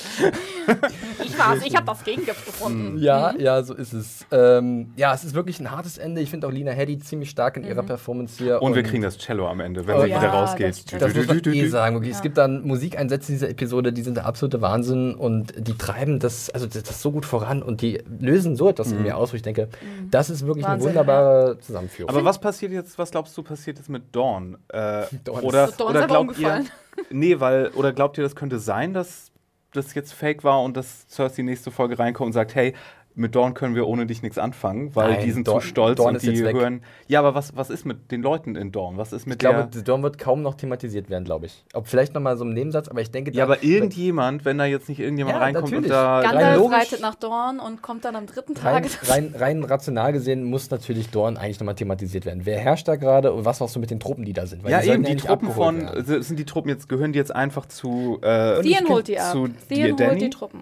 ich 1.23 1.37
war's, 1.37 1.59
ich 1.65 1.75
habe 1.75 1.85
das 1.85 2.03
Gegengift 2.03 2.45
gefunden. 2.45 2.97
Ja, 2.99 3.33
ja, 3.37 3.61
so 3.63 3.73
ist 3.73 3.90
es. 3.93 4.25
Ähm, 4.31 4.91
ja, 4.95 5.13
es 5.13 5.23
ist 5.23 5.33
wirklich 5.35 5.59
ein 5.59 5.71
hartes 5.71 5.97
Ende. 5.97 6.21
Ich 6.21 6.29
finde 6.29 6.47
auch 6.47 6.51
Lina 6.51 6.71
Headey 6.71 6.97
ziemlich 6.99 7.29
stark 7.29 7.57
in 7.57 7.63
Mhm. 7.63 7.69
ihrer 7.69 7.83
Performance 7.83 8.41
hier. 8.43 8.61
Und 8.61 8.75
wir 8.75 8.83
kriegen 8.83 9.03
das 9.03 9.17
Cello 9.17 9.47
am 9.47 9.59
Ende, 9.59 9.85
wenn 9.87 9.95
Oh 9.97 10.01
sie 10.03 10.09
ja, 10.09 10.19
wieder 10.19 10.29
rausgeht. 10.31 10.67
das. 10.91 10.99
Das 10.99 11.15
muss 11.15 11.27
man 11.27 11.53
eh 11.53 11.67
sagen. 11.67 11.95
Wirklich. 11.95 12.11
Es 12.11 12.17
Ja. 12.17 12.23
gibt 12.23 12.37
dann 12.37 12.61
Musikeinsätze 12.65 13.31
in 13.31 13.35
dieser 13.37 13.49
Episode, 13.49 13.93
die 13.93 14.01
sind 14.01 14.15
der 14.17 14.25
absolute 14.25 14.61
Wahnsinn 14.61 15.15
und 15.15 15.53
die 15.57 15.77
treiben 15.77 16.19
das, 16.19 16.49
also 16.49 16.65
das, 16.67 16.83
das 16.83 17.01
so 17.01 17.11
gut 17.11 17.25
voran 17.25 17.61
und 17.63 17.81
die 17.81 18.01
lösen 18.19 18.55
so 18.55 18.69
etwas 18.69 18.91
in 18.91 19.01
mir 19.03 19.17
aus, 19.17 19.31
wo 19.31 19.35
ich 19.35 19.41
denke, 19.41 19.69
das 20.09 20.29
ist 20.29 20.45
wirklich 20.45 20.65
eine 20.65 20.75
Wahnsinn, 20.75 20.89
wunderbare 20.89 21.57
Zusammenführung. 21.59 22.09
Aber 22.09 22.23
was 22.25 22.39
passiert 22.39 22.71
jetzt, 22.71 22.97
was 22.97 23.11
glaubst 23.11 23.37
du 23.37 23.43
passiert 23.43 23.77
jetzt 23.77 23.89
mit 23.89 24.15
Dawn? 24.15 24.57
Äh, 24.69 25.03
Dawn 25.23 25.39
oder 25.41 25.65
ist- 25.69 25.79
Dawn 25.79 25.89
ist 25.95 25.97
oder 25.97 26.07
glaubt 26.07 26.37
ihr, 26.39 26.47
umgefallen. 26.47 26.69
nee, 27.09 27.39
weil, 27.39 27.67
oder 27.75 27.93
glaubt 27.93 28.17
ihr, 28.17 28.23
das 28.23 28.35
könnte 28.35 28.59
sein, 28.59 28.93
dass 28.93 29.31
das 29.73 29.93
jetzt 29.93 30.11
fake 30.13 30.43
war 30.43 30.61
und 30.63 30.75
dass 30.75 31.07
Cersei 31.07 31.43
nächste 31.43 31.71
Folge 31.71 31.97
reinkommt 31.97 32.27
und 32.27 32.33
sagt, 32.33 32.55
hey, 32.55 32.73
mit 33.13 33.35
Dawn 33.35 33.53
können 33.53 33.75
wir 33.75 33.87
ohne 33.87 34.05
dich 34.05 34.21
nichts 34.21 34.37
anfangen, 34.37 34.95
weil 34.95 35.11
Nein, 35.13 35.25
die 35.25 35.31
sind 35.31 35.47
Dawn- 35.47 35.59
zu 35.61 35.67
stolz 35.67 35.97
Dawn 35.97 36.09
und 36.09 36.15
ist 36.15 36.25
die 36.25 36.31
jetzt 36.31 36.43
weg. 36.45 36.55
hören. 36.55 36.81
Ja, 37.07 37.19
aber 37.19 37.35
was, 37.35 37.55
was 37.57 37.69
ist 37.69 37.85
mit 37.85 38.11
den 38.11 38.21
Leuten 38.21 38.55
in 38.55 38.71
Dawn? 38.71 38.97
Was 38.97 39.11
ist 39.13 39.25
mit 39.25 39.35
ich 39.35 39.39
glaube, 39.39 39.67
der. 39.73 39.81
Dawn 39.81 40.01
wird 40.03 40.17
kaum 40.17 40.41
noch 40.41 40.55
thematisiert 40.55 41.09
werden, 41.09 41.25
glaube 41.25 41.47
ich. 41.47 41.65
Ob 41.73 41.87
vielleicht 41.87 42.13
noch 42.13 42.21
mal 42.21 42.37
so 42.37 42.45
im 42.45 42.53
Nebensatz, 42.53 42.87
aber 42.87 43.01
ich 43.01 43.11
denke, 43.11 43.31
Ja, 43.31 43.43
aber 43.43 43.63
irgendjemand, 43.63 44.45
wenn 44.45 44.57
da 44.57 44.65
jetzt 44.65 44.87
nicht 44.87 44.99
irgendjemand 44.99 45.35
Ja, 45.35 45.41
reinkommt 45.41 45.65
natürlich. 45.71 45.85
und 45.85 45.89
da. 45.91 46.19
rein 46.19 46.31
Gandalf 46.31 46.71
reitet 46.71 47.01
nach 47.01 47.15
Dorn 47.15 47.59
und 47.59 47.81
kommt 47.81 48.05
dann 48.05 48.15
am 48.15 48.25
dritten 48.27 48.55
Rein, 48.57 48.83
Tag. 48.83 49.09
rein, 49.09 49.35
rein 49.37 49.63
rational 49.63 50.13
gesehen 50.13 50.43
muss 50.43 50.69
natürlich 50.69 51.09
Dorn 51.09 51.37
eigentlich 51.37 51.59
nochmal 51.59 51.75
thematisiert 51.75 52.25
werden. 52.25 52.41
Wer 52.45 52.59
herrscht 52.59 52.87
da 52.87 52.95
gerade 52.95 53.33
und 53.33 53.43
was 53.45 53.59
machst 53.59 53.75
du 53.75 53.79
mit 53.79 53.91
den 53.91 53.99
Truppen, 53.99 54.23
die 54.25 54.33
da 54.33 54.45
sind? 54.45 54.63
Weil 54.63 54.71
ja, 54.71 54.79
die 54.81 54.89
eben, 54.89 55.03
die 55.03 55.13
nicht 55.15 55.27
Truppen 55.27 55.51
von. 55.51 55.81
werden. 55.81 56.23
Sind 56.23 56.39
die 56.39 56.45
Truppen 56.45 56.69
jetzt, 56.69 56.87
gehören 56.87 57.11
die 57.13 57.19
jetzt 57.19 57.35
einfach 57.35 57.65
zu. 57.65 58.19
Äh, 58.21 58.61
Theon 58.61 58.87
holt 58.89 59.07
die 59.07 59.19
ab. 59.19 59.35
Danny? 59.69 59.93
holt 59.99 60.21
die 60.21 60.29
Truppen. 60.29 60.61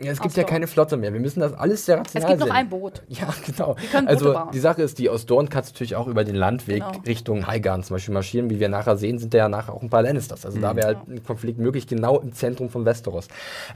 Ja, 0.00 0.12
es 0.12 0.20
gibt 0.20 0.36
ja 0.36 0.44
Dorn. 0.44 0.50
keine 0.52 0.66
Flotte 0.68 0.96
mehr. 0.96 1.12
Wir 1.12 1.18
müssen 1.18 1.40
das 1.40 1.52
alles 1.54 1.84
sehr 1.84 1.96
Es 1.96 2.02
rational 2.14 2.28
gibt 2.28 2.40
noch 2.40 2.46
sehen. 2.46 2.54
ein 2.56 2.68
Boot. 2.68 3.02
Ja, 3.08 3.34
genau. 3.44 3.74
können 3.90 4.06
Boote 4.06 4.08
Also 4.08 4.32
bauen. 4.32 4.48
die 4.52 4.60
Sache 4.60 4.82
ist, 4.82 4.98
die 5.00 5.08
aus 5.10 5.26
Dorn 5.26 5.48
kannst 5.48 5.70
du 5.70 5.74
natürlich 5.74 5.96
auch 5.96 6.06
über 6.06 6.22
den 6.22 6.36
Landweg 6.36 6.84
Genau. 6.84 7.02
Richtung 7.04 7.46
Highgarden 7.48 7.82
zum 7.82 7.96
Beispiel 7.96 8.14
marschieren. 8.14 8.48
Wie 8.48 8.60
wir 8.60 8.68
nachher 8.68 8.96
sehen, 8.96 9.18
sind 9.18 9.34
ja 9.34 9.48
nachher 9.48 9.72
auch 9.74 9.82
ein 9.82 9.90
paar 9.90 10.02
Lannisters. 10.02 10.46
Also 10.46 10.60
da 10.60 10.76
wäre 10.76 10.86
halt 10.86 10.98
ein 11.08 11.24
Konflikt 11.24 11.58
möglich, 11.58 11.88
genau 11.88 12.20
im 12.20 12.32
Zentrum 12.32 12.68
von 12.70 12.84
Westeros. 12.84 13.26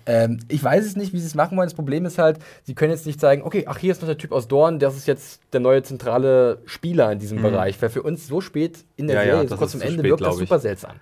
Ähm, 0.06 0.38
ich 0.46 0.62
weiß 0.62 0.86
es 0.86 0.94
nicht, 0.94 1.12
wie 1.12 1.18
sie 1.18 1.26
es 1.26 1.34
machen 1.34 1.58
wollen. 1.58 1.66
Das 1.66 1.74
Problem 1.74 2.04
ist 2.04 2.18
halt, 2.18 2.38
sie 2.62 2.74
können 2.74 2.92
jetzt 2.92 3.04
nicht 3.06 3.18
sagen, 3.20 3.42
okay, 3.42 3.64
ach, 3.66 3.78
hier 3.78 3.90
ist 3.90 4.00
noch 4.00 4.08
der 4.08 4.18
Typ 4.18 4.30
aus 4.30 4.46
Dorn, 4.46 4.78
das 4.78 4.96
ist 4.96 5.08
jetzt 5.08 5.40
der 5.52 5.58
neue 5.58 5.82
zentrale 5.82 6.58
Spieler 6.66 7.10
in 7.10 7.18
diesem 7.18 7.42
Bereich. 7.42 7.82
Weil 7.82 7.90
für 7.90 8.02
uns 8.04 8.28
so 8.28 8.40
spät 8.40 8.84
in 8.96 9.08
der 9.08 9.16
Ja, 9.16 9.22
ja, 9.22 9.26
Serie, 9.32 9.42
so 9.48 9.50
das 9.54 9.58
kurz 9.58 9.70
zum 9.72 9.80
zu 9.80 9.86
Ende, 9.88 9.98
spät, 9.98 10.10
wirkt 10.10 10.22
das 10.24 10.36
super 10.36 10.58
seltsam. 10.60 10.92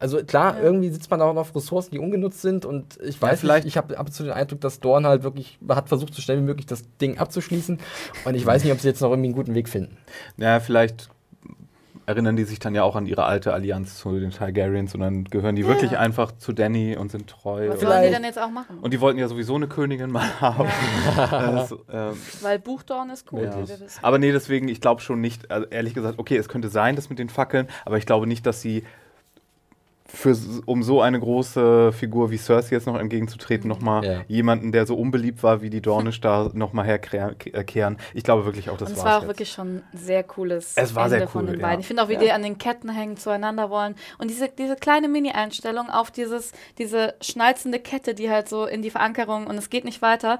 Also 0.00 0.18
klar, 0.24 0.60
irgendwie 0.62 0.88
sitzt 0.90 1.10
man 1.10 1.20
auch 1.20 1.32
noch 1.34 1.40
auf 1.40 1.54
Ressourcen, 1.56 1.90
die 1.90 1.98
ungenutzt 1.98 2.40
sind 2.40 2.64
und 2.64 2.98
ich 3.02 3.20
weiß 3.20 3.40
vielleicht- 3.40 3.64
nicht, 3.64 3.74
ich 3.74 3.76
habe 3.76 3.98
ab 3.98 4.06
und 4.06 4.12
zu 4.12 4.22
den 4.22 4.32
Eindruck, 4.32 4.60
dass 4.60 4.78
Dorn 4.80 5.06
halt 5.06 5.22
wirklich 5.24 5.58
hat 5.68 5.88
versucht, 5.88 6.14
so 6.14 6.22
schnell 6.22 6.38
wie 6.38 6.42
möglich 6.42 6.66
das 6.66 6.84
Ding 7.00 7.18
abzuschließen 7.18 7.78
und 8.24 8.34
ich 8.34 8.46
weiß 8.46 8.62
nicht, 8.64 8.72
ob 8.72 8.80
sie 8.80 8.88
jetzt 8.88 9.00
noch 9.00 9.10
irgendwie 9.10 9.28
einen 9.28 9.36
guten 9.36 9.54
Weg 9.54 9.68
finden. 9.68 9.96
Ja, 10.36 10.60
vielleicht 10.60 11.08
erinnern 12.06 12.36
die 12.36 12.44
sich 12.44 12.58
dann 12.58 12.74
ja 12.74 12.84
auch 12.84 12.96
an 12.96 13.04
ihre 13.06 13.24
alte 13.26 13.52
Allianz 13.52 13.98
zu 13.98 14.18
den 14.18 14.30
Targaryens 14.30 14.94
und 14.94 15.00
dann 15.00 15.24
gehören 15.24 15.56
die 15.56 15.66
wirklich 15.66 15.98
einfach 15.98 16.32
zu 16.38 16.54
Danny 16.54 16.96
und 16.96 17.10
sind 17.10 17.28
treu. 17.28 17.68
Was 17.68 17.82
Und, 17.82 17.88
sollen 17.88 18.02
die 18.04 18.10
denn 18.10 18.24
jetzt 18.24 18.38
auch 18.38 18.48
machen? 18.50 18.78
und 18.80 18.94
die 18.94 19.00
wollten 19.02 19.18
ja 19.18 19.28
sowieso 19.28 19.56
eine 19.56 19.66
Königin 19.66 20.10
mal 20.10 20.26
haben. 20.40 20.68
Das, 21.16 21.72
ähm, 21.92 22.16
Weil 22.40 22.58
Buchdorn 22.60 23.10
ist 23.10 23.30
cool, 23.30 23.42
ja. 23.44 23.52
Aber 24.00 24.18
nee, 24.18 24.32
deswegen, 24.32 24.68
ich 24.68 24.80
glaube 24.80 25.02
schon 25.02 25.20
nicht, 25.20 25.50
also 25.50 25.66
ehrlich 25.68 25.92
gesagt, 25.92 26.18
okay, 26.18 26.36
es 26.38 26.48
könnte 26.48 26.68
sein, 26.70 26.96
das 26.96 27.10
mit 27.10 27.18
den 27.18 27.28
Fackeln, 27.28 27.68
aber 27.84 27.98
ich 27.98 28.06
glaube 28.06 28.26
nicht, 28.26 28.46
dass 28.46 28.62
sie 28.62 28.84
für, 30.10 30.30
s- 30.30 30.62
um 30.64 30.82
so 30.82 31.02
eine 31.02 31.20
große 31.20 31.92
Figur 31.92 32.30
wie 32.30 32.38
Cersei 32.38 32.74
jetzt 32.76 32.86
noch 32.86 32.98
entgegenzutreten, 32.98 33.68
nochmal 33.68 34.04
Ja. 34.04 34.20
jemanden, 34.26 34.72
der 34.72 34.86
so 34.86 34.96
unbeliebt 34.96 35.42
war 35.42 35.60
wie 35.60 35.68
die 35.68 35.82
Dornish, 35.82 36.20
da 36.22 36.50
nochmal 36.54 36.86
herkehren. 36.86 37.98
Ich 38.14 38.22
glaube 38.24 38.44
wirklich 38.46 38.70
auch, 38.70 38.78
das 38.78 38.88
Und 38.90 38.96
es 38.98 39.04
war 39.04 39.18
auch 39.18 39.22
jetzt. 39.22 39.28
wirklich 39.28 39.52
schon 39.52 39.76
ein 39.76 39.82
sehr 39.92 40.22
cooles 40.22 40.72
Es 40.76 40.94
war 40.94 41.04
Ende 41.04 41.18
sehr 41.18 41.28
von 41.28 41.42
cool, 41.44 41.50
den 41.52 41.60
ja. 41.60 41.66
beiden. 41.66 41.80
Ich 41.80 41.86
finde 41.86 42.02
auch, 42.02 42.08
wie 42.08 42.16
die 42.16 42.32
an 42.32 42.42
den 42.42 42.56
Ketten 42.58 42.88
hängen, 42.88 43.16
zueinander 43.16 43.68
wollen. 43.70 43.94
Und 44.18 44.30
diese, 44.30 44.48
diese 44.48 44.76
kleine 44.76 45.08
Mini-Einstellung 45.08 45.90
auf 45.90 46.10
dieses, 46.10 46.52
diese 46.78 47.14
schnalzende 47.20 47.78
Kette, 47.78 48.14
die 48.14 48.30
halt 48.30 48.48
so 48.48 48.64
in 48.66 48.80
die 48.82 48.90
Verankerung 48.90 49.46
und 49.46 49.56
es 49.56 49.68
geht 49.70 49.84
nicht 49.84 50.00
weiter. 50.00 50.38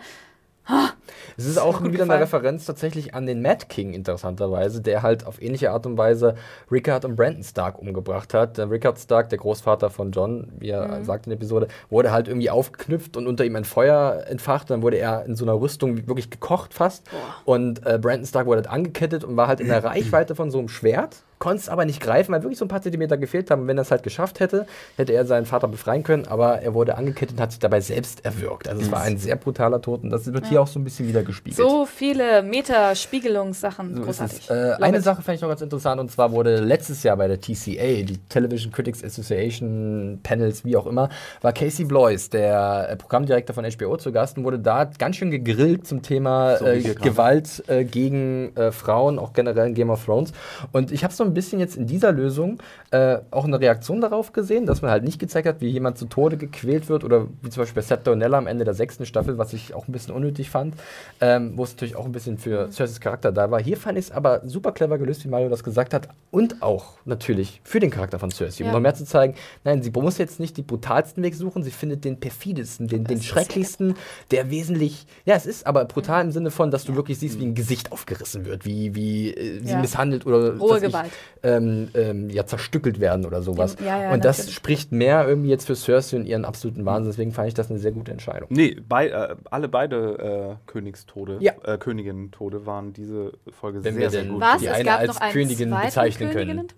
Es 1.37 1.47
ist 1.47 1.59
auch 1.59 1.83
wieder 1.83 1.89
eine 1.89 1.99
gefallen. 1.99 2.21
Referenz 2.21 2.66
tatsächlich 2.66 3.14
an 3.14 3.25
den 3.25 3.43
Mad 3.43 3.66
King, 3.69 3.93
interessanterweise, 3.93 4.81
der 4.81 5.03
halt 5.03 5.25
auf 5.25 5.41
ähnliche 5.41 5.71
Art 5.71 5.87
und 5.87 5.97
Weise 5.97 6.35
Rickard 6.71 7.05
und 7.05 7.14
Brandon 7.14 7.45
Stark 7.45 7.79
umgebracht 7.79 8.35
hat. 8.35 8.59
Der 8.59 8.69
Rickard 8.69 8.99
Stark, 8.99 9.29
der 9.29 9.39
Großvater 9.39 9.89
von 9.89 10.11
John, 10.11 10.53
wie 10.59 10.71
er 10.71 11.05
sagt 11.05 11.27
in 11.27 11.31
der 11.31 11.37
Episode, 11.37 11.69
wurde 11.91 12.11
halt 12.11 12.27
irgendwie 12.27 12.51
aufgeknüpft 12.51 13.16
und 13.16 13.29
unter 13.29 13.45
ihm 13.45 13.55
ein 13.55 13.64
Feuer 13.64 14.25
entfacht. 14.29 14.69
Dann 14.71 14.83
wurde 14.83 14.97
er 14.97 15.25
in 15.27 15.37
so 15.37 15.45
einer 15.45 15.55
Rüstung 15.55 16.09
wirklich 16.09 16.29
gekocht 16.29 16.75
fast. 16.75 17.07
Und 17.45 17.87
äh, 17.87 17.99
Brandon 18.01 18.27
Stark 18.27 18.47
wurde 18.47 18.62
halt 18.62 18.71
angekettet 18.71 19.23
und 19.23 19.37
war 19.37 19.47
halt 19.47 19.61
in 19.61 19.69
der 19.69 19.85
Reichweite 19.85 20.35
von 20.35 20.51
so 20.51 20.59
einem 20.59 20.69
Schwert. 20.69 21.23
Konnte 21.39 21.59
es 21.59 21.68
aber 21.68 21.84
nicht 21.84 22.01
greifen, 22.01 22.32
weil 22.32 22.43
wirklich 22.43 22.59
so 22.59 22.64
ein 22.64 22.68
paar 22.68 22.82
Zentimeter 22.82 23.16
gefehlt 23.16 23.51
haben. 23.51 23.62
Und 23.62 23.68
wenn 23.68 23.78
er 23.78 23.82
es 23.82 23.91
halt 23.91 24.03
geschafft 24.03 24.41
hätte, 24.41 24.66
hätte 24.97 25.12
er 25.12 25.24
seinen 25.24 25.47
Vater 25.47 25.68
befreien 25.68 26.03
können. 26.03 26.26
Aber 26.26 26.61
er 26.62 26.74
wurde 26.74 26.97
angekettet 26.97 27.36
und 27.36 27.43
hat 27.43 27.53
sich 27.53 27.61
dabei 27.61 27.80
selbst 27.80 28.24
erwürgt. 28.24 28.68
Also 28.68 28.82
es 28.82 28.91
war 28.91 29.03
ein 29.03 29.18
sehr 29.18 29.36
brutaler 29.36 29.80
Tod 29.80 30.03
und 30.03 30.11
das 30.11 30.32
wird 30.32 30.47
hier 30.47 30.61
auch 30.61 30.66
so 30.66 30.78
ein 30.78 30.84
bisschen 30.84 31.09
wieder 31.09 31.22
gespiegelt. 31.22 31.57
So 31.57 31.86
viele 31.86 32.43
Meta-Spiegelungssachen. 32.43 33.95
So 33.95 34.01
ist 34.01 34.07
Großartig. 34.07 34.41
es. 34.49 34.51
Äh, 34.51 34.82
eine 34.82 34.99
it. 34.99 35.05
Sache 35.05 35.22
fand 35.22 35.36
ich 35.36 35.43
noch 35.43 35.49
ganz 35.49 35.62
interessant 35.62 36.01
und 36.01 36.11
zwar 36.11 36.32
wurde 36.32 36.61
letztes 36.61 37.03
Jahr 37.03 37.16
bei 37.16 37.28
der 37.28 37.41
TCA, 37.41 38.03
die 38.03 38.18
Television 38.28 38.72
Critics 38.72 39.05
Association 39.05 40.20
Panels, 40.22 40.64
wie 40.64 40.76
auch 40.76 40.86
immer, 40.86 41.09
war 41.41 41.53
Casey 41.53 41.84
Bloys, 41.84 42.30
der 42.30 42.89
äh, 42.91 42.97
Programmdirektor 42.97 43.55
von 43.55 43.64
HBO, 43.64 43.97
zu 43.97 44.12
Gast 44.12 44.36
und 44.39 44.45
wurde 44.45 44.59
da 44.59 44.84
ganz 44.84 45.16
schön 45.16 45.30
gegrillt 45.30 45.86
zum 45.86 46.03
Thema 46.03 46.57
So 46.57 46.66
äh. 46.66 46.80
Gewalt 46.80 47.62
äh, 47.68 47.84
gegen 47.84 48.55
äh, 48.57 48.72
Frauen, 48.72 49.18
auch 49.18 49.32
generell 49.32 49.68
in 49.68 49.74
Game 49.74 49.91
of 49.91 50.05
Thrones. 50.05 50.32
Und 50.72 50.93
ich 50.93 51.05
habe 51.05 51.14
so 51.14 51.28
ein 51.29 51.35
bisschen 51.35 51.61
jetzt 51.61 51.76
in 51.76 51.87
dieser 51.87 52.12
Lösung 52.12 52.59
äh, 52.91 53.18
auch 53.31 53.45
eine 53.45 53.61
Reaktion 53.61 54.01
darauf 54.01 54.33
gesehen, 54.33 54.66
dass 54.66 54.83
man 54.83 54.91
halt 54.91 55.05
nicht 55.05 55.18
gezeigt 55.18 55.47
hat, 55.47 55.61
wie 55.61 55.68
jemand 55.68 55.99
zu 55.99 56.07
Tode 56.07 56.37
gequält 56.37 56.89
wird 56.89 57.05
oder 57.05 57.26
wie 57.43 57.51
zum 57.51 57.62
Beispiel 57.62 57.83
bei 57.83 57.87
Seth 57.87 58.07
Donella 58.07 58.39
am 58.39 58.47
Ende 58.47 58.64
der 58.64 58.74
sechsten 58.74 59.07
Staffel, 59.07 59.39
was 59.39 59.53
ich 59.53 59.74
auch 59.74 59.87
ein 59.89 59.93
bisschen 59.93 60.14
unnötig 60.14 60.51
fand, 60.51 60.74
ähm, 61.20 61.53
wo 61.57 61.64
es 61.64 61.72
natürlich 61.72 61.97
auch 61.97 62.05
ein 62.05 62.12
bisschen 62.12 62.39
für 62.39 62.70
Cerseis 62.70 63.01
Charakter 63.01 63.31
da 63.33 63.51
war. 63.51 63.61
Hier 63.62 63.76
fand 63.76 63.99
ich 63.99 64.07
es 64.07 64.11
aber 64.11 64.43
super 64.45 64.72
clever 64.72 64.99
gelöst, 64.99 65.24
wie 65.24 65.29
Mario 65.29 65.49
das 65.49 65.62
gesagt 65.64 65.95
hat 65.95 66.09
und 66.31 66.62
auch 66.62 66.95
natürlich 67.05 67.61
für 67.64 67.81
den 67.81 67.91
Charakter 67.91 68.18
von 68.18 68.31
Cersei, 68.31 68.62
um 68.64 68.68
Ja. 68.68 68.72
noch 68.72 68.81
mehr 68.81 68.95
zu 68.95 69.05
zeigen, 69.05 69.35
nein, 69.64 69.83
sie 69.83 69.91
muss 69.91 70.18
jetzt 70.18 70.41
nicht 70.41 70.57
den 70.57 70.64
brutalsten 70.66 71.22
Weg 71.22 71.35
suchen, 71.35 71.62
sie 71.62 71.70
findet 71.70 72.05
den 72.05 72.20
perfidesten, 72.20 72.87
den, 72.89 73.05
den 73.05 73.20
schrecklichsten, 73.20 73.95
der 74.31 74.51
wesentlich, 74.51 75.07
ja, 75.24 75.35
es 75.35 75.45
ist 75.47 75.66
aber 75.66 75.85
brutal 75.85 76.24
im 76.24 76.31
Sinne 76.33 76.51
von, 76.51 76.70
dass 76.70 76.85
du 76.85 76.95
wirklich 76.97 77.18
siehst, 77.18 77.39
wie 77.41 77.45
ein 77.47 77.55
Gesicht 77.55 77.93
aufgerissen 77.93 78.45
wird, 78.47 78.64
wie, 78.64 78.95
wie 78.95 79.35
äh, 79.35 79.61
sie 79.61 79.70
Ja. 79.72 79.81
misshandelt 79.81 80.24
oder 80.26 80.57
Rohe 80.59 80.81
Gewalt. 80.81 81.11
Ähm, 81.43 81.89
ähm, 81.95 82.31
ja, 82.31 82.47
zerstückelt 82.47 83.01
werden 83.01 83.25
oder 83.25 83.43
sowas. 83.43 83.77
Ja, 83.85 84.03
ja, 84.03 84.12
und 84.12 84.25
das 84.25 84.39
natürlich. 84.39 84.57
spricht 84.57 84.93
mehr 84.93 85.27
irgendwie 85.29 85.51
jetzt 85.51 85.66
für 85.66 85.77
Cersei 85.77 86.16
und 86.16 86.27
ihren 86.27 86.45
absoluten 86.45 86.85
Wahnsinn, 86.85 87.11
deswegen 87.12 87.33
fand 87.33 87.49
ich 87.49 87.55
das 87.55 87.71
eine 87.71 87.79
sehr 87.79 87.93
gute 87.93 88.11
Entscheidung. 88.12 88.49
Nee, 88.51 88.77
bei, 88.89 89.09
äh, 89.09 89.37
alle 89.51 89.69
beide 89.69 90.57
äh, 90.66 90.71
Königstode, 90.71 91.39
Ja. 91.41 91.53
äh, 91.64 91.79
Königinnen-Tode 91.79 92.66
waren 92.66 92.93
diese 92.93 93.33
Folge 93.53 93.85
Wenn 93.85 93.95
sehr, 93.95 94.03
wir 94.03 94.11
sehr 94.11 94.23
denn- 94.23 94.33
gut. 94.33 94.41
Was? 94.41 94.59
die 94.61 94.66
es 94.66 94.73
eine 94.73 94.85
gab 94.85 94.99
als 95.01 95.09
noch 95.14 95.21
einen 95.21 95.33
Königin 95.33 95.71
bezeichnen 95.71 96.31
können. 96.31 96.69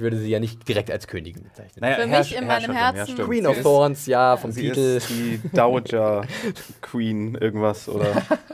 Ich 0.00 0.02
würde 0.02 0.16
sie 0.16 0.30
ja 0.30 0.40
nicht 0.40 0.66
direkt 0.66 0.90
als 0.90 1.06
Königin 1.06 1.42
bezeichnen. 1.42 1.82
Naja, 1.82 1.96
Für 1.96 2.06
mich 2.06 2.34
in 2.34 2.46
meinem 2.46 2.70
Herzen- 2.72 3.12
stimmt. 3.12 3.28
Queen 3.28 3.42
Sie 3.42 3.48
of 3.48 3.56
ist- 3.58 3.62
Thorns, 3.64 4.06
ja, 4.06 4.38
vom 4.38 4.50
Sie 4.50 4.62
Titel. 4.62 4.96
ist 4.96 5.10
die 5.10 5.40
Dowager 5.52 6.22
Queen 6.80 7.34
irgendwas 7.34 7.86
oder 7.86 8.06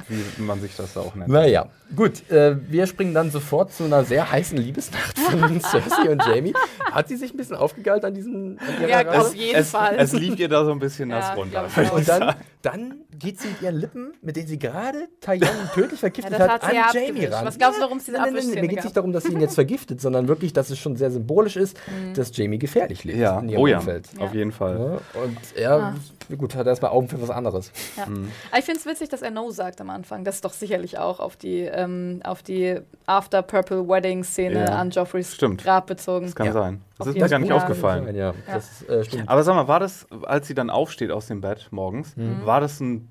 wie 0.08 0.42
man 0.42 0.60
sich 0.60 0.74
das 0.74 0.96
auch 0.96 1.14
nennt. 1.14 1.28
Naja, 1.28 1.68
gut. 1.94 2.28
Äh, 2.32 2.56
wir 2.68 2.88
springen 2.88 3.14
dann 3.14 3.30
sofort 3.30 3.72
zu 3.72 3.84
einer 3.84 4.04
sehr 4.04 4.28
heißen 4.28 4.58
Liebesnacht 4.58 5.16
von 5.16 5.60
Cersei 5.60 6.10
und 6.10 6.26
Jamie. 6.26 6.52
Hat 6.90 7.06
sie 7.06 7.14
sich 7.16 7.32
ein 7.32 7.36
bisschen 7.36 7.54
aufgegeilt 7.54 8.04
an 8.04 8.12
diesem 8.14 8.58
an 8.58 8.88
Ja, 8.88 9.02
Reise? 9.02 9.20
auf 9.28 9.34
jeden 9.36 9.54
es, 9.60 9.70
Fall. 9.70 9.94
es 9.98 10.12
lief 10.14 10.36
ihr 10.40 10.48
da 10.48 10.64
so 10.64 10.72
ein 10.72 10.80
bisschen 10.80 11.10
Ja, 11.10 11.20
nass 11.20 11.36
runter. 11.36 11.68
ich 11.80 11.88
auch. 11.88 11.92
Und 11.96 12.08
dann, 12.08 12.34
dann 12.62 12.94
geht 13.18 13.40
sie 13.40 13.48
mit 13.48 13.62
ihren 13.62 13.76
Lippen, 13.76 14.12
mit 14.22 14.36
denen 14.36 14.46
sie 14.48 14.58
gerade 14.58 15.08
Tyrion 15.20 15.48
tödlich 15.74 16.00
vergiftet 16.00 16.32
Ja, 16.32 16.38
das 16.38 16.48
hat, 16.48 16.62
hat 16.62 16.70
sie 16.70 16.76
an 16.78 16.84
ja 16.84 16.86
Jamie 16.92 17.08
abgewischt. 17.08 17.32
ran. 17.32 17.46
Was 17.46 17.58
glaubst 17.58 17.78
du, 17.78 17.82
warum 17.82 17.98
es 17.98 18.04
diese 18.04 18.16
Nein, 18.18 18.34
nein, 18.34 18.44
nein, 18.46 18.60
Mir 18.62 18.68
geht 18.68 18.78
es 18.78 18.84
nicht 18.84 18.96
darum, 18.96 19.12
dass 19.12 19.24
sie 19.24 19.32
ihn 19.32 19.40
jetzt 19.40 19.54
vergiftet, 19.54 20.00
sondern 20.00 20.28
wirklich, 20.28 20.52
dass 20.52 20.70
es 20.70 20.78
schon 20.78 20.96
sehr 20.96 21.10
symbolisch 21.10 21.56
ist, 21.56 21.76
dass 22.14 22.36
Jamie 22.36 22.58
gefährlich 22.58 23.04
lebt 23.04 23.18
Ja, 23.18 23.38
in 23.40 23.48
ihrem 23.48 23.60
oh 23.62 23.66
ja, 23.66 23.78
Umfeld. 23.78 24.08
auf 24.18 24.34
jeden 24.34 24.52
Fall. 24.52 25.00
Ja, 25.14 25.20
und 25.22 25.36
er, 25.54 25.94
gut, 26.36 26.54
hat 26.54 26.66
erstmal 26.66 26.90
Augen 26.90 27.08
für 27.08 27.20
was 27.22 27.30
anderes. 27.30 27.72
Ja. 27.96 28.04
Aber 28.04 28.58
ich 28.58 28.64
finde 28.64 28.80
es 28.80 28.86
witzig, 28.86 29.08
dass 29.08 29.22
er 29.22 29.30
No 29.30 29.50
sagt 29.50 29.80
am 29.80 29.90
Anfang. 29.90 30.24
Das 30.24 30.36
ist 30.36 30.44
doch 30.44 30.52
sicherlich 30.52 30.98
auch 30.98 31.20
auf 31.20 31.36
die, 31.36 31.60
ähm, 31.60 32.20
auf 32.24 32.42
die 32.42 32.76
After 33.06 33.42
Purple 33.42 33.88
Wedding 33.88 34.24
Szene 34.24 34.60
Ja. 34.66 34.74
an 34.76 34.90
Joffreys 34.90 35.34
Stimmt. 35.34 35.62
Grab 35.62 35.86
bezogen. 35.86 36.26
Das 36.26 36.34
kann 36.34 36.46
Ja. 36.46 36.52
sein. 36.52 36.82
Das 36.98 37.08
ist 37.08 37.14
mir 37.18 37.28
gar 37.28 37.38
nicht 37.38 37.48
Fall. 37.50 37.58
aufgefallen. 37.58 38.14
Ja, 38.14 38.32
das 38.46 38.82
äh. 38.82 39.04
Aber 39.26 39.42
sag 39.42 39.54
mal, 39.54 39.68
war 39.68 39.80
das, 39.80 40.06
als 40.22 40.46
sie 40.48 40.54
dann 40.54 40.70
aufsteht 40.70 41.10
aus 41.10 41.26
dem 41.26 41.40
Bett 41.40 41.68
morgens, 41.70 42.16
Mhm. 42.16 42.44
war 42.46 42.60
das 42.60 42.80
ein 42.80 43.10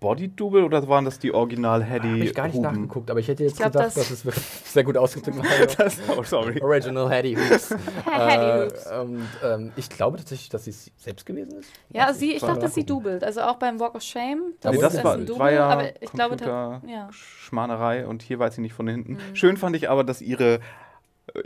Body-Double 0.00 0.64
oder 0.64 0.86
waren 0.86 1.06
das 1.06 1.18
die 1.18 1.32
original 1.32 1.82
Habe 1.88 2.02
Heady 2.06 2.24
ich 2.24 2.34
gar 2.34 2.44
nicht 2.46 2.56
Huben? 2.56 2.64
nachgeguckt, 2.64 3.10
aber 3.10 3.20
ich 3.20 3.28
hätte 3.28 3.42
jetzt 3.44 3.52
Ich 3.52 3.58
glaub, 3.58 3.72
gedacht, 3.72 3.86
das- 3.86 3.94
dass 3.94 4.10
es 4.10 4.24
wirklich 4.26 4.44
sehr 4.64 4.84
gut 4.84 4.98
ausgedrückt 4.98 5.38
war. 5.38 5.44
Das, 5.78 5.96
oh, 6.14 6.22
sorry. 6.22 6.60
Original 6.60 7.08
Hattie 7.08 7.34
Hoops. 7.36 7.70
Äh. 8.14 8.68
Und 9.00 9.26
ähm, 9.42 9.72
ich 9.76 9.88
glaube 9.88 10.18
tatsächlich, 10.18 10.50
dass 10.50 10.64
sie 10.64 10.70
es 10.70 10.90
selbst 10.98 11.24
gewesen 11.24 11.58
ist. 11.60 11.70
Ja, 11.88 12.12
sie, 12.12 12.32
ich 12.34 12.40
dachte, 12.42 12.60
sie 12.68 12.80
nachgucken. 12.80 12.86
dubelt. 12.86 13.24
Also 13.24 13.40
auch 13.40 13.56
beim 13.56 13.80
Walk 13.80 13.94
of 13.94 14.02
Shame. 14.02 14.52
Da 14.60 14.70
Nee, 14.72 14.78
das 14.78 15.02
war, 15.02 15.14
ein 15.14 15.24
Double, 15.24 15.38
war 15.40 15.50
ja 15.52 15.66
aber 15.68 16.02
ich 16.02 16.12
glaube, 16.12 16.36
ja. 16.44 17.08
Schmanerei 17.10 18.06
und 18.06 18.22
hier 18.22 18.38
weiß 18.38 18.56
sie 18.56 18.60
nicht 18.60 18.74
von 18.74 18.86
hinten. 18.86 19.14
Mhm. 19.14 19.34
Schön 19.36 19.56
fand 19.56 19.74
ich 19.74 19.88
aber, 19.88 20.04
dass 20.04 20.20
ihre 20.20 20.60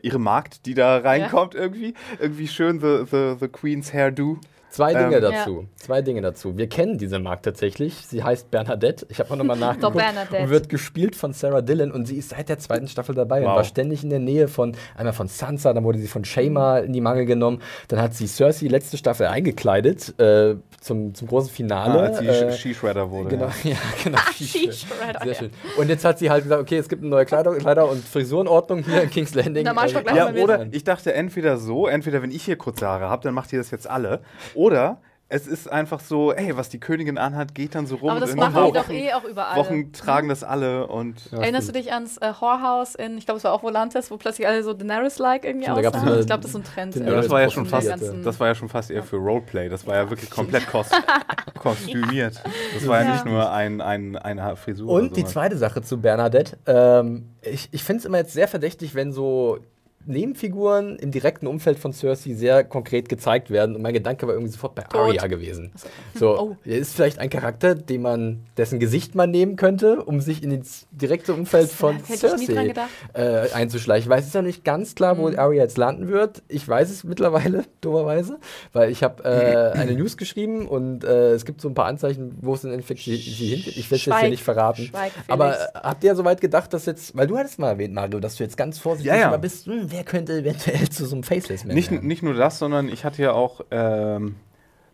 ihre 0.03 0.19
Magd, 0.19 0.67
die 0.67 0.75
da 0.75 0.99
reinkommt 0.99 1.55
irgendwie, 1.55 1.95
irgendwie 2.19 2.49
schön 2.49 2.81
the, 2.81 3.05
the, 3.11 3.37
the 3.39 3.49
Queen's 3.49 3.93
Hairdo. 3.93 4.39
Zwei 4.71 4.93
Dinge 4.95 5.17
Ähm, 5.17 5.23
dazu. 5.23 5.67
Zwei 5.77 6.03
Dinge 6.03 6.21
dazu. 6.21 6.57
Wir 6.59 6.69
kennen 6.69 6.99
diese 6.99 7.19
Mark 7.19 7.43
tatsächlich. 7.43 7.95
Sie 8.07 8.23
heißt 8.23 8.51
Bernadette. 8.51 9.07
Ich 9.09 9.19
habe 9.19 9.31
auch 9.33 9.37
nochmal 9.37 9.57
nachgeguckt. 9.59 9.97
Bernadette. 9.97 10.43
Und 10.43 10.51
wird 10.51 10.69
gespielt 10.69 11.17
von 11.17 11.33
Sarah 11.33 11.63
Dillon 11.63 11.91
und 11.91 12.07
sie 12.07 12.17
ist 12.17 12.31
seit 12.31 12.49
der 12.49 12.59
zweiten 12.59 12.87
Staffel 12.89 13.15
dabei 13.15 13.41
und 13.41 13.47
Wow. 13.49 13.57
war 13.57 13.65
ständig 13.65 14.05
in 14.05 14.11
der 14.11 14.19
Nähe 14.19 14.47
von 14.49 14.77
einmal 14.97 15.13
von 15.15 15.27
Sansa, 15.29 15.73
dann 15.73 15.85
wurde 15.85 15.99
sie 15.99 16.07
von 16.09 16.25
Shayma 16.25 16.79
in 16.81 16.93
die 16.93 17.01
Mangel 17.01 17.25
genommen. 17.25 17.63
Dann 17.89 18.01
hat 18.03 18.15
sie 18.15 18.27
Cersei 18.27 18.67
letzte 18.69 18.97
Staffel 18.99 19.27
eingekleidet 19.27 20.19
äh, 20.21 20.57
zum, 20.81 21.15
zum 21.15 21.29
großen 21.29 21.51
Finale. 21.51 21.99
Ah, 22.01 22.03
als 22.05 22.19
sie 22.19 22.27
äh, 22.27 22.53
She-Shredder 22.53 23.11
wurde. 23.11 23.31
Genau, 23.31 23.47
ja. 23.65 23.71
ja, 23.71 23.77
genau. 24.05 24.19
She-Shredder, 24.37 25.21
Sehr 25.21 25.33
ja. 25.33 25.35
schön. 25.35 25.51
Und 25.79 25.89
jetzt 25.89 26.05
hat 26.05 26.19
sie 26.19 26.31
halt 26.31 26.43
gesagt, 26.45 26.61
okay, 26.61 26.77
es 26.79 26.89
gibt 26.89 27.03
eine 27.03 27.11
neue 27.11 27.25
Kleider, 27.25 27.55
Kleider 27.57 27.89
und 27.89 28.05
Frisurenordnung 28.05 28.85
hier 28.85 29.03
in 29.03 29.11
King's 29.11 29.35
Landing. 29.35 29.65
Na, 29.65 29.73
doch 29.75 29.83
Äh, 29.95 30.03
gleich 30.03 30.17
Ja, 30.17 30.31
oder 30.43 30.67
ich 30.71 30.85
dachte 30.85 31.15
entweder 31.15 31.57
so, 31.57 31.87
entweder 31.87 32.23
wenn 32.23 32.31
ich 32.31 32.45
hier 32.45 32.57
kurze 32.57 32.87
Haare 32.87 33.09
habe, 33.09 33.23
dann 33.23 33.35
macht 33.35 33.53
ihr 33.53 33.59
das 33.59 33.71
jetzt 33.71 33.89
alle. 33.89 34.21
Oder 34.59 34.99
es 35.29 35.47
ist 35.47 35.71
einfach 35.71 36.01
so, 36.01 36.33
ey, 36.33 36.57
was 36.57 36.69
die 36.69 36.81
Königin 36.81 37.17
anhat, 37.17 37.55
geht 37.55 37.77
dann 37.77 37.87
so 37.87 37.97
rum. 37.97 38.11
Aber 38.11 38.19
das 38.19 38.35
machen 38.35 38.65
die 38.67 38.73
doch 38.73 38.89
eh 38.89 39.13
auch 39.13 39.23
überall. 39.25 39.57
Wochen 39.57 39.93
tragen 39.93 40.29
das 40.29 40.43
alle 40.43 40.89
und 40.89 41.31
Ja, 41.31 41.39
Erinnerst 41.39 41.69
du 41.69 41.73
stimmt. 41.73 41.85
dich 41.85 41.93
ans 41.93 42.17
äh, 42.17 42.33
Whorehouse 42.41 42.97
in, 42.97 43.19
ich 43.19 43.27
glaube, 43.27 43.39
es 43.39 43.45
war 43.45 43.53
auch 43.53 43.63
Volantes, 43.63 44.11
wo 44.11 44.17
plötzlich 44.17 44.49
alle 44.49 44.65
so 44.65 44.73
Daenerys-like 44.73 45.45
irgendwie 45.45 45.69
aussahen? 45.69 46.19
Ich 46.19 46.27
glaube, 46.27 46.43
das 46.43 46.47
ist 46.47 46.53
so 46.53 46.59
ein 46.59 46.65
Trend. 46.65 46.97
Ja, 46.97 47.03
das 47.03 47.31
war 47.31 47.43
ja 47.43 47.51
schon 47.51 47.67
fast, 47.67 47.89
das 47.89 48.41
war 48.41 48.49
ja 48.49 48.55
schon 48.57 48.69
fast 48.69 48.91
eher 48.91 49.05
für 49.05 49.17
Roleplay. 49.17 49.69
Das 49.69 49.87
war 49.87 49.95
ja 49.95 50.11
wirklich 50.11 50.31
komplett 50.31 50.67
kost 50.67 50.93
kostümiert. 51.59 52.43
Das 52.75 52.89
war 52.89 53.03
ja, 53.03 53.13
nicht 53.13 53.27
nur 53.27 53.53
ein, 53.53 53.81
ein, 53.81 54.17
eine 54.17 54.57
Frisur. 54.57 54.91
Und 54.91 55.05
oder 55.05 55.15
die 55.15 55.25
zweite 55.25 55.57
Sache 55.57 55.83
zu 55.83 56.01
Bernadette. 56.01 56.57
Ähm, 56.67 57.29
ich 57.43 57.69
ich 57.71 57.85
finde 57.85 58.01
es 58.01 58.05
immer 58.07 58.19
jetzt 58.19 58.33
sehr 58.33 58.49
verdächtig, 58.49 58.95
wenn 58.95 59.13
so 59.13 59.59
Nebenfiguren 60.07 60.97
im 60.97 61.11
direkten 61.11 61.47
Umfeld 61.47 61.79
von 61.79 61.93
Cersei 61.93 62.35
sehr 62.35 62.65
konkret 62.65 63.09
gezeigt 63.09 63.51
werden. 63.51 63.77
Und 63.77 63.83
mein 63.83 63.93
Gedanke 63.93 64.27
war 64.27 64.35
irgendwie 64.35 64.53
sofort 64.53 64.75
bei 64.75 64.83
Tot. 64.83 64.95
Arya 65.01 65.27
gewesen. 65.27 65.73
So, 66.15 66.39
Oh. 66.39 66.57
er 66.65 66.79
ist 66.79 66.95
vielleicht 66.95 67.19
ein 67.19 67.31
Charakter, 67.31 67.75
den 67.75 68.03
man, 68.03 68.47
dessen 68.57 68.79
Gesicht 68.79 69.15
man 69.15 69.31
nehmen 69.31 69.57
könnte, 69.57 70.03
um 70.05 70.21
sich 70.21 70.43
in 70.43 70.59
das 70.59 70.87
direkte 70.91 71.35
Umfeld 71.35 71.69
von 71.71 72.03
Cersei 72.05 72.73
äh, 73.15 73.51
einzuschleichen. 73.53 74.05
Ich 74.05 74.09
weiß 74.17 74.27
es 74.27 74.33
ja 74.33 74.43
nicht 74.43 74.65
ganz 74.65 74.95
klar, 74.95 75.19
wo 75.19 75.29
Mhm. 75.29 75.39
Arya 75.39 75.63
jetzt 75.65 75.77
landen 75.79 76.09
wird. 76.09 76.43
Ich 76.49 76.67
weiß 76.67 76.91
es 76.91 77.05
mittlerweile, 77.05 77.65
dummerweise, 77.81 78.39
weil 78.73 78.91
ich 78.91 79.03
habe 79.03 79.23
äh, 79.25 79.73
eine 79.79 79.93
News 79.93 80.17
geschrieben 80.17 80.67
und 80.67 81.05
äh, 81.05 81.33
es 81.33 81.45
gibt 81.45 81.61
so 81.61 81.69
ein 81.69 81.75
paar 81.75 81.87
Anzeichen, 81.87 82.37
wo 82.41 82.55
es 82.55 82.65
im 82.65 82.71
Endeffekt 82.73 83.01
sie, 83.01 83.17
hingeht. 83.17 83.77
Ich 83.77 83.91
will 83.91 83.97
es 83.99 84.05
jetzt 84.07 84.19
hier 84.21 84.31
nicht 84.31 84.43
verraten. 84.43 84.87
Schweig. 84.87 85.13
Aber 85.29 85.55
äh, 85.55 85.65
habt 85.75 86.03
ihr 86.05 86.15
soweit 86.15 86.41
gedacht, 86.41 86.73
dass 86.73 86.87
jetzt, 86.87 87.17
weil 87.17 87.27
du 87.27 87.37
hattest 87.37 87.59
mal 87.59 87.71
erwähnt, 87.71 87.95
Mario, 87.95 88.21
dass 88.21 88.37
du 88.37 88.43
jetzt 88.45 88.57
ganz 88.57 88.79
vorsichtig 88.79 89.09
Ja, 89.13 89.17
ja. 89.19 89.31
mal 89.31 89.39
bist, 89.39 89.67
hm, 89.67 89.88
wer 89.93 90.05
könnte 90.05 90.39
eventuell 90.39 90.89
zu 90.89 91.07
so 91.07 91.17
einem 91.17 91.23
Faceless 91.23 91.65
Man 91.65 91.75
Nicht, 91.75 91.91
werden? 91.91 92.07
nicht 92.07 92.23
nur 92.23 92.35
das, 92.35 92.59
sondern 92.59 92.89
ich 92.89 93.05
hatte 93.05 93.23
ja 93.23 93.33
auch 93.33 93.63
ähm, 93.71 94.37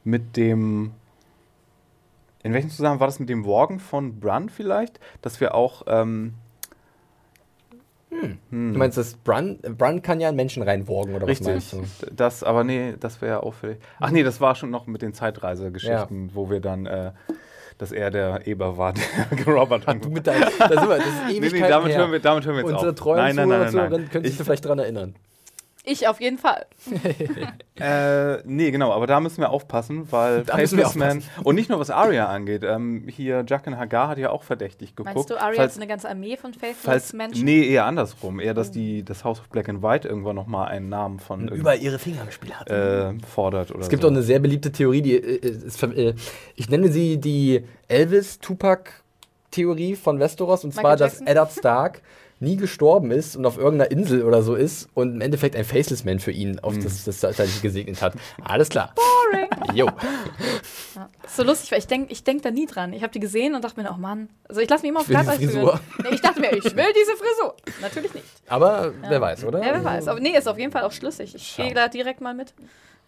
mit 0.05 0.37
dem. 0.37 0.93
In 2.43 2.53
welchem 2.53 2.69
Zusammenhang 2.69 3.01
war 3.01 3.07
das 3.07 3.21
mit 3.21 3.31
dem 3.31 3.45
Worgen 3.45 3.81
von 3.81 4.21
Brun 4.21 4.51
vielleicht? 4.51 5.01
Dass 5.23 5.41
wir 5.41 5.55
auch. 5.55 5.83
Ähm, 5.87 6.35
hm. 8.51 8.73
Du 8.73 8.79
meinst, 8.79 8.97
dass 8.97 9.15
Brun, 9.15 9.59
Brun 9.77 10.03
kann 10.03 10.21
ja 10.21 10.29
einen 10.29 10.37
Menschen 10.37 10.63
reinworgen, 10.63 11.15
oder 11.15 11.27
Richtig. 11.27 11.49
was 11.49 11.73
meinst 11.73 12.03
du? 12.03 12.07
Das, 12.15 12.45
aber 12.45 12.63
nee, 12.63 12.95
das 13.01 13.21
wäre 13.21 13.33
ja 13.33 13.41
auffällig. 13.41 13.79
Ach 13.99 14.11
nee, 14.11 14.23
das 14.23 14.41
war 14.41 14.55
schon 14.55 14.71
noch 14.71 14.87
mit 14.87 15.03
den 15.03 15.15
Zeitreisegeschichten, 15.15 16.31
wo 16.35 16.49
wir 16.49 16.61
dann, 16.61 16.87
äh, 16.87 17.13
dass 17.79 17.93
er 17.93 18.11
der 18.11 18.47
Eber 18.47 18.77
war, 18.79 18.93
der 18.95 19.37
gerobert 19.45 19.87
hat. 19.87 20.09
Mit 20.09 20.27
deinem, 20.27 20.49
da 20.59 20.69
sind 20.69 20.89
wir, 20.89 20.99
das 20.99 21.07
ist 21.07 21.41
Nee, 21.41 21.41
nee, 21.41 21.69
damit 21.69 21.97
hören 21.97 22.13
wir, 22.13 22.21
damit 22.21 22.45
hören 22.47 22.57
wir 22.57 22.63
jetzt 22.63 22.73
Unsere 22.73 22.91
auf. 22.93 22.97
treuen 22.99 23.17
nein, 23.19 23.37
nein, 23.37 23.45
Zuhörer 23.47 23.49
nein, 23.49 23.59
und 23.59 23.65
nein, 23.65 23.71
Zuhörerinnen 23.73 24.01
nein. 24.03 24.11
können 24.11 24.25
sich 24.25 24.39
Ich, 24.39 24.45
vielleicht 24.45 24.65
daran 24.65 24.79
erinnern. 24.79 25.15
Ich 25.87 26.09
auf 26.09 26.19
jeden 26.19 26.39
Fall. 26.39 26.65
äh, 27.79 28.39
nee, 28.47 28.71
genau, 28.71 28.91
aber 28.93 29.07
da 29.07 29.21
müssen 29.21 29.43
wir 29.43 29.51
aufpassen, 29.51 30.11
weil 30.11 30.47
Faceless 30.47 30.97
und 31.43 31.55
nicht 31.55 31.69
nur 31.69 31.79
was 31.79 31.91
Arya 31.91 32.27
angeht, 32.27 32.63
ähm, 32.65 33.05
hier 33.07 33.45
Jaqen 33.47 33.77
Hagar 33.79 34.09
hat 34.09 34.17
ja 34.17 34.31
auch 34.31 34.45
verdächtig 34.45 34.97
geguckt. 34.97 35.15
Meinst 35.15 35.29
du, 35.29 35.35
Arya 35.37 35.57
falls, 35.57 35.59
hat 35.59 35.73
so 35.75 35.81
eine 35.81 35.87
ganze 35.89 36.09
Armee 36.09 36.39
von 36.39 36.55
falls, 36.55 36.79
Faithless-Menschen? 36.79 37.45
Nee, 37.45 37.69
eher 37.69 37.85
andersrum. 37.85 38.41
Eher, 38.41 38.55
dass 38.55 38.71
die, 38.71 39.05
das 39.05 39.25
House 39.25 39.41
of 39.41 39.51
Black 39.51 39.69
and 39.69 39.83
White 39.83 40.09
irgendwann 40.09 40.37
nochmal 40.37 40.69
einen 40.69 40.89
Namen 40.89 41.21
von 41.21 41.49
Über 41.49 41.77
ihre 41.77 41.99
Finger 41.99 42.23
im 42.23 42.31
Spiel 42.31 42.55
hat. 42.55 42.71
äh, 42.71 43.13
fordert 43.31 43.71
oder 43.71 43.81
Es 43.81 43.91
gibt 43.91 44.01
so. 44.03 44.09
auch 44.09 44.13
eine 44.13 44.23
sehr 44.23 44.39
beliebte 44.39 44.73
Theorie, 44.73 45.03
die 45.03 45.17
äh, 45.17 45.37
ist, 45.49 45.79
ver- 45.79 45.95
äh, 45.95 46.15
ich 46.57 46.71
nenne 46.71 46.89
sie 46.89 47.19
die 47.19 47.63
Elvis-Tupac-Theorie 47.89 49.97
von 49.97 50.19
Westeros, 50.19 50.65
und 50.65 50.71
Michael 50.71 50.83
zwar, 50.83 50.97
dass 50.97 51.13
Jackson? 51.15 51.27
Eddard 51.27 51.53
Stark 51.53 52.01
nie 52.41 52.57
gestorben 52.57 53.11
ist 53.11 53.37
und 53.37 53.47
auf 53.47 53.57
irgendeiner 53.59 53.91
Insel 53.91 54.23
oder 54.25 54.43
so 54.43 54.55
ist 54.55 54.89
und 54.95 55.15
im 55.15 55.21
Endeffekt 55.21 55.57
ein 55.57 55.65
Faceless 55.65 56.05
Man 56.05 56.19
für 56.19 56.31
ihn 56.33 56.59
auf 56.61 56.77
das, 56.79 57.05
das 57.05 57.21
Zeitalter 57.21 57.51
gesegnet 57.63 58.03
hat. 58.03 58.15
Alles 58.43 58.69
klar. 58.69 58.93
Boring. 58.95 59.49
Jo. 59.75 59.87
Ja. 60.95 61.09
Ist 61.25 61.37
so 61.37 61.43
lustig, 61.43 61.73
weil 61.73 61.79
ich 61.79 61.87
denke 61.87 62.13
ich 62.13 62.23
denk 62.23 62.43
da 62.43 62.51
nie 62.51 62.67
dran. 62.67 62.93
Ich 62.93 63.03
habe 63.03 63.13
die 63.13 63.21
gesehen 63.21 63.55
und 63.55 63.65
dachte 63.65 63.81
mir, 63.81 63.91
oh 63.93 63.97
Mann. 63.99 64.29
Also 64.49 64.61
ich 64.61 64.69
lasse 64.69 64.83
mich 64.83 64.91
immer 64.91 65.01
auf 65.01 65.07
Glatteis 65.07 65.39
führen. 65.39 65.51
Frisur. 65.53 65.81
Nee, 66.03 66.09
ich 66.15 66.21
dachte 66.21 66.41
mir, 66.41 66.53
ich 66.53 66.65
will 66.65 66.85
diese 66.95 67.17
Frisur. 67.17 67.57
Natürlich 67.81 68.15
nicht. 68.15 68.27
Aber 68.49 68.93
wer 69.03 69.13
Ja. 69.13 69.21
weiß, 69.21 69.45
oder? 69.45 69.61
Ja, 69.65 69.73
wer 69.75 69.85
weiß. 69.85 70.09
Aber 70.09 70.21
nee, 70.21 70.37
ist 70.37 70.47
auf 70.49 70.59
jeden 70.59 70.71
Fall 70.73 70.83
auch 70.83 70.93
schlüssig. 70.93 71.35
Ich 71.35 71.57
gehe 71.57 71.73
da 71.75 71.89
direkt 71.89 72.21
mal 72.21 72.35
mit. 72.35 72.53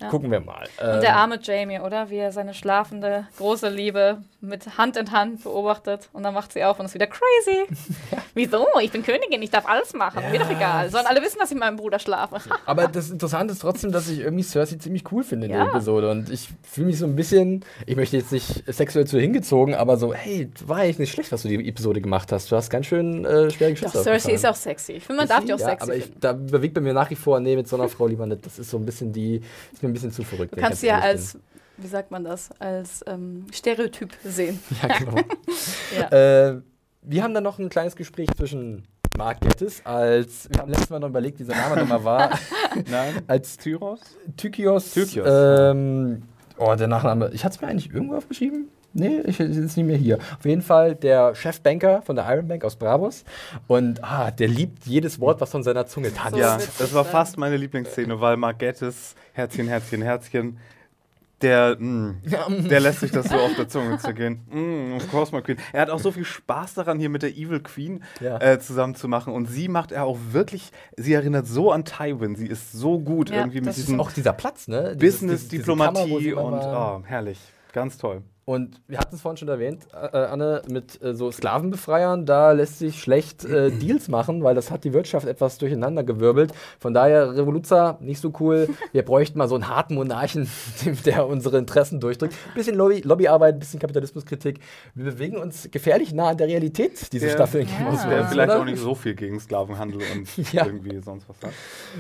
Ja. 0.01 0.09
Gucken 0.09 0.31
wir 0.31 0.41
mal. 0.41 0.66
Und 0.81 0.87
Ähm, 0.95 1.01
der 1.01 1.16
arme 1.16 1.39
Jamie, 1.43 1.81
oder? 1.81 2.11
Wie 2.11 2.16
er 2.16 2.33
seine 2.33 2.53
schlafende, 2.55 3.27
große 3.39 3.68
Liebe 3.68 4.22
mit 4.47 4.78
Hand 4.78 4.97
in 4.97 5.11
Hand 5.12 5.44
beobachtet. 5.44 6.09
Und 6.12 6.22
dann 6.22 6.32
macht 6.34 6.53
sie 6.53 6.64
auf 6.64 6.78
und 6.78 6.86
ist 6.86 6.94
wieder 6.94 7.07
crazy. 7.07 7.66
Wieso? 8.34 8.66
Ich 8.80 8.90
bin 8.92 9.03
Königin, 9.03 9.42
ich 9.42 9.51
darf 9.51 9.66
alles 9.66 9.92
machen. 9.94 10.22
Mir 10.30 10.38
doch 10.38 10.51
egal. 10.51 10.90
Sollen 10.90 11.07
alle 11.07 11.22
wissen, 11.22 11.38
dass 11.38 11.51
ich 11.51 11.55
mit 11.55 11.64
meinem 11.64 11.76
Bruder 11.76 11.99
schlafe. 11.99 12.36
Aber 12.64 12.88
das 12.88 13.11
Interessante 13.11 13.53
ist 13.53 13.61
trotzdem, 13.61 13.92
dass 13.92 14.09
ich 14.09 14.20
irgendwie 14.20 14.42
Cersei 14.44 14.76
ziemlich 14.76 15.05
cool 15.12 15.24
finde 15.24 15.47
in 15.47 15.53
Ja. 15.53 15.64
der 15.64 15.68
Episode. 15.74 16.11
Und 16.11 16.30
ich 16.30 16.49
fühle 16.62 16.86
mich 16.88 16.99
so 16.99 17.07
ein 17.07 17.16
bisschen, 17.16 17.64
ich 17.86 17.97
möchte 17.97 18.16
jetzt 18.16 18.32
nicht 18.32 18.64
sexuell 18.66 19.07
zu 19.07 19.16
ihr 19.16 19.22
hingezogen, 19.22 19.74
aber 19.74 19.97
so, 19.97 20.14
hey, 20.14 20.51
war 20.66 20.78
eigentlich 20.78 20.99
nicht 20.99 21.12
schlecht, 21.12 21.32
was 21.32 21.42
du 21.42 21.49
die 21.49 21.68
Episode 21.68 22.01
gemacht 22.01 22.32
hast. 22.32 22.51
Du 22.51 22.57
hast 22.57 22.70
ganz 22.70 22.86
schön 22.86 23.24
äh, 23.24 23.51
schwere 23.51 23.72
Doch, 23.72 23.80
Geschütze. 23.80 24.03
Cersei 24.03 24.32
ist 24.32 24.47
auch 24.47 24.55
sexy. 24.55 24.92
Ich 24.92 25.05
finde, 25.05 25.16
man 25.16 25.24
Ist 25.24 25.30
darf 25.30 25.40
sie? 25.40 25.47
die 25.47 25.55
auch 25.55 25.59
ja, 25.59 25.66
sexy 25.70 25.82
aber 25.84 25.97
ich, 25.97 26.11
da 26.20 26.32
bewegt 26.32 26.74
bei 26.74 26.80
mir 26.80 26.92
nach 26.94 27.11
wie 27.11 27.16
vor, 27.16 27.40
nee, 27.40 27.57
mit 27.57 27.68
so 27.68 27.76
einer 27.76 27.88
Frau 27.88 28.07
lieber 28.07 28.26
nicht. 28.26 28.44
Das 28.47 28.59
ist 28.59 28.70
so 28.70 28.76
ein 28.76 28.84
bisschen 28.84 29.12
die, 29.12 29.40
ist 29.72 29.82
mir 29.82 29.88
ein 29.88 29.92
bisschen 29.92 30.12
zu 30.12 30.22
verrückt. 30.22 30.57
Du 30.57 30.61
kannst 30.61 30.80
sie 30.80 30.86
ja 30.88 30.99
als, 31.01 31.38
wie 31.77 31.87
sagt 31.87 32.11
man 32.11 32.24
das, 32.24 32.51
als 32.59 33.05
ähm, 33.07 33.47
Stereotyp 33.53 34.12
sehen. 34.24 34.61
bin. 34.68 34.79
Ja, 34.89 34.99
genau. 34.99 35.16
Ja. 36.11 36.49
äh, 36.51 36.61
wir 37.03 37.22
haben 37.22 37.35
dann 37.35 37.45
noch 37.45 37.59
ein 37.59 37.68
kleines 37.68 37.95
Gespräch 37.95 38.29
zwischen 38.37 38.85
Mark 39.16 39.41
Gettis 39.41 39.81
als, 39.85 40.49
wir 40.51 40.61
haben 40.61 40.70
letztes 40.70 40.91
Mal 40.91 40.99
noch 40.99 41.09
überlegt, 41.09 41.39
wie 41.39 41.45
sein 41.45 41.57
Name 41.57 41.77
nochmal 41.81 42.05
war, 42.05 42.31
Nein, 42.91 43.22
als 43.27 43.57
Tyros? 43.57 44.01
Tykios. 44.37 44.93
Tykios, 44.93 45.27
Ähm, 45.31 46.22
oh, 46.59 46.74
der 46.74 46.89
Nachname. 46.89 47.31
Ich 47.33 47.45
hatte 47.45 47.55
es 47.57 47.61
mir 47.61 47.68
eigentlich 47.68 47.93
irgendwo 47.93 48.16
aufgeschrieben. 48.16 48.68
Nee, 48.99 49.20
ich 49.27 49.39
jetzt 49.39 49.77
nicht 49.77 49.87
mehr 49.87 49.97
hier. 49.99 50.18
Auf 50.39 50.45
jeden 50.47 50.62
Fall 50.62 50.95
der 50.95 51.35
Chefbanker 51.35 52.01
von 52.01 52.16
der 52.16 52.24
Iron 52.33 52.49
Bank 52.49 52.64
aus 52.64 52.77
Bravos. 52.77 53.24
Und 53.66 54.03
ah, 54.03 54.31
der 54.31 54.49
liebt 54.49 54.87
jedes 54.87 55.20
Wort, 55.20 55.39
was 55.43 55.51
von 55.51 55.62
seiner 55.62 55.87
Zunge 55.87 56.14
tanzt. 56.14 56.33
So 56.33 56.39
ja, 56.39 56.57
das 56.57 56.95
war 56.95 57.05
fast 57.05 57.37
meine 57.37 57.59
Lieblingsszene, 57.59 58.18
weil 58.22 58.39
Margettes, 58.39 59.14
Herzchen, 59.35 59.68
Herzchen, 59.68 60.01
Herzchen, 60.01 60.57
der, 61.43 61.76
mh, 61.78 62.14
der 62.68 62.80
lässt 62.80 63.01
sich 63.01 63.11
das 63.11 63.28
so 63.28 63.37
auf 63.37 63.55
der 63.57 63.68
Zunge 63.68 63.99
zergehen. 63.99 64.41
Mm, 64.51 64.95
of 64.97 65.11
course, 65.11 65.34
my 65.34 65.43
Queen. 65.43 65.59
Er 65.72 65.82
hat 65.82 65.91
auch 65.91 65.99
so 65.99 66.11
viel 66.12 66.24
Spaß 66.24 66.74
daran, 66.74 66.99
hier 66.99 67.11
mit 67.11 67.22
der 67.22 67.30
Evil 67.37 67.61
Queen 67.61 68.03
Ja. 68.20 68.41
äh, 68.41 68.59
zusammen 68.59 68.95
zu 68.95 69.07
machen. 69.09 69.32
Und 69.34 69.47
sie 69.47 69.68
macht 69.68 69.93
er 69.93 70.05
auch 70.05 70.18
wirklich, 70.30 70.70
sie 70.97 71.12
erinnert 71.12 71.47
so 71.47 71.70
an 71.72 71.84
Tywin. 71.84 72.37
Sie 72.37 72.47
ist 72.47 72.72
so 72.72 72.99
gut 72.99 73.30
Ja, 73.30 73.37
irgendwie 73.37 73.59
mit 73.61 73.68
das 73.68 73.78
ist 73.78 73.89
diesem 73.89 74.01
Auch 74.01 74.12
dieser 74.12 74.32
Platz, 74.32 74.66
ne? 74.68 74.97
Dieses- 74.97 75.20
Business, 75.20 75.49
diese- 75.49 75.64
diese 75.64 75.64
Kammer, 75.76 75.87
wo 76.09 76.18
Diplomatie 76.18 76.22
sie 76.24 76.30
immer 76.30 76.45
und 76.45 76.55
oh, 76.55 77.03
herrlich. 77.07 77.39
Ganz 77.72 77.99
toll. 77.99 78.22
Und 78.49 78.80
wir 78.86 78.99
hatten 78.99 79.16
es 79.16 79.22
vorhin 79.22 79.36
schon 79.38 79.49
erwähnt, 79.49 79.88
äh, 79.92 80.16
Anne, 80.16 80.62
mit 80.68 81.03
äh, 81.03 81.14
so 81.14 81.32
Sklavenbefreiern, 81.32 82.26
da 82.26 82.53
lässt 82.53 82.78
sich 82.78 83.01
schlecht 83.03 83.44
äh, 83.44 83.70
Deals 83.82 84.07
machen, 84.07 84.44
weil 84.44 84.55
das 84.55 84.70
hat 84.70 84.84
die 84.84 84.92
Wirtschaft 84.92 85.26
etwas 85.26 85.59
durcheinander 85.59 86.05
gewirbelt. 86.05 86.53
Von 86.78 86.94
daher, 86.94 87.34
Revoluzer, 87.36 87.99
nicht 88.01 88.20
so 88.20 88.32
cool. 88.38 88.68
Wir 88.92 89.03
bräuchten 89.05 89.36
mal 89.38 89.49
so 89.49 89.57
einen 89.57 89.68
harten 89.68 89.97
Monarchen, 89.97 90.49
der 91.05 91.26
unsere 91.26 91.59
Interessen 91.59 91.99
durchdrückt. 91.99 92.36
Bisschen 92.55 92.76
Lobby 92.76 93.01
Lobbyarbeit, 93.01 93.59
bisschen 93.59 93.80
Kapitalismuskritik. 93.80 94.61
Wir 94.94 95.07
bewegen 95.07 95.38
uns 95.38 95.68
gefährlich 95.72 96.14
nah 96.14 96.28
an 96.28 96.36
der 96.38 96.47
Realität, 96.47 97.12
diese 97.12 97.26
Der- 97.26 97.34
Staffel 97.34 97.62
in 97.62 97.68
Ja. 97.68 97.90
Der 98.09 98.24
vielleicht 98.28 98.51
oder? 98.51 98.61
auch 98.61 98.64
nicht 98.64 98.78
so 98.78 98.94
viel 98.94 99.16
gegen 99.16 99.40
Sklavenhandel 99.40 100.01
und 100.14 100.53
Ja. 100.53 100.66
irgendwie 100.66 101.01
sonst 101.01 101.28
was. 101.28 101.36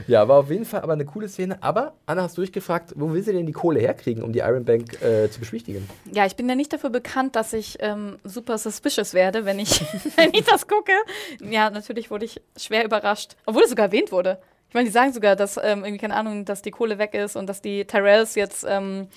Ja, 0.06 0.28
war 0.28 0.38
auf 0.38 0.50
jeden 0.50 0.64
Fall 0.64 0.82
aber 0.82 0.92
eine 0.92 1.06
coole 1.06 1.28
Szene. 1.28 1.60
Aber 1.60 1.94
Anna, 2.06 2.22
hast 2.22 2.38
du 2.38 2.42
dich 2.42 2.52
gefragt, 2.52 2.92
wo 2.94 3.12
will 3.12 3.24
sie 3.24 3.32
denn 3.32 3.46
die 3.46 3.52
Kohle 3.52 3.80
herkriegen, 3.80 4.22
um 4.22 4.32
die 4.32 4.38
Iron 4.38 4.64
Bank 4.64 5.02
äh, 5.02 5.28
zu 5.28 5.40
beschwichtigen? 5.40 5.88
Ja, 6.12 6.24
ich 6.24 6.35
bin 6.36 6.48
ja 6.48 6.54
nicht 6.54 6.72
dafür 6.72 6.90
bekannt, 6.90 7.36
dass 7.36 7.52
ich 7.52 7.76
ähm, 7.80 8.18
super 8.24 8.58
suspicious 8.58 9.14
werde, 9.14 9.44
wenn 9.44 9.58
ich, 9.58 9.80
wenn 10.16 10.32
ich 10.34 10.44
das 10.44 10.66
gucke. 10.66 10.92
Ja, 11.40 11.70
natürlich 11.70 12.10
wurde 12.10 12.24
ich 12.24 12.40
schwer 12.56 12.84
überrascht. 12.84 13.36
Obwohl 13.46 13.62
es 13.62 13.70
sogar 13.70 13.86
erwähnt 13.86 14.12
wurde. 14.12 14.38
Ich 14.68 14.74
meine, 14.74 14.86
die 14.86 14.92
sagen 14.92 15.12
sogar, 15.12 15.36
dass 15.36 15.56
ähm, 15.56 15.84
irgendwie, 15.84 15.98
keine 15.98 16.14
Ahnung, 16.14 16.44
dass 16.44 16.62
die 16.62 16.70
Kohle 16.70 16.98
weg 16.98 17.14
ist 17.14 17.36
und 17.36 17.46
dass 17.46 17.62
die 17.62 17.84
Tyrells 17.84 18.34
jetzt 18.34 18.66
ähm, 18.68 19.08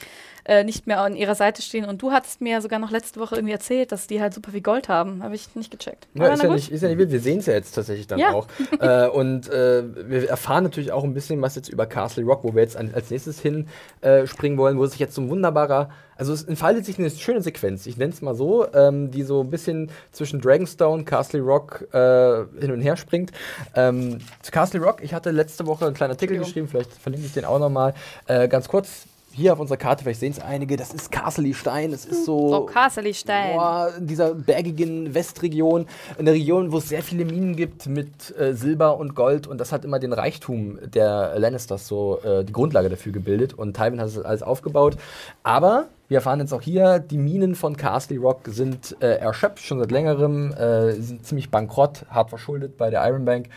äh, 0.46 0.64
nicht 0.64 0.88
mehr 0.88 1.02
an 1.02 1.16
ihrer 1.16 1.36
Seite 1.36 1.62
stehen. 1.62 1.86
Und 1.86 2.02
du 2.02 2.12
hattest 2.12 2.42
mir 2.42 2.62
sogar 2.62 2.80
noch 2.80 2.92
letzte 2.92 3.20
Woche 3.20 3.36
irgendwie 3.36 3.54
erzählt, 3.54 3.92
dass 3.92 4.08
die 4.08 4.22
halt 4.22 4.34
super 4.34 4.52
viel 4.52 4.62
Gold 4.62 4.90
haben. 4.90 5.24
Habe 5.24 5.36
ich 5.36 5.56
nicht 5.56 5.72
gecheckt. 5.72 6.08
Ja, 6.14 6.28
ist, 6.28 6.44
ja 6.44 6.50
nicht, 6.54 6.72
ist 6.72 6.82
ja 6.82 6.90
nicht 6.90 6.98
wild. 6.98 7.12
Wir 7.12 7.20
sehen 7.20 7.40
es 7.40 7.46
ja 7.46 7.54
jetzt 7.54 7.74
tatsächlich 7.74 8.08
dann 8.08 8.20
Ja. 8.20 8.34
auch. 8.34 8.48
äh, 8.80 9.08
und 9.08 9.50
äh, 9.50 9.84
wir 10.10 10.30
erfahren 10.30 10.64
natürlich 10.64 10.92
auch 10.92 11.04
ein 11.04 11.14
bisschen 11.14 11.42
was 11.42 11.56
jetzt 11.56 11.70
über 11.70 11.86
Castle 11.86 12.24
Rock, 12.24 12.44
wo 12.44 12.54
wir 12.54 12.62
jetzt 12.62 12.78
an, 12.78 12.92
als 12.94 13.10
nächstes 13.10 13.40
hinspringen 13.40 13.68
äh, 14.02 14.28
springen 14.28 14.58
wollen, 14.58 14.78
wo 14.78 14.86
sich 14.86 15.00
jetzt 15.00 15.16
so 15.16 15.22
ein 15.22 15.30
wunderbarer, 15.30 15.90
also 16.16 16.34
es 16.34 16.44
entfaltet 16.44 16.86
sich 16.86 17.00
eine 17.00 17.10
schöne 17.10 17.42
Sequenz, 17.42 17.86
ich 17.86 17.98
nenne 17.98 18.12
es 18.14 18.22
mal 18.22 18.36
so, 18.36 18.68
ähm, 18.74 19.10
die 19.12 19.24
so 19.24 19.42
ein 19.42 19.50
bisschen 19.50 19.90
zwischen 20.12 20.42
Dragonstone, 20.42 21.04
Castle 21.06 21.42
Rock 21.42 21.88
äh, 21.94 22.44
hin 22.60 22.72
und 22.72 22.82
her 22.82 22.98
springt. 22.98 23.32
Ähm, 23.76 24.20
zu 24.42 24.52
Castle 24.52 24.82
Rock, 24.82 25.02
ich 25.02 25.14
hatte 25.14 25.32
letzte 25.32 25.66
Woche 25.66 25.86
einen 25.86 25.96
kleinen 25.96 26.12
Artikel 26.12 26.38
geschrieben, 26.38 26.68
vielleicht 26.68 26.92
verlinke 26.94 27.26
ich 27.26 27.34
den 27.34 27.46
auch 27.46 27.60
nochmal. 27.60 27.94
Äh, 28.28 28.48
ganz 28.48 28.68
kurz, 28.68 29.06
hier 29.32 29.54
auf 29.54 29.60
unserer 29.60 29.78
Karte, 29.78 30.04
vielleicht 30.04 30.20
sehen 30.20 30.32
es 30.32 30.40
einige, 30.40 30.76
das 30.76 30.94
ist 30.94 31.12
Castle 31.12 31.54
Stein. 31.54 31.92
Das 31.92 32.06
ist 32.06 32.26
so. 32.26 32.50
So, 32.50 32.66
Castle 32.66 33.14
Stein. 33.14 33.56
Boah, 33.56 33.92
in 33.98 34.08
dieser 34.08 34.34
bergigen 34.34 35.14
Westregion, 35.14 35.86
eine 36.18 36.32
Region, 36.32 36.72
wo 36.72 36.78
es 36.78 36.90
sehr 36.90 37.04
viele 37.04 37.26
Minen 37.26 37.56
gibt 37.56 37.88
mit 37.88 38.38
äh, 38.38 38.54
Silber 38.54 38.98
und 38.98 39.16
Gold 39.16 39.48
und 39.48 39.60
das 39.60 39.72
hat 39.72 39.86
immer 39.86 40.00
den 40.00 40.14
Reichtum 40.14 40.80
der 40.84 41.38
Lannisters 41.38 41.88
so 41.88 42.20
äh, 42.24 42.44
die 42.44 42.54
Grundlage 42.54 42.90
dafür 42.90 43.12
gebildet 43.12 43.54
und 43.54 43.76
Tywin 43.76 44.00
hat 44.00 44.08
das 44.08 44.20
alles 44.20 44.44
aufgebaut. 44.44 44.98
Aber 45.44 45.88
wir 46.08 46.18
erfahren 46.18 46.40
jetzt 46.40 46.54
auch 46.54 46.62
hier, 46.62 46.98
die 46.98 47.20
Minen 47.20 47.54
von 47.54 47.78
Castle 47.78 48.20
Rock 48.20 48.42
sind 48.48 48.98
äh, 49.00 49.18
erschöpft, 49.18 49.64
schon 49.64 49.80
seit 49.80 49.92
längerem, 49.92 50.52
äh, 50.54 50.94
sind 50.94 51.24
ziemlich 51.26 51.52
bankrott, 51.52 52.06
hart 52.10 52.30
verschuldet 52.30 52.78
bei 52.78 52.90
der 52.90 53.08
Iron 53.08 53.26
Bank. 53.26 53.48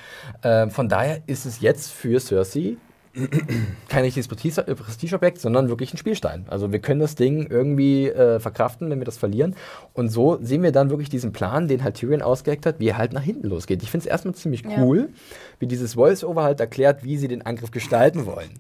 Äh, 0.42 0.68
von 0.68 0.88
daher 0.88 1.22
ist 1.26 1.46
es 1.46 1.60
jetzt 1.60 1.90
für 1.90 2.20
Cersei 2.20 2.76
kein 3.88 4.04
richtiges 4.04 4.28
Prestige- 4.28 4.62
Prestigeobjekt, 4.74 5.40
sondern 5.40 5.68
wirklich 5.68 5.92
ein 5.92 5.98
Spielstein. 5.98 6.46
Also 6.48 6.72
wir 6.72 6.78
können 6.78 7.00
das 7.00 7.14
Ding 7.14 7.46
irgendwie 7.50 8.08
äh, 8.08 8.40
verkraften, 8.40 8.90
wenn 8.90 8.98
wir 9.00 9.04
das 9.04 9.18
verlieren. 9.18 9.54
Und 9.92 10.08
so 10.08 10.38
sehen 10.40 10.62
wir 10.62 10.72
dann 10.72 10.90
wirklich 10.90 11.10
diesen 11.10 11.32
Plan, 11.32 11.68
den 11.68 11.84
halt 11.84 11.96
Tyrion 11.96 12.22
ausgeheckt 12.22 12.64
hat, 12.66 12.80
wie 12.80 12.88
er 12.88 12.98
halt 12.98 13.12
nach 13.12 13.22
hinten 13.22 13.48
losgeht. 13.48 13.82
Ich 13.82 13.90
finde 13.90 14.06
es 14.06 14.10
erstmal 14.10 14.34
ziemlich 14.34 14.62
Ja. 14.62 14.82
cool, 14.82 15.10
wie 15.58 15.66
dieses 15.66 15.94
Voice-Over 15.94 16.42
halt 16.42 16.60
erklärt, 16.60 17.04
wie 17.04 17.16
sie 17.18 17.28
den 17.28 17.42
Angriff 17.42 17.70
gestalten 17.70 18.24
wollen. 18.26 18.50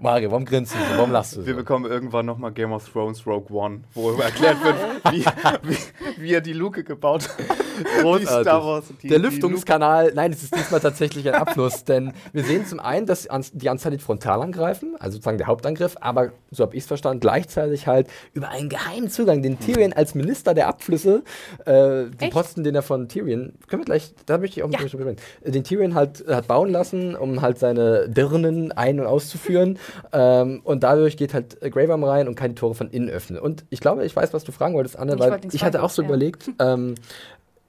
Mario, 0.00 0.30
warum 0.30 0.44
grinst 0.44 0.74
du 0.74 0.78
so? 0.78 0.96
Warum 0.96 1.10
lachst 1.10 1.34
du 1.34 1.40
so? 1.40 1.46
Wir 1.46 1.56
bekommen 1.56 1.84
irgendwann 1.84 2.24
nochmal 2.24 2.52
Game 2.52 2.70
of 2.70 2.88
Thrones 2.88 3.26
Rogue 3.26 3.50
One, 3.50 3.80
wo 3.94 4.12
erklärt 4.12 4.62
wird, 4.62 4.76
wie, 5.10 5.24
wie, 5.68 5.76
wie 6.18 6.32
er 6.34 6.40
die 6.40 6.52
Luke 6.52 6.84
gebaut 6.84 7.28
hat. 7.28 8.04
Wars, 8.04 8.84
die, 9.02 9.08
der 9.08 9.18
Lüftungskanal, 9.18 10.12
nein, 10.14 10.32
es 10.32 10.42
ist 10.42 10.54
diesmal 10.54 10.80
tatsächlich 10.80 11.28
ein 11.28 11.34
Abfluss, 11.34 11.84
denn 11.88 12.12
wir 12.32 12.44
sehen 12.44 12.66
zum 12.66 12.80
einen, 12.80 13.06
dass 13.06 13.28
die 13.52 13.68
Anzahl 13.68 13.96
frontal 13.98 14.42
angreifen, 14.42 14.94
also 14.98 15.14
sozusagen 15.14 15.38
der 15.38 15.46
Hauptangriff, 15.46 15.96
aber 16.00 16.30
so 16.50 16.62
habe 16.64 16.76
ich 16.76 16.82
es 16.82 16.86
verstanden, 16.86 17.20
gleichzeitig 17.20 17.86
halt 17.86 18.08
über 18.34 18.48
einen 18.48 18.68
geheimen 18.68 19.10
Zugang, 19.10 19.42
den 19.42 19.58
Tyrion 19.58 19.92
als 19.92 20.14
Minister 20.14 20.54
der 20.54 20.68
Abflüsse, 20.68 21.22
äh, 21.64 22.06
den? 22.06 22.30
Posten, 22.30 22.64
den 22.64 22.74
er 22.74 22.82
von 22.82 23.08
Tyrion, 23.08 23.54
können 23.68 23.82
wir 23.82 23.86
gleich, 23.86 24.12
da 24.26 24.38
möchte 24.38 24.60
ich 24.60 24.64
auch 24.64 24.70
Ja. 24.70 24.78
drüber 24.78 24.88
sprechen, 24.88 25.16
äh, 25.42 25.50
den 25.50 25.64
Tyrion 25.64 25.94
halt 25.94 26.24
hat 26.28 26.46
bauen 26.46 26.70
lassen, 26.70 27.16
um 27.16 27.42
halt 27.42 27.58
seine 27.58 28.08
Dirnen 28.08 28.72
ein- 28.72 29.00
und 29.00 29.06
auszuführen 29.06 29.78
ähm, 30.12 30.60
und 30.64 30.82
dadurch 30.82 31.16
geht 31.16 31.34
halt 31.34 31.60
Worm 31.62 32.04
rein 32.04 32.28
und 32.28 32.34
kann 32.34 32.50
die 32.50 32.54
Tore 32.54 32.74
von 32.74 32.90
innen 32.90 33.08
öffnen. 33.08 33.38
Und 33.38 33.64
ich 33.70 33.80
glaube, 33.80 34.04
ich 34.04 34.14
weiß, 34.14 34.32
was 34.32 34.44
du 34.44 34.52
fragen 34.52 34.74
wolltest, 34.74 34.98
Anne, 34.98 35.14
Ich 35.14 35.20
weil 35.20 35.40
ich 35.52 35.64
hatte 35.64 35.82
auch 35.82 35.90
so 35.90 36.02
ja. 36.02 36.08
überlegt, 36.08 36.50
ähm, 36.58 36.94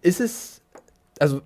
ist 0.01 0.19
es, 0.19 0.61
also, 1.19 1.41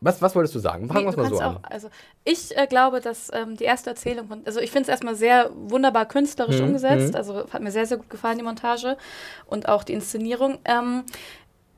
was, 0.00 0.20
was 0.20 0.34
wolltest 0.34 0.54
du 0.54 0.58
sagen? 0.58 0.88
Fangen 0.88 1.04
wir 1.04 1.10
Nee, 1.10 1.16
mal 1.16 1.28
so 1.28 1.38
an. 1.38 1.56
auch, 1.58 1.60
also 1.62 1.88
ich 2.24 2.56
äh, 2.56 2.66
glaube, 2.66 3.00
dass 3.00 3.30
ähm, 3.32 3.56
die 3.56 3.64
erste 3.64 3.90
Erzählung 3.90 4.26
von, 4.26 4.42
also 4.44 4.58
ich 4.58 4.70
finde 4.72 4.82
es 4.82 4.88
erstmal 4.88 5.14
sehr 5.14 5.50
wunderbar 5.54 6.06
künstlerisch 6.06 6.58
Mhm, 6.58 6.64
umgesetzt, 6.66 7.10
mhm. 7.10 7.16
also 7.16 7.46
hat 7.52 7.62
mir 7.62 7.70
sehr, 7.70 7.86
sehr 7.86 7.98
gut 7.98 8.10
gefallen, 8.10 8.38
die 8.38 8.44
Montage 8.44 8.96
und 9.46 9.68
auch 9.68 9.84
die 9.84 9.92
Inszenierung. 9.92 10.58
Ähm, 10.64 11.04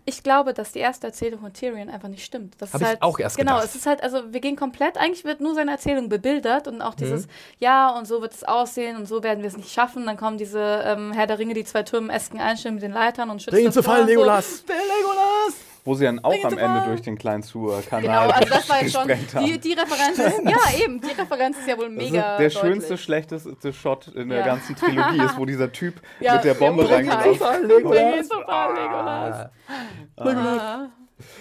ich 0.07 0.23
glaube, 0.23 0.53
dass 0.55 0.73
die 0.73 0.81
erste 0.81 1.07
Erzählung 1.07 1.41
von 1.41 1.53
Tyrion 1.53 1.89
einfach 1.89 2.09
nicht 2.09 2.25
stimmt. 2.25 2.55
Das 2.59 2.73
Hab 2.75 2.81
ist 2.81 2.83
ich 2.83 2.89
halt, 2.89 3.03
auch 3.03 3.19
erst 3.19 3.37
Genau, 3.39 3.55
gedacht. 3.55 3.69
es 3.71 3.75
ist 3.77 3.87
halt, 3.87 4.03
also 4.03 4.33
wir 4.33 4.41
gehen 4.41 4.57
komplett, 4.57 4.99
eigentlich 4.99 5.25
wird 5.25 5.41
nur 5.41 5.55
seine 5.55 5.71
Erzählung 5.71 6.09
bebildert 6.09 6.69
und 6.69 6.77
Mhm. 6.77 6.83
auch 6.83 6.95
dieses, 6.95 7.27
ja, 7.59 7.91
und 7.97 8.07
so 8.07 8.21
wird 8.21 8.35
es 8.35 8.45
aussehen 8.45 8.97
und 8.97 9.07
so 9.07 9.23
werden 9.23 9.41
wir 9.43 9.49
es 9.49 9.57
nicht 9.57 9.73
schaffen. 9.73 10.05
Dann 10.07 10.17
kommen 10.17 10.37
diese 10.39 10.61
ähm, 10.85 11.13
Herr 11.13 11.27
der 11.27 11.39
Ringe, 11.39 11.55
die 11.55 11.65
zwei 11.65 11.83
Türmen-esken 11.85 12.41
Einstellungen 12.41 12.77
mit 12.77 12.83
den 12.85 12.93
Leitern 12.93 13.31
und 13.31 13.43
schützen 13.43 13.65
das 13.65 13.75
zu 13.75 13.83
Tor 13.83 13.93
Fall, 13.95 14.01
und 14.03 14.07
so. 14.09 14.13
Legolas! 14.15 14.65
Der 14.67 14.77
Legolas! 14.77 15.55
Wo 15.87 15.95
sie 15.95 16.05
dann 16.05 16.19
auch 16.25 16.33
am 16.45 16.57
Ende 16.57 16.83
durch 16.87 17.03
den 17.03 17.19
kleinen 17.19 17.43
Suhr-Kanal 17.43 18.03
Genau, 18.03 18.35
also 18.35 18.49
das 18.49 18.69
war 18.71 18.83
jetzt 18.83 18.93
schon, 18.97 19.07
gesprengt 19.07 19.35
haben. 19.35 19.45
die, 19.45 19.59
die 19.61 19.73
Referenz 19.75 20.19
ist, 20.19 20.41
ja 20.49 20.79
eben, 20.83 21.01
die 21.01 21.11
Referenz 21.13 21.59
ist 21.59 21.69
ja 21.69 21.77
wohl 21.77 21.95
Das 21.95 21.95
mega 21.95 22.21
der 22.39 22.49
deutlich. 22.49 22.59
schönste, 22.59 22.97
schlechteste 22.99 23.73
Shot 23.75 24.09
in 24.09 24.31
der 24.31 24.39
Ja. 24.39 24.45
ganzen 24.47 24.75
Trilogie 24.77 25.23
ist, 25.23 25.37
wo 25.37 25.45
dieser 25.47 25.71
Typ 25.71 26.01
Ja, 26.21 26.37
mit 26.37 26.45
der 26.45 26.55
Bombe 26.55 26.85
zu 26.85 27.35
Fall, 27.35 27.67
Legolas. 27.67 28.31
Ah. 30.17 30.89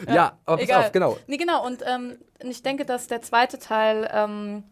Ja, 0.07 0.37
aber 0.45 0.57
pass 0.57 0.63
Egal. 0.63 0.83
auf, 0.85 0.91
genau. 0.91 1.17
Nee, 1.27 1.37
genau, 1.37 1.65
und 1.65 1.81
ähm, 1.85 2.17
ich 2.39 2.61
denke, 2.63 2.85
dass 2.85 3.07
der 3.07 3.21
zweite 3.21 3.59
Teil, 3.59 4.09
ähm, 4.13 4.63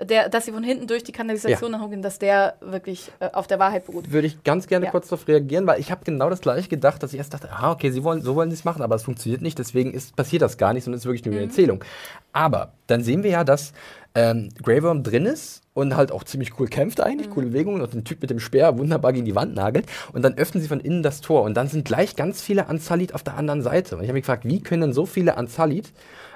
der, 0.00 0.28
dass 0.28 0.44
sie 0.46 0.52
von 0.52 0.64
hinten 0.64 0.86
durch 0.88 1.04
die 1.04 1.12
Kanalisation 1.12 1.70
dann 1.72 1.80
hochgehen, 1.82 2.02
dass 2.02 2.18
der 2.18 2.54
wirklich 2.60 3.12
äh, 3.20 3.30
auf 3.32 3.46
der 3.46 3.58
Wahrheit 3.60 3.86
beruht. 3.86 4.10
Würde 4.10 4.26
ich 4.26 4.42
ganz 4.42 4.66
gerne 4.66 4.86
Ja. 4.86 4.90
kurz 4.90 5.08
darauf 5.08 5.28
reagieren, 5.28 5.66
weil 5.68 5.78
ich 5.80 5.90
habe 5.92 6.04
genau 6.04 6.28
das 6.30 6.40
gleiche 6.40 6.68
gedacht, 6.68 7.02
dass 7.02 7.12
ich 7.12 7.18
erst 7.18 7.32
dachte, 7.32 7.48
ah, 7.52 7.70
okay, 7.70 7.90
sie 7.92 8.02
wollen, 8.02 8.20
so 8.22 8.34
wollen 8.34 8.50
sie 8.50 8.54
es 8.56 8.64
machen, 8.64 8.82
aber 8.82 8.96
es 8.96 9.04
funktioniert 9.04 9.40
nicht, 9.42 9.58
deswegen 9.58 9.92
ist, 9.94 10.16
passiert 10.16 10.42
das 10.42 10.58
gar 10.58 10.72
nicht, 10.72 10.84
sondern 10.84 10.96
es 10.96 11.02
ist 11.02 11.06
wirklich 11.06 11.24
nur 11.24 11.34
Mhm. 11.34 11.38
eine 11.40 11.46
Erzählung. 11.48 11.84
Aber 12.32 12.72
dann 12.88 13.02
sehen 13.02 13.22
wir 13.22 13.30
ja, 13.30 13.44
dass 13.44 13.72
ähm, 14.16 14.48
Grey 14.62 14.80
Worm 14.82 15.02
drin 15.02 15.26
ist 15.26 15.62
und 15.74 15.96
halt 15.96 16.12
auch 16.12 16.22
ziemlich 16.24 16.58
cool 16.60 16.68
kämpft 16.68 17.00
eigentlich, 17.00 17.28
Mhm. 17.28 17.32
coole 17.32 17.46
Bewegungen 17.48 17.80
und 17.80 17.94
den 17.94 18.04
Typ 18.04 18.20
mit 18.20 18.30
dem 18.30 18.38
Speer 18.40 18.78
wunderbar 18.78 19.12
gegen 19.12 19.24
die 19.26 19.34
Wand 19.34 19.54
nagelt 19.56 19.86
und 20.12 20.22
dann 20.22 20.34
öffnen 20.34 20.62
sie 20.62 20.68
von 20.68 20.78
innen 20.80 21.02
das 21.02 21.20
Tor 21.20 21.42
und 21.42 21.54
dann 21.54 21.66
sind 21.68 21.84
gleich 21.84 22.14
ganz 22.16 22.40
viele 22.40 22.68
Ansalit 22.68 23.12
auf 23.14 23.22
der 23.24 23.36
anderen 23.36 23.62
Seite. 23.62 23.96
Und 23.96 24.02
ich 24.02 24.08
habe 24.08 24.14
mich 24.14 24.22
gefragt, 24.22 24.44
wie 24.44 24.60
können 24.60 24.82
denn 24.82 24.92
so 24.92 25.04
viele 25.06 25.36
Ansalit 25.36 25.92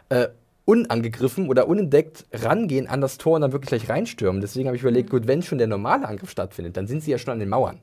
äh, 0.08 0.26
unangegriffen 0.68 1.48
oder 1.48 1.66
unentdeckt 1.66 2.26
rangehen 2.32 2.86
an 2.88 3.00
das 3.00 3.16
Tor 3.16 3.36
und 3.36 3.40
dann 3.40 3.52
wirklich 3.52 3.70
gleich 3.70 3.88
reinstürmen. 3.88 4.42
Deswegen 4.42 4.68
habe 4.68 4.76
ich 4.76 4.82
Mhm. 4.82 4.88
überlegt, 4.88 5.10
gut, 5.10 5.26
wenn 5.26 5.40
schon 5.42 5.56
der 5.56 5.66
normale 5.66 6.06
Angriff 6.06 6.30
stattfindet, 6.30 6.76
dann 6.76 6.86
sind 6.86 7.02
sie 7.02 7.10
ja 7.10 7.16
schon 7.16 7.32
an 7.32 7.38
den 7.38 7.48
Mauern. 7.48 7.78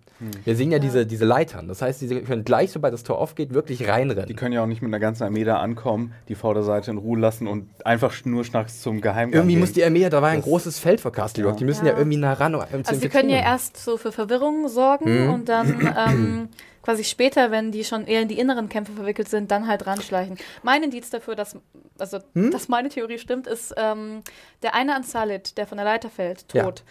Wir 0.45 0.55
sehen 0.55 0.71
ja, 0.71 0.79
Diese, 0.79 1.05
diese 1.05 1.25
Leitern. 1.25 1.67
Das 1.67 1.81
heißt, 1.81 1.99
sie 1.99 2.21
können 2.21 2.45
gleich, 2.45 2.71
sobald 2.71 2.93
das 2.93 3.03
Tor 3.03 3.17
aufgeht, 3.17 3.53
wirklich 3.53 3.87
reinrennen. 3.87 4.27
Die 4.27 4.33
können 4.35 4.53
ja 4.53 4.61
auch 4.63 4.67
nicht 4.67 4.81
mit 4.81 4.89
einer 4.89 4.99
ganzen 4.99 5.23
Armee 5.23 5.43
da 5.43 5.57
ankommen, 5.57 6.13
die 6.29 6.35
Vorderseite 6.35 6.91
in 6.91 6.97
Ruhe 6.97 7.19
lassen 7.19 7.47
und 7.47 7.67
einfach 7.85 8.11
schnurschnacks 8.13 8.81
zum 8.81 9.01
Geheimgang 9.01 9.33
irgendwie 9.39 9.53
gehen. 9.55 9.59
muss 9.59 9.73
die 9.73 9.83
Armee, 9.83 9.99
ja- 10.01 10.09
da 10.09 10.21
war 10.21 10.29
ja 10.29 10.33
ein 10.35 10.39
Das- 10.39 10.45
großes 10.45 10.79
Feld 10.79 11.01
vor 11.01 11.11
Castle 11.11 11.43
Rock. 11.43 11.53
Ja. 11.55 11.57
Die 11.59 11.65
müssen 11.65 11.85
ja, 11.85 11.91
Ja. 11.93 11.97
irgendwie 11.97 12.17
nah 12.17 12.33
ran. 12.33 12.55
Um 12.55 12.61
Also 12.61 12.95
sie 13.01 13.09
können 13.09 13.29
ja 13.29 13.39
erst 13.39 13.75
so 13.77 13.97
für 13.97 14.11
Verwirrung 14.11 14.69
sorgen 14.69 15.25
Mhm. 15.25 15.33
und 15.33 15.49
dann 15.49 15.67
ähm, 16.07 16.49
quasi 16.85 17.03
später, 17.03 17.49
wenn 17.51 17.71
die 17.71 17.83
schon 17.83 18.05
eher 18.05 18.21
in 18.21 18.27
die 18.27 18.37
inneren 18.39 18.69
Kämpfe 18.69 18.93
verwickelt 18.93 19.27
sind, 19.27 19.49
dann 19.49 19.67
halt 19.67 19.87
ranschleichen. 19.87 20.37
Mein 20.61 20.83
Indiz 20.83 21.09
dafür, 21.09 21.35
dass, 21.35 21.57
also, 21.97 22.19
Hm? 22.35 22.51
dass 22.51 22.67
meine 22.69 22.89
Theorie 22.89 23.17
stimmt, 23.17 23.47
ist 23.47 23.73
ähm, 23.75 24.21
der 24.61 24.75
eine 24.75 24.95
Ansalit, 24.95 25.57
der 25.57 25.65
von 25.65 25.77
der 25.77 25.85
Leiter 25.85 26.09
fällt, 26.11 26.45
Ja. 26.53 26.63
tot. 26.63 26.83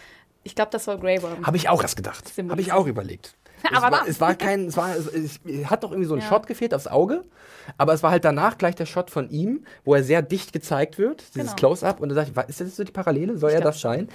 Ich 0.43 0.55
glaube, 0.55 0.71
das 0.73 0.85
soll 0.85 0.99
Grey 0.99 1.23
Worm. 1.23 1.47
Habe 1.47 1.57
ich 1.57 1.69
auch 1.71 1.81
erst 1.81 1.97
gedacht. 1.97 2.25
Habe 2.51 2.61
ich 2.61 2.73
auch 2.73 2.87
überlegt. 2.87 3.35
Es 3.71 3.77
Aber 3.79 3.83
war, 3.83 4.01
das- 4.01 4.09
es 4.09 4.21
war 4.21 4.35
kein, 4.37 4.67
es, 4.67 4.77
war, 4.77 4.95
es, 4.97 5.09
es 5.09 5.41
hat 5.71 5.83
doch 5.85 5.91
irgendwie 5.91 6.09
so 6.09 6.15
ein 6.15 6.21
Ja. 6.21 6.27
Shot 6.29 6.47
gefehlt 6.47 6.75
aufs 6.75 6.87
Auge, 6.87 7.25
aber 7.79 7.95
es 7.95 8.03
war 8.03 8.11
halt 8.11 8.25
danach 8.25 8.59
gleich 8.59 8.75
der 8.75 8.85
Shot 8.87 9.11
von 9.11 9.31
ihm, 9.31 9.65
wo 9.85 9.95
er 9.95 10.03
sehr 10.05 10.21
dicht 10.23 10.53
gezeigt 10.53 10.99
wird, 10.99 11.23
dieses 11.35 11.53
Genau. 11.53 11.57
Close-Up, 11.57 12.01
und 12.01 12.11
da 12.11 12.15
dachte 12.15 12.33
ich, 12.37 12.49
ist 12.51 12.61
das 12.61 12.77
so 12.77 12.85
die 12.85 12.93
Parallele? 12.93 13.39
Soll 13.39 13.51
Ich 13.51 13.55
er 13.57 13.61
glaub 13.63 13.73
das 13.73 13.81
sein? 13.81 14.09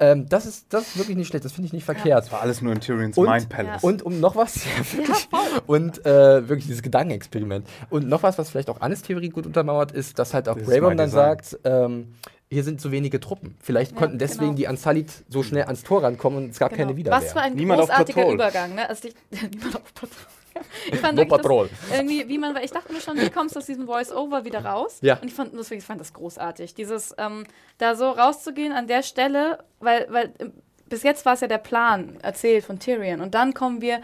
Ähm, 0.00 0.28
das, 0.28 0.44
ist, 0.44 0.66
das 0.70 0.82
ist 0.88 0.98
wirklich 0.98 1.16
nicht 1.16 1.28
schlecht, 1.28 1.44
das 1.44 1.52
finde 1.52 1.66
ich 1.66 1.72
nicht 1.72 1.84
verkehrt. 1.84 2.24
Das 2.24 2.32
war 2.32 2.40
alles 2.42 2.62
nur 2.62 2.72
in 2.72 2.80
Tyrions 2.80 3.16
Und- 3.16 3.28
Mind 3.28 3.48
Palace. 3.48 3.82
Und 3.84 4.02
um 4.02 4.18
noch 4.20 4.34
was, 4.36 4.56
ja, 4.64 4.70
wirklich, 4.98 5.28
und 5.66 6.04
äh, 6.04 6.48
wirklich 6.48 6.66
dieses 6.66 6.82
Gedankenexperiment. 6.82 7.66
Und 7.90 8.08
noch 8.08 8.22
was, 8.22 8.38
was 8.38 8.50
vielleicht 8.50 8.68
auch 8.70 8.80
Annes 8.80 9.02
Theorie 9.02 9.28
gut 9.28 9.46
untermauert, 9.46 9.92
ist, 9.92 10.18
dass 10.18 10.34
halt 10.34 10.48
auch 10.48 10.56
mein 10.56 10.96
dann 10.96 11.10
sagt, 11.10 11.58
ähm, 11.64 12.14
hier 12.50 12.62
sind 12.62 12.80
zu 12.80 12.92
wenige 12.92 13.18
Truppen. 13.20 13.56
Vielleicht 13.60 13.92
Ja, 13.92 13.98
konnten 13.98 14.18
deswegen 14.18 14.46
genau. 14.46 14.56
die 14.56 14.68
Ansalit 14.68 15.10
so 15.28 15.42
schnell 15.42 15.64
ans 15.64 15.82
Tor 15.82 16.02
rankommen 16.02 16.44
und 16.44 16.50
es 16.50 16.58
gab 16.58 16.74
keine 16.74 16.96
Wiederwehr. 16.96 17.20
Was 17.20 17.32
für 17.32 17.40
ein 17.40 17.54
Niemand 17.54 17.80
großartiger. 17.80 18.28
Übergang, 18.30 18.74
ne? 18.74 18.88
Also 18.88 19.08
ich, 19.08 19.14
niemand 19.50 19.76
auf 19.76 19.94
Patrol. 19.94 20.10
Ich 20.90 20.98
fand 21.00 21.18
No 21.18 21.26
Patrol. 21.26 21.68
Irgendwie, 21.92 22.26
wie 22.28 22.38
man, 22.38 22.54
weil 22.54 22.64
ich 22.64 22.70
dachte 22.70 22.90
mir 22.90 23.00
schon, 23.02 23.18
wie 23.18 23.28
kommst 23.28 23.54
du 23.54 23.58
aus 23.58 23.66
diesem 23.66 23.84
Voice-Over 23.86 24.46
wieder 24.46 24.64
raus? 24.64 24.98
Ja. 25.02 25.18
Und 25.18 25.28
ich 25.28 25.34
fand, 25.34 25.52
deswegen, 25.52 25.80
ich 25.80 25.84
fand 25.84 26.00
das 26.00 26.14
großartig. 26.14 26.74
Dieses, 26.74 27.14
ähm, 27.18 27.44
da 27.76 27.94
so 27.94 28.08
rauszugehen 28.08 28.72
an 28.72 28.86
der 28.86 29.02
Stelle, 29.02 29.58
weil, 29.80 30.06
weil 30.08 30.32
ähm, 30.38 30.52
bis 30.88 31.02
jetzt 31.02 31.26
war 31.26 31.34
es 31.34 31.40
ja 31.40 31.46
der 31.46 31.58
Plan 31.58 32.16
erzählt 32.22 32.64
von 32.64 32.78
Tyrion. 32.78 33.20
Und 33.20 33.34
dann 33.34 33.52
kommen 33.52 33.82
wir 33.82 34.00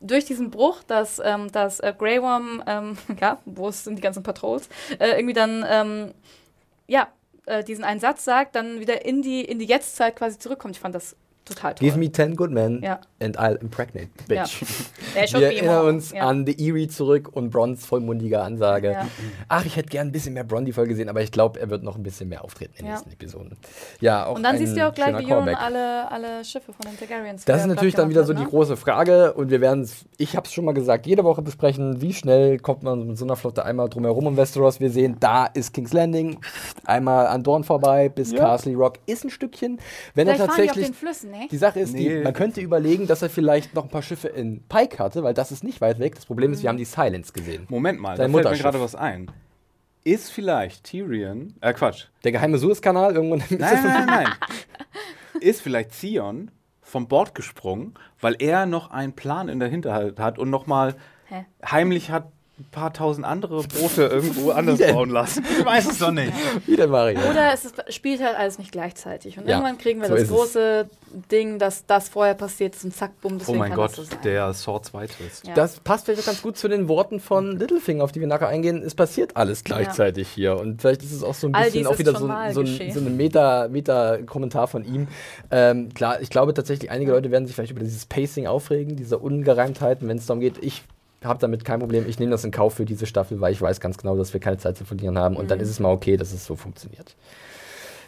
durch 0.00 0.24
diesen 0.24 0.50
Bruch, 0.50 0.82
dass, 0.82 1.20
ähm, 1.24 1.50
dass 1.50 1.80
äh, 1.80 1.94
Grey 1.96 2.22
Worm, 2.22 2.62
ähm, 2.66 2.96
ja, 3.20 3.38
wo 3.44 3.70
sind 3.70 3.96
die 3.96 4.02
ganzen 4.02 4.22
Patrols, 4.22 4.68
äh, 4.98 5.16
irgendwie 5.16 5.34
dann, 5.34 5.64
ähm, 5.68 6.14
ja, 6.86 7.08
äh, 7.52 7.64
diesen 7.64 7.84
einen 7.84 8.00
Satz 8.00 8.24
sagt, 8.24 8.56
dann 8.56 8.80
wieder 8.80 9.04
in 9.04 9.22
die, 9.22 9.44
in 9.44 9.58
die 9.58 9.66
Jetztzeit 9.66 10.16
quasi 10.16 10.38
zurückkommt. 10.38 10.76
Ich 10.76 10.80
fand 10.80 10.94
das 10.94 11.16
total 11.44 11.74
toll. 11.74 11.86
Give 11.88 11.98
me 11.98 12.10
10 12.10 12.36
good 12.36 12.50
men 12.50 12.80
Ja. 12.82 13.00
and 13.20 13.38
I'll 13.38 13.56
impregnate 13.60 14.08
the 14.28 14.34
Ja. 14.34 14.42
bitch. 15.14 15.28
Should 15.28 15.40
Wir 15.42 15.52
erinnern 15.52 15.86
uns 15.86 16.12
ja. 16.12 16.26
an 16.26 16.46
The 16.46 16.52
Eerie 16.58 16.88
zurück 16.88 17.28
und 17.32 17.50
Brons 17.50 17.84
vollmundige 17.86 18.40
Ansage. 18.40 18.92
Ja. 18.92 19.06
Ach, 19.48 19.64
ich 19.64 19.76
hätte 19.76 19.88
gern 19.88 20.08
ein 20.08 20.12
bisschen 20.12 20.34
mehr 20.34 20.44
Bron 20.44 20.64
die 20.64 20.72
Folge 20.72 20.90
gesehen, 20.90 21.08
aber 21.08 21.20
ich 21.22 21.30
glaube, 21.32 21.60
er 21.60 21.70
wird 21.70 21.82
noch 21.82 21.96
ein 21.96 22.02
bisschen 22.02 22.28
mehr 22.28 22.44
auftreten 22.44 22.72
in 22.76 22.84
den 22.84 22.86
Ja. 22.86 22.92
nächsten 22.92 23.10
Episoden. 23.12 23.56
Ja, 24.00 24.26
auch 24.26 24.36
Und 24.36 24.42
dann 24.42 24.58
siehst 24.58 24.74
du 24.74 24.78
ja 24.80 24.88
auch 24.90 24.94
gleich, 24.94 25.18
wie 25.18 25.28
Jon 25.28 25.48
alle, 25.48 26.10
alle 26.10 26.44
Schiffe 26.44 26.72
von 26.72 26.86
den 26.90 26.98
Targaryens 26.98 27.44
Das 27.44 27.60
ist 27.60 27.66
natürlich 27.66 27.94
dann 27.94 28.08
wieder 28.08 28.24
so 28.24 28.32
die 28.32 28.42
ne? 28.42 28.48
große 28.48 28.76
Frage 28.76 29.32
und 29.34 29.50
wir 29.50 29.60
werden 29.60 29.82
es, 29.82 30.04
ich 30.18 30.36
habe 30.36 30.46
es 30.46 30.52
schon 30.52 30.64
mal 30.64 30.72
gesagt, 30.74 31.06
jede 31.06 31.24
Woche 31.24 31.42
besprechen, 31.42 32.00
wie 32.00 32.12
schnell 32.14 32.58
kommt 32.58 32.82
man 32.82 33.06
mit 33.08 33.18
so 33.18 33.24
einer 33.24 33.36
Flotte 33.36 33.64
einmal 33.64 33.88
drumherum 33.88 34.26
um 34.26 34.36
Westeros. 34.36 34.80
Wir 34.80 34.90
sehen, 34.90 35.16
da 35.20 35.46
ist 35.46 35.72
King's 35.74 35.92
Landing, 35.92 36.38
einmal 36.84 37.26
an 37.26 37.42
Dorn 37.42 37.64
vorbei 37.64 38.08
bis 38.08 38.32
Ja. 38.32 38.38
Castle 38.40 38.74
Rock 38.74 38.98
ist 39.06 39.24
ein 39.24 39.30
Stückchen. 39.30 39.78
Wenn 40.14 40.28
er 40.28 40.34
Vielleicht 40.34 40.50
fahren 40.50 40.56
die 40.56 40.62
auf 40.62 40.66
tatsächlich 40.68 40.86
den 40.86 40.94
Flüssen, 40.94 41.31
ne? 41.32 41.48
Die 41.50 41.56
Sache 41.56 41.80
ist, 41.80 41.96
die, 41.96 42.08
Nee. 42.08 42.22
man 42.22 42.32
könnte 42.34 42.60
überlegen, 42.60 43.06
dass 43.08 43.22
er 43.22 43.30
vielleicht 43.30 43.74
noch 43.74 43.84
ein 43.84 43.90
paar 43.90 44.02
Schiffe 44.02 44.28
in 44.28 44.62
Pike 44.68 44.98
hatte, 44.98 45.22
weil 45.24 45.34
das 45.34 45.50
ist 45.50 45.64
nicht 45.64 45.80
weit 45.80 45.98
weg. 45.98 46.14
Das 46.14 46.26
Problem 46.26 46.52
ist, 46.52 46.62
wir 46.62 46.68
haben 46.68 46.76
die 46.76 46.84
Silence 46.84 47.32
gesehen. 47.32 47.66
Moment 47.68 47.98
mal, 48.00 48.16
Sein 48.16 48.32
da 48.32 48.38
fällt 48.40 48.52
mir 48.52 48.62
gerade 48.62 48.80
was 48.80 48.94
ein. 48.94 49.30
Ist 50.04 50.30
vielleicht 50.30 50.84
Tyrion, 50.84 51.54
äh 51.60 51.72
Quatsch, 51.72 52.06
Der 52.24 52.32
geheime 52.32 52.58
Suezkanal 52.58 53.12
Mitte. 53.14 53.44
nein, 53.56 53.58
nein, 53.58 53.82
nein, 53.84 54.06
nein. 54.06 54.28
Ist 55.40 55.60
vielleicht 55.62 55.98
Theon 56.00 56.50
vom 56.80 57.08
Bord 57.08 57.34
gesprungen, 57.34 57.94
weil 58.20 58.36
er 58.38 58.66
noch 58.66 58.90
einen 58.90 59.14
Plan 59.14 59.48
in 59.48 59.58
der 59.60 59.68
Hinterhalt 59.68 60.18
hat 60.20 60.38
und 60.38 60.50
nochmal 60.50 60.94
heimlich 61.64 62.10
hat 62.10 62.30
ein 62.62 62.70
paar 62.70 62.92
tausend 62.92 63.26
andere 63.26 63.62
Boote 63.80 64.02
irgendwo 64.06 64.50
anders 64.52 64.78
bauen 64.78 65.10
lassen. 65.10 65.44
Ich 65.58 65.64
weiß 65.64 65.90
es 65.90 65.98
doch 65.98 66.10
nicht. 66.10 66.32
Wie 66.66 66.76
denn, 66.76 66.90
Mario? 66.90 67.18
Oder 67.30 67.52
es 67.52 67.64
ist, 67.64 67.74
spielt 67.92 68.22
halt 68.22 68.36
alles 68.36 68.58
nicht 68.58 68.72
gleichzeitig. 68.72 69.38
Und 69.38 69.46
Ja, 69.48 69.56
irgendwann 69.56 69.78
kriegen 69.78 70.00
wir 70.00 70.08
so 70.08 70.14
das 70.14 70.22
ist 70.24 70.30
es. 70.30 70.34
große 70.36 70.88
Ding, 71.30 71.58
dass 71.58 71.84
das 71.86 72.08
vorher 72.08 72.34
passiert 72.34 72.74
ist 72.74 72.84
und 72.84 72.94
zack, 72.94 73.20
bumm, 73.20 73.34
Oh 73.34 73.38
deswegen 73.38 73.58
mein 73.58 73.68
kann 73.70 73.76
Gott, 73.76 73.90
das 73.90 73.96
so 73.96 74.04
sein. 74.04 74.18
der 74.24 74.52
Sword 74.54 74.84
2 74.86 75.06
Twist. 75.08 75.46
Ja. 75.46 75.54
Das 75.54 75.80
passt 75.80 76.06
vielleicht 76.06 76.22
auch 76.22 76.26
ganz 76.26 76.40
gut 76.42 76.56
zu 76.56 76.68
den 76.68 76.88
Worten 76.88 77.20
von 77.20 77.58
Littlefinger, 77.58 78.02
auf 78.04 78.12
die 78.12 78.20
wir 78.20 78.26
nachher 78.28 78.48
eingehen. 78.48 78.82
Es 78.82 78.94
passiert 78.94 79.36
alles 79.36 79.64
gleichzeitig 79.64 80.28
hier. 80.28 80.58
Und 80.58 80.80
vielleicht 80.80 81.02
ist 81.02 81.12
es 81.12 81.22
auch 81.22 81.34
so 81.34 81.48
ein 81.48 81.52
bisschen 81.52 81.86
auch 81.86 81.98
wieder 81.98 82.12
so, 82.12 82.26
so 82.52 82.60
ein, 82.60 82.92
so 82.92 83.00
ein 83.00 83.16
Meta- 83.16 83.68
Meta-Kommentar 83.68 84.68
von 84.68 84.84
ihm. 84.84 85.08
Ähm, 85.50 85.92
klar, 85.94 86.20
ich 86.20 86.30
glaube 86.30 86.54
tatsächlich, 86.54 86.90
einige 86.90 87.10
Leute 87.12 87.30
werden 87.30 87.46
sich 87.46 87.54
vielleicht 87.54 87.72
über 87.72 87.80
dieses 87.80 88.06
Pacing 88.06 88.46
aufregen, 88.46 88.96
diese 88.96 89.18
Ungereimtheiten, 89.18 90.08
wenn 90.08 90.16
es 90.18 90.26
darum 90.26 90.40
geht. 90.40 90.54
Ich 90.62 90.82
habe 91.24 91.38
damit 91.38 91.64
kein 91.64 91.80
Problem. 91.80 92.04
Ich 92.06 92.18
nehme 92.18 92.30
das 92.32 92.44
in 92.44 92.50
Kauf 92.50 92.74
für 92.74 92.84
diese 92.84 93.06
Staffel, 93.06 93.40
weil 93.40 93.52
ich 93.52 93.60
weiß 93.62 93.80
ganz 93.80 93.96
genau, 93.98 94.16
dass 94.16 94.32
wir 94.32 94.40
keine 94.40 94.58
Zeit 94.58 94.76
zu 94.76 94.84
verlieren 94.84 95.18
haben. 95.18 95.36
Und 95.36 95.50
dann 95.50 95.58
Mhm. 95.58 95.64
ist 95.64 95.70
es 95.70 95.80
mal 95.80 95.90
okay, 95.92 96.16
dass 96.16 96.32
es 96.32 96.44
so 96.44 96.56
funktioniert. 96.56 97.14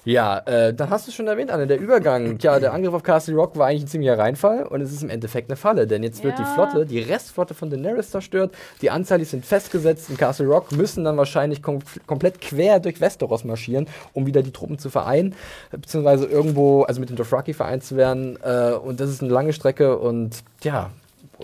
Ja, 0.07 0.41
äh, 0.41 0.75
dann 0.75 0.91
hast 0.91 1.09
du 1.09 1.13
schon 1.13 1.27
erwähnt, 1.29 1.51
Anne, 1.51 1.67
der 1.67 1.81
Übergang. 1.81 2.37
Tja, 2.39 2.61
der 2.61 2.73
Angriff 2.75 2.93
auf 2.93 3.03
Castle 3.03 3.35
Rock 3.37 3.57
war 3.57 3.69
eigentlich 3.69 3.85
ein 3.85 3.89
ziemlicher 3.89 4.19
Reinfall 4.19 4.65
und 4.65 4.83
es 4.83 4.93
ist 4.93 5.03
im 5.03 5.09
Endeffekt 5.09 5.49
eine 5.49 5.57
Falle, 5.57 5.87
denn 5.87 6.03
jetzt 6.03 6.23
wird 6.23 6.37
die 6.37 6.43
Ja. 6.43 6.49
Flotte, 6.49 6.85
die 6.85 6.99
Restflotte 6.99 7.55
von 7.55 7.71
Daenerys 7.71 8.11
zerstört, 8.11 8.55
die 8.83 8.91
Anzahl 8.91 9.25
sind 9.25 9.47
festgesetzt 9.47 10.11
in 10.11 10.19
Castle 10.19 10.47
Rock, 10.47 10.73
müssen 10.73 11.05
dann 11.05 11.17
wahrscheinlich 11.17 11.63
kom 11.63 11.79
komplett 12.07 12.43
quer 12.43 12.81
durch 12.81 13.01
Westeros 13.01 13.45
marschieren, 13.45 13.87
um 14.13 14.27
wieder 14.27 14.43
die 14.43 14.51
Truppen 14.51 14.79
zu 14.79 14.91
vereinen, 14.91 15.35
beziehungsweise 15.71 16.27
irgendwo, 16.27 16.83
also 16.83 17.01
mit 17.01 17.09
den 17.09 17.17
Dothraki 17.17 17.55
vereint 17.55 17.83
zu 17.83 17.97
werden 17.97 18.37
äh, 18.43 18.73
und 18.75 19.01
das 19.01 19.09
ist 19.09 19.23
eine 19.23 19.33
lange 19.33 19.55
Strecke 19.55 19.97
und 19.97 20.37
ja, 20.63 20.91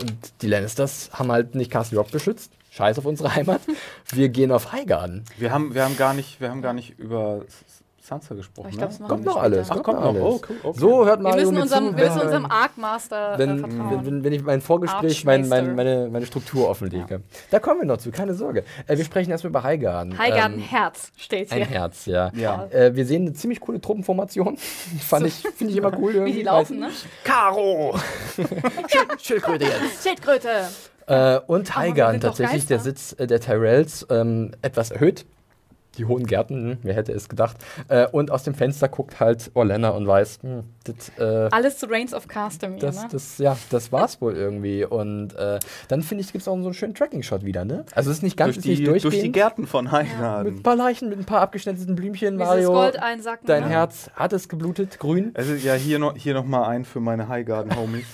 und 0.01 0.43
die 0.43 0.47
Lannisters 0.49 1.11
haben 1.13 1.31
halt 1.31 1.55
nicht 1.55 1.71
Castle 1.71 1.99
Rock 1.99 2.11
beschützt. 2.11 2.53
Scheiß 2.73 2.99
auf 2.99 3.05
unsere 3.05 3.35
Heimat. 3.35 3.61
Wir 4.13 4.29
gehen 4.29 4.53
auf 4.53 4.73
Highgarden. 4.73 5.25
Wir 5.39 5.51
haben, 5.53 5.75
wir 5.75 5.85
haben 5.85 5.97
gar 5.97 6.15
nicht, 6.15 6.41
wir 6.41 6.51
haben 6.51 6.63
gar 6.63 6.73
nicht 6.73 6.99
über 6.99 7.45
Sansa 8.11 8.35
gesprochen. 8.35 8.69
Ich 8.71 8.77
glaub, 8.77 8.91
ne? 8.99 9.07
Kommt 9.07 9.25
wir 9.25 9.31
noch 9.33 9.41
alles. 9.43 9.71
Ach, 9.71 9.83
kommt 9.83 10.01
noch. 10.01 10.07
alles. 10.09 10.23
Oh, 10.23 10.41
cool, 10.49 10.57
okay. 10.65 10.79
So 10.81 11.07
hört 11.07 11.21
Wir 11.21 11.23
Mario 11.23 11.39
müssen 11.41 11.55
mir 11.55 11.63
unserem, 11.63 11.91
zu, 11.93 11.97
wir 11.97 12.05
müssen 12.07 12.21
unserem 12.21 12.47
Arc-Master 12.47 13.35
äh, 13.35 13.39
wenn, 13.39 13.59
vertrauen. 13.61 13.91
wenn, 13.91 14.07
wenn, 14.07 14.25
wenn 14.25 14.33
ich 14.33 14.43
mein 14.43 14.61
Vorgespräch 14.61 15.25
mein, 15.25 15.49
mein, 15.49 15.77
meine, 15.77 16.09
meine 16.11 16.27
Struktur 16.27 16.69
offenlege. 16.69 17.23
Da 17.51 17.61
kommen 17.61 17.81
wir 17.81 17.87
noch 17.87 17.99
zu, 17.99 18.11
keine 18.11 18.35
Sorge. 18.35 18.65
Äh, 18.89 18.97
wir 18.99 19.05
sprechen 19.05 19.31
erstmal 19.31 19.51
über 19.51 19.63
Highgarden. 19.63 20.19
Highgarden 20.19 20.59
Ähm, 20.59 20.65
Herz 20.65 21.13
steht 21.17 21.53
ein 21.53 21.59
hier. 21.59 21.67
Herz, 21.67 22.07
ja. 22.07 22.33
Ja. 22.35 22.67
Äh, 22.67 22.97
wir 22.97 23.07
sehen 23.07 23.23
eine 23.23 23.33
ziemlich 23.33 23.61
coole 23.61 23.81
Truppenformation. 23.81 24.57
Fand 25.01 25.27
ich, 25.27 25.35
finde 25.57 25.73
ich 25.73 25.79
immer 25.79 25.97
cool. 25.99 26.13
Wie 26.13 26.17
irgendwie. 26.17 26.33
die 26.33 26.43
laufen, 26.43 26.81
ne? 26.81 26.89
Karo! 27.23 27.97
Schild- 28.37 29.21
Schildkröte 29.23 29.65
jetzt. 29.67 30.03
Schildkröte. 30.03 30.49
Äh, 31.07 31.39
und 31.47 31.69
wir 31.69 31.77
Highgarden, 31.77 32.21
tatsächlich 32.21 32.67
der. 32.67 32.81
Sitz 32.81 33.15
äh, 33.19 33.27
der 33.27 33.41
Tyrells, 33.41 34.07
ähm, 34.11 34.53
etwas 34.63 34.91
erhöht. 34.91 35.27
Die 36.01 36.07
hohen 36.07 36.27
Gärten, 36.27 36.71
hm, 36.71 36.79
wer 36.83 36.95
hätte 36.95 37.13
es 37.13 37.29
gedacht. 37.29 37.59
Äh, 37.89 38.07
und 38.07 38.31
aus 38.31 38.43
dem 38.43 38.55
Fenster 38.55 38.89
guckt 38.89 39.21
halt 39.21 39.51
Orlena 39.53 39.91
und 39.91 40.07
weiß, 40.07 40.39
hm, 40.41 40.63
das, 40.85 41.11
äh, 41.19 41.49
Alles 41.51 41.79
zu 41.79 41.87
Reigns 41.91 42.15
of 42.15 42.27
Castamere, 42.27 42.81
das, 42.81 43.03
ne? 43.03 43.09
das, 43.13 43.37
ja, 43.39 43.57
das 43.69 43.93
war's 43.93 44.21
wohl 44.23 44.35
irgendwie. 44.35 44.85
Und 44.85 45.35
äh, 45.35 45.59
dann 45.89 46.03
finde 46.03 46.25
ich, 46.25 46.33
gibt 46.33 46.41
es 46.41 46.49
auch 46.49 46.57
so 46.57 46.65
einen 46.65 46.75
schönen 46.75 46.95
Tracking-Shot 46.95 47.45
wieder, 47.45 47.67
ne? 47.67 47.85
Also 47.95 48.11
es 48.11 48.19
ist 48.19 48.23
nicht 48.23 48.37
ganz 48.37 48.55
Durch 48.55 48.65
die, 48.65 48.71
nicht 48.71 48.87
durch 48.87 49.03
die 49.03 49.09
durchgehend. 49.11 49.35
Gärten 49.35 49.67
von 49.67 49.85
mit 49.85 49.93
Highgarden. 49.93 50.57
ein 50.57 50.63
paar 50.63 50.77
Leichen, 50.77 51.11
mit 51.11 51.19
ein 51.19 51.27
paar 51.27 51.43
abgeschnittenen 51.43 51.97
Blümchen, 51.97 52.35
Wie 52.35 52.45
Mario. 52.45 52.73
Gold 52.73 53.01
einsacken. 53.03 53.47
Dein 53.47 53.65
ne? 53.65 53.69
Herz 53.69 54.11
hat 54.15 54.33
es 54.33 54.49
geblutet, 54.49 54.99
grün. 54.99 55.33
Also 55.35 55.53
ja, 55.55 55.75
hier 55.75 55.99
noch, 55.99 56.17
hier 56.17 56.33
noch 56.33 56.45
mal 56.47 56.67
ein 56.67 56.87
für 56.87 57.01
meine 57.01 57.29
Highgarden-Homies. 57.29 58.07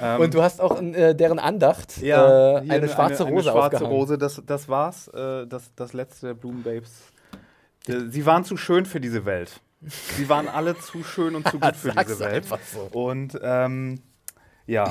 ähm, 0.00 0.20
Und 0.20 0.34
du 0.34 0.42
hast 0.42 0.60
auch 0.60 0.80
äh, 0.80 1.14
deren 1.14 1.40
Andacht 1.40 1.98
ja, 2.00 2.58
äh, 2.58 2.62
hier 2.62 2.72
eine 2.74 2.88
schwarze 2.88 3.26
eine, 3.26 3.34
Rose 3.34 3.50
eine 3.50 3.58
schwarze 3.58 3.76
aufgehangen. 3.76 3.96
Rose, 3.96 4.18
das, 4.18 4.40
das 4.46 4.68
war's. 4.68 5.08
Äh, 5.08 5.46
das, 5.48 5.74
das 5.74 5.92
letzte 5.94 6.26
der 6.26 6.34
Blumenbabes. 6.34 6.90
Äh, 7.88 7.94
Sie 8.08 8.24
waren 8.24 8.44
zu 8.44 8.56
schön 8.56 8.86
für 8.86 9.00
diese 9.00 9.24
Welt. 9.24 9.60
Sie 9.80 10.28
waren 10.28 10.48
alle 10.48 10.78
zu 10.78 11.04
schön 11.04 11.34
und 11.34 11.48
zu 11.48 11.58
gut 11.60 11.76
für 11.76 11.92
diese 11.92 12.20
Welt. 12.20 12.46
so. 12.72 12.88
Und 12.92 13.38
ähm, 13.42 14.00
ja. 14.66 14.90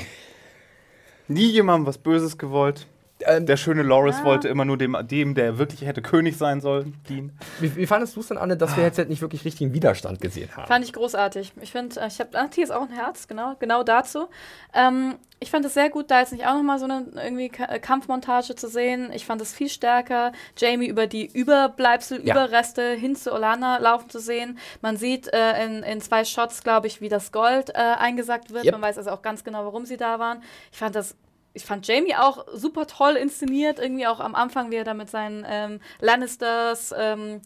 Nie 1.27 1.47
jemandem 1.47 1.87
was 1.87 1.97
Böses 1.97 2.37
gewollt. 2.37 2.87
Ähm, 3.27 3.45
Der 3.45 3.57
schöne 3.57 3.83
Loris 3.83 4.17
Ah. 4.21 4.23
wollte 4.25 4.47
immer 4.47 4.65
nur 4.65 4.77
dem, 4.77 4.95
dem, 5.07 5.35
der 5.35 5.57
wirklich 5.57 5.81
hätte 5.85 6.01
König 6.01 6.37
sein 6.37 6.61
sollen, 6.61 6.95
dienen. 7.09 7.37
Wie, 7.59 7.75
wie 7.75 7.85
fandest 7.87 8.15
du 8.15 8.19
es 8.21 8.27
denn, 8.27 8.37
Anne, 8.37 8.57
dass 8.57 8.75
wir 8.77 8.83
jetzt 8.83 8.97
halt 8.97 9.09
nicht 9.09 9.21
wirklich 9.21 9.45
richtigen 9.45 9.73
Widerstand 9.73 10.21
gesehen 10.21 10.49
haben? 10.55 10.67
Fand 10.67 10.85
ich 10.85 10.93
großartig. 10.93 11.53
Ich 11.61 11.71
finde, 11.71 11.99
äh, 11.99 12.07
ich 12.07 12.19
habe, 12.19 12.29
ah, 12.37 12.47
hier 12.53 12.63
ist 12.63 12.71
auch 12.71 12.81
ein 12.83 12.91
Herz, 12.91 13.27
genau, 13.27 13.55
genau 13.59 13.83
dazu. 13.83 14.27
Ähm, 14.73 15.15
ich 15.41 15.51
fand 15.51 15.65
es 15.65 15.73
sehr 15.73 15.89
gut, 15.89 16.09
da 16.11 16.21
jetzt 16.21 16.31
nicht 16.31 16.47
auch 16.47 16.53
nochmal 16.55 16.79
so 16.79 16.85
eine 16.85 17.05
irgendwie 17.15 17.51
äh, 17.67 17.79
Kampfmontage 17.79 18.55
zu 18.55 18.67
sehen. 18.69 19.11
Ich 19.13 19.25
fand 19.25 19.41
es 19.41 19.53
viel 19.53 19.69
stärker, 19.69 20.31
Jamie 20.57 20.87
über 20.87 21.07
die 21.07 21.25
Überbleibsel, 21.25 22.25
Ja. 22.25 22.33
Überreste 22.33 22.91
hin 22.93 23.15
zu 23.15 23.33
Olana 23.33 23.77
laufen 23.77 24.09
zu 24.09 24.19
sehen. 24.19 24.57
Man 24.81 24.97
sieht 24.97 25.27
äh, 25.33 25.63
in, 25.65 25.83
in 25.83 26.01
zwei 26.01 26.23
Shots, 26.23 26.63
glaube 26.63 26.87
ich, 26.87 27.01
wie 27.01 27.09
das 27.09 27.31
Gold 27.31 27.69
äh, 27.71 27.73
eingesackt 27.73 28.53
wird. 28.53 28.65
Yep. 28.65 28.73
Man 28.73 28.81
weiß 28.81 28.97
also 28.97 29.11
auch 29.11 29.21
ganz 29.21 29.43
genau, 29.43 29.65
warum 29.65 29.85
sie 29.85 29.97
da 29.97 30.19
waren. 30.19 30.41
Ich 30.71 30.77
fand 30.77 30.95
das 30.95 31.15
ich 31.55 31.65
fand 31.65 31.87
Jamie 31.87 32.15
auch 32.15 32.45
super 32.53 32.85
toll 32.85 33.15
inszeniert, 33.15 33.79
irgendwie 33.79 34.05
auch 34.07 34.19
am 34.19 34.35
Anfang, 34.35 34.71
wie 34.71 34.75
er 34.75 34.83
da 34.83 34.93
mit 34.93 35.09
seinen 35.09 35.45
ähm, 35.47 35.79
Lannisters 36.01 36.93
ähm, 36.95 37.41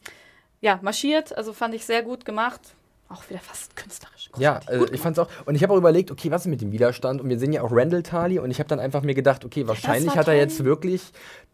ja, 0.61 0.79
marschiert. 0.81 1.37
Also 1.37 1.53
fand 1.53 1.75
ich 1.75 1.85
sehr 1.85 2.01
gut 2.03 2.25
gemacht. 2.25 2.75
Auch 3.11 3.27
wieder 3.27 3.39
fast 3.39 3.75
künstlerisch. 3.75 4.29
Ja, 4.37 4.59
Großartig. 4.59 4.69
also 4.69 4.93
ich 4.93 5.01
fand's 5.01 5.17
auch. 5.17 5.27
Und 5.45 5.55
ich 5.55 5.63
habe 5.63 5.73
auch 5.73 5.77
überlegt, 5.77 6.11
okay, 6.11 6.29
was 6.29 6.41
ist 6.41 6.47
mit 6.47 6.61
dem 6.61 6.71
Widerstand? 6.71 7.19
Und 7.21 7.27
wir 7.29 7.39
sehen 7.39 7.51
ja 7.51 7.63
auch 7.63 7.71
Randall 7.71 8.03
Tali 8.03 8.37
und 8.37 8.51
ich 8.51 8.59
habe 8.59 8.69
dann 8.69 8.79
einfach 8.79 9.01
mir 9.01 9.15
gedacht, 9.15 9.43
okay, 9.45 9.67
wahrscheinlich 9.67 10.15
hat 10.15 10.27
er 10.27 10.35
jetzt 10.35 10.63
wirklich 10.63 11.01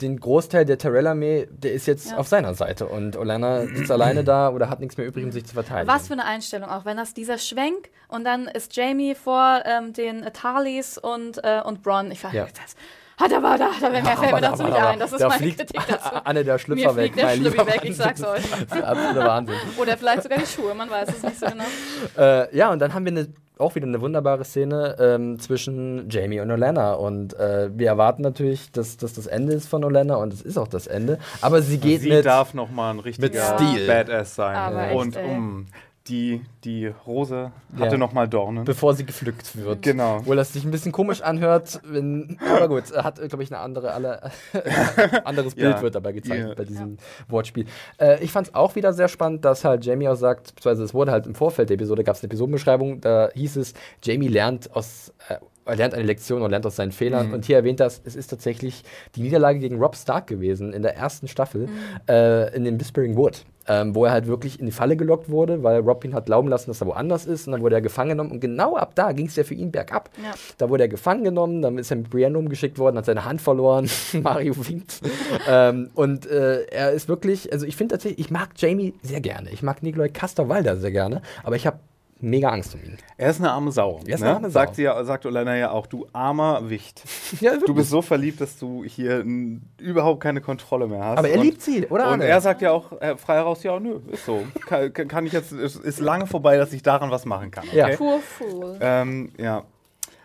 den 0.01 0.19
Großteil 0.19 0.65
der 0.65 0.77
Tyrell-Armee, 0.77 1.47
der 1.49 1.71
ist 1.71 1.85
jetzt 1.87 2.11
Ja. 2.11 2.17
auf 2.17 2.27
seiner 2.27 2.53
Seite. 2.55 2.87
Und 2.87 3.15
Olana 3.15 3.67
sitzt 3.67 3.89
alleine 3.89 4.25
da 4.25 4.49
oder 4.49 4.69
hat 4.69 4.81
nichts 4.81 4.97
mehr 4.97 5.07
übrig, 5.07 5.23
um 5.23 5.31
sich 5.31 5.45
zu 5.45 5.53
verteidigen. 5.53 5.87
Was 5.87 6.07
für 6.07 6.13
eine 6.13 6.25
Einstellung 6.25 6.69
auch, 6.69 6.83
wenn 6.83 6.97
das 6.97 7.13
dieser 7.13 7.37
Schwenk 7.37 7.89
und 8.09 8.25
dann 8.25 8.47
ist 8.47 8.75
Jamie 8.75 9.15
vor 9.15 9.61
ähm, 9.65 9.93
den 9.93 10.25
Talis 10.33 10.97
und, 10.97 11.41
äh, 11.43 11.61
und 11.63 11.81
Bronn. 11.83 12.11
Ich 12.11 12.21
war 12.25 12.33
Ja. 12.33 12.43
das 12.45 12.75
hat 13.17 13.31
er 13.31 13.37
aber 13.37 13.57
da, 13.57 13.69
da 13.79 13.89
mehr 13.89 14.03
fällt 14.05 14.33
mir 14.33 14.41
dazu 14.41 14.63
nicht 14.63 14.75
ein. 14.77 14.99
Das 14.99 15.11
ist 15.13 15.21
da 15.21 15.27
meine 15.29 15.39
fliegt 15.41 15.57
Kritik 15.59 15.81
dazu. 15.87 16.15
Anne 16.25 16.43
der 16.43 16.53
Mir 16.55 16.59
Schlüpfer 16.59 16.95
weg. 16.95 17.13
fliegt 17.13 17.17
der 17.17 17.25
mein 17.25 17.39
Schlüppi 17.39 17.67
weg, 17.67 17.79
ich 17.83 17.95
sag's 17.97 18.23
euch. 18.23 18.43
Das 18.69 18.77
ist 18.79 18.83
absoluter 18.83 19.27
Wahnsinn. 19.27 19.55
Oder 19.77 19.97
vielleicht 19.97 20.23
sogar 20.23 20.39
die 20.39 20.45
Schuhe, 20.45 20.73
man 20.75 20.89
weiß 20.89 21.09
es 21.09 21.23
nicht 21.23 21.39
so 21.39 21.45
genau. 21.45 21.63
Äh, 22.17 22.55
ja, 22.55 22.71
und 22.71 22.79
dann 22.79 22.93
haben 22.93 23.05
wir 23.05 23.11
eine, 23.11 23.27
auch 23.57 23.73
wieder 23.75 23.87
eine 23.87 23.99
wunderbare 24.01 24.43
Szene 24.45 24.95
ähm, 24.99 25.39
zwischen 25.39 26.09
Jamie 26.09 26.39
und 26.39 26.51
Olena. 26.51 26.93
Und 26.93 27.33
äh, 27.39 27.69
wir 27.73 27.87
erwarten 27.87 28.21
natürlich, 28.21 28.71
dass 28.71 28.97
das 28.97 29.13
das 29.13 29.27
Ende 29.27 29.53
ist 29.53 29.67
von 29.67 29.83
Olena 29.83 30.15
und 30.15 30.33
es 30.33 30.41
ist 30.41 30.57
auch 30.57 30.67
das 30.67 30.87
Ende. 30.87 31.17
Aber 31.41 31.61
sie 31.61 31.77
geht 31.77 32.01
Sie 32.01 32.09
mit. 32.09 32.25
darf 32.25 32.53
noch 32.53 32.69
mal 32.69 32.91
ein 32.91 32.99
richtiger 32.99 33.27
mit 33.27 33.35
Stil. 33.69 33.87
Badass 33.87 34.35
sein. 34.35 34.55
Aber 34.55 34.91
Und 34.93 35.15
echt, 35.15 35.25
um, 35.25 35.65
die, 36.07 36.41
die 36.63 36.85
Rose 37.07 37.51
hatte 37.79 37.91
Ja. 37.93 37.97
noch 37.97 38.13
mal 38.13 38.27
Dornen. 38.27 38.63
bevor 38.63 38.93
sie 38.93 39.05
gepflückt 39.05 39.55
wird. 39.57 39.81
Genau. 39.81 40.17
Obwohl 40.17 40.35
das 40.35 40.53
sich 40.53 40.63
ein 40.63 40.69
bisschen 40.71 40.91
komisch 40.91 41.21
anhört, 41.21 41.81
wenn, 41.83 42.37
aber 42.55 42.67
gut, 42.67 42.91
er 42.91 43.03
hat, 43.03 43.15
glaube 43.27 43.43
ich, 43.43 43.51
eine 43.51 43.59
andere, 43.59 43.91
alle, 43.91 44.31
anderes 45.25 45.55
Bild 45.55 45.75
Ja. 45.77 45.81
wird 45.81 45.95
dabei 45.95 46.11
gezeigt 46.11 46.47
Ja. 46.49 46.53
bei 46.53 46.63
diesem 46.65 46.97
Wortspiel. 47.27 47.65
Äh, 47.99 48.23
ich 48.23 48.31
fand 48.31 48.47
es 48.47 48.55
auch 48.55 48.75
wieder 48.75 48.93
sehr 48.93 49.07
spannend, 49.07 49.45
dass 49.45 49.65
halt 49.65 49.85
Jamie 49.85 50.07
auch 50.07 50.15
sagt, 50.15 50.55
beziehungsweise 50.55 50.83
es 50.83 50.93
wurde 50.93 51.11
halt 51.11 51.25
im 51.25 51.35
Vorfeld 51.35 51.69
der 51.69 51.75
Episode, 51.75 52.03
gab 52.03 52.15
es 52.15 52.21
eine 52.21 52.27
Episodenbeschreibung, 52.29 53.01
da 53.01 53.29
hieß 53.33 53.55
es, 53.57 53.73
Jamie 54.03 54.27
lernt 54.27 54.75
aus, 54.75 55.11
äh, 55.29 55.37
er 55.67 55.75
lernt 55.75 55.95
eine 55.95 56.03
Lektion 56.03 56.43
und 56.43 56.51
lernt 56.51 56.67
aus 56.67 56.75
seinen 56.75 56.91
Fehlern. 56.91 57.33
Und 57.33 57.45
hier 57.45 57.55
erwähnt 57.55 57.79
das, 57.79 57.99
es 58.05 58.15
ist 58.15 58.27
tatsächlich 58.27 58.83
die 59.15 59.21
Niederlage 59.23 59.57
gegen 59.57 59.79
Rob 59.79 59.95
Stark 59.95 60.27
gewesen 60.27 60.71
in 60.73 60.83
der 60.83 60.95
ersten 60.95 61.27
Staffel 61.27 61.67
äh, 62.07 62.55
in 62.55 62.63
dem 62.65 62.79
Whispering 62.79 63.17
Wood. 63.17 63.43
Ähm, 63.67 63.95
wo 63.95 64.05
er 64.05 64.11
halt 64.11 64.27
wirklich 64.27 64.59
in 64.59 64.67
die 64.67 64.71
Falle 64.71 64.95
gelockt 64.95 65.29
wurde, 65.29 65.63
weil 65.63 65.79
Rob 65.79 66.03
ihn 66.05 66.13
hat 66.13 66.27
glauben 66.27 66.47
lassen, 66.47 66.69
dass 66.69 66.81
er 66.81 66.87
woanders 66.87 67.25
ist. 67.25 67.47
Und 67.47 67.53
dann 67.53 67.61
wurde 67.61 67.75
er 67.75 67.81
gefangen 67.81 68.09
genommen. 68.09 68.31
Und 68.31 68.39
genau 68.39 68.75
ab 68.75 68.91
da 68.95 69.11
ging 69.11 69.25
es 69.25 69.35
ja 69.35 69.43
für 69.43 69.55
ihn 69.55 69.71
bergab. 69.71 70.09
Ja. 70.23 70.33
Da 70.57 70.69
wurde 70.69 70.83
er 70.83 70.87
gefangen 70.87 71.23
genommen, 71.23 71.61
dann 71.61 71.77
ist 71.77 71.91
er 71.91 71.97
mit 71.97 72.09
Brienne 72.09 72.37
umgeschickt 72.37 72.77
worden, 72.77 72.97
hat 72.97 73.05
seine 73.05 73.25
Hand 73.25 73.41
verloren. 73.41 73.89
Mario 74.13 74.55
winkt. 74.67 75.01
ähm, 75.47 75.89
und 75.95 76.27
äh, 76.27 76.63
er 76.65 76.91
ist 76.91 77.09
wirklich, 77.09 77.51
also 77.51 77.65
ich 77.65 77.75
finde 77.75 77.95
tatsächlich, 77.95 78.19
ich 78.19 78.31
mag 78.31 78.49
Jamie 78.57 78.93
sehr 79.01 79.21
gerne. 79.21 79.49
Ich 79.49 79.63
mag 79.63 79.81
Nikolai 79.81 80.09
Castor-Walder 80.09 80.77
sehr 80.77 80.91
gerne. 80.91 81.21
Aber 81.43 81.55
ich 81.55 81.65
habe 81.65 81.79
mega 82.21 82.49
Angst 82.49 82.73
um 82.73 82.81
ihn. 82.83 82.97
Er 83.17 83.29
ist 83.29 83.39
eine 83.39 83.51
arme 83.51 83.71
Sau. 83.71 83.99
Er 84.05 84.15
ist 84.15 84.21
ne? 84.21 84.27
eine 84.27 84.35
arme 84.37 84.49
Sau. 84.49 84.59
Sagt, 84.59 84.75
sie 84.75 84.83
ja, 84.83 85.03
sagt 85.03 85.25
Olena 85.25 85.55
ja 85.55 85.71
auch, 85.71 85.85
du 85.87 86.07
armer 86.13 86.69
Wicht. 86.69 87.03
Ja, 87.41 87.57
Du 87.57 87.73
bist 87.75 87.89
so 87.89 88.01
verliebt, 88.01 88.39
dass 88.41 88.57
du 88.57 88.83
hier 88.85 89.19
n, 89.19 89.61
überhaupt 89.79 90.21
keine 90.21 90.39
Kontrolle 90.41 90.87
mehr 90.87 91.03
hast. 91.03 91.17
aber 91.19 91.29
er 91.29 91.37
Und- 91.39 91.43
liebt 91.45 91.61
sie, 91.61 91.85
oder? 91.87 92.05
Und 92.05 92.11
Arne? 92.13 92.25
er 92.25 92.39
sagt 92.41 92.61
ja 92.61 92.71
auch 92.71 92.91
äh, 93.01 93.17
frei 93.17 93.35
heraus, 93.35 93.61
ja, 93.63 93.79
nö, 93.79 93.99
ist 94.11 94.25
so. 94.25 94.43
Kann, 94.65 94.93
kann 94.93 95.25
ich 95.25 95.33
jetzt, 95.33 95.51
es 95.51 95.75
ist 95.75 95.99
lange 95.99 96.25
vorbei, 96.27 96.57
dass 96.57 96.71
ich 96.73 96.81
daran 96.83 97.11
was 97.11 97.25
machen 97.25 97.51
kann. 97.51 97.65
Ja. 97.73 97.85
Okay? 97.87 97.97
Poor 97.97 98.19
Fool. 98.19 98.77
Ähm, 98.79 99.31
ja. 99.37 99.63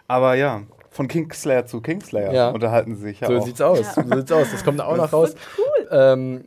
Aber 0.07 0.35
ja, 0.35 0.62
von 0.91 1.09
Kingslayer 1.09 1.67
zu 1.67 1.81
Kingslayer 1.81 2.33
Ja. 2.33 2.49
unterhalten 2.51 2.95
sie 2.97 3.03
sich 3.03 3.21
ja 3.21 3.29
So 3.29 3.39
auch. 3.39 3.45
sieht's 3.47 3.61
aus. 3.61 3.81
Ja. 3.97 4.05
So 4.05 4.17
sieht's 4.17 4.33
aus. 4.33 4.51
Das 4.53 4.65
kommt 4.65 4.81
auch 4.81 4.97
noch 4.97 5.12
raus. 5.12 5.35
Cool. 5.59 5.89
Ähm, 5.91 6.45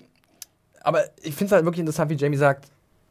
aber 0.81 1.01
ich 1.21 1.33
finde 1.35 1.45
es 1.45 1.51
halt 1.53 1.65
wirklich 1.65 1.79
interessant, 1.79 2.09
wie 2.11 2.15
Jamie 2.15 2.37
sagt, 2.37 2.65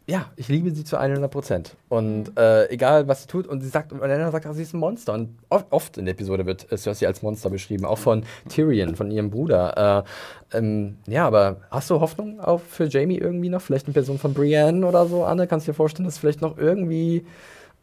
ja, 0.07 0.27
ich 0.37 0.49
liebe 0.49 0.71
sie 0.73 0.85
zu 0.85 0.99
100 0.99 1.31
Prozent. 1.31 1.77
Und 1.89 2.25
Mhm. 2.25 2.33
äh, 2.37 2.67
egal, 2.71 3.07
was 3.09 3.23
sie 3.23 3.29
tut, 3.29 3.47
und 3.47 3.61
sie 3.61 3.69
sagt, 3.69 3.93
und 3.93 4.03
Elena 4.03 4.31
sagt 4.31 4.47
auch, 4.47 4.53
sie 4.53 4.63
ist 4.63 4.75
ein 4.75 4.81
Monster. 4.81 5.13
Und 5.13 5.39
oft, 5.49 5.67
oft 5.71 5.97
in 5.99 6.07
der 6.07 6.15
Episode 6.15 6.45
wird 6.47 6.71
äh, 6.73 6.77
Cersei 6.77 7.07
als 7.07 7.23
Monster 7.23 7.51
beschrieben, 7.51 7.85
auch 7.85 7.99
von 7.99 8.25
Tyrion, 8.49 8.97
von 8.97 9.11
ihrem 9.11 9.31
Bruder. 9.31 10.05
Äh, 10.53 10.59
ähm, 10.59 10.97
ja, 11.07 11.27
aber 11.27 11.59
hast 11.71 11.89
du 11.91 12.01
Hoffnung 12.01 12.41
auf 12.41 12.63
für 12.63 12.85
Jamie 12.85 13.19
irgendwie 13.19 13.49
noch? 13.49 13.63
Vielleicht 13.63 13.87
eine 13.87 13.95
Person 13.95 14.19
von 14.19 14.35
Brienne 14.35 14.87
oder 14.87 15.07
so, 15.07 15.25
Anne? 15.25 15.47
Kannst 15.47 15.67
du 15.67 15.73
dir 15.73 15.77
vorstellen, 15.77 16.07
dass 16.07 16.19
vielleicht 16.19 16.41
noch 16.43 16.59
irgendwie. 16.59 17.25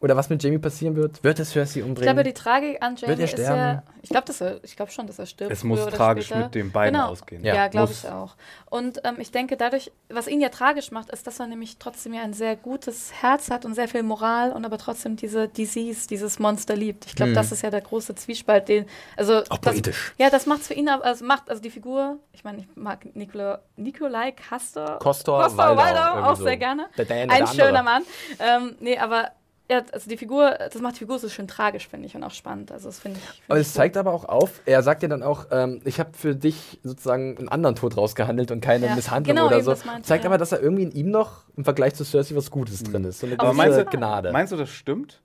Oder 0.02 0.16
was 0.16 0.30
mit 0.30 0.42
Jamie 0.42 0.56
passieren 0.58 0.96
wird? 0.96 1.22
Wird 1.22 1.38
es 1.40 1.50
Cersei 1.52 1.80
Ich 1.80 1.84
umbringen? 1.86 2.14
glaube, 2.14 2.24
die 2.24 2.32
Tragik 2.32 2.82
an 2.82 2.92
Wird 2.92 3.02
Jamie 3.02 3.22
ist 3.24 3.32
ja. 3.32 3.44
sterben? 3.44 3.82
Ich 4.02 4.08
glaube, 4.08 4.60
ich 4.62 4.74
glaube 4.76 4.90
schon, 4.90 5.06
dass 5.06 5.18
er 5.18 5.26
stirbt. 5.26 5.52
Es 5.52 5.62
muss 5.62 5.84
tragisch 5.88 6.26
später. 6.26 6.44
mit 6.44 6.54
den 6.54 6.72
beiden 6.72 6.94
Genau. 6.94 7.10
ausgehen. 7.10 7.44
Ja, 7.44 7.54
Ja, 7.54 7.68
glaube 7.68 7.92
ich 7.92 8.08
auch. 8.08 8.34
Und 8.70 9.02
ähm, 9.04 9.16
ich 9.18 9.30
denke, 9.30 9.58
dadurch, 9.58 9.92
was 10.08 10.26
ihn 10.26 10.40
ja 10.40 10.48
tragisch 10.48 10.90
macht, 10.90 11.10
ist, 11.10 11.26
dass 11.26 11.38
er 11.38 11.48
nämlich 11.48 11.76
trotzdem 11.78 12.14
ja 12.14 12.22
ein 12.22 12.32
sehr 12.32 12.56
gutes 12.56 13.12
Herz 13.20 13.50
hat 13.50 13.66
und 13.66 13.74
sehr 13.74 13.88
viel 13.88 14.02
Moral 14.02 14.52
und 14.52 14.64
aber 14.64 14.78
trotzdem 14.78 15.16
diese 15.16 15.48
Disease, 15.48 16.08
dieses 16.08 16.38
Monster 16.38 16.76
liebt. 16.76 17.04
Ich 17.04 17.14
glaube, 17.14 17.32
Mhm. 17.32 17.34
das 17.36 17.52
ist 17.52 17.60
ja 17.62 17.68
der 17.70 17.82
große 17.82 18.14
Zwiespalt, 18.14 18.68
den. 18.70 18.86
Also, 19.18 19.42
Auch 19.50 19.58
das, 19.58 19.74
poetisch. 19.74 20.14
ja, 20.16 20.30
das 20.30 20.46
macht 20.46 20.62
es 20.62 20.68
für 20.68 20.74
ihn, 20.74 20.88
aber- 20.88 21.04
also 21.04 21.26
macht, 21.26 21.50
also 21.50 21.60
die 21.60 21.70
Figur, 21.70 22.16
ich 22.32 22.42
meine, 22.42 22.60
ich 22.60 22.68
mag 22.74 23.04
Nicola, 23.14 23.60
Nikolai 23.76 24.32
Kastor. 24.32 24.98
Kostor, 24.98 25.42
Kostor 25.42 25.76
Waldau, 25.76 25.82
Waldau, 25.82 26.30
auch 26.30 26.36
so. 26.36 26.44
sehr 26.44 26.56
gerne. 26.56 26.86
Der 26.96 27.04
der 27.04 27.16
eine, 27.16 27.32
Ein 27.32 27.38
der 27.40 27.48
andere. 27.50 27.66
schöner 27.66 27.82
Mann. 27.82 28.02
Ähm, 28.38 28.76
nee, 28.80 28.96
aber 28.96 29.32
ja, 29.70 29.82
also 29.92 30.10
die 30.10 30.16
Figur, 30.16 30.50
das 30.50 30.82
macht 30.82 30.96
die 30.96 30.98
Figur 30.98 31.18
so 31.20 31.28
schön 31.28 31.46
tragisch, 31.46 31.86
finde 31.88 32.06
ich, 32.06 32.16
und 32.16 32.24
auch 32.24 32.32
spannend. 32.32 32.72
Also 32.72 32.88
das 32.88 32.98
finde 32.98 33.18
ich. 33.18 33.24
find 33.24 33.42
Aber 33.48 33.60
ich 33.60 33.66
es 33.68 33.72
zeigt 33.72 33.96
aber 33.96 34.12
auch 34.12 34.24
auf, 34.24 34.60
er 34.66 34.82
sagt 34.82 35.02
ja 35.02 35.08
dann 35.08 35.22
auch, 35.22 35.46
ähm, 35.52 35.80
ich 35.84 36.00
habe 36.00 36.10
für 36.12 36.34
dich 36.34 36.80
sozusagen 36.82 37.38
einen 37.38 37.48
anderen 37.48 37.76
Tod 37.76 37.96
rausgehandelt 37.96 38.50
und 38.50 38.60
keine 38.60 38.86
Ja, 38.86 38.94
Misshandlung 38.96 39.36
genau, 39.36 39.46
oder 39.46 39.62
so. 39.62 39.70
das 39.70 39.84
meinte, 39.84 40.02
zeigt 40.08 40.24
ja. 40.24 40.30
aber, 40.30 40.38
dass 40.38 40.50
er 40.52 40.60
irgendwie 40.60 40.82
in 40.82 40.90
ihm 40.90 41.10
noch 41.10 41.44
im 41.56 41.64
Vergleich 41.64 41.94
zu 41.94 42.04
Cersei 42.04 42.34
was 42.34 42.50
Gutes 42.50 42.82
drin 42.82 43.04
ist. 43.04 43.20
So 43.20 43.26
eine 43.26 43.38
Aber 43.38 43.52
gewisse 43.52 43.68
meinst 43.68 43.78
du- 43.92 43.96
Gnade. 43.96 44.32
Meinst 44.32 44.52
du, 44.52 44.56
das 44.56 44.70
stimmt? 44.70 45.22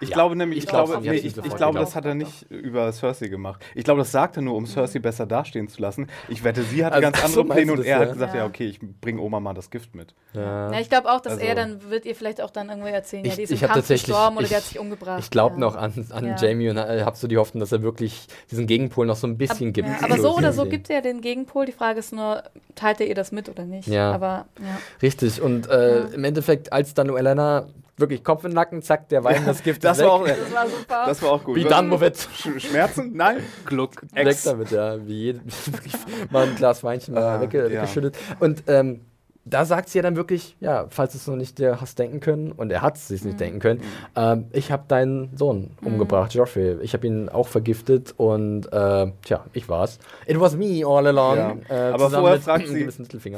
Ich 0.00 0.10
Ja. 0.10 0.14
glaube 0.14 0.36
nämlich, 0.36 0.58
ich, 0.58 0.64
Ich 0.64 0.70
glaube, 0.70 0.94
hat 0.96 1.02
nee, 1.04 1.12
ich, 1.14 1.36
ich 1.38 1.56
glaube, 1.56 1.78
das 1.78 1.94
hat 1.96 2.04
er 2.04 2.14
nicht 2.14 2.42
über 2.50 2.92
Cersei 2.92 3.28
gemacht. 3.28 3.64
Ich 3.74 3.82
glaube, 3.84 4.00
das 4.00 4.12
sagt 4.12 4.36
er 4.36 4.42
nur, 4.42 4.54
um 4.54 4.66
Cersei 4.66 4.98
besser 4.98 5.24
dastehen 5.24 5.68
zu 5.68 5.80
lassen. 5.80 6.08
Ich 6.28 6.44
wette, 6.44 6.62
sie 6.64 6.84
hatte 6.84 6.96
Also, 6.96 7.10
ganz 7.10 7.24
andere 7.24 7.44
Pläne 7.46 7.72
und 7.72 7.78
das, 7.78 7.86
er 7.86 7.92
ja? 8.00 8.04
hat 8.04 8.12
gesagt, 8.12 8.34
ja, 8.34 8.40
Ja. 8.40 8.46
okay, 8.46 8.66
ich 8.66 8.78
bringe 9.00 9.22
Oma 9.22 9.40
mal 9.40 9.54
das 9.54 9.70
Gift 9.70 9.94
mit. 9.94 10.14
ja. 10.34 10.70
Ja, 10.72 10.80
ich 10.80 10.90
glaube 10.90 11.10
auch, 11.10 11.20
dass 11.20 11.34
Also- 11.34 11.46
er 11.46 11.54
dann 11.54 11.88
wird 11.90 12.04
ihr 12.04 12.14
vielleicht 12.14 12.42
auch 12.42 12.50
dann 12.50 12.68
irgendwie 12.68 12.90
erzählen, 12.90 13.24
ja, 13.24 13.30
Ich- 13.30 13.36
die 13.36 13.42
ist 13.44 13.50
ich 13.52 13.62
im 13.62 13.68
hab 13.68 13.74
Kampf 13.74 13.84
tatsächlich- 13.88 14.06
gestorben 14.14 14.36
oder 14.36 14.44
ich- 14.44 14.48
die 14.50 14.56
hat 14.56 14.62
sich 14.64 14.78
umgebracht. 14.78 15.20
Ich 15.20 15.30
glaube 15.30 15.54
ja. 15.54 15.60
noch 15.60 15.76
an, 15.76 16.06
an 16.10 16.26
Ja. 16.26 16.36
Jamie 16.36 16.68
und 16.68 16.76
äh, 16.76 17.02
habe 17.02 17.16
so 17.16 17.26
die 17.26 17.38
Hoffnung, 17.38 17.60
dass 17.60 17.72
er 17.72 17.82
wirklich 17.82 18.26
diesen 18.50 18.66
Gegenpol 18.66 19.06
noch 19.06 19.16
so 19.16 19.26
ein 19.26 19.38
bisschen 19.38 19.68
Ab, 19.68 19.74
gibt. 19.74 19.88
ja, 19.88 19.96
aber 20.02 20.18
so 20.18 20.36
oder 20.36 20.52
so 20.52 20.66
gibt 20.66 20.90
er 20.90 21.00
den 21.00 21.22
Gegenpol. 21.22 21.64
Die 21.64 21.72
Frage 21.72 22.00
ist 22.00 22.12
nur, 22.12 22.42
teilt 22.74 23.00
er 23.00 23.06
ihr 23.06 23.14
das 23.14 23.32
mit 23.32 23.48
oder 23.48 23.64
nicht? 23.64 23.88
Ja. 23.88 24.12
Aber 24.12 24.46
ja. 24.60 24.78
Richtig. 25.00 25.40
Und 25.40 25.70
äh, 25.70 26.00
Ja. 26.00 26.04
im 26.08 26.24
Endeffekt, 26.24 26.70
als 26.72 26.92
dann 26.92 27.08
Elena 27.08 27.66
wirklich 27.96 28.22
Kopf 28.24 28.44
in 28.44 28.50
den 28.50 28.54
Nacken, 28.56 28.82
zack, 28.82 29.08
der 29.08 29.24
Wein, 29.24 29.42
das 29.46 29.62
Gift 29.62 29.84
Das 29.84 29.98
ist 29.98 30.04
war 30.04 30.24
weg. 30.24 30.32
auch, 30.32 30.38
Das 30.44 30.52
war 30.54 30.66
super. 30.68 31.04
das 31.06 31.22
war 31.22 31.30
auch 31.32 31.44
gut. 31.44 31.56
Wie 31.56 31.64
dann, 31.64 31.88
Movit? 31.88 32.16
Sch 32.34 32.48
Schmerzen? 32.58 33.12
Nein. 33.14 33.38
Gluck. 33.64 34.02
Weg 34.12 34.26
Ex. 34.26 34.42
damit, 34.44 34.70
ja. 34.70 35.06
Wie 35.06 35.12
jede, 35.24 35.40
wirklich 35.66 35.94
mal 36.30 36.46
ein 36.46 36.54
Glas 36.56 36.82
Weinchen 36.84 37.16
Ah, 37.16 37.40
wegge 37.40 37.64
ja. 37.64 37.70
weggeschüttet. 37.82 38.16
Und 38.40 38.64
ähm, 38.66 39.00
da 39.48 39.64
sagt 39.64 39.88
sie 39.88 39.98
ja 39.98 40.02
dann 40.02 40.16
wirklich, 40.16 40.56
ja, 40.58 40.86
falls 40.90 41.12
du 41.12 41.18
es 41.18 41.26
noch 41.28 41.36
nicht 41.36 41.58
dir 41.60 41.80
hast 41.80 41.98
denken 42.00 42.18
können, 42.20 42.50
und 42.52 42.70
er 42.72 42.82
hat 42.82 42.96
es 42.96 43.06
sich 43.08 43.22
Mhm. 43.22 43.28
nicht 43.28 43.40
denken 43.40 43.58
können, 43.60 43.80
ähm, 44.16 44.46
ich 44.52 44.72
habe 44.72 44.82
deinen 44.88 45.36
Sohn 45.36 45.70
umgebracht, 45.84 46.34
Joffrey. 46.34 46.76
Ich 46.82 46.92
habe 46.94 47.06
ihn 47.06 47.28
auch 47.28 47.46
vergiftet 47.46 48.12
und 48.16 48.66
äh, 48.72 49.12
tja, 49.22 49.44
ich 49.52 49.68
war's. 49.68 49.98
It 50.26 50.40
was 50.40 50.56
me 50.56 50.82
all 50.84 51.06
along. 51.06 51.36
Ja. 51.36 51.56
Äh, 51.68 51.92
Aber 51.92 52.10
vorher 52.10 52.34
mit 52.34 52.42
fragt, 52.42 52.66
sie, 52.68 52.88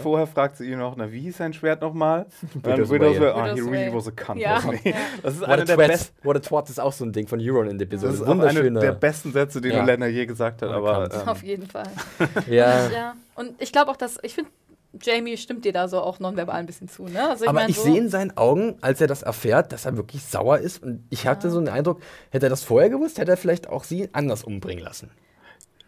vorher 0.02 0.26
fragt 0.26 0.56
sie 0.56 0.70
ihn 0.72 0.78
noch, 0.78 0.96
na, 0.96 1.12
wie 1.12 1.20
hieß 1.20 1.36
sein 1.36 1.52
Schwert 1.52 1.82
nochmal? 1.82 2.26
Dann 2.62 2.78
Widow's 2.78 2.90
Widow's. 2.90 3.20
Wail. 3.20 3.28
Ah, 3.32 3.54
he 3.54 3.60
really 3.60 3.94
was 3.94 4.08
a 4.08 4.10
cunt. 4.10 4.40
Ja. 4.40 4.60
Ja. 4.84 4.92
Das 5.22 5.34
ist 5.34 5.40
What 5.42 5.48
a, 5.50 5.52
einer 5.52 5.64
der, 5.66 5.76
besten, 5.76 6.14
what 6.26 6.36
a 6.36 6.40
twat 6.40 6.70
ist 6.70 6.80
auch 6.80 6.92
so 6.92 7.04
ein 7.04 7.12
Ding 7.12 7.26
von 7.28 7.38
Euron 7.40 7.68
in 7.68 7.76
der 7.78 7.86
Episode. 7.86 8.12
das 8.12 8.20
ist 8.22 8.26
auch 8.26 8.38
eine 8.40 8.72
der 8.80 8.92
besten 8.92 9.32
Sätze, 9.32 9.60
die 9.60 9.68
Ja. 9.68 9.84
Lena 9.84 10.06
je 10.06 10.24
gesagt 10.24 10.62
hat. 10.62 10.70
Aber 10.70 11.10
ähm, 11.12 11.28
Auf 11.28 11.42
jeden 11.42 11.66
Fall. 11.66 11.88
ja. 12.48 12.88
Ja. 12.88 13.14
Und 13.34 13.52
ich 13.60 13.72
glaube 13.72 13.90
auch, 13.90 13.96
dass, 13.96 14.18
ich 14.22 14.34
finde, 14.34 14.50
Jamie 15.00 15.36
stimmt 15.36 15.64
dir 15.64 15.72
da 15.72 15.86
so 15.86 16.00
auch 16.00 16.18
nonverbal 16.18 16.56
ein 16.56 16.66
bisschen 16.66 16.88
zu, 16.88 17.04
ne? 17.04 17.28
Also 17.28 17.44
ich 17.44 17.48
Aber 17.50 17.60
mein, 17.60 17.68
ich 17.68 17.76
so, 17.76 17.82
sehe 17.82 17.98
in 17.98 18.08
seinen 18.08 18.36
Augen, 18.36 18.76
als 18.80 19.00
er 19.00 19.06
das 19.06 19.22
erfährt, 19.22 19.72
dass 19.72 19.84
er 19.84 19.96
wirklich 19.96 20.22
sauer 20.24 20.58
ist. 20.58 20.82
Und 20.82 21.04
ich 21.10 21.26
hatte 21.26 21.50
so 21.50 21.58
den 21.60 21.68
Eindruck, 21.68 22.00
hätte 22.30 22.46
er 22.46 22.50
das 22.50 22.62
vorher 22.64 22.88
gewusst, 22.88 23.18
hätte 23.18 23.30
er 23.32 23.36
vielleicht 23.36 23.68
auch 23.68 23.84
sie 23.84 24.08
anders 24.12 24.44
umbringen 24.44 24.82
lassen. 24.82 25.10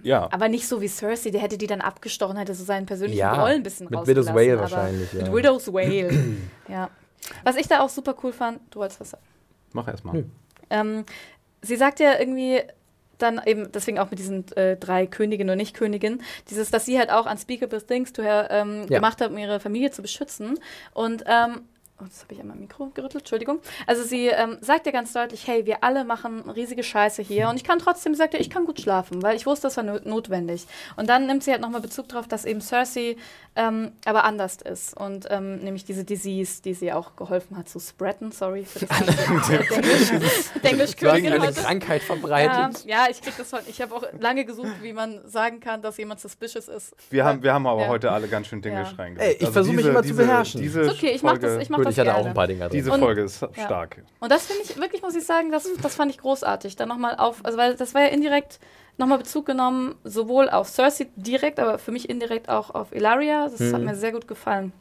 ja. 0.03 0.29
Aber 0.33 0.49
nicht 0.49 0.69
so 0.69 0.81
wie 0.81 0.89
Cersei, 0.89 1.31
der 1.31 1.41
hätte 1.41 1.57
die 1.59 1.67
dann 1.67 1.81
abgestochen, 1.81 2.37
hätte 2.37 2.55
so 2.55 2.65
seinen 2.65 2.87
persönlichen 2.87 3.19
Ja, 3.19 3.35
Groll 3.35 3.55
ein 3.55 3.63
bisschen 3.63 3.87
mit 3.89 3.99
rausgelassen. 3.99 4.35
Widow's 4.35 4.51
aber 4.53 4.61
wahrscheinlich, 4.61 5.13
ja. 5.13 5.23
Mit 5.23 5.33
Widow's 5.35 5.73
Wail, 5.73 6.37
ja. 6.69 6.91
Was 7.45 7.57
ich 7.57 7.69
da 7.69 7.81
auch 7.81 7.89
super 7.91 8.15
cool 8.23 8.33
fand, 8.33 8.61
du 8.71 8.81
wolltest 8.81 9.01
was 9.01 9.11
sagen. 9.11 9.25
Mach 9.73 9.89
erstmal. 9.89 10.15
Hm. 10.17 10.31
Ähm, 10.71 11.05
sie 11.63 11.77
sagt 11.77 12.01
ja 12.01 12.19
irgendwie 12.19 12.61
dann 13.23 13.41
eben, 13.47 13.71
deswegen 13.73 13.99
auch 13.99 14.11
mit 14.11 14.19
diesen 14.19 14.47
äh, 14.57 14.77
drei 14.77 15.07
Königinnen 15.07 15.51
und 15.53 15.59
Nicht-Königinnen, 15.59 16.23
dieses, 16.49 16.71
dass 16.71 16.87
sie 16.87 16.99
halt 16.99 17.11
auch 17.11 17.31
unspeakable 17.31 17.81
things 17.85 18.13
to 18.13 18.23
her 18.23 18.49
ähm, 18.51 18.87
Ja. 18.89 18.99
gemacht 18.99 19.21
hat, 19.21 19.31
um 19.31 19.39
ihre 19.39 19.61
Familie 19.61 19.91
zu 19.91 20.03
beschützen. 20.03 20.59
Und 20.93 21.25
ähm, 21.27 21.63
Oh, 22.01 22.05
jetzt 22.05 22.23
habe 22.23 22.33
ich 22.35 22.41
einmal 22.41 22.57
Mikro 22.57 22.87
gerüttelt, 22.95 23.23
Entschuldigung. 23.23 23.59
Also 23.87 24.03
sie 24.03 24.29
ähm, 24.29 24.57
sagt 24.63 24.87
ja 24.87 24.93
ganz 24.93 25.13
deutlich, 25.13 25.47
hey, 25.47 25.67
wir 25.67 25.85
alle 25.85 26.05
machen 26.05 26.49
riesige 26.51 26.83
Scheiße 26.83 27.21
hier 27.23 27.49
und 27.49 27.57
ich 27.57 27.65
kann 27.65 27.79
trotzdem, 27.79 28.15
sagt 28.15 28.33
er, 28.35 28.41
ich 28.41 28.49
kann 28.49 28.65
gut 28.65 28.81
schlafen, 28.81 29.23
weil 29.23 29.37
ich 29.37 29.45
wusste, 29.47 29.67
das 29.67 29.77
war 29.77 29.85
no 29.85 29.99
notwendig. 30.05 30.67
Und 30.97 31.09
dann 31.11 31.27
nimmt 31.27 31.45
sie 31.45 31.51
halt 31.51 31.61
nochmal 31.61 31.81
Bezug 31.83 32.09
darauf, 32.09 32.27
dass 32.27 32.45
eben 32.45 32.61
Cersei 32.61 33.17
ähm, 33.57 33.93
aber 34.05 34.25
anders 34.25 34.59
ist 34.63 34.97
und 34.97 35.27
ähm, 35.31 35.57
nämlich 35.59 35.85
diese 35.85 36.05
Disease, 36.05 36.63
die 36.63 36.73
sie 36.73 36.93
auch 36.93 37.17
geholfen 37.17 37.57
hat 37.57 37.69
zu 37.69 37.81
spreaden, 37.81 38.31
sorry 38.33 38.65
für 38.65 38.87
das 38.87 38.99
Englisch, 39.71 40.51
Englisch 40.63 40.97
Du 40.97 41.07
hast 41.07 41.15
Königin 41.17 41.33
eine 41.33 41.47
heute. 41.47 41.61
Krankheit 41.61 42.01
Ja, 42.03 42.07
verbreitet. 42.07 42.85
ja, 42.87 43.07
ich 43.11 43.21
krieg 43.21 43.35
das 43.37 43.53
heute. 43.53 43.69
Ich 43.69 43.81
habe 43.83 43.95
auch 43.95 44.05
lange 44.19 44.45
gesucht, 44.45 44.69
wie 44.83 44.93
man 44.93 45.21
sagen 45.29 45.61
kann, 45.61 45.83
dass 45.83 45.97
jemand 45.97 46.21
suspicious 46.21 46.69
ist. 46.69 46.95
Wir 47.11 47.25
haben, 47.25 47.43
wir 47.43 47.53
haben 47.53 47.67
aber 47.67 47.83
Ja. 47.83 47.89
heute 47.89 48.11
alle 48.13 48.29
ganz 48.29 48.47
schön 48.47 48.63
Dinge 48.63 48.83
Ja. 48.83 48.89
reingemacht. 48.97 49.29
Ey, 49.29 49.37
ich 49.41 49.49
versuch 49.49 49.73
mich 49.73 49.87
immer 49.87 50.03
zu 50.03 50.15
beherrschen. 50.15 50.61
Diese 50.61 50.83
Ist 50.83 50.91
okay, 50.93 51.11
ich 51.11 51.23
mach 51.23 51.31
Folge, 51.33 51.47
das, 51.47 51.63
ich 51.63 51.71
mach 51.71 51.79
das 51.83 51.90
ich 51.91 51.99
hatte 51.99 52.11
gerne. 52.11 52.23
auch 52.23 52.27
ein 52.27 52.35
paar 52.35 52.47
Dinge 52.47 52.61
drin. 52.61 52.71
Diese 52.73 52.93
Und- 52.93 53.01
Folge 53.01 53.23
ist 53.23 53.41
Ja. 53.41 53.49
stark. 53.65 54.03
Und 54.21 54.31
das 54.33 54.47
finde 54.47 54.63
ich, 54.65 54.77
wirklich 54.77 55.03
muss 55.03 55.15
ich 55.15 55.25
sagen, 55.25 55.51
das, 55.51 55.69
das 55.83 55.95
fand 55.95 56.11
ich 56.11 56.19
großartig. 56.19 56.77
Dann 56.77 56.89
nochmal 56.89 57.17
auf, 57.17 57.45
also 57.45 57.59
weil 57.59 57.75
das 57.77 57.95
war 57.95 58.03
ja 58.03 58.09
indirekt 58.09 58.59
nochmal 58.99 59.19
Bezug 59.19 59.47
genommen, 59.47 59.95
sowohl 60.05 60.49
auf 60.51 60.69
Cersei 60.69 61.07
direkt, 61.17 61.59
aber 61.59 61.79
für 61.79 61.91
mich 61.93 62.09
indirekt 62.11 62.49
auch 62.49 62.75
auf 62.75 62.93
Ilaria. 62.95 63.49
Das 63.49 63.73
hat 63.73 63.81
Mhm. 63.81 63.87
mir 63.87 63.95
sehr 63.95 64.13
gut 64.13 64.29
gefallen. 64.29 64.73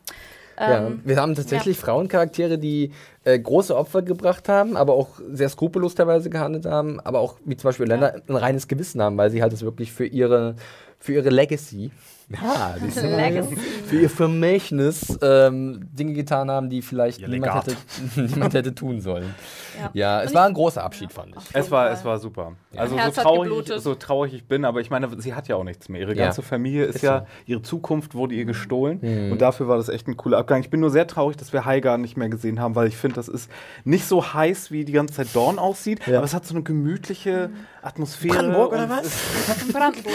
Ja, 0.60 0.88
Ähm, 0.88 1.02
wir 1.06 1.16
haben 1.16 1.36
tatsächlich 1.36 1.78
Frauencharaktere, 1.78 2.58
die 2.58 2.92
äh, 3.24 3.40
große 3.40 3.74
Opfer 3.78 4.02
gebracht 4.02 4.50
haben, 4.50 4.76
aber 4.76 4.94
auch 4.94 5.08
sehr 5.32 5.48
skrupellos 5.48 5.96
teilweise 5.96 6.30
gehandelt 6.30 6.66
haben, 6.66 7.00
aber 7.00 7.20
auch 7.20 7.36
wie 7.46 7.56
zum 7.56 7.70
Beispiel 7.70 7.86
Lena 7.88 8.14
ein 8.28 8.36
reines 8.36 8.68
Gewissen 8.68 9.02
haben, 9.02 9.16
weil 9.18 9.30
sie 9.30 9.42
halt 9.42 9.54
es 9.54 9.62
wirklich 9.62 9.94
für 9.94 10.06
ihre, 10.06 10.56
für 11.00 11.14
ihre 11.14 11.30
Legacy, 11.30 11.92
ja, 12.30 12.76
die 12.84 12.90
sind 12.92 13.10
Legacy. 13.16 13.56
für 13.56 14.00
ihr 14.02 14.10
Vermächtnis 14.10 15.18
ähm, 15.22 15.88
Dinge 15.92 16.14
getan 16.14 16.50
haben, 16.52 16.70
die 16.70 16.82
vielleicht 16.82 17.20
Ihr 17.22 17.28
niemand 17.28 17.66
hätte, 17.68 17.76
niemand 18.16 18.54
hätte 18.54 18.74
tun 18.76 19.02
sollen. 19.02 19.34
Ja. 19.80 19.90
Ja, 19.94 20.22
es 20.22 20.30
Und 20.30 20.36
war 20.36 20.44
ich- 20.44 20.48
ein 20.50 20.54
großer 20.54 20.84
Abschied, 20.84 21.12
fand 21.12 21.36
ich. 21.36 21.44
Es 21.54 21.72
war, 21.72 21.90
es 21.92 22.04
war 22.06 22.20
super. 22.20 22.54
Ja. 22.72 22.82
Also 22.82 22.98
so 22.98 23.22
traurig, 23.22 23.50
geblutet. 23.50 23.82
so 23.82 23.96
traurig 23.96 24.34
ich 24.34 24.46
bin, 24.48 24.66
aber 24.66 24.80
ich 24.82 24.90
meine, 24.90 25.10
sie 25.22 25.34
hat 25.34 25.48
ja 25.48 25.56
auch 25.56 25.64
nichts 25.64 25.90
mehr. 25.90 26.02
Ihre 26.02 26.16
Ja. 26.16 26.26
ganze 26.26 26.42
Familie 26.42 26.86
ist, 26.86 26.98
Ist 26.98 27.02
ja, 27.02 27.20
so. 27.22 27.26
ihre 27.46 27.62
Zukunft 27.62 28.14
wurde 28.16 28.36
ihr 28.36 28.46
gestohlen 28.46 29.00
Mhm. 29.02 29.32
und 29.32 29.42
dafür 29.42 29.68
war 29.68 29.78
das 29.78 29.90
echt 29.90 30.08
ein 30.08 30.18
cooler 30.18 30.38
Abgang. 30.38 30.60
Ich 30.62 30.70
bin 30.70 30.80
nur 30.80 30.90
sehr 30.92 31.08
traurig, 31.08 31.38
dass 31.38 31.54
wir 31.54 31.66
Highgarden 31.66 32.02
nicht 32.02 32.18
mehr 32.18 32.30
gesehen 32.30 32.60
haben, 32.60 32.76
weil 32.76 32.88
ich 32.88 32.98
finde, 32.98 33.16
das 33.16 33.28
ist 33.28 33.50
nicht 33.86 34.06
so 34.06 34.34
heiß, 34.34 34.72
wie 34.72 34.86
die 34.86 34.92
ganze 34.92 35.16
Zeit 35.16 35.28
Dorn 35.34 35.58
aussieht, 35.60 36.06
Ja. 36.08 36.18
aber 36.18 36.26
es 36.26 36.34
hat 36.34 36.46
so 36.46 36.54
eine 36.54 36.64
gemütliche 36.64 37.50
Atmosphäre. 37.82 38.36
Brandenburg 38.36 38.72
oder 38.74 38.84
und 38.84 38.90
was? 38.90 39.68
Brandenburg. 39.74 40.14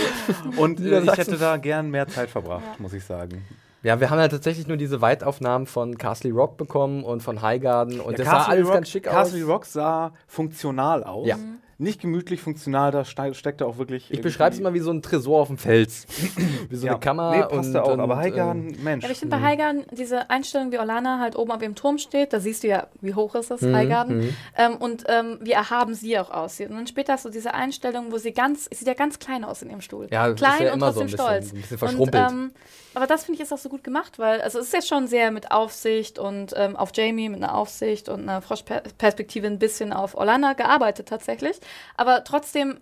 Und 0.56 0.80
äh, 0.80 1.00
ich 1.00 1.16
hätte 1.16 1.36
da 1.36 1.56
gern 1.56 1.90
mehr 1.90 2.06
Zeit 2.08 2.30
verbracht, 2.30 2.62
Ja. 2.64 2.74
muss 2.78 2.92
ich 2.92 3.04
sagen. 3.04 3.44
Ja, 3.82 4.00
wir 4.00 4.08
haben 4.08 4.18
ja 4.18 4.28
tatsächlich 4.28 4.66
nur 4.66 4.78
diese 4.78 5.02
Weitaufnahmen 5.02 5.66
von 5.66 5.98
Castle 5.98 6.32
Rock 6.32 6.56
bekommen 6.56 7.04
und 7.04 7.22
von 7.22 7.42
Highgarden 7.42 8.00
und 8.00 8.18
das 8.18 8.26
sah 8.26 8.32
Castle 8.32 8.52
alles 8.52 8.66
Rock, 8.66 8.74
ganz 8.74 8.88
schick 8.88 9.02
Castle 9.04 9.44
aus. 9.44 9.48
Rock 9.50 9.64
sah 9.66 10.12
funktional 10.26 11.04
aus. 11.04 11.26
Ja. 11.26 11.36
Nicht 11.78 12.00
gemütlich 12.00 12.40
funktional, 12.40 12.90
da 12.92 13.04
ste- 13.04 13.34
steckte 13.34 13.66
auch 13.66 13.78
wirklich. 13.78 14.10
Ich 14.10 14.20
beschreibe 14.20 14.54
es 14.54 14.60
mal 14.60 14.74
wie 14.74 14.80
so 14.80 14.90
ein 14.92 15.02
Tresor 15.02 15.40
auf 15.42 15.48
dem 15.48 15.58
Fels. 15.58 16.06
wie 16.68 16.76
so 16.76 16.86
ja. 16.86 16.92
eine 16.92 17.00
Kammer. 17.00 17.30
Nee, 17.36 17.40
passt 17.42 17.52
und, 17.68 17.72
da 17.72 17.82
auch. 17.82 17.92
und, 17.92 18.00
aber 18.00 18.14
ähm, 18.14 18.20
Highgarden, 18.20 18.82
Mensch. 18.82 19.02
Ja, 19.02 19.08
aber 19.08 19.12
ich 19.12 19.18
finde 19.18 19.36
bei 19.36 19.42
Highgarden 19.42 19.84
diese 19.90 20.30
Einstellung, 20.30 20.70
wie 20.72 20.78
Orlana 20.78 21.18
halt 21.18 21.36
oben 21.36 21.50
auf 21.50 21.58
dem 21.58 21.74
Turm 21.74 21.98
steht, 21.98 22.32
da 22.32 22.40
siehst 22.40 22.62
du 22.62 22.68
ja, 22.68 22.86
wie 23.00 23.14
hoch 23.14 23.34
ist 23.34 23.50
das, 23.50 23.60
Mhm, 23.60 23.74
Highgarden, 23.74 24.18
mhm. 24.18 24.36
ähm, 24.56 24.76
und 24.76 25.04
ähm, 25.08 25.38
wie 25.42 25.52
erhaben 25.52 25.94
sie 25.94 26.18
auch 26.18 26.30
aussieht. 26.30 26.70
Und 26.70 26.76
dann 26.76 26.86
später 26.86 27.14
hast 27.14 27.24
du 27.24 27.30
diese 27.30 27.54
Einstellung, 27.54 28.12
wo 28.12 28.18
sie 28.18 28.32
ganz, 28.32 28.64
sie 28.70 28.76
sieht 28.76 28.88
ja 28.88 28.94
ganz 28.94 29.18
klein 29.18 29.44
aus 29.44 29.62
in 29.62 29.70
ihrem 29.70 29.80
Stuhl. 29.80 30.06
Ja, 30.10 30.32
klein 30.32 30.62
ja 30.62 30.72
und 30.72 30.78
immer 30.78 30.92
so 30.92 31.00
trotzdem 31.00 31.02
ein 31.02 31.06
bisschen- 31.06 31.26
stolz. 31.26 31.52
ein 31.52 31.60
bisschen 31.60 31.78
verschrumpelt. 31.78 32.30
Und, 32.30 32.32
ähm, 32.32 32.50
aber 32.96 33.08
das 33.08 33.24
finde 33.24 33.38
ich 33.38 33.42
ist 33.42 33.52
auch 33.52 33.58
so 33.58 33.68
gut 33.68 33.82
gemacht, 33.82 34.20
weil 34.20 34.40
also 34.40 34.60
es 34.60 34.66
ist 34.66 34.72
ja 34.72 34.80
schon 34.82 35.08
sehr 35.08 35.32
mit 35.32 35.50
Aufsicht 35.50 36.20
und 36.20 36.52
ähm, 36.56 36.76
auf 36.76 36.90
Jamie 36.94 37.28
mit 37.28 37.42
einer 37.42 37.56
Aufsicht 37.56 38.08
und 38.08 38.20
einer 38.22 38.40
Froschperspektive 38.40 39.48
ein 39.48 39.58
bisschen 39.58 39.92
auf 39.92 40.14
Orlana 40.16 40.52
gearbeitet 40.52 41.08
tatsächlich. 41.08 41.56
Aber 41.96 42.24
trotzdem 42.24 42.78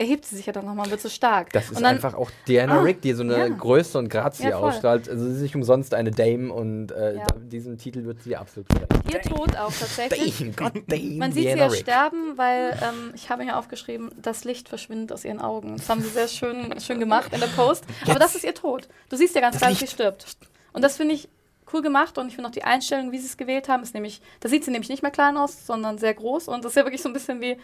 erhebt 0.00 0.24
sie 0.26 0.36
sich 0.36 0.46
ja 0.46 0.52
dann 0.52 0.64
nochmal 0.64 0.84
und 0.86 0.90
wird 0.92 1.00
so 1.00 1.08
stark. 1.08 1.52
Das 1.52 1.70
ist 1.70 1.74
dann, 1.76 1.84
einfach 1.84 2.14
auch 2.14 2.30
Diana 2.46 2.78
Ah, 2.78 2.82
Rick, 2.82 3.02
die 3.02 3.14
so 3.14 3.24
eine 3.24 3.36
ja. 3.36 3.48
Größe 3.48 3.98
und 3.98 4.08
Grazie 4.08 4.50
Ja, 4.50 4.56
ausstrahlt. 4.58 5.08
Also 5.08 5.24
sie 5.26 5.32
ist 5.34 5.40
nicht 5.40 5.56
umsonst 5.56 5.92
eine 5.92 6.12
Dame 6.12 6.52
und 6.52 6.92
äh, 6.92 7.16
Ja. 7.16 7.26
da, 7.26 7.34
diesen 7.36 7.78
Titel 7.78 8.04
wird 8.04 8.22
sie 8.22 8.36
absolut 8.36 8.68
gerecht. 8.68 8.92
ihr 9.12 9.20
Tod 9.22 9.56
auch 9.56 9.72
tatsächlich. 9.72 10.38
Dame, 10.38 10.52
Gott, 10.52 10.72
Dame, 10.86 11.16
Man 11.16 11.32
sieht 11.32 11.48
sie 11.48 11.54
Diana 11.54 11.62
ja 11.62 11.66
Rick. 11.66 11.80
sterben, 11.80 12.38
weil 12.38 12.78
ähm, 12.80 13.10
ich 13.16 13.28
habe 13.28 13.44
mir 13.44 13.56
aufgeschrieben, 13.56 14.10
das 14.22 14.44
Licht 14.44 14.68
verschwindet 14.68 15.12
aus 15.12 15.24
ihren 15.24 15.40
Augen. 15.40 15.76
Das 15.78 15.88
haben 15.88 16.00
sie 16.00 16.10
sehr 16.10 16.28
schön, 16.28 16.78
schön 16.80 17.00
gemacht 17.00 17.32
in 17.32 17.40
der 17.40 17.48
Post. 17.48 17.82
Aber 18.08 18.20
das 18.20 18.36
ist 18.36 18.44
ihr 18.44 18.54
Tod. 18.54 18.86
Du 19.08 19.16
siehst 19.16 19.34
ja 19.34 19.40
ganz 19.40 19.56
klar, 19.58 19.70
dass 19.70 19.80
sie 19.80 19.88
stirbt. 19.88 20.36
Und 20.72 20.82
das 20.82 20.96
finde 20.96 21.14
ich 21.14 21.28
cool 21.72 21.82
gemacht 21.82 22.18
und 22.18 22.28
ich 22.28 22.34
finde 22.36 22.48
auch 22.50 22.52
die 22.54 22.62
Einstellung, 22.62 23.10
wie 23.10 23.18
sie 23.18 23.26
es 23.26 23.36
gewählt 23.36 23.68
haben, 23.68 23.82
ist 23.82 23.94
nämlich, 23.94 24.22
da 24.38 24.48
sieht 24.48 24.64
sie 24.64 24.70
nämlich 24.70 24.88
nicht 24.90 25.02
mehr 25.02 25.10
klein 25.10 25.36
aus, 25.36 25.66
sondern 25.66 25.98
sehr 25.98 26.14
groß 26.14 26.46
und 26.46 26.64
das 26.64 26.72
ist 26.72 26.76
ja 26.76 26.84
wirklich 26.84 27.02
so 27.02 27.08
ein 27.10 27.12
bisschen 27.12 27.40
wie, 27.42 27.58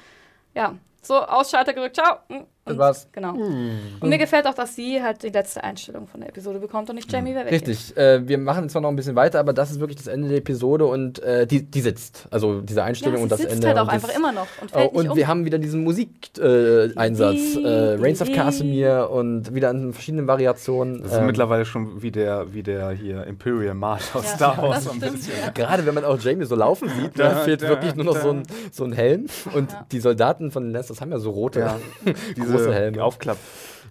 ja, 0.54 0.76
so 1.06 1.14
Ausschalter 1.14 1.72
gedrückt, 1.72 1.96
ciao. 1.96 2.16
Und, 2.28 2.46
Das 2.66 2.78
war's. 2.78 3.08
Genau. 3.12 3.32
Und 3.34 4.08
mir 4.08 4.16
gefällt 4.16 4.46
auch, 4.46 4.54
dass 4.54 4.74
sie 4.74 5.02
halt 5.02 5.22
die 5.22 5.28
letzte 5.28 5.62
Einstellung 5.62 6.06
von 6.06 6.20
der 6.20 6.30
Episode 6.30 6.58
bekommt 6.60 6.88
und 6.88 6.96
nicht 6.96 7.12
Jamie, 7.12 7.34
wer 7.34 7.44
weggeht. 7.44 7.68
Richtig, 7.68 7.94
äh, 7.96 8.26
wir 8.26 8.38
machen 8.38 8.68
zwar 8.70 8.80
noch 8.80 8.88
ein 8.88 8.96
bisschen 8.96 9.16
weiter, 9.16 9.38
aber 9.38 9.52
das 9.52 9.70
ist 9.70 9.80
wirklich 9.80 9.98
das 9.98 10.06
Ende 10.06 10.28
der 10.28 10.38
Episode 10.38 10.86
und 10.86 11.18
äh, 11.22 11.46
die, 11.46 11.62
die 11.62 11.80
sitzt. 11.82 12.26
Also 12.30 12.62
diese 12.62 12.80
Ja, 12.80 12.84
Einstellung 12.86 13.18
sie 13.18 13.22
und 13.24 13.32
das 13.32 13.40
sitzt 13.40 13.52
Ende. 13.54 13.68
halt 13.68 13.78
auch 13.78 13.82
und 13.82 13.90
einfach 13.90 14.16
immer 14.16 14.32
noch 14.32 14.46
und 14.62 14.70
Oh, 14.72 14.78
fällt 14.78 14.92
und 14.94 15.02
nicht 15.02 15.10
um. 15.10 15.16
wir 15.18 15.28
haben 15.28 15.44
wieder 15.44 15.58
diesen 15.58 15.84
Musikeinsatz, 15.84 16.38
äh, 16.38 16.98
Einsatz, 16.98 17.56
äh, 17.62 17.96
Reigns 18.00 18.22
of 18.22 18.32
Casimir 18.32 19.10
und 19.10 19.54
wieder 19.54 19.70
in 19.70 19.92
verschiedenen 19.92 20.26
Variationen. 20.26 21.02
Das 21.02 21.12
ist 21.12 21.18
ähm, 21.18 21.26
mittlerweile 21.26 21.66
schon 21.66 22.00
wie 22.02 22.10
der, 22.12 22.54
wie 22.54 22.62
der 22.62 22.90
hier 22.92 23.24
Imperial 23.26 23.74
March 23.74 24.14
aus 24.14 24.24
Ja, 24.24 24.36
Star 24.36 24.58
Wars. 24.62 24.76
das 24.76 24.84
so 24.84 24.90
ein 24.92 24.96
stimmt, 24.96 25.12
bisschen. 25.16 25.32
ja. 25.44 25.50
Gerade 25.50 25.84
wenn 25.84 25.94
man 25.94 26.04
auch 26.06 26.18
Jamie 26.18 26.46
so 26.46 26.54
laufen 26.54 26.88
sieht, 26.88 27.18
da 27.18 27.28
Da, 27.34 27.36
fehlt 27.40 27.62
da, 27.62 27.68
wirklich 27.68 27.94
nur 27.94 28.06
noch 28.06 28.14
da. 28.14 28.20
so 28.22 28.30
ein, 28.30 28.42
so 28.72 28.84
ein 28.84 28.92
Helm. 28.92 29.26
Und 29.54 29.70
Ja. 29.72 29.86
die 29.92 30.00
Soldaten 30.00 30.50
von 30.50 30.62
den 30.64 30.72
Lannisters 30.94 31.00
haben 31.00 31.10
ja 31.12 31.18
so 31.18 31.30
rote, 31.30 31.60
Ja, 31.60 31.78
große 32.34 32.74
Helme. 32.74 33.02
Aufklapp. 33.02 33.38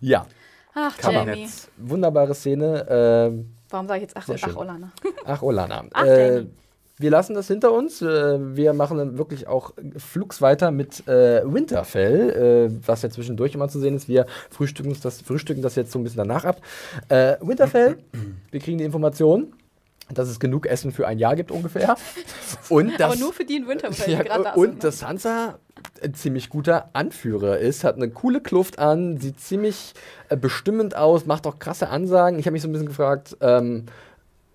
Ja, 0.01 0.25
Ach. 0.75 0.95
Jamie. 1.01 1.47
wunderbare 1.77 2.33
Szene. 2.33 2.85
Ähm, 2.89 3.55
Warum 3.69 3.87
sage 3.87 3.99
ich 3.99 4.03
jetzt 4.03 4.17
ach, 4.17 4.27
ach 4.29 4.55
Olana? 4.55 4.91
Ach, 5.25 5.41
Olana. 5.41 5.83
Ach, 5.93 6.05
äh, 6.05 6.45
wir 6.99 7.09
lassen 7.09 7.33
das 7.33 7.47
hinter 7.47 7.71
uns. 7.71 8.01
Äh, 8.03 8.55
wir 8.55 8.73
machen 8.73 8.97
dann 8.99 9.17
wirklich 9.17 9.47
auch 9.47 9.73
flugs 9.97 10.41
weiter 10.41 10.69
mit 10.69 11.07
äh, 11.07 11.41
Winterfell, 11.43 12.69
äh, 12.71 12.87
was 12.87 13.01
ja 13.01 13.09
zwischendurch 13.09 13.55
immer 13.55 13.69
zu 13.69 13.79
sehen 13.79 13.95
ist. 13.95 14.07
Wir 14.07 14.27
frühstücken 14.51 14.95
das, 15.01 15.21
frühstücken 15.21 15.63
das 15.63 15.75
jetzt 15.75 15.91
so 15.91 15.97
ein 15.99 16.03
bisschen 16.03 16.17
danach 16.19 16.45
ab. 16.45 16.61
Äh, 17.09 17.37
Winterfell, 17.41 17.97
wir 18.51 18.59
kriegen 18.59 18.77
die 18.77 18.83
Information, 18.83 19.53
dass 20.13 20.29
es 20.29 20.39
genug 20.39 20.67
Essen 20.67 20.91
für 20.91 21.07
ein 21.07 21.17
Jahr 21.17 21.35
gibt 21.35 21.49
ungefähr. 21.49 21.95
Und 22.69 22.99
dass, 22.99 23.11
Aber 23.13 23.19
nur 23.19 23.33
für 23.33 23.45
die 23.45 23.55
in 23.55 23.67
Winterfell, 23.67 24.13
ja, 24.13 24.19
die 24.21 24.29
gerade 24.29 24.43
da 24.43 24.53
und 24.53 24.63
sind. 24.65 24.73
ne? 24.75 24.79
dass 24.81 24.99
Sansa 24.99 25.57
ein 26.03 26.13
ziemlich 26.13 26.49
guter 26.49 26.89
Anführer 26.93 27.57
ist, 27.57 27.83
hat 27.83 27.95
eine 27.95 28.09
coole 28.09 28.41
Kluft 28.41 28.79
an, 28.79 29.17
sieht 29.17 29.39
ziemlich 29.39 29.93
äh, 30.29 30.37
bestimmend 30.37 30.95
aus, 30.95 31.25
macht 31.25 31.47
auch 31.47 31.59
krasse 31.59 31.89
Ansagen. 31.89 32.39
Ich 32.39 32.45
habe 32.45 32.53
mich 32.53 32.61
so 32.61 32.67
ein 32.67 32.71
bisschen 32.71 32.87
gefragt, 32.87 33.37
ähm, 33.41 33.85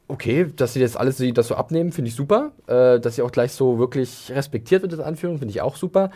okay, 0.09 0.47
dass 0.57 0.73
sie 0.73 0.81
jetzt 0.81 0.99
alles 0.99 1.19
sie 1.19 1.33
das 1.33 1.49
so 1.49 1.55
abnehmen, 1.55 1.93
finde 1.93 2.09
ich 2.09 2.15
super. 2.15 2.53
Äh, 2.67 2.99
dass 2.99 3.17
sie 3.17 3.23
auch 3.23 3.31
gleich 3.31 3.53
so 3.53 3.79
wirklich 3.79 4.33
respektiert 4.35 4.83
wird, 4.83 4.93
das 4.93 5.01
Anführung, 5.01 5.39
finde 5.39 5.53
ich 5.53 5.61
auch 5.61 5.77
super. 5.77 6.11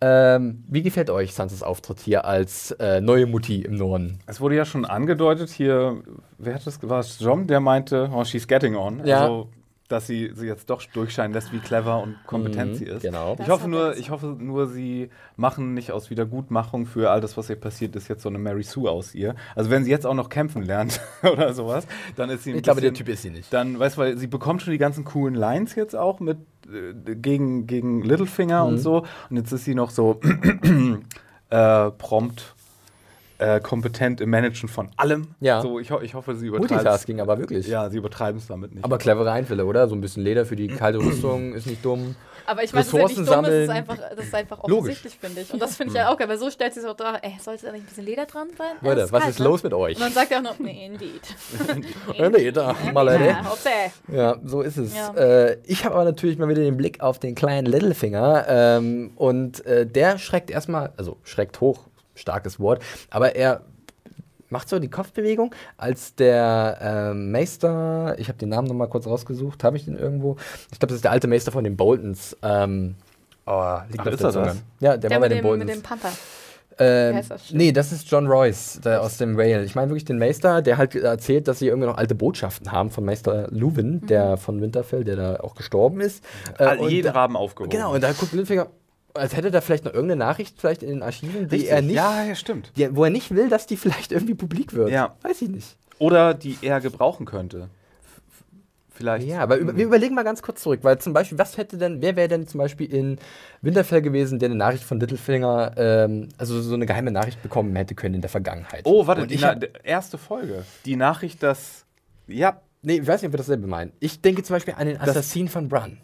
Ähm, 0.00 0.64
wie 0.68 0.82
gefällt 0.82 1.10
euch 1.10 1.34
Sansas 1.34 1.62
Auftritt 1.62 2.00
hier 2.00 2.24
als 2.24 2.72
äh, 2.72 3.00
neue 3.00 3.26
Mutti 3.26 3.62
im 3.62 3.76
Norden? 3.76 4.18
Es 4.26 4.40
wurde 4.40 4.56
ja 4.56 4.64
schon 4.64 4.84
angedeutet 4.84 5.50
hier, 5.50 6.02
wer 6.38 6.54
hat 6.54 6.66
das, 6.66 6.82
war 6.82 7.00
es 7.00 7.18
John, 7.20 7.46
der 7.46 7.60
meinte, 7.60 8.10
oh, 8.12 8.24
she's 8.24 8.48
getting 8.48 8.74
on. 8.74 9.04
Ja. 9.04 9.22
Also, 9.22 9.48
dass 9.88 10.06
sie, 10.06 10.30
sie 10.34 10.46
jetzt 10.46 10.70
doch 10.70 10.82
durchscheinen 10.82 11.34
lässt, 11.34 11.52
wie 11.52 11.58
clever 11.58 12.02
und 12.02 12.16
kompetent 12.26 12.72
Mhm, 12.72 12.74
sie 12.76 12.84
ist. 12.86 13.02
genau. 13.02 13.36
Ich 13.38 13.48
hoffe, 13.50 13.68
nur, 13.68 13.96
ich 13.98 14.08
hoffe 14.10 14.26
nur, 14.38 14.66
sie 14.66 15.10
machen 15.36 15.74
nicht 15.74 15.92
aus 15.92 16.08
Wiedergutmachung 16.08 16.86
für 16.86 17.10
all 17.10 17.20
das, 17.20 17.36
was 17.36 17.50
ihr 17.50 17.56
passiert 17.56 17.94
ist, 17.94 18.08
jetzt 18.08 18.22
so 18.22 18.30
eine 18.30 18.38
Mary 18.38 18.62
Sue 18.62 18.90
aus 18.90 19.14
ihr. 19.14 19.34
Also 19.54 19.68
wenn 19.70 19.84
sie 19.84 19.90
jetzt 19.90 20.06
auch 20.06 20.14
noch 20.14 20.30
kämpfen 20.30 20.62
lernt 20.62 21.00
oder 21.22 21.52
sowas, 21.52 21.86
dann 22.16 22.30
ist 22.30 22.44
sie 22.44 22.52
ein 22.52 22.56
Ich 22.56 22.62
glaube, 22.62 22.80
der 22.80 22.90
bisschen- 22.92 23.06
Typ 23.06 23.12
ist 23.14 23.22
sie 23.22 23.30
nicht. 23.30 23.52
Dann, 23.52 23.78
weißt 23.78 23.96
du, 23.96 24.00
weil 24.00 24.16
sie 24.16 24.26
bekommt 24.26 24.62
schon 24.62 24.72
die 24.72 24.78
ganzen 24.78 25.04
coolen 25.04 25.34
Lines 25.34 25.74
jetzt 25.74 25.94
auch 25.94 26.18
mit 26.18 26.38
äh, 26.72 27.14
gegen, 27.16 27.66
gegen 27.66 28.02
Littlefinger 28.02 28.62
Mhm. 28.64 28.68
und 28.68 28.78
so. 28.78 29.04
Und 29.28 29.36
jetzt 29.36 29.52
ist 29.52 29.64
sie 29.66 29.74
noch 29.74 29.90
so 29.90 30.18
äh, 31.50 31.90
prompt 31.90 32.53
äh, 33.38 33.60
kompetent 33.60 34.20
im 34.20 34.30
Managen 34.30 34.68
von 34.68 34.90
allem. 34.96 35.28
Ja. 35.40 35.60
So, 35.60 35.78
ich, 35.78 35.90
ho 35.90 36.00
ich 36.00 36.14
hoffe, 36.14 36.36
sie 36.36 36.46
übertreiben 36.46 36.76
Multitasking, 36.76 37.20
aber 37.20 37.38
wirklich. 37.38 37.66
Ja, 37.66 37.90
sie 37.90 37.98
übertreiben 37.98 38.38
es 38.38 38.46
damit 38.46 38.74
nicht. 38.74 38.84
Aber 38.84 38.98
clevere 38.98 39.30
Einfälle, 39.32 39.64
oder? 39.64 39.88
So 39.88 39.94
ein 39.94 40.00
bisschen 40.00 40.22
Leder 40.22 40.46
für 40.46 40.56
die 40.56 40.68
kalte 40.68 40.98
Rüstung 40.98 41.52
ist 41.54 41.66
nicht 41.66 41.84
dumm. 41.84 42.14
Aber 42.46 42.62
ich 42.62 42.72
meine, 42.72 42.84
das 42.84 42.92
ist 42.92 42.98
ja 42.98 43.06
nicht 43.06 43.30
dumm, 43.30 43.44
es 43.46 43.64
ist 43.64 43.70
einfach, 43.70 43.96
das 44.16 44.26
ist 44.26 44.34
einfach 44.34 44.58
Logisch. 44.58 44.76
offensichtlich, 44.76 45.18
finde 45.18 45.40
ich. 45.40 45.52
Und 45.52 45.62
das 45.62 45.76
finde 45.76 45.92
ich 45.92 45.98
ja 45.98 46.10
auch 46.10 46.18
geil, 46.18 46.28
weil 46.28 46.38
so 46.38 46.50
stellt 46.50 46.74
sie 46.74 46.80
es 46.80 46.86
auch 46.86 46.96
da, 46.96 47.16
ey, 47.16 47.36
sollte 47.40 47.66
da 47.66 47.72
nicht 47.72 47.84
ein 47.84 47.86
bisschen 47.86 48.04
Leder 48.04 48.26
dran 48.26 48.48
sein? 48.56 48.76
Ja, 48.82 48.88
Leute, 48.88 49.00
das 49.00 49.12
was 49.12 49.22
kalt, 49.22 49.30
ist 49.30 49.38
ne? 49.40 49.44
los 49.46 49.62
mit 49.62 49.72
euch? 49.72 49.96
Und 49.96 50.02
dann 50.02 50.12
sagt 50.12 50.30
er 50.30 50.38
auch 50.38 50.42
noch, 50.42 50.58
nee, 50.58 50.86
indeed. 50.86 51.22
Ja, 52.14 52.28
nee, 52.30 52.50
da, 52.50 52.74
mal 52.92 53.02
Leute. 53.02 53.24
Ja, 53.24 53.50
hoppse. 53.50 53.68
Ja, 54.12 54.36
so 54.44 54.60
ist 54.60 54.76
es. 54.76 54.94
Ja. 54.94 55.14
Äh, 55.14 55.58
ich 55.64 55.84
habe 55.84 55.94
aber 55.94 56.04
natürlich 56.04 56.38
mal 56.38 56.48
wieder 56.48 56.62
den 56.62 56.76
Blick 56.76 57.00
auf 57.00 57.18
den 57.18 57.34
kleinen 57.34 57.66
Littlefinger 57.66 58.44
ähm, 58.46 59.12
und 59.16 59.64
äh, 59.64 59.86
der 59.86 60.18
schreckt 60.18 60.50
erstmal, 60.50 60.92
also 60.96 61.16
schreckt 61.22 61.60
hoch, 61.60 61.86
starkes 62.14 62.58
Wort, 62.60 62.82
aber 63.10 63.34
er 63.36 63.62
macht 64.50 64.68
so 64.68 64.78
die 64.78 64.88
Kopfbewegung, 64.90 65.52
als 65.76 66.14
der 66.14 66.78
ähm, 66.80 67.32
Meister, 67.32 68.14
ich 68.18 68.28
habe 68.28 68.38
den 68.38 68.50
Namen 68.50 68.68
nochmal 68.68 68.88
kurz 68.88 69.06
rausgesucht, 69.06 69.64
habe 69.64 69.76
ich 69.76 69.84
den 69.86 69.96
irgendwo? 69.96 70.36
Ich 70.70 70.78
glaube, 70.78 70.88
das 70.88 70.96
ist 70.96 71.04
der 71.04 71.10
alte 71.10 71.26
Meister 71.26 71.50
von 71.50 71.64
den 71.64 71.76
Boltons. 71.76 72.36
Ähm, 72.42 72.94
oh, 73.46 73.78
liegt 73.88 74.00
Ach, 74.00 74.06
ist 74.06 74.20
der 74.22 74.30
er 74.30 74.44
das? 74.44 74.62
Ja, 74.80 74.96
der, 74.96 74.98
Der 74.98 75.10
war 75.10 75.20
bei 75.20 75.28
mit 75.28 75.38
den 75.38 75.42
dem, 75.44 75.58
mit 75.58 75.66
Boltons. 75.66 75.72
dem 75.72 75.82
Panther. 75.82 76.10
Ähm, 76.76 77.12
Wie 77.14 77.18
heißt 77.18 77.30
das? 77.30 77.50
nee, 77.52 77.70
das 77.72 77.92
ist 77.92 78.10
John 78.10 78.26
Royce 78.26 78.80
der 78.84 79.00
aus 79.02 79.16
dem 79.16 79.36
Rail. 79.36 79.62
Ich 79.64 79.76
meine 79.76 79.88
wirklich 79.90 80.04
den 80.06 80.18
Meister, 80.18 80.60
der 80.60 80.76
halt 80.76 80.94
erzählt, 80.96 81.46
dass 81.46 81.60
sie 81.60 81.68
irgendwie 81.68 81.86
noch 81.88 81.96
alte 81.96 82.14
Botschaften 82.16 82.72
haben 82.72 82.90
von 82.90 83.04
Meister 83.04 83.46
Luwin, 83.50 84.00
Mhm. 84.02 84.06
der 84.08 84.36
von 84.36 84.60
Winterfell, 84.60 85.04
der 85.04 85.14
da 85.16 85.36
auch 85.40 85.54
gestorben 85.54 86.00
ist. 86.00 86.24
Äh, 86.58 86.64
All, 86.64 86.78
und 86.80 86.90
jeden 86.90 87.12
Raben 87.12 87.36
aufgehoben. 87.36 87.70
Genau, 87.70 87.94
und 87.94 88.02
da 88.02 88.10
guckt 88.12 88.32
Littlefinger, 88.32 88.66
als 89.14 89.36
hätte 89.36 89.50
er 89.52 89.62
vielleicht 89.62 89.84
noch 89.84 89.92
irgendeine 89.94 90.18
Nachricht 90.24 90.60
vielleicht 90.60 90.82
in 90.82 90.90
den 90.90 91.02
Archiven, 91.02 91.48
die 91.48 91.54
Richtig. 91.56 91.70
er 91.70 91.82
nicht, 91.82 91.94
Ja, 91.96 92.24
ja, 92.24 92.34
stimmt. 92.34 92.72
die, 92.76 92.94
wo 92.94 93.04
er 93.04 93.10
nicht 93.10 93.34
will, 93.34 93.48
dass 93.48 93.66
die 93.66 93.76
vielleicht 93.78 94.12
irgendwie 94.12 94.34
publik 94.34 94.74
wird. 94.74 94.90
Ja. 94.90 95.16
Weiß 95.22 95.40
ich 95.42 95.48
nicht. 95.48 95.76
Oder 95.98 96.34
die 96.34 96.58
er 96.62 96.80
gebrauchen 96.80 97.24
könnte. 97.26 97.68
Vielleicht. 98.96 99.26
Ja, 99.26 99.40
aber 99.40 99.56
über, 99.56 99.76
wir 99.76 99.86
überlegen 99.86 100.14
mal 100.14 100.22
ganz 100.22 100.40
kurz 100.40 100.62
zurück, 100.62 100.80
weil 100.82 100.98
zum 100.98 101.12
Beispiel, 101.12 101.36
was 101.36 101.56
hätte 101.56 101.78
denn, 101.78 102.00
wer 102.00 102.14
wäre 102.14 102.28
denn 102.28 102.46
zum 102.46 102.58
Beispiel 102.58 102.92
in 102.92 103.18
Winterfell 103.60 104.02
gewesen, 104.02 104.38
der 104.38 104.48
eine 104.50 104.54
Nachricht 104.54 104.84
von 104.84 105.00
Littlefinger, 105.00 105.72
ähm, 105.76 106.28
also 106.38 106.60
so 106.62 106.74
eine 106.74 106.86
geheime 106.86 107.10
Nachricht 107.10 107.42
bekommen 107.42 107.74
hätte 107.74 107.96
können 107.96 108.14
in 108.14 108.20
der 108.20 108.30
Vergangenheit? 108.30 108.82
Oh, 108.84 109.04
warte, 109.08 109.22
Und 109.22 109.32
die 109.32 109.38
hab- 109.38 109.64
erste 109.84 110.16
Folge. 110.16 110.64
Die 110.84 110.94
Nachricht, 110.96 111.42
dass. 111.42 111.84
Ja, 112.28 112.60
Nee, 112.86 112.96
ich 112.98 113.06
weiß 113.06 113.22
nicht, 113.22 113.28
ob 113.28 113.32
wir 113.32 113.38
dasselbe 113.38 113.66
meinen. 113.66 113.92
Ich 113.98 114.20
denke 114.20 114.42
zum 114.42 114.56
Beispiel 114.56 114.74
an 114.76 114.86
den 114.86 115.00
Assassin 115.00 115.48
von 115.48 115.70
Bran. 115.70 115.96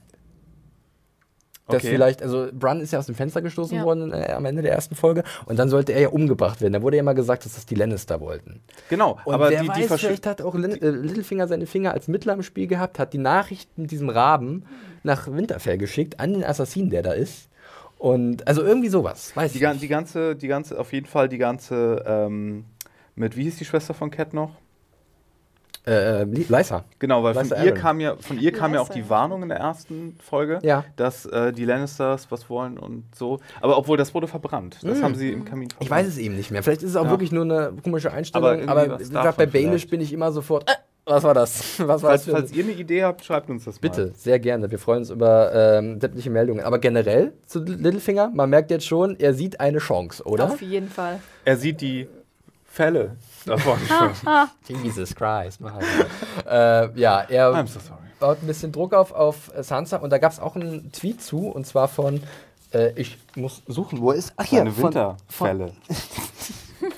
Das 1.71 1.83
Okay. 1.83 1.91
vielleicht, 1.93 2.23
also 2.23 2.49
Bran 2.53 2.81
ist 2.81 2.93
ja 2.93 2.99
aus 2.99 3.07
dem 3.07 3.15
Fenster 3.15 3.41
gestoßen 3.43 3.77
Ja. 3.79 3.85
worden 3.85 4.13
äh, 4.13 4.33
am 4.33 4.45
Ende 4.45 4.63
der 4.63 4.73
ersten 4.73 4.95
Folge 4.95 5.23
und 5.47 5.59
dann 5.59 5.69
sollte 5.69 5.93
er 5.93 6.01
ja 6.01 6.09
umgebracht 6.09 6.61
werden. 6.61 6.73
Da 6.73 6.83
wurde 6.83 6.97
ja 6.97 7.03
mal 7.03 7.15
gesagt, 7.15 7.45
dass 7.45 7.55
das 7.55 7.67
die 7.67 7.75
Lannister 7.75 8.21
wollten. 8.21 8.61
genau. 8.89 9.19
Und 9.25 9.35
aber 9.35 9.51
wer 9.51 9.61
die, 9.63 9.69
die 9.69 9.89
weiß, 9.91 10.01
vielleicht 10.01 10.27
hat 10.27 10.43
auch 10.43 10.55
Lin 10.55 10.73
äh, 10.83 10.91
Littlefinger 10.91 11.49
seine 11.49 11.67
Finger 11.67 11.93
als 11.93 12.09
Mittler 12.09 12.35
im 12.35 12.43
Spiel 12.43 12.67
gehabt, 12.67 12.99
hat 12.99 13.13
die 13.13 13.19
Nachricht 13.19 13.77
mit 13.79 13.91
diesem 13.91 14.09
Raben 14.11 14.65
nach 15.03 15.27
Winterfell 15.33 15.79
geschickt 15.79 16.21
an 16.21 16.33
den 16.35 16.45
Assassin, 16.45 16.91
der 16.91 17.03
da 17.03 17.13
ist. 17.13 17.49
Und 17.99 18.47
also 18.49 18.63
irgendwie 18.63 18.89
sowas, 18.89 19.37
weiß 19.37 19.53
die, 19.53 19.59
ich 19.59 19.63
ga- 19.63 19.75
die 19.75 19.89
ganze, 19.89 20.35
die 20.37 20.49
ganze, 20.49 20.79
auf 20.81 20.93
jeden 20.93 21.07
Fall 21.07 21.29
die 21.29 21.37
ganze, 21.39 22.03
ähm, 22.07 22.65
mit, 23.15 23.37
wie 23.37 23.43
hieß 23.43 23.57
die 23.59 23.65
Schwester 23.67 23.93
von 23.93 24.11
Cat 24.11 24.33
noch? 24.33 24.53
Äh, 25.87 26.23
äh, 26.23 26.25
Lysa. 26.25 26.85
Genau, 26.99 27.23
weil 27.23 27.33
von 27.35 27.45
Lysa 27.45 27.63
ihr 27.65 27.73
kam 27.73 28.01
ja, 28.01 28.15
von 28.21 28.39
ihr 28.39 28.53
kam 28.53 28.75
ja 28.75 28.81
auch 28.81 28.91
die 28.91 29.09
Warnung 29.09 29.43
in 29.43 29.49
der 29.49 29.59
ersten 29.59 30.17
Folge, 30.23 30.59
Ja. 30.63 30.85
dass 30.97 31.25
äh, 31.27 31.53
die 31.53 31.65
Lannisters 31.65 32.31
was 32.31 32.51
wollen 32.51 32.79
und 32.79 33.05
so. 33.15 33.41
Aber 33.63 33.79
obwohl 33.79 33.97
das 33.97 34.13
wurde 34.15 34.27
verbrannt. 34.29 34.77
Das 34.83 34.99
Mm. 34.99 35.03
haben 35.03 35.15
sie 35.15 35.31
im 35.33 35.45
Kamin 35.47 35.71
verbrannt. 35.71 35.85
Ich 35.87 35.91
weiß 35.91 36.07
es 36.07 36.19
eben 36.19 36.37
nicht 36.37 36.51
mehr. 36.51 36.63
Vielleicht 36.63 36.83
ist 36.83 36.91
es 36.91 36.97
auch 36.97 37.05
Ja. 37.05 37.11
wirklich 37.11 37.33
nur 37.33 37.45
eine 37.45 37.73
komische 37.83 38.13
Einstellung. 38.13 38.69
Aber 38.69 38.83
Aber, 38.83 38.95
wie 38.95 39.05
gesagt, 39.05 39.39
bei 39.39 39.47
Baelish 39.47 39.69
vielleicht. 39.83 39.91
bin 39.91 40.01
ich 40.03 40.13
immer 40.13 40.31
sofort. 40.33 40.69
Äh, 40.69 40.75
was 41.07 41.25
war 41.25 41.33
das? 41.35 41.79
Was 41.81 42.03
war 42.03 42.11
Falls, 42.11 42.27
das 42.27 42.35
falls 42.35 42.53
ihr 42.53 42.63
eine 42.63 42.73
Idee 42.73 43.03
habt, 43.03 43.25
schreibt 43.25 43.49
uns 43.49 43.65
das 43.65 43.77
mal. 43.77 43.89
Bitte, 43.89 44.13
sehr 44.15 44.39
gerne. 44.39 44.71
Wir 44.71 44.79
freuen 44.79 44.99
uns 45.01 45.11
über 45.11 45.51
ähm, 45.79 45.99
sämtliche 45.99 46.29
Meldungen. 46.31 46.63
Aber 46.63 46.79
generell 46.79 47.33
zu 47.47 47.65
Littlefinger, 47.65 48.31
man 48.35 48.51
merkt 48.51 48.71
jetzt 48.71 48.87
schon, 48.87 49.19
er 49.19 49.33
sieht 49.33 49.59
eine 49.61 49.79
Chance, 49.79 50.23
oder? 50.25 50.45
Auf 50.45 50.61
jeden 50.61 50.91
Fall. 50.91 51.19
Er 51.47 51.57
sieht 51.57 51.81
die 51.81 52.07
Fälle 52.67 53.17
davon. 53.47 53.79
Jesus 54.83 55.15
Christ. 55.15 55.61
Mann. 55.61 55.75
äh, 56.47 56.99
ja, 56.99 57.21
er 57.23 57.51
I'm 57.53 57.67
so 57.67 57.81
sorry. 57.81 58.01
baut 58.19 58.43
ein 58.43 58.47
bisschen 58.47 58.73
Druck 58.73 58.95
auf, 58.95 59.13
auf 59.13 59.51
Sansa 59.61 59.99
und 59.99 60.11
da 60.11 60.19
gab 60.19 60.33
es 60.33 60.41
auch 60.41 60.57
einen 60.57 60.93
Tweet 60.93 61.23
zu 61.23 61.49
und 61.49 61.67
zwar 61.67 61.89
von, 61.89 62.23
äh, 62.73 62.93
ich 62.97 63.19
muss 63.37 63.63
suchen, 63.67 64.01
wo 64.01 64.13
ist. 64.13 64.33
Ach 64.37 64.45
hier, 64.45 64.63
Eine 64.63 64.73
von, 64.73 64.85
Winterfälle. 64.85 65.73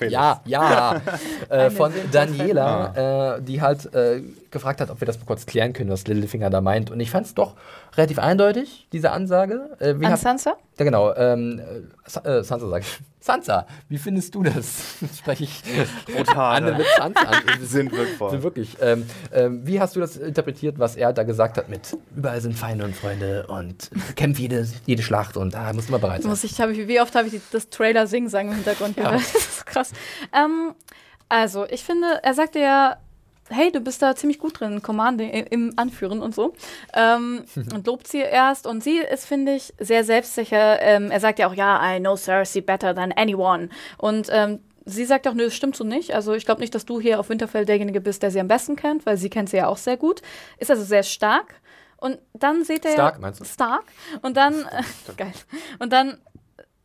Ja, 0.07 0.41
ja. 0.45 1.01
äh, 1.49 1.69
von. 1.69 1.91
Daniela, 2.11 3.35
äh, 3.37 3.41
die 3.41 3.61
halt 3.61 3.93
äh, 3.93 4.21
gefragt 4.51 4.81
hat, 4.81 4.89
ob 4.89 5.01
wir 5.01 5.05
das 5.05 5.19
mal 5.19 5.25
kurz 5.25 5.45
klären 5.45 5.73
können, 5.73 5.89
was 5.89 6.07
Littlefinger 6.07 6.49
da 6.49 6.61
meint. 6.61 6.91
Und 6.91 6.99
ich 6.99 7.11
fand 7.11 7.25
es 7.25 7.33
doch 7.33 7.53
relativ 7.97 8.19
eindeutig, 8.19 8.87
diese 8.91 9.11
Ansage. 9.11 9.75
Äh, 9.79 9.99
wie 9.99 10.05
An 10.05 10.13
habt- 10.13 10.21
Sansa? 10.21 10.55
ja, 10.77 10.85
genau. 10.85 11.13
Ähm, 11.15 11.59
äh, 11.59 12.09
Sa- 12.09 12.21
äh, 12.21 12.43
Sansa 12.43 12.67
sag 12.69 12.81
ich. 12.83 12.99
Sansa, 13.23 13.65
wie 13.87 13.97
findest 13.97 14.35
du 14.35 14.43
das? 14.43 14.95
Jetzt 14.99 15.19
spreche 15.19 15.45
ich 15.45 15.63
Anne 16.07 16.73
Brutale. 16.73 16.75
mit 16.77 16.85
Sansa 16.97 17.21
an. 17.21 17.43
Sind 17.61 17.91
wirklich. 17.93 18.21
Also 18.21 18.43
wirklich. 18.43 18.75
Ähm, 18.81 19.05
ähm, 19.31 19.65
wie 19.65 19.79
hast 19.79 19.95
du 19.95 20.01
das 20.01 20.17
interpretiert, 20.17 20.77
was 20.77 20.97
er 20.97 21.13
da 21.13 21.23
gesagt 21.23 21.55
hat 21.57 21.69
mit 21.69 21.95
überall 22.15 22.41
sind 22.41 22.53
Feinde 22.53 22.83
und 22.83 22.93
Freunde 22.95 23.47
und 23.47 23.89
kämpft 24.17 24.41
jede, 24.41 24.67
jede 24.85 25.01
Schlacht 25.03 25.37
und 25.37 25.53
da 25.53 25.71
musst 25.71 25.87
du 25.87 25.93
mal 25.93 25.99
bereit 25.99 26.23
sein. 26.23 26.29
Muss 26.31 26.43
ich, 26.43 26.59
hab 26.59 26.69
ich, 26.71 26.85
wie 26.87 26.99
oft 26.99 27.15
habe 27.15 27.29
ich 27.29 27.39
das 27.51 27.69
Trailer 27.69 28.07
singen 28.07 28.27
sagen 28.27 28.49
im 28.49 28.55
Hintergrund 28.55 28.97
Ja. 28.97 29.03
gehört? 29.11 29.21
Das 29.33 29.35
ist 29.35 29.65
krass. 29.65 29.91
Ähm, 30.33 30.73
also, 31.29 31.65
ich 31.69 31.81
finde, 31.83 32.19
er 32.23 32.33
sagte 32.33 32.59
ja, 32.59 32.97
hey, 33.53 33.71
du 33.71 33.79
bist 33.79 34.01
da 34.01 34.15
ziemlich 34.15 34.39
gut 34.39 34.59
drin, 34.59 34.81
Commanding, 34.81 35.29
äh, 35.29 35.45
im 35.49 35.73
Anführen 35.77 36.21
und 36.21 36.35
so. 36.35 36.53
Ähm, 36.93 37.45
und 37.73 37.87
lobt 37.87 38.07
sie 38.07 38.19
erst. 38.19 38.67
Und 38.67 38.83
sie 38.83 38.97
ist, 38.97 39.25
finde 39.25 39.55
ich, 39.55 39.73
sehr 39.79 40.03
selbstsicher. 40.03 40.81
Ähm, 40.81 41.11
er 41.11 41.19
sagt 41.19 41.39
ja 41.39 41.47
auch, 41.47 41.53
ja, 41.53 41.95
I 41.95 41.99
know 41.99 42.15
Cersei 42.15 42.61
better 42.61 42.93
than 42.93 43.11
anyone. 43.11 43.69
Und 43.97 44.27
ähm, 44.31 44.59
sie 44.85 45.05
sagt 45.05 45.27
auch, 45.27 45.33
nö, 45.33 45.45
das 45.45 45.55
stimmt 45.55 45.75
so 45.75 45.83
nicht. 45.83 46.13
Also 46.13 46.33
ich 46.33 46.45
glaube 46.45 46.61
nicht, 46.61 46.75
dass 46.75 46.85
du 46.85 46.99
hier 46.99 47.19
auf 47.19 47.29
Winterfell 47.29 47.65
derjenige 47.65 48.01
bist, 48.01 48.23
der 48.23 48.31
sie 48.31 48.39
am 48.39 48.47
besten 48.47 48.75
kennt, 48.75 49.05
weil 49.05 49.17
sie 49.17 49.29
kennt 49.29 49.49
sie 49.49 49.57
ja 49.57 49.67
auch 49.67 49.77
sehr 49.77 49.97
gut. 49.97 50.21
Ist 50.57 50.71
also 50.71 50.83
sehr 50.83 51.03
stark. 51.03 51.55
Und 51.97 52.19
dann 52.33 52.65
seht 52.65 52.83
er 52.85 52.93
Stark, 52.93 53.21
meinst 53.21 53.39
du? 53.39 53.45
Stark. 53.45 53.85
Und 54.21 54.35
dann, 54.35 54.65
äh, 54.65 54.83
geil. 55.17 55.31
Und 55.79 55.93
dann, 55.93 56.17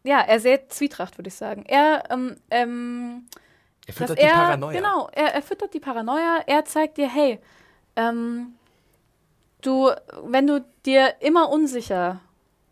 ja, 0.04 0.20
er 0.20 0.38
sät 0.38 0.72
Zwietracht, 0.72 1.18
würde 1.18 1.28
ich 1.28 1.34
sagen. 1.34 1.64
Er, 1.66 2.04
ähm, 2.10 2.36
ähm, 2.50 3.26
Er 3.88 3.94
füttert 3.94 4.18
er, 4.18 4.28
die 4.28 4.34
Paranoia. 4.34 4.72
genau, 4.72 5.08
er, 5.12 5.34
er 5.34 5.42
füttert 5.42 5.74
die 5.74 5.80
Paranoia. 5.80 6.42
Er 6.46 6.64
zeigt 6.66 6.98
dir, 6.98 7.08
hey, 7.08 7.40
ähm, 7.96 8.54
du, 9.62 9.90
wenn 10.24 10.46
du 10.46 10.64
dir 10.84 11.14
immer 11.20 11.48
unsicher 11.48 12.20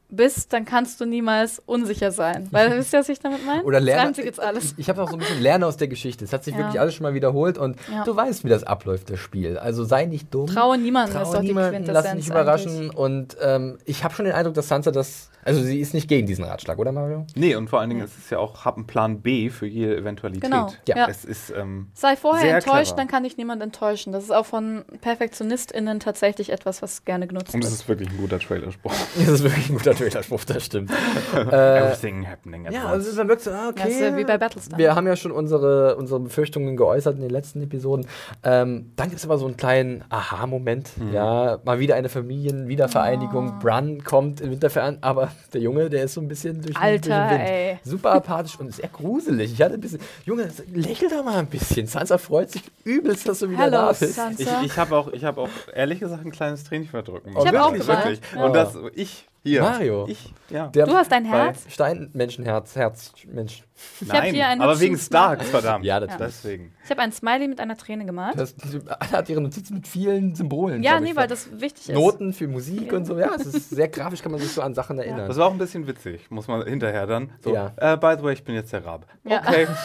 bist, 0.09 0.53
dann 0.53 0.65
kannst 0.65 1.01
du 1.01 1.05
niemals 1.05 1.61
unsicher 1.67 2.11
sein. 2.13 2.49
Weil, 2.53 2.77
wisst 2.79 2.93
ihr, 2.93 3.01
was 3.01 3.09
ich 3.09 3.19
damit 3.19 3.45
meine? 3.45 3.63
Oder 3.65 3.79
Das 3.79 3.87
lerne. 3.87 4.03
reimt 4.03 4.17
sich 4.17 4.25
jetzt 4.25 4.41
alles. 4.41 4.65
Ich, 4.73 4.79
ich 4.81 4.89
habe 4.89 5.03
auch 5.03 5.09
so 5.09 5.17
ein 5.17 5.19
bisschen 5.19 5.41
Lernen 5.43 5.65
aus 5.65 5.77
der 5.77 5.89
Geschichte. 5.89 6.25
Es 6.25 6.33
hat 6.33 6.45
sich 6.45 6.55
Ja. 6.55 6.61
wirklich 6.61 6.79
alles 6.81 6.95
schon 6.95 7.03
mal 7.05 7.15
wiederholt 7.15 7.59
und 7.59 7.77
Ja. 7.91 8.05
du 8.05 8.15
weißt, 8.15 8.45
wie 8.45 8.49
das 8.49 8.63
abläuft, 8.65 9.11
das 9.11 9.19
Spiel. 9.19 9.59
Also 9.59 9.85
sei 9.85 10.05
nicht 10.07 10.33
dumm. 10.33 10.47
Traue 10.47 10.79
niemandem, 10.79 11.17
ist 11.21 11.25
Trau 11.29 11.33
doch 11.35 11.41
die 11.41 11.49
niemanden, 11.49 11.85
lass 11.87 12.13
dich 12.13 12.29
überraschen. 12.29 12.91
Und 12.91 13.37
ähm, 13.41 13.79
ich 13.85 14.05
habe 14.05 14.15
schon 14.15 14.25
den 14.27 14.35
Eindruck, 14.35 14.55
dass 14.55 14.69
Sansa 14.69 14.91
das. 14.91 15.31
Also 15.45 15.63
sie 15.63 15.79
ist 15.79 15.95
nicht 15.95 16.09
gegen 16.09 16.27
diesen 16.27 16.45
Ratschlag, 16.45 16.77
oder 16.77 16.91
Mario? 16.91 17.25
Nee, 17.37 17.55
und 17.55 17.71
vor 17.71 17.79
allen 17.79 17.89
Dingen 17.91 18.05
ist 18.05 18.19
es 18.19 18.31
ja 18.31 18.39
auch, 18.39 18.65
hab 18.65 18.77
einen 18.77 18.89
Plan 18.89 19.21
B 19.21 19.49
für 19.49 19.67
jede 19.67 19.97
Eventualität. 19.97 20.43
Genau, 20.43 20.73
Ja. 20.89 20.97
ja. 20.97 21.07
Es 21.09 21.25
ist, 21.25 21.53
ähm, 21.57 21.87
Sei 21.95 22.17
vorher 22.17 22.43
Sehr 22.43 22.55
enttäuscht, 22.57 22.87
clever. 22.87 22.97
dann 22.97 23.07
kann 23.07 23.23
dich 23.23 23.37
niemand 23.37 23.63
enttäuschen. 23.63 24.13
Das 24.13 24.25
ist 24.25 24.33
auch 24.33 24.45
von 24.47 24.85
PerfektionistInnen 25.03 26.01
tatsächlich 26.01 26.51
etwas, 26.51 26.83
was 26.83 27.05
gerne 27.05 27.27
genutzt 27.29 27.55
und 27.55 27.63
es 27.65 27.71
wird. 27.71 27.81
ist 27.81 27.89
wirklich 27.89 28.11
ein 28.11 28.17
guter 28.19 28.39
Trailerspruch. 28.41 28.93
Das 29.19 29.29
ist 29.29 29.43
wirklich 29.45 29.71
ein 29.71 29.77
guter 29.77 29.95
Trailerspruch, 29.97 30.45
das 30.45 30.65
stimmt. 30.65 30.91
äh, 31.35 31.79
Everything 31.79 32.27
happening 32.27 32.67
at 32.67 32.73
ja, 32.73 32.85
once. 32.85 33.07
also 33.07 33.17
man 33.19 33.29
wirkt 33.29 33.43
so, 33.43 33.51
ah, 33.51 33.69
okay. 33.71 33.81
Ja, 33.81 33.87
ist 33.87 34.01
ja 34.01 34.17
wie 34.17 34.25
bei 34.25 34.39
Battlestar. 34.39 34.79
Wir 34.79 34.95
haben 34.95 35.07
ja 35.07 35.17
schon 35.17 35.33
unsere, 35.33 35.97
unsere 35.97 36.21
Befürchtungen 36.21 36.77
geäußert 36.77 37.17
in 37.17 37.23
den 37.23 37.31
letzten 37.31 37.63
Episoden. 37.63 38.07
Ähm, 38.43 38.93
dann 38.97 39.09
gibt 39.09 39.19
es 39.19 39.25
aber 39.25 39.39
so 39.39 39.47
einen 39.47 39.57
kleinen 39.57 40.05
Aha-Moment. 40.09 40.91
Ja, 41.13 41.59
mal 41.65 41.79
wieder 41.79 41.95
eine 41.97 42.09
Familienwiedervereinigung. 42.09 43.55
Oh. 43.57 43.63
Brun 43.63 44.03
kommt 44.05 44.41
in 44.41 44.51
Winterfell 44.51 44.83
an, 44.83 44.99
aber 45.01 45.31
der 45.53 45.61
Junge, 45.61 45.89
der 45.91 46.05
ist 46.05 46.15
so 46.15 46.21
ein 46.21 46.29
bisschen 46.29 46.61
durch, 46.63 46.75
den- 46.75 46.83
Alter, 46.83 47.29
durch 47.29 47.31
den 47.31 47.39
Wind. 47.41 47.49
ey. 47.51 47.79
Super 47.85 48.13
apathisch 48.13 48.59
und 48.59 48.75
sehr 48.75 48.89
gruselig. 48.89 49.53
Ich 49.53 49.63
hatte 49.63 49.75
ein 49.75 49.81
bisschen, 49.81 50.01
Junge, 50.25 50.49
lächel 50.73 51.09
doch 51.09 51.25
mal 51.25 51.39
ein 51.39 51.47
bisschen. 51.47 51.87
Sansa 51.87 52.19
freut 52.19 52.51
sich 52.51 52.63
übelst, 52.85 53.29
dass 53.29 53.41
du 53.41 53.51
wieder 53.51 53.71
da 53.71 53.87
Hallo, 53.87 53.95
bist. 53.99 54.15
Sansa. 54.15 54.61
Ich, 54.61 54.67
ich 54.73 54.77
habe 54.79 54.97
auch, 54.97 55.13
ich 55.13 55.25
hab 55.25 55.39
auch, 55.39 55.49
ehrlich 55.75 56.01
gesagt, 56.01 56.25
ein 56.25 56.33
kleines 56.33 56.65
Tränchen 56.65 56.91
verdrücken. 56.91 57.31
Ich 57.31 57.37
hab 57.37 57.45
müssen. 57.45 57.57
auch 57.59 57.73
Wirklich, 57.73 57.87
geweint, 57.87 58.05
wirklich. 58.05 58.21
ja. 58.35 58.45
Und 58.45 58.53
das, 58.55 58.77
ich, 58.95 59.27
hier. 59.47 59.63
Mario. 59.63 60.07
Ich, 60.09 60.33
ja. 60.51 60.69
Der 60.69 60.87
Du 60.87 60.95
hast 60.95 61.11
dein 61.13 61.25
Weil- 61.31 61.47
Herz. 61.47 61.65
Steinmenschenherz, 61.69 62.77
Herz, 62.77 63.13
Mensch. 63.27 63.63
Ich 64.01 64.09
hab 64.11 64.23
Nein, 64.23 64.35
hier 64.35 64.47
einen 64.49 64.61
aber 64.63 64.81
wegen. 64.81 64.97
Starks, 64.97 65.49
verdammt. 65.49 65.85
Ja, 65.85 66.01
natürlich. 66.01 66.19
Deswegen. 66.19 66.73
Ich 66.85 66.91
habe 66.91 67.03
ein 67.03 67.13
Smiley 67.13 67.47
mit 67.49 67.61
einer 67.61 67.77
Träne 67.77 68.07
gemalt. 68.07 68.39
Das, 68.39 68.55
Anna 68.63 68.99
hat 69.13 69.29
ihre 69.29 69.41
Notizen 69.41 69.75
mit 69.75 69.87
vielen 69.89 70.35
Symbolen. 70.35 70.83
ja, 70.83 70.99
nee, 70.99 71.11
ich, 71.11 71.17
weil 71.17 71.29
das 71.29 71.49
wichtig 71.61 71.89
ist. 71.91 71.95
Noten 71.95 72.33
für 72.33 72.49
Musik 72.49 72.93
und 72.93 73.05
so. 73.05 73.19
Ja, 73.19 73.35
es 73.35 73.47
ist 73.47 73.71
sehr 73.71 73.89
grafisch, 73.89 74.23
kann 74.23 74.33
man 74.33 74.41
sich 74.41 74.51
so 74.53 74.63
an 74.63 74.75
Sachen 74.75 74.99
erinnern. 74.99 75.29
Das 75.29 75.37
war 75.37 75.47
auch 75.49 75.53
ein 75.53 75.59
bisschen 75.59 75.87
witzig, 75.87 76.31
muss 76.31 76.49
man 76.49 76.65
hinterher 76.67 77.07
dann. 77.07 77.31
So, 77.41 77.53
Ja. 77.55 77.73
äh, 77.77 77.97
by 77.97 78.15
the 78.19 78.23
way, 78.25 78.33
ich 78.33 78.45
bin 78.45 78.55
jetzt 78.55 78.73
der 78.73 78.85
Rabe. 78.85 79.07
Ja. 79.25 79.41
Okay. 79.47 79.67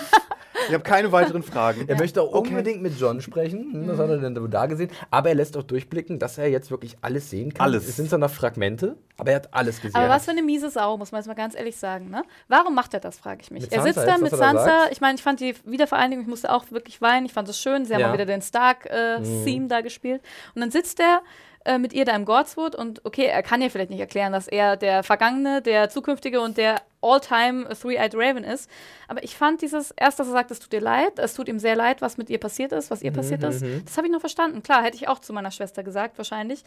ich 0.68 0.74
habe 0.74 0.84
keine 0.84 1.12
weiteren 1.12 1.44
Fragen. 1.44 1.86
Er 1.88 1.98
möchte 1.98 2.22
auch 2.22 2.34
Okay. 2.34 2.50
unbedingt 2.50 2.82
mit 2.82 3.00
John 3.00 3.22
sprechen. 3.22 3.72
Hm, 3.74 3.88
Das 3.88 3.98
hat 4.00 4.10
er 4.10 4.18
denn 4.18 4.50
da 4.52 4.66
gesehen. 4.66 4.90
Aber 5.10 5.30
er 5.30 5.36
lässt 5.36 5.56
auch 5.58 5.64
durchblicken, 5.64 6.20
dass 6.20 6.38
er 6.38 6.48
jetzt 6.50 6.72
wirklich 6.72 6.98
alles 7.02 7.30
sehen 7.30 7.54
kann. 7.54 7.64
Alles. 7.66 7.88
Es 7.88 7.96
sind 7.96 8.10
zwar 8.10 8.20
noch 8.20 8.30
Fragmente, 8.32 8.96
aber 9.18 9.32
er 9.32 9.36
hat 9.38 9.54
alles 9.54 9.82
gesehen. 9.82 9.96
Aber 9.96 10.10
was 10.10 10.26
für 10.26 10.32
eine 10.32 10.42
miese 10.44 10.70
Sau, 10.70 10.98
muss 10.98 11.12
man 11.12 11.20
jetzt 11.20 11.28
mal 11.28 11.34
ganz 11.36 11.56
ehrlich 11.56 11.76
sagen. 11.78 12.10
Ne? 12.10 12.24
Warum 12.48 12.76
macht 12.76 12.94
er 12.94 13.00
das, 13.00 13.18
frage 13.20 13.42
ich 13.42 13.52
mich. 13.52 13.64
Mit 13.64 13.72
er 13.72 13.82
Sansa 13.82 13.94
sitzt 13.94 14.08
da 14.08 14.12
jetzt, 14.14 14.22
mit 14.22 14.32
was 14.32 14.40
da 14.40 14.46
Sansa. 14.54 14.88
Ich 14.92 15.02
meine, 15.02 15.16
ich 15.16 15.22
fand 15.24 15.40
die 15.40 15.56
Wiedervereinigung, 15.66 16.24
ich 16.24 16.30
musste 16.30 16.52
auch 16.52 16.66
wirklich 16.72 17.02
weinen. 17.02 17.26
Ich 17.26 17.34
fand 17.34 17.48
es 17.50 17.60
schön. 17.60 17.86
Sie 17.86 17.94
haben 17.94 18.02
Ja. 18.02 18.08
Mhm. 18.08 18.12
auch 18.12 18.18
wieder 18.18 18.26
den 18.26 18.42
Stark-Theme 18.42 19.68
da 19.68 19.82
gespielt. 19.82 20.22
Und 20.56 20.62
dann 20.62 20.72
sitzt 20.72 21.00
er 21.00 21.22
äh, 21.66 21.78
mit 21.78 21.94
ihr 21.94 22.06
da 22.06 22.16
im 22.16 22.26
Godswood 22.26 22.76
und 22.76 23.06
okay, 23.06 23.26
er 23.26 23.44
kann 23.44 23.62
ihr 23.62 23.70
vielleicht 23.70 23.90
nicht 23.92 24.00
erklären, 24.00 24.32
dass 24.34 24.48
er 24.48 24.78
der 24.78 25.04
Vergangene, 25.04 25.62
der 25.62 25.90
Zukünftige 25.90 26.42
und 26.42 26.58
der 26.58 26.82
All-Time 27.02 27.70
Three-Eyed 27.70 28.14
Raven 28.16 28.44
ist. 28.44 28.70
Aber 29.08 29.24
ich 29.24 29.36
fand 29.36 29.62
dieses, 29.62 29.92
erst, 29.92 30.20
dass 30.20 30.28
er 30.28 30.34
sagt, 30.34 30.52
es 30.52 30.60
tut 30.60 30.74
ihr 30.74 30.82
leid, 30.82 31.20
es 31.20 31.34
tut 31.34 31.48
ihm 31.48 31.60
sehr 31.60 31.76
leid, 31.76 32.02
was 32.02 32.18
mit 32.18 32.30
ihr 32.30 32.40
passiert 32.40 32.72
ist, 32.72 32.90
was 32.92 33.02
ihr 33.02 33.12
passiert 33.12 33.44
ist. 33.44 33.62
mhm. 33.62 33.84
Das 33.86 33.98
habe 33.98 34.08
ich 34.08 34.14
noch 34.14 34.20
verstanden. 34.20 34.64
Klar, 34.64 34.84
hätte 34.84 34.98
ich 34.98 35.08
auch 35.08 35.20
zu 35.20 35.34
meiner 35.34 35.52
Schwester 35.52 35.84
gesagt, 35.84 36.18
wahrscheinlich. 36.18 36.64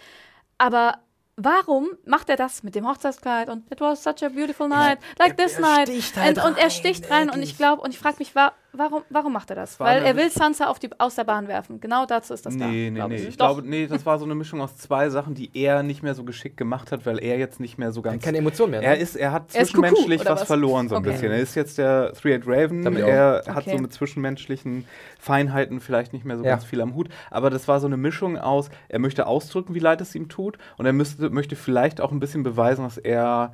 Aber 0.58 0.98
warum 1.36 1.88
macht 2.04 2.28
er 2.30 2.36
das 2.36 2.62
mit 2.62 2.74
dem 2.76 2.88
Hochzeitskleid 2.88 3.48
und 3.48 3.70
it 3.72 3.80
was 3.80 4.02
such 4.04 4.22
a 4.22 4.28
beautiful 4.28 4.68
night, 4.68 4.98
like 5.18 5.30
er- 5.38 5.44
this 5.44 5.54
er 5.54 5.60
night. 5.62 5.88
sticht 5.88 6.16
halt 6.16 6.38
und, 6.38 6.44
und 6.44 6.58
er 6.58 6.70
sticht 6.70 7.10
rein 7.10 7.22
und 7.28 7.34
wirklich. 7.36 7.50
ich 7.50 7.56
glaube, 7.56 7.82
und 7.82 7.90
ich 7.92 7.98
frage 7.98 8.16
mich, 8.20 8.34
wa 8.36 8.52
warum, 8.76 9.02
warum 9.10 9.32
macht 9.32 9.50
er 9.50 9.56
das? 9.56 9.78
war 9.80 9.86
Weil 9.88 10.02
er 10.04 10.16
will 10.16 10.30
Sansa 10.30 10.66
auf 10.66 10.78
die, 10.78 10.88
aus 10.98 11.14
der 11.14 11.24
Bahn 11.24 11.48
werfen. 11.48 11.80
Genau 11.80 12.06
dazu 12.06 12.34
ist 12.34 12.44
das 12.46 12.56
da. 12.56 12.66
Nee, 12.66 12.90
nee, 12.90 12.96
glaub 12.96 13.08
nee. 13.08 13.16
ich. 13.16 13.28
Ich 13.28 13.36
glaube, 13.36 13.62
nee, 13.62 13.86
das 13.86 14.04
war 14.06 14.18
so 14.18 14.24
eine 14.24 14.34
Mischung 14.34 14.60
aus 14.60 14.76
zwei 14.76 15.08
Sachen, 15.10 15.34
die 15.34 15.50
er 15.54 15.82
nicht 15.82 16.02
mehr 16.02 16.14
so 16.14 16.24
geschickt 16.24 16.56
gemacht 16.56 16.92
hat, 16.92 17.06
weil 17.06 17.18
er 17.22 17.38
jetzt 17.38 17.60
nicht 17.60 17.78
mehr 17.78 17.92
so 17.92 18.02
ganz. 18.02 18.22
Keine 18.22 18.38
Emotion 18.38 18.70
mehr. 18.70 18.80
Ne? 18.80 18.86
Er, 18.86 18.98
ist, 18.98 19.16
er 19.16 19.32
hat 19.32 19.54
Er 19.54 19.62
ist 19.62 19.72
Kuckuck, 19.72 19.88
zwischenmenschlich 19.90 20.20
oder 20.20 20.30
was, 20.32 20.40
was? 20.42 20.46
verloren, 20.46 20.88
so 20.88 20.94
ein 20.96 21.02
Okay. 21.02 21.12
bisschen. 21.12 21.32
Er 21.32 21.38
ist 21.38 21.54
jetzt 21.54 21.78
der 21.78 22.12
Three-Eyed 22.12 22.42
Raven. 22.46 22.96
Er 22.96 23.42
hat 23.46 23.56
Okay. 23.64 23.70
so 23.72 23.78
mit 23.78 23.92
zwischenmenschlichen 23.92 24.84
Feinheiten 25.18 25.80
vielleicht 25.80 26.12
nicht 26.12 26.24
mehr 26.24 26.36
so 26.36 26.44
Ja. 26.44 26.50
ganz 26.50 26.64
viel 26.64 26.80
am 26.80 26.94
Hut. 26.94 27.08
Aber 27.30 27.50
das 27.50 27.68
war 27.68 27.80
so 27.80 27.86
eine 27.86 27.96
Mischung 27.96 28.38
aus, 28.38 28.70
er 28.88 28.98
möchte 28.98 29.26
ausdrücken, 29.26 29.74
wie 29.74 29.78
leid 29.80 30.00
es 30.00 30.14
ihm 30.14 30.28
tut. 30.28 30.58
Und 30.76 30.86
er 30.86 30.92
müsste, 30.92 31.30
möchte 31.30 31.56
vielleicht 31.56 32.00
auch 32.00 32.12
ein 32.12 32.20
bisschen 32.20 32.42
beweisen, 32.42 32.84
dass 32.84 32.98
er 32.98 33.52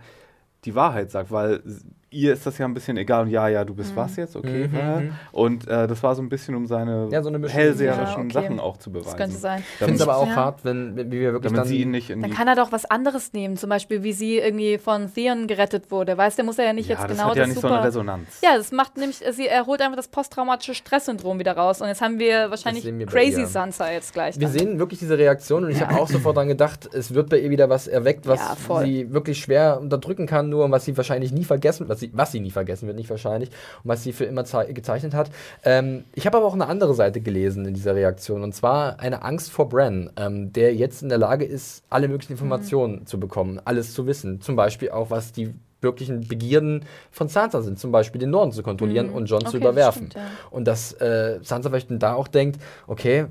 die 0.65 0.75
Wahrheit 0.75 1.11
sagt, 1.11 1.31
weil 1.31 1.63
ihr 2.11 2.33
ist 2.33 2.45
das 2.45 2.59
ja 2.59 2.67
ein 2.67 2.75
bisschen 2.75 2.97
egal. 2.97 3.23
Und 3.23 3.31
ja, 3.31 3.49
ja, 3.49 3.65
du 3.65 3.75
bist 3.75 3.95
was 3.95 4.17
jetzt, 4.17 4.37
okay. 4.37 4.69
Mhm, 4.69 4.77
ja. 4.77 5.01
mhm. 5.01 5.13
Und 5.33 5.69
äh, 5.69 5.87
das 5.87 6.03
war 6.03 6.15
so 6.15 6.23
ein 6.23 6.29
bisschen, 6.29 6.55
um 6.55 6.67
seine 6.67 7.09
Ja, 7.11 7.23
so 7.23 7.31
hellseherischen 7.33 8.31
Ja, 8.31 8.39
okay. 8.39 8.47
Sachen 8.49 8.61
auch 8.61 8.77
zu 8.79 8.91
beweisen. 8.91 9.11
Das 9.11 9.17
könnte 9.17 9.37
sein. 9.37 9.63
Ich 9.73 9.79
finde 9.79 9.95
es 9.95 10.03
aber 10.03 10.17
auch 10.17 10.27
Ja. 10.27 10.37
hart, 10.37 10.65
wenn, 10.65 10.97
wenn 10.97 11.11
wir 11.11 11.33
wirklich 11.33 11.53
Damit 11.53 11.61
dann. 11.61 11.69
sie 11.69 11.81
ihn 11.83 11.91
nicht 11.91 12.11
in 12.11 12.21
Dann 12.23 12.31
kann 12.33 12.49
er 12.49 12.57
doch 12.57 12.73
was 12.73 12.85
anderes 12.85 13.33
nehmen, 13.33 13.57
zum 13.57 13.71
Beispiel 13.71 14.03
wie 14.03 14.13
sie 14.13 14.39
irgendwie 14.39 14.79
von 14.79 15.13
Theon 15.13 15.47
gerettet 15.47 15.91
wurde. 15.91 16.17
Weißt 16.17 16.39
du, 16.39 16.43
muss 16.45 16.59
er 16.59 16.67
ja 16.67 16.73
nicht 16.73 16.89
ja, 16.89 16.97
jetzt 16.97 17.05
das 17.05 17.13
genau 17.17 17.31
hat 17.31 17.37
ja 17.37 17.43
das 17.43 17.49
nicht 17.51 17.61
so 17.61 17.69
super. 17.69 17.79
eine 17.79 17.87
Resonanz. 17.87 18.41
ja, 18.43 18.57
das 18.57 18.73
macht 18.73 18.97
nämlich, 18.97 19.23
sie 19.31 19.47
erholt 19.47 19.81
einfach 19.81 19.97
das 19.97 20.09
posttraumatische 20.09 20.75
Stresssyndrom 20.75 21.39
wieder 21.39 21.53
raus. 21.57 21.81
Und 21.81 21.89
jetzt 21.89 22.01
haben 22.03 22.19
wir 22.19 22.51
wahrscheinlich 22.51 22.85
wir 22.85 23.07
Crazy. 23.07 23.47
Sansa 23.47 23.91
jetzt 23.91 24.13
gleich. 24.13 24.39
Wir 24.39 24.49
dann. 24.49 24.59
sehen 24.59 24.79
wirklich 24.79 24.99
diese 25.01 25.17
Reaktion 25.17 25.65
und 25.65 25.71
ich 25.71 25.81
habe 25.81 25.95
auch 26.01 26.09
sofort 26.09 26.37
dran 26.37 26.49
gedacht, 26.49 26.89
es 26.93 27.15
wird 27.15 27.31
bei 27.31 27.39
ihr 27.39 27.51
wieder 27.51 27.69
was 27.69 27.87
erweckt, 27.87 28.27
was 28.27 28.41
Ja, 28.41 28.83
sie 28.83 29.13
wirklich 29.13 29.39
schwer 29.39 29.79
unterdrücken 29.81 30.27
kann, 30.27 30.49
nur 30.49 30.65
und 30.65 30.73
was 30.73 30.85
sie 30.85 30.97
wahrscheinlich 30.97 31.33
nie 31.33 31.45
vergessen, 31.45 31.89
was 31.89 32.00
sie, 32.01 32.11
was 32.13 32.33
sie 32.33 32.41
nie 32.41 32.51
vergessen 32.51 32.87
wird, 32.87 32.97
nicht 32.97 33.11
wahrscheinlich, 33.11 33.51
und 33.51 33.89
was 33.89 34.03
sie 34.03 34.13
für 34.13 34.25
immer 34.25 34.45
zei- 34.45 34.73
gezeichnet 34.73 35.15
hat. 35.15 35.31
Ähm, 35.65 36.05
ich 36.15 36.27
habe 36.27 36.37
aber 36.39 36.47
auch 36.47 36.55
eine 36.55 36.67
andere 36.67 36.95
Seite 36.95 37.21
gelesen 37.21 37.67
in 37.67 37.75
dieser 37.75 37.95
Reaktion 37.95 38.43
und 38.43 38.55
zwar 38.55 38.99
eine 38.99 39.23
Angst 39.23 39.51
vor 39.53 39.69
Bran, 39.69 40.11
ähm, 40.17 40.53
der 40.53 40.75
jetzt 40.75 41.03
in 41.03 41.09
der 41.09 41.19
Lage 41.19 41.45
ist, 41.45 41.85
alle 41.91 42.09
möglichen 42.09 42.33
Informationen 42.33 43.07
zu 43.07 43.21
bekommen, 43.21 43.61
alles 43.65 43.95
zu 43.95 44.07
wissen. 44.07 44.41
Zum 44.41 44.57
Beispiel 44.57 44.91
auch, 44.91 45.11
was 45.11 45.33
die 45.33 45.55
wirklichen 45.83 46.29
Begierden 46.29 46.85
von 47.11 47.29
Sansa 47.29 47.63
sind, 47.63 47.79
zum 47.79 47.91
Beispiel 47.91 48.19
den 48.21 48.31
Norden 48.31 48.53
zu 48.53 48.63
kontrollieren 48.63 49.09
und 49.09 49.27
John 49.27 49.41
zu 49.41 49.49
Okay, 49.49 49.61
das 49.61 49.63
überwerfen. 49.63 50.07
stimmt, 50.11 50.15
ja. 50.15 50.31
Und 50.51 50.67
dass 50.67 50.93
äh, 50.95 51.39
Sansa 51.43 51.71
vielleicht 51.71 51.89
da 51.91 52.15
auch 52.15 52.29
denkt, 52.29 52.61
okay, 52.87 53.27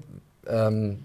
ähm, 0.47 0.99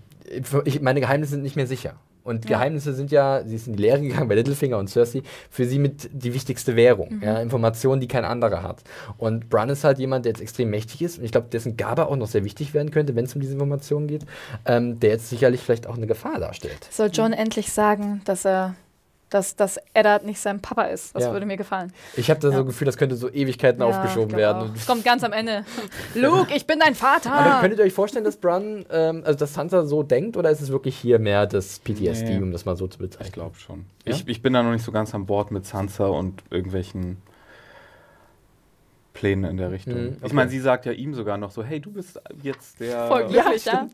ich, 0.64 0.80
meine 0.80 1.00
Geheimnisse 1.00 1.32
sind 1.32 1.42
nicht 1.42 1.56
mehr 1.56 1.66
sicher. 1.66 1.96
Und 2.24 2.44
Ja. 2.48 2.56
Geheimnisse 2.56 2.94
sind 2.94 3.12
ja, 3.12 3.44
sie 3.44 3.54
ist 3.54 3.68
in 3.68 3.76
die 3.76 3.82
Lehre 3.82 4.00
gegangen 4.00 4.28
bei 4.28 4.34
Littlefinger 4.34 4.78
und 4.78 4.88
Cersei, 4.88 5.22
für 5.50 5.66
sie 5.66 5.78
mit 5.78 6.08
die 6.12 6.34
wichtigste 6.34 6.74
Währung. 6.74 7.16
Mhm. 7.16 7.22
Ja, 7.22 7.38
Informationen, 7.40 8.00
die 8.00 8.08
kein 8.08 8.24
anderer 8.24 8.62
hat. 8.62 8.82
Und 9.18 9.48
Bran 9.50 9.68
ist 9.68 9.84
halt 9.84 9.98
jemand, 9.98 10.24
der 10.24 10.30
jetzt 10.30 10.40
extrem 10.40 10.70
mächtig 10.70 11.02
ist 11.02 11.18
und 11.18 11.24
ich 11.24 11.30
glaube, 11.32 11.48
dessen 11.52 11.76
Gabe 11.76 12.08
auch 12.08 12.16
noch 12.16 12.26
sehr 12.26 12.44
wichtig 12.44 12.74
werden 12.74 12.90
könnte, 12.90 13.14
wenn 13.14 13.26
es 13.26 13.34
um 13.34 13.40
diese 13.40 13.52
Informationen 13.52 14.08
geht, 14.08 14.24
ähm, 14.64 14.98
der 14.98 15.10
jetzt 15.10 15.28
sicherlich 15.28 15.60
vielleicht 15.60 15.86
auch 15.86 15.96
eine 15.96 16.06
Gefahr 16.06 16.40
darstellt. 16.40 16.88
Soll 16.90 17.10
John 17.12 17.32
endlich 17.32 17.72
sagen, 17.72 18.22
dass 18.24 18.44
er 18.44 18.74
dass, 19.34 19.56
dass 19.56 19.78
Eddard 19.92 20.24
nicht 20.24 20.38
sein 20.40 20.60
Papa 20.60 20.84
ist. 20.84 21.14
Das 21.14 21.24
Ja. 21.24 21.32
würde 21.32 21.44
mir 21.44 21.56
gefallen. 21.56 21.92
Ich 22.16 22.30
habe 22.30 22.40
da 22.40 22.50
so 22.52 22.58
ein 22.60 22.66
Gefühl, 22.66 22.86
das 22.86 22.96
könnte 22.96 23.16
so 23.16 23.28
Ewigkeiten 23.30 23.80
Ja, 23.82 23.86
aufgeschoben 23.88 24.36
werden. 24.36 24.62
auch. 24.62 24.68
Und 24.68 24.76
Es 24.76 24.86
kommt 24.86 25.04
ganz 25.04 25.24
am 25.24 25.32
Ende. 25.32 25.64
Luke, 26.14 26.54
ich 26.54 26.66
bin 26.66 26.78
dein 26.78 26.94
Vater. 26.94 27.32
Aber 27.32 27.60
könntet 27.60 27.80
ihr 27.80 27.84
euch 27.84 27.92
vorstellen, 27.92 28.24
dass 28.24 28.36
Bran, 28.36 28.86
ähm, 28.90 29.22
also 29.24 29.38
dass 29.38 29.54
Sansa 29.54 29.84
so 29.84 30.02
denkt, 30.02 30.36
oder 30.36 30.50
ist 30.50 30.60
es 30.60 30.70
wirklich 30.70 30.96
hier 30.96 31.18
mehr 31.18 31.46
das 31.46 31.80
PTSD, 31.80 32.36
Nee. 32.36 32.42
um 32.42 32.52
das 32.52 32.64
mal 32.64 32.76
so 32.76 32.86
zu 32.86 32.98
bezeichnen? 32.98 33.26
Ich 33.26 33.32
glaube 33.32 33.56
schon. 33.58 33.86
Ja? 34.06 34.14
Ich, 34.14 34.28
ich 34.28 34.40
bin 34.42 34.52
da 34.52 34.62
noch 34.62 34.72
nicht 34.72 34.84
so 34.84 34.92
ganz 34.92 35.14
an 35.14 35.26
Bord 35.26 35.50
mit 35.50 35.66
Sansa 35.66 36.06
und 36.06 36.42
irgendwelchen 36.50 37.18
Plänen 39.14 39.48
in 39.48 39.56
der 39.56 39.70
Richtung. 39.70 39.94
Mhm, 39.94 40.08
okay. 40.16 40.26
Ich 40.26 40.32
meine, 40.32 40.50
sie 40.50 40.60
sagt 40.60 40.84
ja 40.84 40.92
ihm 40.92 41.14
sogar 41.14 41.38
noch 41.38 41.52
so, 41.52 41.64
hey, 41.64 41.80
du 41.80 41.92
bist 41.92 42.20
jetzt 42.42 42.80
der... 42.80 43.06
Voll 43.06 43.26
glücklich, 43.28 43.64
ja. 43.64 43.88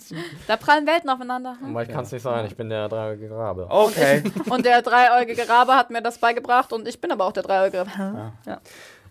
Da 0.48 0.56
prallen 0.56 0.86
Welten 0.86 1.08
aufeinander. 1.10 1.56
Hm? 1.60 1.70
Aber 1.70 1.82
ich 1.82 1.90
kann 1.90 2.04
es 2.04 2.10
nicht 2.10 2.22
sein, 2.22 2.46
ich 2.46 2.56
bin 2.56 2.70
der 2.70 2.88
dreieugige 2.88 3.36
Rabe. 3.36 3.66
Okay. 3.68 4.24
Und 4.50 4.64
der 4.64 4.82
dreieugige 4.82 5.48
Rabe 5.48 5.76
hat 5.76 5.90
mir 5.90 6.02
das 6.02 6.18
beigebracht 6.18 6.72
und 6.72 6.88
ich 6.88 7.00
bin 7.00 7.12
aber 7.12 7.26
auch 7.26 7.32
der 7.32 7.42
dreieugige 7.42 7.86
Rabe. 7.86 8.32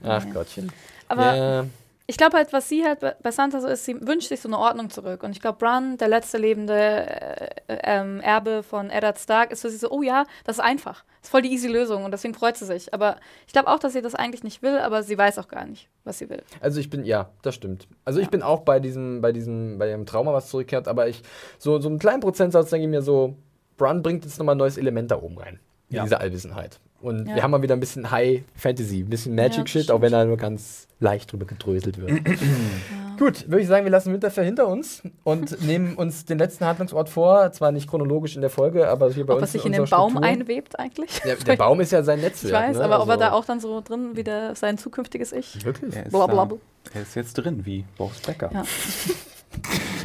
Ach 0.03 0.25
Gottchen. 0.33 0.71
Aber 1.07 1.35
ja, 1.35 1.65
ich 2.09 2.17
glaube 2.17 2.35
halt, 2.37 2.51
was 2.53 2.67
sie 2.67 2.83
halt 2.83 2.99
bei- 2.99 3.31
Sansa 3.31 3.61
so 3.61 3.67
ist, 3.67 3.85
sie 3.85 3.95
wünscht 4.01 4.29
sich 4.29 4.41
so 4.41 4.49
eine 4.49 4.57
Ordnung 4.57 4.89
zurück. 4.89 5.21
Und 5.23 5.31
ich 5.31 5.39
glaube, 5.41 5.59
Bran, 5.59 5.97
der 5.97 6.07
letzte 6.07 6.37
lebende 6.39 6.73
äh, 6.75 7.47
ähm, 7.83 8.19
Erbe 8.21 8.63
von 8.63 8.89
Eddard 8.89 9.19
Stark, 9.19 9.51
ist 9.51 9.61
für 9.61 9.69
sie 9.69 9.77
so, 9.77 9.91
oh 9.91 10.01
ja, 10.01 10.25
das 10.43 10.57
ist 10.57 10.63
einfach. 10.63 11.03
Das 11.21 11.27
ist 11.27 11.29
voll 11.29 11.43
die 11.43 11.51
easy 11.53 11.67
Lösung 11.67 12.03
und 12.05 12.11
deswegen 12.11 12.33
freut 12.33 12.57
sie 12.57 12.65
sich. 12.65 12.93
Aber 12.93 13.17
ich 13.45 13.53
glaube 13.53 13.67
auch, 13.69 13.79
dass 13.79 13.93
sie 13.93 14.01
das 14.01 14.15
eigentlich 14.15 14.43
nicht 14.43 14.61
will, 14.63 14.79
aber 14.79 15.03
sie 15.03 15.17
weiß 15.17 15.37
auch 15.37 15.47
gar 15.47 15.65
nicht, 15.65 15.87
was 16.03 16.17
sie 16.17 16.29
will. 16.29 16.41
also 16.61 16.79
ich 16.79 16.89
bin, 16.89 17.03
ja, 17.05 17.29
das 17.43 17.55
stimmt. 17.55 17.87
Also 18.05 18.19
ich 18.19 18.29
bin 18.29 18.41
auch 18.41 18.61
bei 18.61 18.79
diesem, 18.79 19.21
bei 19.21 19.31
diesem, 19.31 19.77
bei 19.77 19.87
dem 19.87 20.05
Trauma, 20.05 20.33
was 20.33 20.49
zurückkehrt, 20.49 20.87
aber 20.87 21.07
ich, 21.07 21.21
so, 21.59 21.79
so 21.79 21.89
einen 21.89 21.99
kleinen 21.99 22.21
Prozentsatz 22.21 22.71
denke 22.71 22.85
ich 22.85 22.89
mir 22.89 23.01
so, 23.03 23.35
Bran 23.77 24.01
bringt 24.01 24.25
jetzt 24.25 24.39
nochmal 24.39 24.55
ein 24.55 24.59
neues 24.59 24.77
Element 24.77 25.11
da 25.11 25.21
oben 25.21 25.37
rein. 25.37 25.59
In 25.89 25.97
Ja. 25.97 26.03
diese 26.03 26.19
Allwissenheit. 26.19 26.79
Und 27.01 27.27
Ja. 27.27 27.35
wir 27.35 27.43
haben 27.43 27.51
mal 27.51 27.61
wieder 27.61 27.75
ein 27.75 27.79
bisschen 27.79 28.11
High 28.11 28.43
Fantasy, 28.55 29.01
ein 29.01 29.09
bisschen 29.09 29.37
Ja, 29.37 29.43
Magic-Shit, 29.43 29.83
stimmt. 29.83 29.91
auch 29.97 30.01
wenn 30.01 30.11
er 30.11 30.25
nur 30.25 30.35
ganz 30.37 30.87
leicht 30.99 31.31
drüber 31.31 31.45
gedröselt 31.45 31.97
wird. 31.97 32.11
Gut, 33.19 33.49
würde 33.49 33.61
ich 33.61 33.67
sagen, 33.67 33.83
wir 33.85 33.91
lassen 33.91 34.13
Winterfell 34.13 34.45
hinter 34.45 34.67
uns 34.67 35.01
und 35.23 35.61
nehmen 35.65 35.95
uns 35.95 36.23
den 36.25 36.37
letzten 36.37 36.65
Handlungsort 36.65 37.09
vor. 37.09 37.51
Zwar 37.51 37.71
nicht 37.73 37.89
chronologisch 37.89 38.35
in 38.35 38.41
der 38.41 38.49
Folge, 38.49 38.87
aber 38.87 39.11
hier 39.11 39.25
bei 39.25 39.33
Ob 39.33 39.39
er 39.39 39.41
uns 39.43 39.51
sich 39.51 39.65
in 39.65 39.71
den 39.73 39.85
Baum 39.85 40.11
Struktur. 40.11 40.23
einwebt 40.29 40.79
eigentlich. 40.79 41.19
Der, 41.25 41.35
der 41.35 41.55
Baum 41.57 41.81
ist 41.81 41.91
ja 41.91 42.01
sein 42.03 42.19
ich 42.19 42.25
Netzwerk. 42.25 42.69
weiß, 42.69 42.77
ne? 42.77 42.83
aber 42.85 43.01
ob 43.01 43.07
er 43.09 43.11
Also- 43.13 43.19
da 43.23 43.31
auch 43.33 43.45
dann 43.45 43.59
so 43.59 43.81
drin 43.81 44.15
wieder 44.15 44.55
sein 44.55 44.77
zukünftiges 44.77 45.31
Ich. 45.33 45.63
Wirklich? 45.65 45.95
Er 45.95 46.05
ist, 46.05 46.11
Blablabla. 46.11 46.57
da- 46.57 46.91
er 46.93 47.01
ist 47.01 47.15
jetzt 47.15 47.33
drin, 47.33 47.65
wie 47.65 47.83
Boris 47.97 48.19
Becker. 48.21 48.49
Ja. 48.53 48.63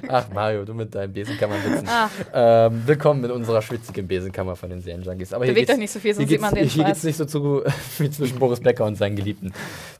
Ach, 0.09 0.27
Mario, 0.35 0.65
du 0.65 0.75
mit 0.75 0.95
deinen 0.95 1.13
Besenkammerwitzen. 1.13 1.89
Ah, 1.89 2.09
Ähm, 2.33 2.83
willkommen 2.87 3.25
in 3.25 3.31
unserer 3.31 3.63
schwitzigen 3.63 4.07
Besenkammer 4.07 4.55
von 4.55 4.69
den 4.69 4.81
Serienjunkies. 4.81 5.33
Aber 5.33 5.45
hier 5.45 5.55
bewegt 5.55 5.69
geht's, 5.69 5.77
euch 5.77 5.81
nicht 5.81 5.93
so 5.93 5.99
viel, 5.99 6.15
sonst 6.15 6.29
sieht 6.29 6.41
man 6.41 6.55
den 6.55 6.67
hier 6.69 6.85
geht's 6.85 6.99
Schweiß. 7.01 7.05
nicht 7.05 7.17
so 7.17 7.25
zu 7.25 7.63
wie 7.99 8.11
zwischen 8.11 8.39
Boris 8.39 8.61
Becker 8.61 8.85
und 8.85 8.97
seinen 8.97 9.17
Geliebten. 9.17 9.53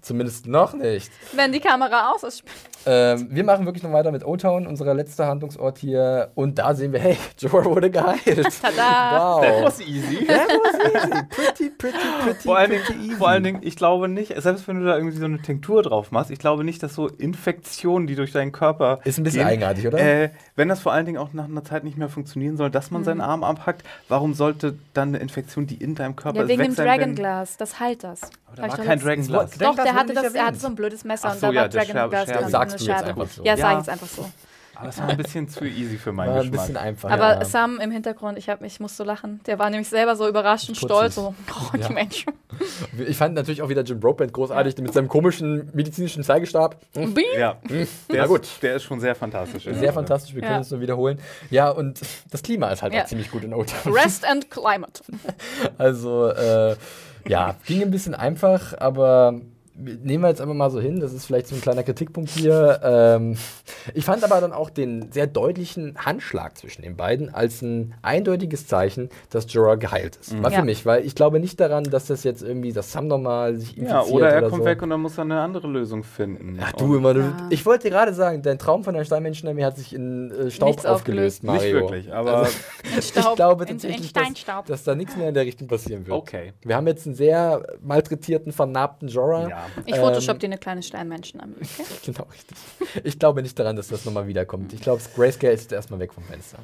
Zumindest 0.03 0.47
noch 0.47 0.75
nicht. 0.75 1.11
Wenn 1.35 1.53
die 1.53 1.61
Kamera 1.61 2.13
aus 2.13 2.23
ist. 2.23 2.43
Ähm, 2.87 3.29
wir 3.31 3.45
machen 3.45 3.65
wirklich 3.65 3.83
noch 3.83 3.93
weiter 3.93 4.13
mit 4.13 4.27
O-Town, 4.27 4.67
unser 4.67 4.93
letzter 4.93 5.27
Handlungsort 5.27 5.79
hier. 5.79 6.31
Und 6.35 6.59
da 6.59 6.75
sehen 6.75 6.93
wir, 6.93 7.01
hey, 7.01 7.17
Jorah 7.39 7.65
wurde 7.65 7.91
geheilt. 7.91 8.21
Tada! 8.63 9.39
Wow. 9.65 9.81
easy. 9.81 10.27
That 10.27 10.49
was 10.49 10.95
easy. 10.95 11.23
Pretty, 11.31 11.71
pretty, 11.71 11.97
pretty, 12.23 12.41
Vor 12.41 12.59
allen, 12.59 12.71
pretty 12.71 12.93
Dingen, 12.93 13.05
easy. 13.07 13.17
vor 13.17 13.29
allen 13.29 13.43
Dingen, 13.45 13.61
ich 13.63 13.77
glaube 13.77 14.09
nicht, 14.09 14.35
selbst 14.43 14.69
wenn 14.69 14.81
du 14.81 14.85
da 14.87 14.97
irgendwie 14.99 15.17
so 15.17 15.25
eine 15.25 15.41
Tinktur 15.41 15.83
drauf 15.83 16.11
machst, 16.11 16.31
ich 16.31 16.39
glaube 16.39 16.63
nicht, 16.65 16.83
dass 16.83 16.95
so 16.95 17.09
Infektionen, 17.09 18.07
die 18.07 18.17
durch 18.17 18.33
deinen 18.33 18.53
Körper. 18.53 19.01
Ist 19.05 19.17
ein 19.19 19.25
bisschen 19.25 19.34
gehen, 19.39 19.47
eigenartig, 19.47 19.87
oder? 19.87 19.99
Äh, 19.99 20.31
wenn 20.57 20.69
das 20.69 20.81
vor 20.81 20.93
allen 20.93 21.07
Dingen 21.07 21.19
auch 21.19 21.33
nach 21.33 21.45
einer 21.45 21.65
Zeit 21.65 21.85
nicht 21.85 21.97
mehr 21.99 22.09
funktionieren 22.09 22.57
soll, 22.57 22.71
dass 22.71 22.91
man 22.91 23.03
Mhm. 23.03 23.05
seinen 23.07 23.21
Arm 23.21 23.45
abhackt, 23.45 23.83
warum 24.09 24.35
sollte 24.35 24.79
dann 24.93 25.09
eine 25.09 25.19
Infektion, 25.19 25.67
die 25.67 25.77
in 25.77 25.95
deinem 25.95 26.17
Körper 26.17 26.39
Ja, 26.39 26.43
ist, 26.45 26.49
wegen 26.49 26.61
weg 26.63 26.75
dem 26.75 26.75
Dragonglass, 26.77 27.57
das 27.57 27.81
heilt 27.81 28.05
das. 28.05 28.23
Aber 28.23 28.57
da 28.57 28.63
Hab 28.63 28.69
ich 28.73 28.79
war 28.79 28.85
kein. 28.87 28.99
Das 29.29 29.59
Doch, 29.59 29.75
der 29.77 29.95
hatte 29.95 30.15
das, 30.15 30.35
er 30.35 30.47
hatte 30.47 30.59
so 30.59 30.67
ein 30.69 30.75
blödes 30.75 31.05
Messer 31.05 31.29
Ach 31.29 31.35
und 31.35 31.41
so, 31.41 31.47
da 31.49 31.53
ja, 31.53 31.61
war 31.63 31.69
der 31.69 31.81
Dragon 31.81 31.93
Scherbe- 31.97 32.11
Glass 32.11 32.25
Scherbe. 32.27 32.41
dran. 32.43 32.51
Sagst 32.51 32.75
eine 32.77 32.85
du 32.87 32.93
jetzt 32.93 33.05
einfach 33.05 33.29
so. 33.29 33.45
Ja, 33.45 33.57
sag 33.57 33.73
ich 33.73 33.79
jetzt 33.79 33.89
einfach 33.91 34.07
so. 34.07 34.31
Das 34.85 34.99
war 34.99 35.09
ein 35.09 35.17
bisschen 35.17 35.49
zu 35.49 35.65
easy 35.65 35.97
für 35.97 36.13
meinen 36.13 36.31
War 36.31 36.37
ein 36.37 36.43
Geschmack. 36.43 36.61
bisschen 36.61 36.77
einfach. 36.77 37.11
Aber 37.11 37.35
ja. 37.39 37.45
Sam 37.45 37.81
im 37.81 37.91
Hintergrund, 37.91 38.39
ich, 38.39 38.49
hab, 38.49 38.63
ich 38.63 38.81
musste 38.81 39.05
lachen. 39.05 39.41
Der 39.47 39.59
war 39.59 39.71
nämlich 39.71 39.89
selber 39.89 40.15
so 40.17 40.29
überrascht 40.29 40.69
und 40.69 40.77
stolz. 40.77 41.15
So, 41.17 41.35
oh, 41.51 41.77
Ja. 41.77 41.89
die 41.89 41.95
Menschen. 41.95 42.33
Ich 43.07 43.17
fand 43.17 43.35
natürlich 43.35 43.63
auch 43.63 43.69
wieder 43.69 43.83
Jim 43.83 43.99
Broadbent 44.01 44.33
großartig 44.33 44.77
mit 44.79 44.93
seinem 44.93 45.09
komischen 45.09 45.71
medizinischen 45.75 46.23
Zeigestab. 46.23 46.77
Bing. 46.93 47.17
Ja, 47.39 47.57
Na 47.69 47.77
der, 48.15 48.27
gut. 48.29 48.43
Ist, 48.43 48.63
der 48.63 48.77
ist 48.77 48.85
schon 48.85 49.01
sehr 49.01 49.15
fantastisch. 49.15 49.65
Sehr 49.65 49.93
fantastisch, 49.93 50.35
wir 50.35 50.43
können 50.43 50.55
Ja. 50.55 50.61
es 50.61 50.71
nur 50.71 50.81
wiederholen. 50.81 51.19
Ja, 51.51 51.71
und 51.71 52.01
das 52.31 52.43
Klima 52.43 52.69
ist 52.71 52.83
halt 52.83 52.93
Ja. 52.95 53.03
auch 53.03 53.07
ziemlich 53.07 53.31
gut 53.31 53.43
in 53.45 53.53
O-Town. 53.55 53.93
Rest 53.93 54.25
and 54.29 54.51
Climate. 54.51 55.03
Also, 55.79 56.29
äh, 56.29 56.77
ja, 57.27 57.55
ging 57.67 57.83
ein 57.83 57.91
bisschen 57.91 58.15
einfach, 58.15 58.75
aber 58.79 59.41
nehmen 59.77 60.23
wir 60.23 60.29
jetzt 60.29 60.41
einfach 60.41 60.55
mal 60.55 60.71
so 60.71 60.81
hin. 60.81 61.01
Das 61.01 61.13
ist 61.13 61.27
vielleicht 61.27 61.49
so 61.49 61.55
ein 61.57 61.61
kleiner 61.61 61.83
Kritikpunkt 61.83 62.31
hier. 62.31 62.81
Ähm, 62.83 63.37
ich 63.93 64.05
fand 64.05 64.23
aber 64.25 64.41
dann 64.41 64.53
auch 64.53 64.71
den 64.71 65.11
sehr 65.11 65.27
deutlichen 65.27 65.97
Handschlag 65.99 66.57
zwischen 66.57 66.83
den 66.83 66.97
beiden 66.97 67.35
als 67.35 67.61
ein 67.63 67.95
eindeutiges 68.03 68.67
Zeichen, 68.67 69.09
dass 69.31 69.53
Jorah 69.53 69.75
geheilt 69.75 70.17
ist. 70.17 70.41
War 70.43 70.53
Ja. 70.53 70.61
für 70.61 70.65
mich, 70.65 70.87
weil 70.87 71.05
ich 71.05 71.15
glaube 71.15 71.41
nicht 71.41 71.59
daran, 71.59 71.85
dass 71.85 72.07
das 72.07 72.23
jetzt 72.25 72.43
irgendwie, 72.43 72.73
dass 72.73 72.93
Sam 72.93 73.09
nochmal 73.09 73.57
sich 73.57 73.77
infiziert 73.77 74.07
Ja, 74.07 74.13
oder 74.13 74.29
er 74.31 74.43
kommt 74.49 74.63
so. 74.63 74.65
weg 74.65 74.81
und 74.83 74.91
dann 74.91 75.01
muss 75.01 75.19
er 75.19 75.23
eine 75.23 75.41
andere 75.41 75.67
Lösung 75.67 76.05
finden. 76.05 76.59
Ach 76.63 76.73
du 76.73 76.97
immer, 76.97 77.13
du, 77.15 77.21
Ja. 77.21 77.37
ich 77.51 77.67
wollte 77.67 77.85
dir 77.89 77.91
gerade 77.91 78.15
sagen, 78.15 78.43
dein 78.43 78.59
Traum 78.59 78.85
von 78.85 78.95
der 78.95 79.05
Steinmenschenarmee 79.05 79.65
hat 79.65 79.77
sich 79.77 79.93
in 79.95 80.31
äh, 80.31 80.51
Staub 80.51 80.69
Nichts 80.69 80.87
aufgelöst, 80.87 81.43
aufgelöst. 81.43 81.45
Mario. 81.45 81.81
Nicht 81.81 81.91
wirklich, 81.91 82.13
aber 82.15 82.37
Also, 82.39 82.53
Staub. 83.01 83.31
ich 83.31 83.37
glaube 83.37 83.65
in, 83.65 83.71
in 83.71 83.79
tatsächlich, 83.79 84.13
dass, 84.13 84.65
dass 84.67 84.85
da 84.85 84.95
nichts 84.95 85.17
mehr 85.17 85.29
in 85.29 85.35
der 85.35 85.45
Richtung 85.45 85.67
passieren 85.69 86.07
wird. 86.07 86.17
okay. 86.17 86.53
Wir 86.63 86.77
haben 86.77 86.87
jetzt 86.87 87.07
einen 87.07 87.17
sehr 87.17 87.63
malträtierten, 87.83 88.53
vernarbten 88.53 89.09
Jorah. 89.09 89.49
Ja. 89.49 89.64
Ich 89.87 89.97
photoshop 89.97 90.39
dir 90.39 90.47
eine 90.47 90.59
kleine 90.59 90.83
Steinmenschen 90.83 91.41
an. 91.41 91.55
Okay? 91.61 91.85
Genau, 92.07 92.27
richtig. 92.33 92.57
Ich 93.05 93.19
glaube 93.19 93.43
nicht 93.43 93.59
daran, 93.59 93.77
dass 93.77 93.89
das 93.89 94.05
nochmal 94.05 94.27
wiederkommt. 94.27 94.73
Ich 94.73 94.81
glaube, 94.81 95.01
Grayscale 95.15 95.53
ist 95.53 95.63
jetzt 95.63 95.73
erstmal 95.73 96.01
weg 96.01 96.13
vom 96.13 96.25
Fenster. 96.25 96.59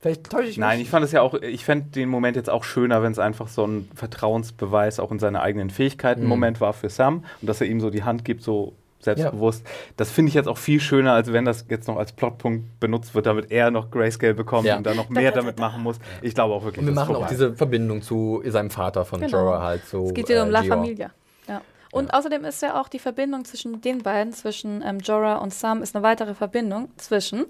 Vielleicht 0.00 0.28
täusche 0.30 0.42
ich 0.44 0.48
mich. 0.50 0.58
Nein, 0.58 0.80
ich 0.80 0.90
fand 0.90 1.04
es 1.04 1.12
ja 1.12 1.22
auch, 1.22 1.34
ich 1.34 1.64
fände 1.64 1.90
den 1.90 2.08
Moment 2.08 2.36
jetzt 2.36 2.50
auch 2.50 2.64
schöner, 2.64 3.02
wenn 3.04 3.12
es 3.12 3.20
einfach 3.20 3.46
so 3.46 3.64
ein 3.64 3.88
Vertrauensbeweis 3.94 4.98
auch 4.98 5.12
in 5.12 5.18
seine 5.18 5.40
eigenen 5.42 5.70
Fähigkeiten 5.70 6.22
Mhm. 6.22 6.28
Moment 6.28 6.60
war 6.60 6.72
für 6.72 6.88
Sam 6.88 7.24
und 7.40 7.46
dass 7.48 7.60
er 7.60 7.66
ihm 7.68 7.80
so 7.80 7.90
die 7.90 8.02
Hand 8.02 8.24
gibt, 8.24 8.42
so 8.42 8.72
selbstbewusst. 9.00 9.64
Das 9.96 10.10
finde 10.10 10.28
ich 10.28 10.34
jetzt 10.34 10.46
auch 10.46 10.58
viel 10.58 10.78
schöner, 10.80 11.12
als 11.12 11.32
wenn 11.32 11.44
das 11.44 11.66
jetzt 11.68 11.88
noch 11.88 11.96
als 11.96 12.12
Plotpunkt 12.12 12.78
benutzt 12.78 13.14
wird, 13.16 13.26
damit 13.26 13.50
er 13.50 13.70
noch 13.72 13.90
Grayscale 13.90 14.34
bekommt 14.34 14.64
Ja. 14.66 14.76
und 14.76 14.84
dann 14.86 14.96
noch 14.96 15.08
mehr 15.08 15.32
damit 15.32 15.58
machen 15.58 15.82
muss. 15.82 15.96
Ich 16.20 16.34
glaube 16.34 16.54
auch 16.54 16.62
wirklich, 16.64 16.78
Und 16.80 16.86
wir 16.86 16.94
das 16.94 17.02
ist 17.02 17.08
machen 17.08 17.16
auch 17.16 17.28
vorbei. 17.28 17.34
diese 17.34 17.54
Verbindung 17.54 18.02
zu 18.02 18.42
seinem 18.46 18.70
Vater 18.70 19.04
von 19.04 19.20
Genau. 19.20 19.38
Jorah 19.38 19.62
halt 19.62 19.86
so. 19.86 20.06
Es 20.06 20.14
geht 20.14 20.28
hier 20.28 20.42
um 20.44 20.50
La 20.50 20.62
Georg. 20.62 20.78
Familia. 20.78 21.10
Ja. 21.48 21.60
Und 21.92 22.12
außerdem 22.14 22.44
ist 22.46 22.62
ja 22.62 22.80
auch 22.80 22.88
die 22.88 22.98
Verbindung 22.98 23.44
zwischen 23.44 23.80
den 23.82 24.02
beiden, 24.02 24.32
zwischen 24.32 24.82
ähm, 24.82 24.98
Jorah 24.98 25.36
und 25.36 25.54
Sam, 25.54 25.82
ist 25.82 25.94
eine 25.94 26.02
weitere 26.02 26.34
Verbindung 26.34 26.90
zwischen, 26.96 27.44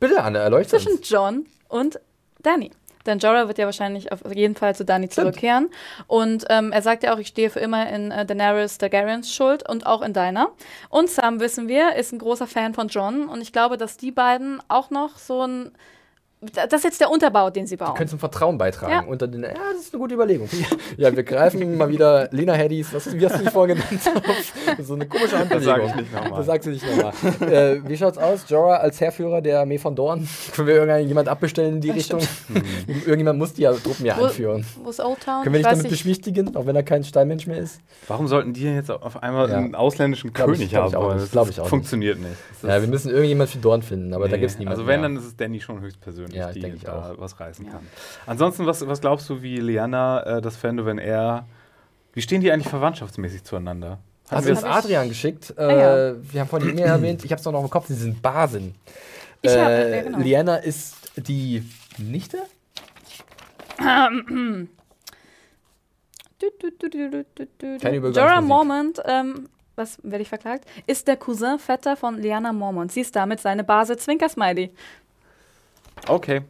Bitte, 0.00 0.22
Anne, 0.22 0.38
erleuchtet 0.38 0.80
zwischen 0.82 0.98
uns. 0.98 1.08
John 1.08 1.46
und 1.68 2.00
Danny. 2.42 2.72
Denn 3.06 3.20
Jorah 3.20 3.46
wird 3.46 3.58
ja 3.58 3.66
wahrscheinlich 3.66 4.10
auf 4.10 4.20
jeden 4.34 4.56
Fall 4.56 4.74
zu 4.74 4.84
Danny 4.84 5.08
zurückkehren. 5.08 5.70
Und 6.08 6.44
ähm, 6.50 6.72
er 6.72 6.82
sagt 6.82 7.04
ja 7.04 7.14
auch, 7.14 7.18
ich 7.18 7.28
stehe 7.28 7.50
für 7.50 7.60
immer 7.60 7.88
in 7.88 8.10
äh, 8.10 8.26
Daenerys 8.26 8.78
Targaryens 8.78 9.32
Schuld 9.32 9.66
und 9.68 9.86
auch 9.86 10.02
in 10.02 10.12
deiner. 10.12 10.50
Und 10.88 11.08
Sam, 11.08 11.38
wissen 11.38 11.68
wir, 11.68 11.94
ist 11.94 12.12
ein 12.12 12.18
großer 12.18 12.48
Fan 12.48 12.74
von 12.74 12.88
John. 12.88 13.28
Und 13.28 13.40
ich 13.40 13.52
glaube, 13.52 13.76
dass 13.76 13.96
die 13.96 14.10
beiden 14.10 14.60
auch 14.68 14.90
noch 14.90 15.18
so 15.18 15.42
ein. 15.42 15.72
Das 16.40 16.70
ist 16.74 16.84
jetzt 16.84 17.00
der 17.00 17.10
Unterbau, 17.10 17.48
den 17.48 17.66
sie 17.66 17.76
bauen. 17.76 17.94
Können 17.94 18.10
zum 18.10 18.18
Vertrauen 18.18 18.58
beitragen. 18.58 18.92
Ja. 18.92 19.00
Unter 19.04 19.26
den, 19.26 19.42
ja, 19.42 19.48
das 19.72 19.80
ist 19.86 19.94
eine 19.94 20.00
gute 20.02 20.14
Überlegung. 20.14 20.48
Ja, 20.98 21.14
wir 21.14 21.22
greifen 21.24 21.76
mal 21.76 21.88
wieder 21.88 22.28
Lena 22.30 22.52
Headies, 22.54 22.92
was, 22.94 23.12
wie 23.12 23.24
hast 23.26 23.38
du 23.38 23.44
die 23.44 23.50
vorgenannt? 23.50 23.86
Auf 24.78 24.86
so 24.86 24.94
eine 24.94 25.06
komische 25.06 25.30
Das 25.30 25.40
Handbewegung. 25.40 25.64
sage 25.64 25.84
ich 25.88 25.94
nicht 25.96 26.12
nochmal. 26.14 26.30
Das 26.38 26.46
sagst 26.46 26.66
du 26.66 26.70
nicht 26.70 26.84
nochmal. 26.86 27.12
äh, 27.52 27.88
wie 27.88 27.96
schaut's 27.96 28.18
aus? 28.18 28.44
Jorah 28.48 28.76
als 28.76 29.00
Herrführer 29.00 29.40
der 29.42 29.60
Armee 29.60 29.78
von 29.78 29.94
Dorn? 29.96 30.26
Können 30.54 30.68
wir 30.68 30.74
irgendjemand 30.76 31.28
abbestellen 31.28 31.76
in 31.76 31.80
die 31.80 31.88
Ja, 31.88 31.94
Richtung? 31.94 32.20
Hm. 32.20 32.62
Irgendjemand 33.06 33.38
muss 33.38 33.54
die 33.54 33.62
ja 33.62 33.72
Truppen 33.72 34.06
ja 34.06 34.16
anführen. 34.16 34.64
Wo 34.82 34.90
ist 34.90 35.00
Old 35.00 35.20
Town? 35.20 35.42
Können 35.42 35.54
wir 35.54 35.60
Ich 35.60 35.66
nicht 35.66 35.72
weiß 35.72 35.78
damit 35.78 35.90
beschwichtigen, 35.90 36.56
auch 36.56 36.66
wenn 36.66 36.76
er 36.76 36.82
kein 36.82 37.04
Steinmensch 37.04 37.46
mehr 37.46 37.58
ist? 37.58 37.80
Warum 38.08 38.28
sollten 38.28 38.52
die 38.52 38.64
jetzt 38.64 38.90
auf 38.90 39.22
einmal 39.22 39.48
Ja. 39.50 39.56
einen 39.56 39.74
ausländischen 39.74 40.32
Glaub 40.32 40.50
ich- 40.50 40.56
König 40.58 40.70
glaub 40.70 40.82
haben 40.84 40.90
ich 40.90 40.96
auch 40.96 41.02
wollen? 41.02 41.14
nicht. 41.16 41.24
Das 41.24 41.30
Glaub 41.32 41.48
ich 41.50 41.58
auch 41.60 41.64
nicht. 41.64 41.70
funktioniert 41.70 42.18
nicht. 42.18 42.36
Das 42.62 42.70
Ja, 42.70 42.80
wir 42.80 42.88
müssen 42.88 43.10
irgendjemand 43.10 43.50
für 43.50 43.58
Dorn 43.58 43.82
finden, 43.82 44.14
aber 44.14 44.28
da 44.28 44.36
Nee. 44.36 44.40
gibt 44.40 44.52
es 44.52 44.58
niemanden. 44.58 44.78
Also 44.80 44.86
wenn, 44.88 45.00
mehr. 45.00 45.08
dann 45.10 45.18
ist 45.18 45.26
es 45.26 45.36
Danny 45.36 45.60
schon 45.60 45.80
höchstpersönlich, 45.80 46.35
Ja, 46.36 46.48
ich 46.48 46.54
die 46.54 46.60
denke 46.60 46.76
ich 46.78 46.82
da 46.84 47.12
auch. 47.12 47.18
was 47.18 47.38
reißen 47.38 47.68
kann. 47.70 47.86
Ansonsten, 48.26 48.66
was, 48.66 48.86
was 48.86 49.00
glaubst 49.00 49.28
du, 49.30 49.42
wie 49.42 49.58
Liana 49.58 50.38
äh, 50.38 50.42
das 50.42 50.56
fände, 50.56 50.84
wenn 50.86 50.98
er... 50.98 51.46
Wie 52.12 52.22
stehen 52.22 52.40
die 52.40 52.50
eigentlich 52.50 52.68
verwandtschaftsmäßig 52.68 53.44
zueinander? 53.44 53.98
Wir 54.30 54.40
du 54.40 54.48
das 54.48 54.64
hab 54.64 54.76
Adrian 54.84 55.08
geschickt? 55.08 55.54
Äh, 55.56 56.10
ja. 56.12 56.16
Wir 56.32 56.40
haben 56.40 56.48
vorhin 56.48 56.68
die 56.68 56.74
E-Mail 56.74 56.90
erwähnt, 56.92 57.24
ich 57.24 57.30
habe 57.30 57.38
es 57.40 57.44
noch 57.44 57.62
im 57.62 57.70
Kopf, 57.70 57.86
sie 57.88 57.94
sind 57.94 58.20
Basen. 58.22 58.74
Ich 59.42 59.50
hab- 59.50 59.68
äh, 59.68 59.96
ja, 59.98 60.02
genau. 60.02 60.18
Liana 60.18 60.56
ist 60.56 61.12
die 61.16 61.62
Nichte? 61.98 62.38
Du, 63.78 64.66
du, 66.60 66.70
du, 66.78 66.88
du, 66.90 67.10
du, 67.10 67.24
du, 67.34 67.46
du. 67.58 67.78
Keine 67.78 67.96
Übergangsmusik. 67.96 68.16
Jorah 68.16 68.40
Mormont, 68.40 69.02
ähm, 69.06 69.48
was 69.74 69.98
werde 70.02 70.22
ich 70.22 70.28
verklagt, 70.28 70.64
ist 70.86 71.08
der 71.08 71.16
Cousin 71.16 71.58
Vetter 71.58 71.96
von 71.96 72.18
Liana 72.18 72.52
Mormont. 72.52 72.92
Sie 72.92 73.00
ist 73.00 73.14
damit 73.16 73.40
seine 73.40 73.64
Base 73.64 73.96
Zwinker-Smiley. 73.96 74.70
Okay. 76.08 76.40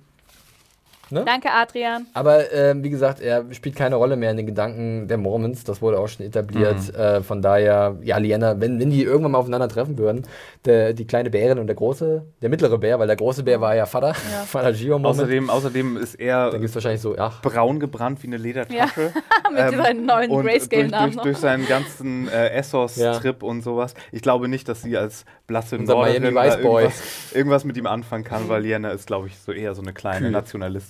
Ne? 1.11 1.23
Danke, 1.25 1.51
Adrian. 1.53 2.07
Aber 2.15 2.53
ähm, 2.53 2.83
wie 2.83 2.91
gesagt, 2.91 3.21
er 3.21 3.45
spielt 3.53 3.77
keine 3.77 3.95
Rolle 3.97 4.17
mehr 4.17 4.33
in 4.33 4.37
den 4.37 4.47
Gedanken 4.47 5.07
der 5.07 5.19
Mormons. 5.19 5.63
Das 5.63 5.81
wurde 5.81 6.01
auch 6.01 6.09
schon 6.09 6.27
etabliert. 6.27 6.79
Mhm. 6.93 7.01
Äh, 7.01 7.23
von 7.23 7.43
daher, 7.43 7.97
ja, 8.03 8.19
Liana, 8.19 8.61
wenn, 8.61 8.81
wenn 8.81 8.91
die 8.91 9.05
irgendwann 9.05 9.33
mal 9.33 9.39
aufeinander 9.39 9.69
treffen 9.69 9.99
würden, 9.99 10.27
der, 10.65 10.95
die 10.95 11.07
kleine 11.07 11.31
Bärin 11.31 11.59
und 11.61 11.69
der 11.69 11.77
große, 11.77 12.25
der 12.43 12.49
mittlere 12.49 12.79
Bär, 12.79 12.99
weil 12.99 13.07
der 13.07 13.17
große 13.17 13.45
Bär 13.45 13.61
war 13.61 13.77
ja 13.77 13.87
Vater, 13.87 14.09
Ja. 14.09 14.43
Vater 14.47 14.73
Gio 14.73 14.99
Mormon. 14.99 15.13
Außerdem, 15.13 15.51
außerdem 15.51 15.97
ist 15.97 16.15
er 16.17 16.51
Dann 16.51 16.61
gibt 16.61 16.71
es 16.71 16.75
wahrscheinlich 16.75 17.01
so, 17.01 17.17
ach, 17.17 17.41
braun 17.41 17.79
gebrannt 17.79 18.23
wie 18.23 18.27
eine 18.27 18.39
Ledertasche. 18.39 19.13
Mit 19.53 19.77
seinen 19.77 20.07
neuen 20.07 20.31
Grayscale-Namen 20.31 21.13
durch, 21.13 21.15
durch, 21.15 21.23
durch 21.23 21.39
seinen 21.39 21.69
ganzen 21.69 22.29
äh, 22.29 22.49
Essos-Trip 22.51 23.43
und 23.45 23.63
sowas. 23.63 23.95
Ich 24.11 24.23
glaube 24.23 24.49
nicht, 24.49 24.69
dass 24.69 24.83
sie 24.83 24.97
als 24.97 25.25
blasse 25.47 25.77
Norderin 25.77 26.23
Miami 26.23 26.35
da 26.35 26.45
Vice 26.45 26.63
Boy. 26.63 26.83
irgendwas, 26.83 27.33
irgendwas 27.33 27.65
mit 27.65 27.77
ihm 27.77 27.87
anfangen 27.87 28.25
kann, 28.25 28.49
weil 28.49 28.63
Liana 28.63 28.91
ist, 28.91 29.07
glaube 29.07 29.29
ich, 29.29 29.39
so 29.39 29.53
eher 29.53 29.75
so 29.75 29.83
eine 29.83 29.93
kleine 29.93 30.27
Kühl. 30.27 30.33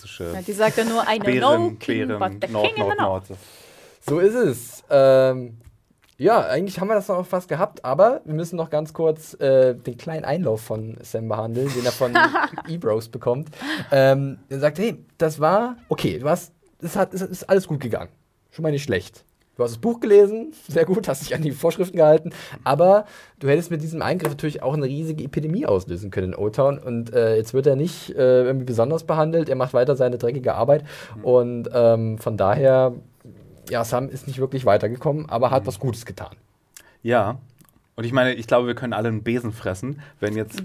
Nationalistische 0.06 0.32
Ja, 0.32 0.42
die 0.42 0.52
sagt 0.52 0.76
ja 0.78 0.84
nur, 0.84 1.02
know 1.02 1.18
Bären, 1.18 1.40
no 1.40 1.70
king, 1.78 2.08
Bären, 2.08 2.18
but 2.18 2.48
the 2.48 2.52
Nord, 2.52 2.66
king 2.66 2.76
in 2.76 2.90
the 2.90 2.96
Nord, 2.96 2.98
north. 2.98 3.30
Nord. 3.30 3.40
so 4.08 4.18
ist 4.18 4.34
es. 4.34 4.84
Ähm, 4.90 5.58
ja, 6.18 6.40
eigentlich 6.46 6.80
haben 6.80 6.88
wir 6.88 6.94
das 6.94 7.08
noch 7.08 7.26
fast 7.26 7.48
gehabt, 7.48 7.84
aber 7.84 8.22
wir 8.24 8.34
müssen 8.34 8.56
noch 8.56 8.70
ganz 8.70 8.94
kurz 8.94 9.34
äh, 9.34 9.74
den 9.74 9.98
kleinen 9.98 10.24
Einlauf 10.24 10.62
von 10.62 10.96
Sam 11.02 11.28
behandeln, 11.28 11.70
den 11.74 11.84
er 11.84 11.92
von 11.92 12.14
E-Bros 12.68 13.08
bekommt. 13.10 13.50
Ähm, 13.92 14.38
er 14.48 14.60
sagt, 14.60 14.78
hey, 14.78 15.04
das 15.18 15.40
war 15.40 15.76
okay, 15.88 16.18
du 16.18 16.28
hast, 16.28 16.52
es 16.80 16.96
hat, 16.96 17.12
es 17.12 17.20
ist 17.20 17.48
alles 17.48 17.66
gut 17.68 17.80
gegangen. 17.80 18.10
Schon 18.50 18.62
mal 18.62 18.72
nicht 18.72 18.84
schlecht. 18.84 19.24
Du 19.56 19.62
hast 19.62 19.70
das 19.70 19.78
Buch 19.78 20.00
gelesen, 20.00 20.52
sehr 20.68 20.84
gut, 20.84 21.08
hast 21.08 21.22
dich 21.22 21.34
an 21.34 21.40
die 21.40 21.50
Vorschriften 21.50 21.96
gehalten, 21.96 22.30
aber 22.62 23.06
du 23.40 23.48
hättest 23.48 23.70
mit 23.70 23.80
diesem 23.80 24.02
Eingriff 24.02 24.28
natürlich 24.28 24.62
auch 24.62 24.74
eine 24.74 24.84
riesige 24.84 25.24
Epidemie 25.24 25.64
auslösen 25.64 26.10
können 26.10 26.34
in 26.34 26.38
O-Town 26.38 26.78
und 26.78 27.14
äh, 27.14 27.36
jetzt 27.36 27.54
wird 27.54 27.66
er 27.66 27.74
nicht 27.74 28.10
äh, 28.10 28.44
irgendwie 28.44 28.66
besonders 28.66 29.04
behandelt, 29.04 29.48
er 29.48 29.56
macht 29.56 29.72
weiter 29.72 29.96
seine 29.96 30.18
dreckige 30.18 30.54
Arbeit 30.54 30.84
und 31.22 31.70
ähm, 31.72 32.18
von 32.18 32.36
daher, 32.36 32.92
ja, 33.70 33.82
Sam 33.82 34.10
ist 34.10 34.26
nicht 34.26 34.38
wirklich 34.38 34.66
weitergekommen, 34.66 35.30
aber 35.30 35.50
hat 35.50 35.66
was 35.66 35.78
Gutes 35.78 36.04
getan. 36.04 36.36
Ja. 37.02 37.38
Und 37.94 38.04
ich 38.04 38.12
meine, 38.12 38.34
ich 38.34 38.46
glaube, 38.46 38.66
wir 38.66 38.74
können 38.74 38.92
alle 38.92 39.08
einen 39.08 39.22
Besen 39.22 39.52
fressen, 39.52 40.02
wenn 40.20 40.36
jetzt 40.36 40.62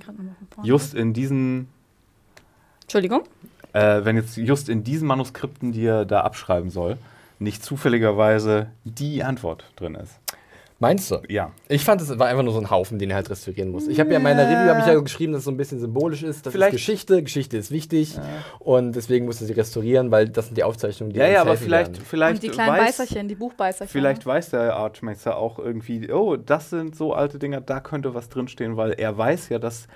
just 0.63 0.93
in 0.93 1.13
diesen, 1.13 1.69
Entschuldigung? 2.81 3.22
äh, 3.72 4.03
wenn 4.03 4.18
jetzt 4.18 4.35
just 4.35 4.68
in 4.68 4.84
diesen 4.84 5.07
Manuskripten, 5.07 5.72
die 5.72 5.85
er 5.85 6.03
da 6.03 6.22
abschreiben 6.22 6.69
soll, 6.69 6.97
nicht 7.41 7.63
zufälligerweise 7.65 8.68
die 8.84 9.23
Antwort 9.23 9.65
drin 9.76 9.95
ist. 9.95 10.19
Meinst 10.80 11.11
du? 11.11 11.18
Ja. 11.30 11.51
Ich 11.68 11.84
fand, 11.85 12.01
es 12.01 12.18
war 12.18 12.26
einfach 12.27 12.41
nur 12.41 12.53
so 12.53 12.59
ein 12.59 12.72
Haufen, 12.72 12.97
den 12.97 13.11
er 13.11 13.18
halt 13.18 13.30
restaurieren 13.30 13.69
muss. 13.69 13.88
Ich 13.88 13.99
habe 13.99 14.09
ja 14.09 14.18
in 14.18 14.23
meiner 14.23 14.45
Review 14.47 14.68
habe 14.73 14.80
ich 14.80 14.88
ja 14.88 14.99
geschrieben, 14.99 15.31
dass 15.31 15.41
es 15.41 15.45
so 15.45 15.51
ein 15.51 15.57
bisschen 15.57 15.80
symbolisch 15.80 16.23
ist. 16.23 16.43
Das 16.43 16.53
Vielleicht- 16.53 16.73
ist 16.73 16.80
Geschichte, 16.80 17.22
Geschichte 17.22 17.55
ist 17.57 17.69
wichtig 17.69 18.18
und 18.57 18.95
deswegen 18.95 19.26
musste 19.27 19.45
sie 19.45 19.53
restaurieren, 19.53 20.09
weil 20.09 20.27
das 20.30 20.47
sind 20.47 20.57
die 20.57 20.63
Aufzeichnungen, 20.63 21.13
die 21.13 21.19
Ja, 21.19 21.26
uns 21.26 21.34
ja, 21.35 21.41
aber 21.41 21.55
vielleicht, 21.57 21.91
werden. 21.93 22.05
vielleicht 22.05 22.34
Und 22.35 22.43
die 22.43 22.49
kleinen 22.49 22.72
weiß, 22.72 22.97
Beißerchen, 22.97 23.27
die 23.27 23.35
Buchbeißerchen. 23.35 23.91
Vielleicht 23.91 24.26
weiß 24.26 24.49
der 24.49 24.76
Archmeister 24.76 25.38
auch 25.38 25.59
irgendwie, 25.59 26.11
oh, 26.11 26.35
das 26.35 26.72
sind 26.72 26.95
so 26.95 27.13
alte 27.13 27.38
Dinger, 27.38 27.61
da 27.61 27.80
könnte 27.80 28.15
was 28.15 28.30
drinstehen, 28.30 28.76
weil 28.76 28.93
er 28.93 29.15
weiß 29.15 29.49
ja, 29.49 29.59
dass 29.59 29.88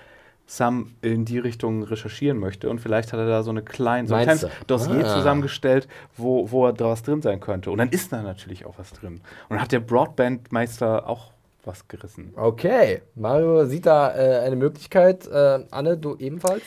Sam 0.48 0.92
in 1.02 1.26
die 1.26 1.40
Richtung 1.40 1.84
recherchieren 1.84 2.38
möchte 2.38 2.70
und 2.70 2.80
vielleicht 2.80 3.14
hat 3.14 3.20
er 3.20 3.28
da 3.28 3.42
so 3.44 3.50
eine 3.52 3.64
kleine, 3.64 4.08
so 4.08 4.14
ein 4.16 4.24
kleines? 4.24 4.48
Dossier 4.68 5.06
Ah. 5.06 5.16
zusammengestellt, 5.16 5.88
wo, 6.18 6.52
wo 6.52 6.72
da 6.72 6.86
was 6.86 7.02
drin 7.04 7.22
sein 7.22 7.40
könnte. 7.40 7.72
Und 7.72 7.80
dann 7.80 7.90
ist 7.90 8.12
da 8.14 8.22
natürlich 8.22 8.66
auch 8.66 8.76
was 8.78 8.94
drin. 8.94 9.16
Und 9.16 9.22
dann 9.50 9.62
hat 9.62 9.72
der 9.72 9.80
Broadband-Meister 9.80 11.08
auch 11.10 11.32
was 11.64 11.88
gerissen. 11.88 12.32
Okay, 12.36 13.02
Mario 13.16 13.66
sieht 13.66 13.86
da 13.88 14.16
äh, 14.16 14.40
eine 14.46 14.56
Möglichkeit. 14.56 15.26
Äh, 15.28 15.64
Anne, 15.72 15.98
du 15.98 16.16
ebenfalls? 16.18 16.62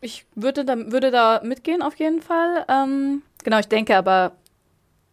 Ich 0.00 0.24
würde 0.34 0.64
da, 0.64 0.76
würde 0.90 1.10
da 1.10 1.42
mitgehen, 1.44 1.82
auf 1.82 1.96
jeden 1.96 2.22
Fall. 2.22 2.64
Ähm, 2.70 3.20
genau, 3.44 3.58
ich 3.58 3.68
denke 3.68 3.96
aber, 3.96 4.32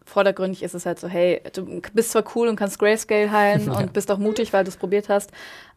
vordergründig 0.08 0.62
ist 0.62 0.74
es 0.74 0.86
halt 0.86 0.98
so, 0.98 1.06
hey, 1.08 1.40
du 1.54 1.80
bist 1.92 2.10
zwar 2.12 2.24
cool 2.34 2.48
und 2.48 2.56
kannst 2.56 2.78
Grayscale 2.78 3.30
heilen 3.30 3.68
und 3.70 3.92
bist 3.92 4.10
auch 4.10 4.18
mutig, 4.18 4.52
weil 4.52 4.64
du 4.64 4.70
es 4.70 4.76
probiert 4.76 5.08
hast. 5.08 5.30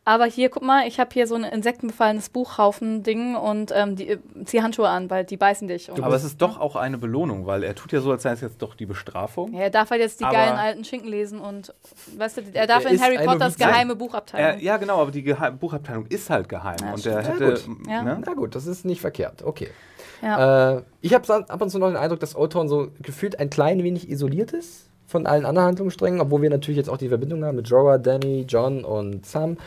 Aber 0.04 0.26
hier, 0.26 0.50
guck 0.50 0.64
mal, 0.64 0.88
ich 0.88 1.00
habe 1.00 1.12
hier 1.14 1.28
so 1.28 1.36
ein 1.36 1.44
insektenbefallenes 1.44 2.30
Buchhaufen-Ding 2.30 3.36
und 3.36 3.72
ähm, 3.76 3.96
die, 3.96 4.08
äh, 4.10 4.18
zieh 4.46 4.64
Handschuhe 4.64 4.90
an, 4.90 5.12
weil 5.12 5.26
die 5.26 5.38
beißen 5.38 5.68
dich. 5.68 5.92
Und 5.92 6.02
Aber 6.02 6.16
es 6.16 6.24
ist 6.24 6.42
doch 6.42 6.60
auch 6.60 6.76
eine 6.76 6.98
Belohnung, 6.98 7.46
weil 7.46 7.64
er 7.64 7.76
tut 7.76 7.92
ja 7.92 8.02
so, 8.02 8.12
als 8.12 8.24
sei 8.24 8.32
es 8.32 8.42
jetzt 8.42 8.62
doch 8.64 8.74
die 8.74 8.88
Bestrafung. 8.88 9.54
ja, 9.54 9.60
er 9.60 9.70
darf 9.70 9.92
halt 9.92 10.02
jetzt 10.02 10.20
die 10.20 10.24
Aber- 10.24 10.34
geilen 10.36 10.58
alten 10.58 10.84
Schinken 10.86 11.08
lesen 11.08 11.40
und, 11.40 11.74
weißt 12.18 12.38
du, 12.38 12.42
er 12.54 12.66
darf 12.66 12.84
Er 12.86 12.92
in 12.92 13.00
Harry 13.02 13.24
Potters 13.24 13.56
geheime 13.58 13.94
Er, 13.94 13.96
Buchabteilung. 13.96 14.60
ja, 14.60 14.78
genau, 14.78 15.00
aber 15.00 15.12
die 15.12 15.22
Geheim 15.22 15.60
Buchabteilung 15.60 16.08
ist 16.08 16.32
halt 16.32 16.50
geheim. 16.50 16.78
Ja, 16.82 16.94
und 16.94 17.06
er 17.06 17.22
hätte. 17.24 17.46
gut. 17.54 17.88
Ja. 17.88 18.02
Ne? 18.02 18.22
Na 18.26 18.34
gut, 18.34 18.56
das 18.56 18.66
ist 18.66 18.86
nicht 18.86 19.02
verkehrt. 19.02 19.44
Okay. 19.44 19.70
Ja. 20.22 20.78
Äh, 20.78 20.82
ich 21.02 21.14
habe 21.14 21.34
ab 21.34 21.62
und 21.62 21.70
zu 21.70 21.80
noch 21.80 21.88
den 21.88 21.98
Eindruck, 21.98 22.20
dass 22.20 22.36
O-Town 22.36 22.68
so 22.70 22.90
gefühlt 23.02 23.40
ein 23.40 23.50
klein 23.50 23.84
wenig 23.84 24.10
isoliert 24.10 24.52
ist 24.54 24.88
von 25.08 25.26
allen 25.28 25.46
anderen 25.46 25.68
Handlungssträngen, 25.68 26.22
obwohl 26.22 26.42
wir 26.42 26.50
natürlich 26.50 26.78
jetzt 26.78 26.90
auch 26.90 26.98
die 26.98 27.10
Verbindung 27.10 27.44
haben 27.44 27.58
mit 27.58 27.68
Jorah, 27.68 27.98
Danny, 27.98 28.46
John 28.48 28.86
und 28.86 29.26
Sam. 29.26 29.58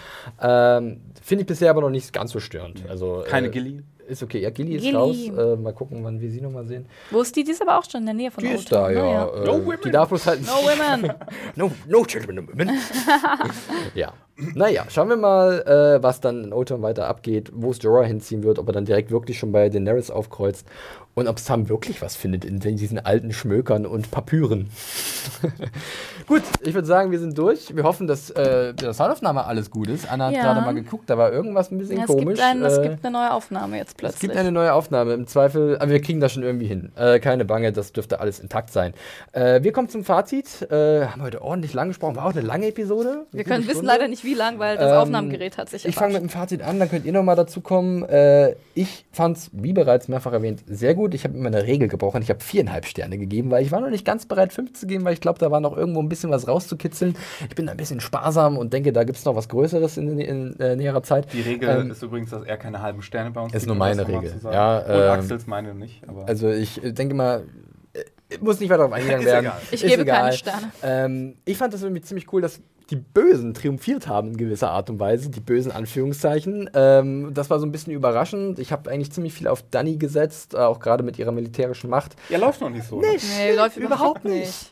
Ähm, 0.40 1.00
Finde 1.22 1.42
ich 1.42 1.46
bisher 1.46 1.70
aber 1.70 1.82
noch 1.82 1.90
nicht 1.90 2.12
ganz 2.12 2.32
so 2.32 2.40
störend. 2.40 2.82
Also, 2.88 3.24
Keine 3.28 3.48
äh, 3.48 3.50
Gilly. 3.50 3.82
Ist 4.06 4.22
okay. 4.22 4.40
Ja, 4.40 4.50
Gilly 4.50 4.74
ist 4.76 4.82
Gilly. 4.82 4.94
raus. 4.96 5.16
Äh, 5.16 5.56
mal 5.56 5.72
gucken, 5.72 6.04
wann 6.04 6.20
wir 6.20 6.30
sie 6.30 6.40
nochmal 6.40 6.66
sehen. 6.66 6.86
Wo 7.10 7.22
ist 7.22 7.34
die? 7.36 7.42
Die 7.44 7.52
ist 7.52 7.62
aber 7.62 7.78
auch 7.78 7.84
schon 7.90 8.00
in 8.00 8.06
der 8.06 8.14
Nähe 8.14 8.30
von 8.30 8.44
Die 8.44 8.50
ist 8.50 8.70
da, 8.70 8.88
ne? 8.88 8.94
ja. 8.96 9.26
Äh, 9.28 9.44
No 9.46 9.64
women. 9.64 9.78
die 9.84 9.90
darf 9.90 10.08
bloß 10.08 10.26
halt 10.26 10.42
No 10.42 10.52
women. 10.52 11.12
No, 11.56 11.70
no 11.88 12.04
children, 12.04 12.36
no 12.36 12.42
women. 12.46 12.70
ja. 13.94 14.12
Naja, 14.36 14.84
schauen 14.88 15.08
wir 15.08 15.16
mal, 15.16 15.62
äh, 15.62 16.02
was 16.02 16.20
dann 16.20 16.44
in 16.44 16.52
Oldtown 16.52 16.82
weiter 16.82 17.06
abgeht, 17.06 17.52
wo 17.54 17.70
es 17.70 17.80
Jorah 17.82 18.04
hinziehen 18.04 18.42
wird, 18.42 18.58
ob 18.58 18.66
er 18.68 18.72
dann 18.72 18.84
direkt 18.84 19.10
wirklich 19.12 19.38
schon 19.38 19.52
bei 19.52 19.68
Daenerys 19.68 20.10
aufkreuzt 20.10 20.66
und 21.14 21.28
ob 21.28 21.38
Sam 21.38 21.68
wirklich 21.68 22.02
was 22.02 22.16
findet 22.16 22.44
in 22.44 22.58
diesen 22.58 22.98
alten 22.98 23.32
Schmökern 23.32 23.86
und 23.86 24.10
Papyren. 24.10 24.68
gut, 26.26 26.42
ich 26.62 26.74
würde 26.74 26.86
sagen, 26.86 27.10
wir 27.12 27.18
sind 27.20 27.38
durch. 27.38 27.74
Wir 27.76 27.84
hoffen, 27.84 28.06
dass 28.06 28.30
äh, 28.30 28.68
mit 28.68 28.82
der 28.82 28.92
Soundaufnahme 28.94 29.44
alles 29.44 29.70
gut 29.70 29.88
ist. 29.88 30.10
Anna 30.10 30.26
hat 30.26 30.34
Ja. 30.34 30.42
gerade 30.42 30.60
mal 30.62 30.74
geguckt, 30.74 31.08
da 31.08 31.16
war 31.18 31.32
irgendwas 31.32 31.70
ein 31.70 31.78
bisschen 31.78 31.98
Ja, 31.98 32.02
es, 32.02 32.08
komisch. 32.08 32.24
gibt 32.26 32.40
ein, 32.40 32.62
es 32.64 32.78
Äh, 32.78 32.88
gibt 32.88 33.04
eine 33.04 33.12
neue 33.16 33.32
Aufnahme 33.32 33.76
jetzt 33.76 33.90
es 33.90 33.94
plötzlich. 33.94 34.20
gibt 34.22 34.36
eine 34.36 34.50
neue 34.50 34.72
Aufnahme. 34.72 35.12
Im 35.14 35.26
Zweifel, 35.26 35.76
aber 35.78 35.90
wir 35.90 36.00
kriegen 36.02 36.18
das 36.20 36.32
schon 36.32 36.42
irgendwie 36.42 36.66
hin. 36.66 36.90
Äh, 36.96 37.20
keine 37.20 37.44
Bange, 37.44 37.72
das 37.72 37.92
dürfte 37.92 38.18
alles 38.20 38.40
intakt 38.40 38.70
sein. 38.72 38.94
Äh, 39.32 39.62
wir 39.62 39.72
kommen 39.72 39.88
zum 39.88 40.04
Fazit. 40.04 40.62
Äh, 40.70 41.06
haben 41.06 41.22
heute 41.22 41.42
ordentlich 41.42 41.74
lang 41.74 41.88
gesprochen. 41.88 42.16
War 42.16 42.26
auch 42.26 42.32
eine 42.32 42.40
lange 42.40 42.66
Episode. 42.66 43.26
Wir 43.30 43.40
Eine 43.40 43.44
können 43.44 43.62
gute 43.64 43.74
wissen 43.76 43.86
leider 43.86 44.08
nicht, 44.08 44.23
wie 44.24 44.34
lang, 44.34 44.58
weil 44.58 44.76
das 44.76 44.90
Ähm, 44.90 44.98
Aufnahmegerät 44.98 45.58
hat 45.58 45.68
sich 45.68 45.84
Ich 45.84 45.94
fange 45.94 46.14
mit 46.14 46.22
dem 46.22 46.28
Fazit 46.28 46.62
an, 46.62 46.78
dann 46.78 46.88
könnt 46.90 47.04
ihr 47.04 47.12
nochmal 47.12 47.36
dazu 47.36 47.60
kommen. 47.60 48.02
Äh, 48.04 48.54
ich 48.74 49.04
fand 49.12 49.36
es, 49.36 49.50
wie 49.52 49.72
bereits 49.72 50.08
mehrfach 50.08 50.32
erwähnt, 50.32 50.62
sehr 50.66 50.94
gut. 50.94 51.14
Ich 51.14 51.24
habe 51.24 51.36
immer 51.36 51.48
eine 51.48 51.64
Regel 51.64 51.88
gebrochen. 51.88 52.22
Ich 52.22 52.30
habe 52.30 52.40
viereinhalb 52.40 52.86
Sterne 52.86 53.18
gegeben, 53.18 53.50
weil 53.50 53.62
ich 53.62 53.70
war 53.72 53.80
noch 53.80 53.90
nicht 53.90 54.04
ganz 54.04 54.26
bereit, 54.26 54.52
fünf 54.52 54.72
zu 54.72 54.86
geben, 54.86 55.04
weil 55.04 55.12
ich 55.12 55.20
glaube, 55.20 55.38
da 55.38 55.50
war 55.50 55.60
noch 55.60 55.76
irgendwo 55.76 56.00
ein 56.00 56.08
bisschen 56.08 56.30
was 56.30 56.48
rauszukitzeln. 56.48 57.16
Ich 57.48 57.54
bin 57.54 57.66
da 57.66 57.72
ein 57.72 57.76
bisschen 57.78 58.00
sparsam 58.00 58.56
und 58.58 58.72
denke, 58.72 58.92
da 58.92 59.04
gibt 59.04 59.18
es 59.18 59.24
noch 59.24 59.36
was 59.36 59.48
Größeres 59.48 59.96
in, 59.96 60.18
in 60.18 60.58
äh, 60.60 60.76
näherer 60.76 61.02
Zeit. 61.02 61.32
Die 61.32 61.40
Regel 61.42 61.68
Ähm, 61.68 61.90
ist 61.90 62.02
übrigens, 62.02 62.30
dass 62.30 62.42
er 62.44 62.56
keine 62.56 62.80
halben 62.82 63.02
Sterne 63.02 63.30
bei 63.30 63.40
uns 63.42 63.52
ist 63.52 63.60
gibt, 63.60 63.68
nur 63.68 63.76
meine 63.76 64.06
Regel. 64.08 64.32
Ja, 64.44 64.78
Und 64.78 64.90
ähm, 64.90 65.10
Axels 65.10 65.46
meine 65.46 65.74
nicht. 65.74 66.02
Aber 66.08 66.26
Also 66.26 66.50
ich 66.50 66.82
äh, 66.82 66.92
denke 66.92 67.14
mal, 67.14 67.44
äh, 67.92 68.38
muss 68.40 68.58
nicht 68.60 68.70
weiter 68.70 68.78
darauf 68.78 68.92
eingegangen 68.94 69.20
Ist 69.26 69.32
werden. 69.32 69.44
egal. 69.46 69.60
Ich 69.70 69.84
Ist 69.84 69.90
gebe 69.90 70.02
egal. 70.02 70.20
keine 70.22 70.32
Sterne. 70.32 70.72
Ähm, 70.82 71.36
ich 71.44 71.56
fand 71.58 71.74
das 71.74 71.82
irgendwie 71.82 72.02
ziemlich 72.02 72.32
cool, 72.32 72.40
dass 72.42 72.60
die 72.90 72.96
Bösen 72.96 73.54
triumphiert 73.54 74.08
haben 74.08 74.28
in 74.32 74.36
gewisser 74.36 74.70
Art 74.70 74.90
und 74.90 75.00
Weise, 75.00 75.30
die 75.30 75.40
bösen 75.40 75.72
Anführungszeichen. 75.72 76.68
Ähm, 76.74 77.32
das 77.32 77.48
war 77.50 77.58
so 77.58 77.66
ein 77.66 77.72
bisschen 77.72 77.92
überraschend. 77.92 78.58
Ich 78.58 78.72
habe 78.72 78.90
eigentlich 78.90 79.12
ziemlich 79.12 79.32
viel 79.32 79.48
auf 79.48 79.64
Dani 79.70 79.96
gesetzt, 79.96 80.54
äh, 80.54 80.58
auch 80.58 80.80
gerade 80.80 81.02
mit 81.02 81.18
ihrer 81.18 81.32
militärischen 81.32 81.88
Macht. 81.88 82.16
ja, 82.28 82.38
läuft 82.38 82.60
noch 82.60 82.70
nicht 82.70 82.86
so. 82.86 83.00
ne? 83.00 83.06
Nee, 83.38 83.54
läuft 83.54 83.76
überhaupt 83.76 84.24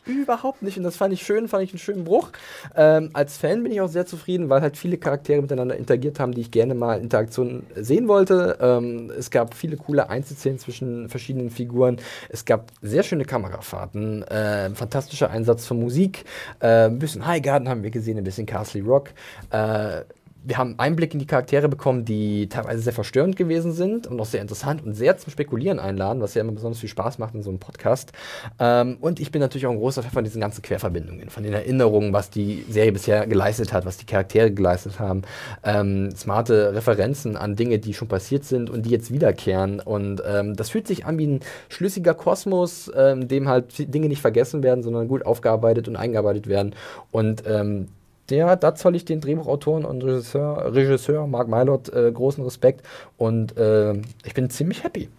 Überhaupt 0.05 0.61
nicht. 0.61 0.77
Und 0.77 0.83
das 0.83 0.95
fand 0.95 1.13
ich 1.13 1.23
schön, 1.23 1.47
fand 1.47 1.63
ich 1.63 1.71
einen 1.71 1.79
schönen 1.79 2.03
Bruch. 2.03 2.29
Ähm, 2.75 3.09
als 3.13 3.37
Fan 3.37 3.63
bin 3.63 3.71
ich 3.71 3.81
auch 3.81 3.87
sehr 3.87 4.05
zufrieden, 4.05 4.49
weil 4.49 4.61
halt 4.61 4.77
viele 4.77 4.97
Charaktere 4.97 5.41
miteinander 5.41 5.75
interagiert 5.75 6.19
haben, 6.19 6.33
die 6.33 6.41
ich 6.41 6.51
gerne 6.51 6.75
mal 6.75 6.99
Interaktionen 6.99 7.65
sehen 7.75 8.07
wollte. 8.07 8.57
Ähm, 8.61 9.11
es 9.17 9.31
gab 9.31 9.55
viele 9.55 9.77
coole 9.77 10.09
Einzelszenen 10.09 10.59
zwischen 10.59 11.09
verschiedenen 11.09 11.49
Figuren. 11.49 11.97
Es 12.29 12.45
gab 12.45 12.71
sehr 12.81 13.03
schöne 13.03 13.25
Kamerafahrten, 13.25 14.23
äh, 14.23 14.69
fantastischer 14.71 15.29
Einsatz 15.29 15.65
von 15.65 15.79
Musik. 15.79 16.25
Äh, 16.59 16.85
ein 16.85 16.99
bisschen 16.99 17.25
Highgarden 17.25 17.69
haben 17.69 17.81
wir 17.83 17.89
gesehen, 17.89 18.02
ein 18.11 18.23
bisschen 18.23 18.45
Castle 18.45 18.83
Rock. 18.83 19.09
Äh, 19.51 20.01
wir 20.45 20.57
haben 20.57 20.75
Einblick 20.77 21.13
in 21.13 21.19
die 21.19 21.25
Charaktere 21.25 21.69
bekommen, 21.69 22.05
die 22.05 22.49
teilweise 22.49 22.81
sehr 22.81 22.93
verstörend 22.93 23.35
gewesen 23.35 23.71
sind 23.71 24.07
und 24.07 24.19
auch 24.19 24.25
sehr 24.25 24.41
interessant 24.41 24.83
und 24.83 24.93
sehr 24.93 25.17
zum 25.17 25.31
Spekulieren 25.31 25.79
einladen, 25.79 26.21
was 26.21 26.33
ja 26.33 26.41
immer 26.41 26.51
besonders 26.51 26.79
viel 26.79 26.89
Spaß 26.89 27.17
macht 27.17 27.33
in 27.33 27.43
so 27.43 27.49
einem 27.49 27.59
Podcast. 27.59 28.11
Ähm, 28.59 28.97
und 28.99 29.19
ich 29.19 29.31
bin 29.31 29.39
natürlich 29.39 29.65
auch 29.65 29.71
ein 29.71 29.77
großer 29.77 30.03
Fan 30.03 30.11
von 30.11 30.23
diesen 30.23 30.41
ganzen 30.41 30.61
Querverbindungen, 30.61 31.29
von 31.29 31.43
den 31.43 31.53
Erinnerungen, 31.53 32.11
was 32.11 32.29
die 32.29 32.65
Serie 32.69 32.91
bisher 32.91 33.25
geleistet 33.25 33.71
hat, 33.71 33.85
was 33.85 33.97
die 33.97 34.05
Charaktere 34.05 34.51
geleistet 34.51 34.99
haben. 34.99 35.21
Ähm, 35.63 36.11
smarte 36.15 36.73
Referenzen 36.75 37.37
an 37.37 37.55
Dinge, 37.55 37.79
die 37.79 37.93
schon 37.93 38.09
passiert 38.09 38.43
sind 38.43 38.69
und 38.69 38.85
die 38.85 38.89
jetzt 38.89 39.11
wiederkehren. 39.11 39.79
Und 39.79 40.21
ähm, 40.27 40.55
das 40.55 40.69
fühlt 40.69 40.87
sich 40.87 41.05
an 41.05 41.17
wie 41.17 41.27
ein 41.27 41.39
schlüssiger 41.69 42.13
Kosmos, 42.13 42.91
ähm, 42.95 43.23
in 43.23 43.27
dem 43.29 43.47
halt 43.47 43.93
Dinge 43.93 44.09
nicht 44.09 44.21
vergessen 44.21 44.61
werden, 44.61 44.83
sondern 44.83 45.07
gut 45.07 45.25
aufgearbeitet 45.25 45.87
und 45.87 45.95
eingearbeitet 45.95 46.47
werden. 46.47 46.75
Und 47.11 47.43
ähm, 47.47 47.87
der, 48.29 48.55
da 48.55 48.75
zoll 48.75 48.95
ich 48.95 49.05
den 49.05 49.21
Drehbuchautoren 49.21 49.85
und 49.85 50.03
Regisseur, 50.03 50.73
Regisseur 50.73 51.27
Mark 51.27 51.47
Mylott 51.47 51.89
äh, 51.89 52.11
großen 52.11 52.43
Respekt 52.43 52.85
und 53.17 53.57
äh, 53.57 53.93
ich 54.23 54.33
bin 54.33 54.49
ziemlich 54.49 54.83
happy. 54.83 55.09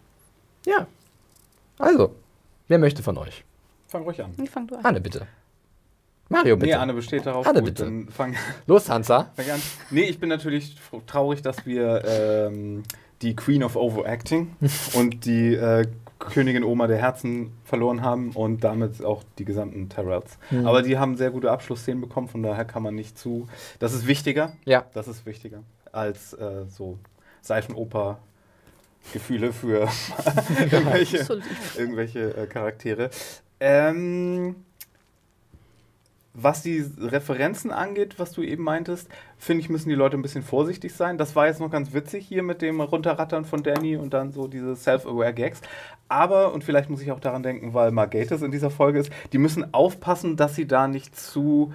Ja. 0.66 0.86
Also, 1.78 2.14
wer 2.68 2.78
möchte 2.78 3.02
von 3.02 3.18
euch? 3.18 3.44
Fang 3.88 4.04
ruhig 4.04 4.22
an. 4.22 4.32
Ich 4.42 4.50
fang 4.50 4.66
du 4.66 4.76
an. 4.76 4.84
Anne, 4.84 5.00
bitte. 5.00 5.26
Mario, 6.28 6.56
bitte. 6.56 6.66
Nee, 6.66 6.74
Anne 6.74 6.94
besteht 6.94 7.26
darauf. 7.26 7.46
Anne, 7.46 7.60
Gut, 7.60 7.66
bitte. 7.66 7.84
Dann 7.84 8.08
fang, 8.08 8.34
Los, 8.66 8.88
Hansa. 8.88 9.30
fang 9.36 9.50
an. 9.50 9.62
Nee, 9.90 10.04
ich 10.04 10.18
bin 10.18 10.28
natürlich 10.28 10.76
traurig, 11.06 11.42
dass 11.42 11.66
wir 11.66 12.02
ähm, 12.04 12.82
die 13.22 13.36
Queen 13.36 13.62
of 13.62 13.76
Overacting 13.76 14.56
und 14.94 15.26
die 15.26 15.54
äh, 15.54 15.86
Königin 16.32 16.64
Oma 16.64 16.86
der 16.86 16.98
Herzen 16.98 17.52
verloren 17.64 18.02
haben 18.02 18.32
und 18.32 18.64
damit 18.64 19.04
auch 19.04 19.22
die 19.38 19.44
gesamten 19.44 19.88
Tyrells. 19.88 20.38
Hm. 20.48 20.66
Aber 20.66 20.82
die 20.82 20.98
haben 20.98 21.16
sehr 21.16 21.30
gute 21.30 21.50
Abschlussszenen 21.50 22.00
bekommen, 22.00 22.28
von 22.28 22.42
daher 22.42 22.64
kann 22.64 22.82
man 22.82 22.94
nicht 22.94 23.18
zu. 23.18 23.48
Das 23.78 23.92
ist 23.92 24.06
wichtiger. 24.06 24.52
Ja. 24.64 24.86
Das 24.94 25.08
ist 25.08 25.26
wichtiger 25.26 25.62
als 25.94 26.32
äh, 26.34 26.66
so 26.68 26.98
Seifenoper-Gefühle 27.42 29.52
für 29.52 29.82
irgendwelche, 30.60 31.26
irgendwelche 31.76 32.36
äh, 32.36 32.46
Charaktere. 32.46 33.10
Ähm, 33.60 34.56
was 36.34 36.62
die 36.62 36.84
Referenzen 37.00 37.70
angeht, 37.70 38.18
was 38.18 38.32
du 38.32 38.42
eben 38.42 38.64
meintest, 38.64 39.08
finde 39.38 39.62
ich, 39.62 39.70
müssen 39.70 39.88
die 39.88 39.94
Leute 39.94 40.16
ein 40.16 40.22
bisschen 40.22 40.42
vorsichtig 40.42 40.92
sein. 40.92 41.16
Das 41.16 41.36
war 41.36 41.46
jetzt 41.46 41.60
noch 41.60 41.70
ganz 41.70 41.94
witzig 41.94 42.26
hier 42.26 42.42
mit 42.42 42.60
dem 42.60 42.80
Runterrattern 42.80 43.44
von 43.44 43.62
Danny 43.62 43.96
und 43.96 44.12
dann 44.12 44.32
so 44.32 44.48
diese 44.48 44.74
Self-Aware 44.74 45.32
Gags. 45.32 45.60
Aber, 46.08 46.52
und 46.52 46.64
vielleicht 46.64 46.90
muss 46.90 47.00
ich 47.00 47.12
auch 47.12 47.20
daran 47.20 47.44
denken, 47.44 47.72
weil 47.72 47.92
Margates 47.92 48.42
in 48.42 48.50
dieser 48.50 48.70
Folge 48.70 48.98
ist, 48.98 49.12
die 49.32 49.38
müssen 49.38 49.72
aufpassen, 49.72 50.36
dass 50.36 50.56
sie 50.56 50.66
da 50.66 50.88
nicht 50.88 51.16
zu 51.16 51.72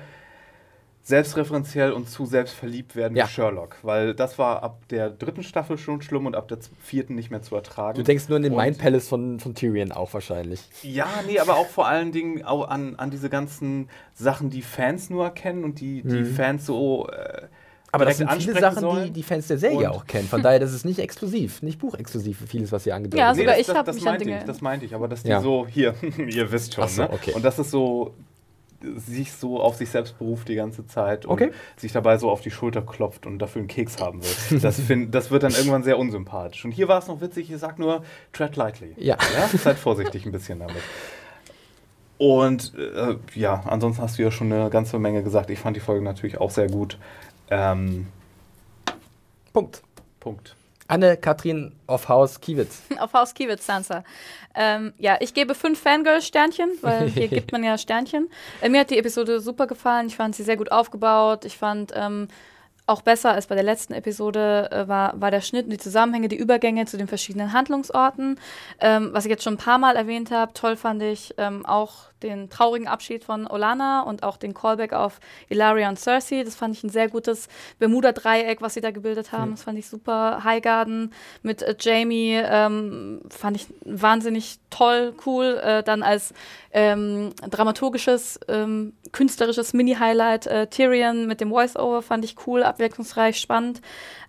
selbstreferenziell 1.02 1.92
und 1.92 2.08
zu 2.10 2.26
selbstverliebt 2.26 2.96
werden 2.96 3.16
Ja. 3.18 3.26
wie 3.26 3.30
Sherlock. 3.30 3.78
Weil 3.82 4.14
das 4.14 4.38
war 4.38 4.62
ab 4.64 4.80
der 4.90 5.10
dritten 5.10 5.44
Staffel 5.44 5.78
schon 5.78 6.02
schlimm 6.02 6.26
und 6.26 6.36
ab 6.36 6.48
der 6.48 6.60
vierten 6.80 7.16
nicht 7.16 7.32
mehr 7.32 7.42
zu 7.42 7.56
ertragen. 7.56 7.98
Du 7.98 8.04
denkst 8.04 8.30
nur 8.30 8.36
an 8.36 8.44
den 8.44 8.54
Und- 8.54 8.60
Mind 8.64 8.78
Palace 8.78 9.08
von, 9.08 9.40
von 9.40 9.56
Tyrion 9.56 9.92
auch 9.92 10.14
wahrscheinlich. 10.14 10.62
ja, 10.84 11.08
nee, 11.28 11.40
aber 11.40 11.56
auch 11.58 11.68
vor 11.68 11.88
allen 11.88 12.12
Dingen 12.12 12.44
auch 12.46 12.68
an, 12.70 12.96
an 12.98 13.10
diese 13.10 13.30
ganzen 13.30 13.90
Sachen, 14.14 14.50
die 14.50 14.62
Fans 14.62 15.10
nur 15.10 15.30
kennen 15.32 15.64
und 15.64 15.80
die, 15.80 16.04
die 16.04 16.26
Fans 16.26 16.66
so. 16.66 17.08
Äh, 17.08 17.48
Aber 17.92 18.06
das 18.06 18.18
sind 18.18 18.32
viele 18.34 18.60
Sachen, 18.60 18.76
die 18.76 18.82
sollen. 18.82 19.14
die 19.14 19.24
Fans 19.24 19.48
der 19.48 19.58
Serie 19.58 19.78
Und- 19.80 19.86
auch 19.88 20.06
kennen. 20.06 20.28
Von 20.28 20.44
daher, 20.44 20.60
das 20.60 20.74
ist 20.74 20.86
nicht 20.86 21.00
exklusiv, 21.00 21.64
nicht 21.64 21.80
buchexklusiv, 21.80 22.44
vieles, 22.48 22.72
was 22.72 22.84
hier 22.84 22.94
angedeutet 22.96 23.20
Ja, 23.20 23.28
wird. 23.30 23.38
sogar 23.38 23.54
das, 23.54 23.62
ich 23.62 23.68
das, 23.68 23.76
hab 23.78 23.86
das 23.88 23.96
mich 23.96 24.06
meinte 24.06 24.30
ich, 24.30 24.44
das 24.44 24.62
meinte 24.62 24.86
ich, 24.86 24.94
aber 24.94 25.08
dass 25.08 25.24
die 25.24 25.30
Ja. 25.30 25.42
so, 25.42 25.66
hier, 25.68 25.96
ihr 26.18 26.52
wisst 26.52 26.76
schon, 26.76 26.88
so, 26.88 27.02
ne? 27.04 27.10
okay. 27.12 27.34
Und 27.34 27.44
dass 27.44 27.58
es 27.58 27.72
so 27.72 28.14
sich 28.82 29.32
so 29.34 29.60
auf 29.60 29.76
sich 29.76 29.90
selbst 29.90 30.18
beruft 30.18 30.48
die 30.48 30.56
ganze 30.56 30.86
Zeit 30.88 31.26
und 31.26 31.34
Okay. 31.34 31.52
sich 31.78 31.92
dabei 31.92 32.18
so 32.18 32.30
auf 32.30 32.42
die 32.42 32.52
Schulter 32.52 32.82
klopft 32.82 33.26
und 33.26 33.40
dafür 33.40 33.60
einen 33.60 33.68
Keks 33.68 34.00
haben 34.00 34.22
will. 34.22 34.60
Das, 34.60 34.80
find, 34.80 35.14
das 35.14 35.32
wird 35.32 35.44
dann 35.44 35.54
irgendwann 35.54 35.84
sehr 35.84 35.98
unsympathisch. 35.98 36.64
Und 36.66 36.72
hier 36.72 36.88
war 36.88 37.00
es 37.00 37.08
noch 37.08 37.22
witzig, 37.22 37.52
ich 37.52 37.58
sag 37.60 37.80
nur, 37.80 38.04
tread 38.34 38.56
lightly. 38.56 38.94
Ja. 38.98 39.18
ja? 39.38 39.48
Seid 39.58 39.78
vorsichtig 39.78 40.26
ein 40.26 40.32
bisschen 40.32 40.60
damit. 40.60 40.82
Und 42.18 42.74
äh, 42.78 43.16
ja, 43.34 43.64
ansonsten 43.66 44.02
hast 44.04 44.18
du 44.18 44.24
ja 44.24 44.32
schon 44.32 44.52
eine 44.52 44.70
ganze 44.70 45.00
Menge 45.00 45.24
gesagt. 45.24 45.50
Ich 45.50 45.60
fand 45.60 45.76
die 45.78 45.82
Folge 45.82 46.04
natürlich 46.04 46.38
auch 46.38 46.52
sehr 46.52 46.68
gut. 46.68 46.98
Ähm, 47.50 48.08
Punkt. 49.54 49.82
Punkt. 50.20 50.56
Anne-Kathrin 50.90 51.72
of 51.88 52.10
Haus 52.10 52.42
Kiewitz. 52.42 52.82
Auf 53.00 53.14
Haus 53.14 53.34
Kiewitz, 53.34 53.66
Sansa. 53.66 54.04
Ähm, 54.56 54.94
ja, 54.98 55.18
ich 55.20 55.34
gebe 55.34 55.56
fünf 55.56 55.80
Fangirl-Sternchen, 55.82 56.72
weil 56.82 57.10
hier 57.10 57.28
gibt 57.30 57.52
man 57.52 57.64
ja 57.64 57.78
Sternchen. 57.78 58.30
Äh, 58.62 58.70
mir 58.70 58.82
hat 58.82 58.90
die 58.90 58.98
Episode 58.98 59.40
super 59.40 59.68
gefallen. 59.68 60.08
Ich 60.08 60.16
fand 60.16 60.36
sie 60.36 60.44
sehr 60.44 60.58
gut 60.58 60.72
aufgebaut. 60.72 61.46
Ich 61.46 61.58
fand 61.58 61.94
ähm, 61.96 62.28
auch 62.88 63.04
besser 63.04 63.32
als 63.32 63.48
bei 63.48 63.56
der 63.56 63.64
letzten 63.64 63.94
Episode 63.94 64.70
äh, 64.72 64.88
war, 64.88 65.20
war 65.22 65.32
der 65.32 65.42
Schnitt 65.42 65.66
und 65.66 65.72
die 65.72 65.78
Zusammenhänge, 65.78 66.28
die 66.28 66.38
Übergänge 66.38 66.86
zu 66.86 66.98
den 66.98 67.08
verschiedenen 67.08 67.54
Handlungsorten. 67.54 68.40
Ähm, 68.80 69.10
was 69.14 69.26
ich 69.26 69.30
jetzt 69.30 69.44
schon 69.44 69.54
ein 69.54 69.58
paar 69.58 69.78
Mal 69.78 69.96
erwähnt 69.96 70.32
habe, 70.32 70.54
toll 70.54 70.76
fand 70.76 71.04
ich 71.04 71.36
ähm, 71.38 71.66
auch 71.66 72.09
den 72.24 72.50
traurigen 72.50 72.88
Abschied 72.88 73.24
von 73.24 73.48
Olana 73.48 74.02
und 74.02 74.24
auch 74.24 74.38
den 74.38 74.54
Callback 74.54 74.94
auf 74.94 75.20
Ilaria 75.50 75.90
und 75.90 76.00
Cersei. 76.00 76.44
Das 76.44 76.56
fand 76.56 76.76
ich 76.76 76.84
ein 76.84 76.90
sehr 76.90 77.10
gutes 77.10 77.48
Bermuda-Dreieck, 77.80 78.62
was 78.62 78.74
sie 78.74 78.82
da 78.82 78.92
gebildet 78.92 79.32
haben. 79.32 79.52
Das 79.52 79.64
fand 79.64 79.78
ich 79.78 79.88
super. 79.88 80.44
Highgarden 80.44 81.14
mit 81.42 81.62
äh, 81.62 81.76
Jamie 81.80 82.42
ähm, 82.44 83.22
fand 83.30 83.58
ich 83.58 83.68
wahnsinnig 83.86 84.60
toll, 84.70 85.14
cool. 85.26 85.60
Äh, 85.64 85.84
dann 85.84 86.04
als 86.04 86.34
ähm, 86.72 87.34
dramaturgisches, 87.50 88.40
ähm, 88.48 88.94
künstlerisches 89.12 89.74
Mini-Highlight 89.74 90.48
äh, 90.48 90.68
Tyrion 90.68 91.28
mit 91.28 91.42
dem 91.42 91.50
Voice-Over 91.50 92.02
fand 92.02 92.26
ich 92.26 92.36
cool, 92.48 92.64
abwechslungsreich, 92.64 93.40
spannend. 93.40 93.82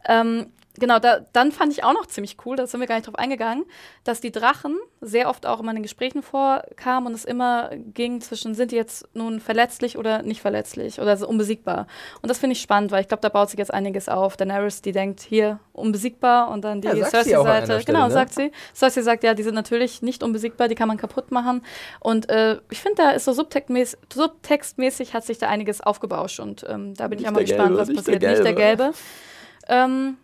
Ähm, 0.06 0.46
Genau, 0.80 0.98
da, 0.98 1.20
dann 1.32 1.52
fand 1.52 1.72
ich 1.72 1.84
auch 1.84 1.92
noch 1.92 2.06
ziemlich 2.06 2.38
cool, 2.44 2.56
da 2.56 2.66
sind 2.66 2.80
wir 2.80 2.86
gar 2.86 2.96
nicht 2.96 3.06
drauf 3.06 3.14
eingegangen, 3.14 3.64
dass 4.02 4.20
die 4.20 4.32
Drachen 4.32 4.76
sehr 5.00 5.28
oft 5.28 5.46
auch 5.46 5.60
immer 5.60 5.70
in 5.70 5.76
den 5.76 5.82
Gesprächen 5.82 6.22
vorkamen 6.22 7.06
und 7.06 7.14
es 7.14 7.24
immer 7.24 7.70
ging 7.94 8.20
zwischen, 8.20 8.54
sind 8.54 8.72
die 8.72 8.76
jetzt 8.76 9.08
nun 9.14 9.40
verletzlich 9.40 9.96
oder 9.96 10.22
nicht 10.22 10.40
verletzlich 10.40 11.00
oder 11.00 11.16
so 11.16 11.28
unbesiegbar. 11.28 11.86
Und 12.22 12.28
das 12.30 12.38
finde 12.38 12.52
ich 12.52 12.60
spannend, 12.60 12.90
weil 12.90 13.02
ich 13.02 13.08
glaube, 13.08 13.20
da 13.20 13.28
baut 13.28 13.50
sich 13.50 13.58
jetzt 13.58 13.72
einiges 13.72 14.08
auf. 14.08 14.36
Daenerys, 14.36 14.82
die 14.82 14.92
denkt, 14.92 15.20
hier, 15.20 15.60
unbesiegbar 15.72 16.50
und 16.50 16.62
dann 16.64 16.80
die 16.80 16.88
Ja, 16.88 17.04
Cersei-Seite. 17.06 17.82
Genau, 17.84 18.06
ne? 18.06 18.10
sagt 18.10 18.34
sie. 18.34 18.50
Cersei 18.74 19.02
sagt, 19.02 19.22
ja, 19.22 19.34
die 19.34 19.42
sind 19.42 19.54
natürlich 19.54 20.02
nicht 20.02 20.22
unbesiegbar, 20.22 20.68
die 20.68 20.74
kann 20.74 20.88
man 20.88 20.96
kaputt 20.96 21.30
machen. 21.30 21.62
Und 22.00 22.28
äh, 22.30 22.58
ich 22.70 22.80
finde, 22.80 23.02
da 23.02 23.10
ist 23.10 23.26
so 23.26 23.32
subtextmäßig, 23.32 23.98
subtextmäßig 24.12 25.14
hat 25.14 25.24
sich 25.24 25.38
da 25.38 25.48
einiges 25.48 25.80
aufgebauscht 25.80 26.40
und 26.40 26.64
ähm, 26.68 26.94
da 26.94 27.08
bin 27.08 27.18
Nicht 27.18 27.22
ich 27.22 27.28
auch 27.28 27.34
mal 27.34 27.44
gespannt, 27.44 27.76
was 27.76 27.88
nicht 27.88 28.06
der 28.06 28.12
passiert. 28.14 28.30
Nicht 28.32 28.44
der 28.44 28.54
Gelbe. 28.54 28.82
Gelbe. 28.84 28.94
Ähm, 29.68 30.16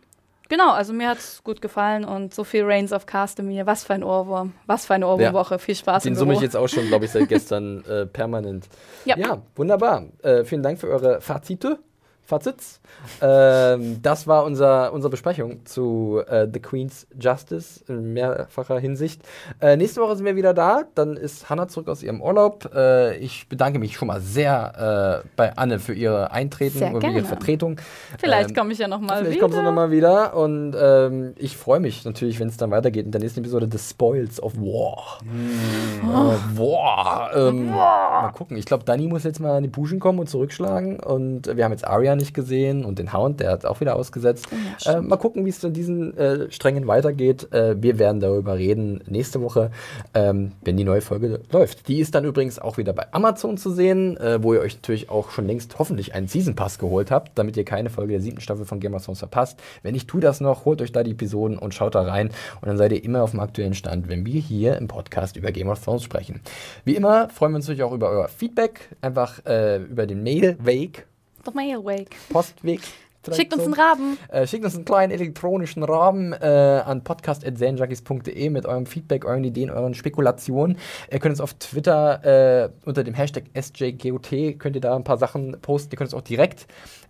genau, 0.48 0.70
also 0.72 0.92
mir 0.92 1.08
hat 1.08 1.18
es 1.18 1.42
gut 1.44 1.60
gefallen 1.60 2.04
und 2.04 2.34
so 2.34 2.44
viel 2.44 2.64
Reigns 2.64 2.92
of 2.92 3.06
Castamere. 3.06 3.66
Was 3.66 3.84
für 3.84 3.94
ein 3.94 4.04
Ohrwurm. 4.04 4.52
Was 4.66 4.86
für 4.86 4.94
eine 4.94 5.06
Ohrwurmwoche. 5.06 5.58
Viel 5.58 5.74
Spaß 5.74 6.02
Den 6.02 6.16
summe 6.16 6.34
ich 6.34 6.40
jetzt 6.40 6.56
auch 6.56 6.68
schon, 6.68 6.86
glaube 6.86 7.04
ich, 7.04 7.10
seit 7.10 7.28
gestern 7.28 7.84
äh, 7.84 8.06
permanent. 8.06 8.68
Ja. 9.04 9.16
Ja, 9.16 9.42
wunderbar. 9.54 10.04
Äh, 10.22 10.44
vielen 10.44 10.62
Dank 10.62 10.78
für 10.78 10.88
eure 10.88 11.20
Fazite. 11.20 11.78
Fazits. 12.26 12.80
Ähm, 13.22 14.00
das 14.02 14.26
war 14.26 14.44
unser, 14.44 14.92
unsere 14.92 15.10
Besprechung 15.10 15.64
zu 15.64 16.22
äh, 16.28 16.46
The 16.52 16.60
Queen's 16.60 17.06
Justice 17.18 17.82
in 17.88 18.12
mehrfacher 18.12 18.78
Hinsicht. 18.78 19.22
Äh, 19.60 19.76
nächste 19.76 20.00
Woche 20.00 20.16
sind 20.16 20.26
wir 20.26 20.36
wieder 20.36 20.52
da. 20.54 20.82
Dann 20.94 21.16
ist 21.16 21.48
Hannah 21.48 21.68
zurück 21.68 21.88
aus 21.88 22.02
ihrem 22.02 22.20
Urlaub. 22.20 22.68
Äh, 22.74 23.16
ich 23.18 23.48
bedanke 23.48 23.78
mich 23.78 23.94
schon 23.96 24.08
mal 24.08 24.20
sehr 24.20 25.22
äh, 25.24 25.28
bei 25.36 25.56
Anne 25.56 25.78
für 25.78 25.94
ihre 25.94 26.32
Eintreten 26.32 26.78
Sehr 26.78 26.88
und 26.94 27.00
für 27.00 27.06
ihre 27.06 27.14
gerne. 27.14 27.28
Vertretung. 27.28 27.76
Vielleicht 28.18 28.50
Ähm, 28.50 28.56
komme 28.56 28.72
ich 28.72 28.78
ja 28.78 28.88
noch 28.88 29.00
mal 29.00 29.18
Vielleicht 29.18 29.30
wieder. 29.32 29.40
kommst 29.42 29.58
du 29.58 29.62
nochmal 29.62 29.90
wieder 29.90 30.36
und 30.36 30.74
ähm, 30.78 31.34
ich 31.36 31.56
freue 31.56 31.80
mich 31.80 32.04
natürlich, 32.04 32.40
wenn 32.40 32.48
es 32.48 32.56
dann 32.56 32.70
weitergeht 32.70 33.06
in 33.06 33.12
der 33.12 33.20
nächsten 33.20 33.40
Episode 33.40 33.68
The 33.70 33.78
Spoils 33.78 34.42
of 34.42 34.56
War. 34.56 35.18
Äh, 35.22 36.58
War. 36.58 37.30
Ähm, 37.36 37.66
Mal 37.66 38.32
gucken. 38.32 38.56
Ich 38.56 38.64
glaube, 38.64 38.84
Dani 38.84 39.06
muss 39.06 39.24
jetzt 39.24 39.40
mal 39.40 39.56
in 39.58 39.62
die 39.64 39.68
Puschen 39.68 40.00
kommen 40.00 40.18
und 40.18 40.28
zurückschlagen. 40.28 40.98
Und 41.00 41.54
wir 41.56 41.64
haben 41.64 41.72
jetzt 41.72 41.86
Arya 42.16 42.26
nicht 42.26 42.34
gesehen 42.34 42.84
und 42.84 42.98
den 42.98 43.12
Hound, 43.12 43.40
der 43.40 43.50
hat 43.50 43.64
auch 43.64 43.80
wieder 43.80 43.96
ausgesetzt. 43.96 44.48
äh, 44.86 45.00
mal 45.00 45.16
gucken, 45.16 45.44
wie 45.44 45.50
es 45.50 45.62
in 45.62 45.72
diesen 45.72 46.16
äh, 46.16 46.50
Strängen 46.50 46.86
weitergeht. 46.86 47.52
Äh, 47.52 47.80
wir 47.80 47.98
werden 47.98 48.20
darüber 48.20 48.56
reden 48.56 49.02
nächste 49.08 49.40
Woche, 49.40 49.70
ähm, 50.14 50.52
wenn 50.64 50.76
die 50.76 50.84
neue 50.84 51.00
Folge 51.00 51.40
läuft. 51.52 51.88
Die 51.88 52.00
ist 52.00 52.14
dann 52.14 52.24
übrigens 52.24 52.58
auch 52.58 52.78
wieder 52.78 52.92
bei 52.92 53.12
Amazon 53.12 53.56
zu 53.56 53.70
sehen, 53.70 54.16
äh, 54.16 54.42
wo 54.42 54.54
ihr 54.54 54.60
euch 54.60 54.76
natürlich 54.76 55.10
auch 55.10 55.30
schon 55.30 55.46
längst 55.46 55.78
hoffentlich 55.78 56.14
einen 56.14 56.28
Season 56.28 56.54
Pass 56.54 56.78
geholt 56.78 57.10
habt, 57.10 57.38
damit 57.38 57.56
ihr 57.56 57.64
keine 57.64 57.90
Folge 57.90 58.12
der 58.12 58.20
siebten 58.20 58.40
Staffel 58.40 58.64
von 58.64 58.80
Game 58.80 58.94
of 58.94 59.04
Thrones 59.04 59.18
verpasst. 59.18 59.58
Wenn 59.82 59.92
nicht, 59.92 60.08
tu 60.08 60.18
das 60.18 60.40
noch, 60.40 60.64
holt 60.64 60.80
euch 60.82 60.92
da 60.92 61.02
die 61.02 61.12
Episoden 61.12 61.58
und 61.58 61.74
schaut 61.74 61.94
da 61.94 62.02
rein. 62.02 62.30
Und 62.60 62.68
dann 62.68 62.76
seid 62.76 62.92
ihr 62.92 63.04
immer 63.04 63.22
auf 63.22 63.32
dem 63.32 63.40
aktuellen 63.40 63.74
Stand, 63.74 64.08
wenn 64.08 64.24
wir 64.24 64.40
hier 64.40 64.76
im 64.76 64.88
Podcast 64.88 65.36
über 65.36 65.52
Game 65.52 65.68
of 65.68 65.82
Thrones 65.82 66.02
sprechen. 66.02 66.40
Wie 66.84 66.96
immer 66.96 67.28
freuen 67.28 67.52
wir 67.52 67.56
uns 67.56 67.66
natürlich 67.66 67.82
auch 67.82 67.92
über 67.92 68.10
euer 68.10 68.28
Feedback, 68.28 68.96
einfach 69.00 69.44
äh, 69.46 69.78
über 69.82 70.06
den 70.06 70.22
Mailweg, 70.22 71.06
Doch 71.46 71.54
mal 71.54 71.64
Wake. 71.84 72.16
Postweg. 72.28 72.80
Schickt 73.32 73.52
uns 73.52 73.64
einen 73.64 73.74
Raben. 73.74 74.18
Äh, 74.28 74.46
schickt 74.46 74.64
uns 74.64 74.76
einen 74.76 74.84
kleinen 74.84 75.12
elektronischen 75.12 75.82
Rahmen 75.82 76.32
äh, 76.32 76.82
an 76.84 77.02
podcast.zanejunkies.de 77.02 78.50
mit 78.50 78.66
eurem 78.66 78.86
Feedback, 78.86 79.24
euren 79.24 79.42
Ideen, 79.42 79.70
euren 79.70 79.94
Spekulationen. 79.94 80.78
Ihr 81.10 81.18
könnt 81.18 81.32
uns 81.32 81.40
auf 81.40 81.54
Twitter 81.54 82.64
äh, 82.64 82.68
unter 82.84 83.02
dem 83.02 83.14
Hashtag 83.14 83.44
SJGOT 83.60 84.58
könnt 84.58 84.76
ihr 84.76 84.80
da 84.80 84.94
ein 84.94 85.04
paar 85.04 85.18
Sachen 85.18 85.60
posten. 85.60 85.92
Ihr 85.92 85.98
könnt 85.98 86.12
uns 86.12 86.14
auch 86.14 86.24
direkt 86.24 86.66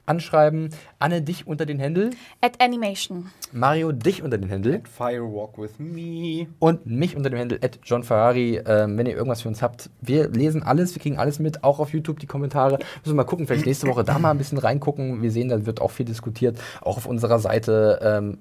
anschreiben. 0.06 0.70
Anne, 0.98 1.22
dich 1.22 1.46
unter 1.46 1.66
den 1.66 1.78
Händel. 1.78 2.10
At 2.40 2.60
Animation. 2.60 3.30
Mario, 3.52 3.92
dich 3.92 4.22
unter 4.22 4.38
den 4.38 4.48
Händel. 4.48 4.82
Firewalk 4.96 5.58
with 5.58 5.78
me. 5.78 6.46
Und 6.58 6.86
mich 6.86 7.16
unter 7.16 7.30
dem 7.30 7.38
Händel 7.38 7.58
at 7.62 7.78
John 7.84 8.02
Ferrari. 8.02 8.60
Ähm, 8.66 8.96
wenn 8.96 9.06
ihr 9.06 9.14
irgendwas 9.14 9.42
für 9.42 9.48
uns 9.48 9.62
habt, 9.62 9.90
wir 10.00 10.28
lesen 10.28 10.62
alles, 10.62 10.94
wir 10.94 11.02
kriegen 11.02 11.18
alles 11.18 11.38
mit, 11.38 11.64
auch 11.64 11.78
auf 11.78 11.92
YouTube 11.92 12.20
die 12.20 12.26
Kommentare. 12.26 12.78
Müssen 12.78 13.12
wir 13.12 13.14
mal 13.14 13.24
gucken, 13.24 13.46
vielleicht 13.46 13.66
nächste 13.66 13.86
Woche 13.88 14.04
da 14.04 14.18
mal 14.18 14.30
ein 14.30 14.38
bisschen 14.38 14.58
reingucken. 14.58 15.22
Wir 15.22 15.30
sehen, 15.30 15.48
da 15.48 15.66
wird 15.66 15.80
auch 15.80 15.90
viel 15.90 16.06
diskutiert, 16.06 16.58
auch 16.80 16.96
auf 16.96 17.06
unserer 17.06 17.38
Seite. 17.38 18.00
Ähm, 18.02 18.38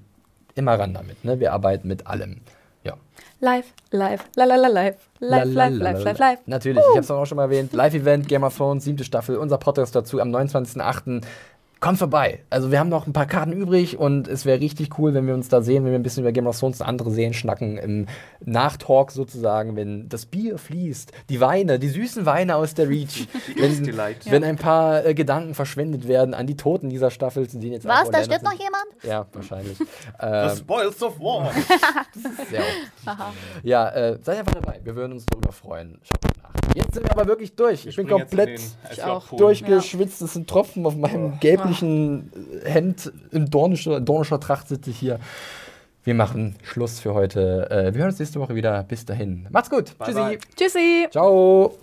immer 0.56 0.80
ran 0.80 0.94
damit, 0.94 1.24
ne? 1.24 1.40
Wir 1.40 1.54
arbeiten 1.54 1.88
mit 1.88 2.08
allem. 2.08 2.38
Ja. 2.84 2.94
Live, 3.40 3.74
live, 3.92 4.24
la 4.36 4.46
la 4.46 4.56
la 4.56 4.68
live. 4.68 4.96
Live, 5.20 5.46
live, 5.54 5.74
live, 5.78 6.04
live, 6.04 6.20
live. 6.20 6.40
Natürlich, 6.46 6.84
ich 6.84 6.90
habe 6.92 7.00
es 7.00 7.12
auch 7.12 7.26
schon 7.26 7.36
mal 7.38 7.44
erwähnt. 7.44 7.74
Live-Event, 7.74 8.28
Game 8.28 8.44
of 8.44 8.56
Thrones, 8.56 8.84
siebte 8.84 9.04
Staffel, 9.04 9.38
unser 9.38 9.58
Podcast 9.58 9.96
dazu 9.96 10.22
am 10.22 10.30
29.08. 10.30 11.24
kommt 11.80 12.00
vorbei. 12.00 12.44
Also 12.50 12.72
wir 12.72 12.80
haben 12.80 12.90
noch 12.90 13.08
ein 13.08 13.14
paar 13.14 13.26
Karten 13.26 13.52
übrig 13.52 13.98
und 13.98 14.28
es 14.28 14.46
wäre 14.46 14.60
richtig 14.60 14.98
cool, 14.98 15.14
wenn 15.14 15.28
wir 15.28 15.34
uns 15.34 15.50
da 15.50 15.62
sehen, 15.62 15.84
wenn 15.84 15.92
wir 15.92 16.00
ein 16.00 16.04
bisschen 16.04 16.24
über 16.24 16.32
Game 16.32 16.48
of 16.48 16.60
Thrones 16.60 16.82
und 16.82 16.88
andere 16.88 17.12
Serien 17.12 17.34
schnacken, 17.34 17.78
im 17.78 18.08
Nachtalk 18.44 19.12
sozusagen, 19.12 19.76
wenn 19.76 20.10
das 20.10 20.26
Bier 20.26 20.58
fließt, 20.58 21.12
die 21.30 21.42
Weine, 21.42 21.80
die 21.80 21.90
süßen 21.90 22.26
Weine 22.26 22.56
aus 22.56 22.74
der 22.74 22.90
Reach, 22.90 23.28
wenn, 23.58 23.98
wenn 24.26 24.44
ein 24.44 24.58
paar 24.58 25.06
äh, 25.06 25.14
Gedanken 25.14 25.54
verschwendet 25.54 26.08
werden 26.08 26.34
an 26.34 26.48
die 26.48 26.58
Toten 26.58 26.90
dieser 26.90 27.12
Staffel, 27.12 27.48
zu 27.48 27.60
denen 27.60 27.74
jetzt 27.74 27.88
Was? 27.88 28.10
Da 28.10 28.24
stirbt 28.24 28.44
noch 28.44 28.54
jemand? 28.54 28.86
Ja, 29.04 29.26
wahrscheinlich. 29.34 29.78
The 29.78 29.86
ähm, 30.22 30.58
Spoils 30.58 31.04
of 31.04 31.20
War. 31.20 31.52
sehr 32.50 32.62
oft. 32.62 33.34
Ja, 33.64 33.90
äh, 33.90 34.18
seid 34.22 34.40
einfach 34.40 34.54
dabei. 34.54 34.80
Wir 34.84 34.96
würden 34.96 35.14
uns 35.14 35.26
darüber 35.26 35.52
freuen. 35.52 36.00
Schaut. 36.04 36.35
Jetzt 36.76 36.94
sind 36.95 37.03
wir 37.03 37.11
aber 37.11 37.27
wirklich 37.27 37.56
durch. 37.56 37.86
Ich 37.86 37.95
bin 37.95 38.07
komplett 38.07 38.61
durchgeschwitzt. 39.38 40.22
Es 40.22 40.34
sind 40.34 40.49
Tropfen 40.49 40.86
auf 40.86 40.95
meinem 40.95 41.40
gelblichen 41.40 42.32
Hemd 42.65 43.11
in 43.32 43.49
dornischer, 43.49 44.02
dornischer 44.02 44.40
Tracht 44.40 44.68
sitze 44.68 44.90
ich 44.90 44.98
hier. 44.98 45.19
Wir 46.03 46.14
machen 46.14 46.56
Schluss 46.61 46.99
für 46.99 47.14
heute. 47.15 47.69
Äh, 47.72 47.94
wir 47.94 48.02
hören 48.02 48.11
uns 48.11 48.19
nächste 48.19 48.40
Woche 48.40 48.53
wieder. 48.53 48.84
Bis 48.84 49.06
dahin. 49.06 49.48
Macht's 49.49 49.69
gut. 49.72 49.98
Bye, 49.98 50.07
Tschüssi. 50.07 50.19
bye. 50.19 50.40
Tschüssi! 50.56 51.07
Ciao. 51.10 51.76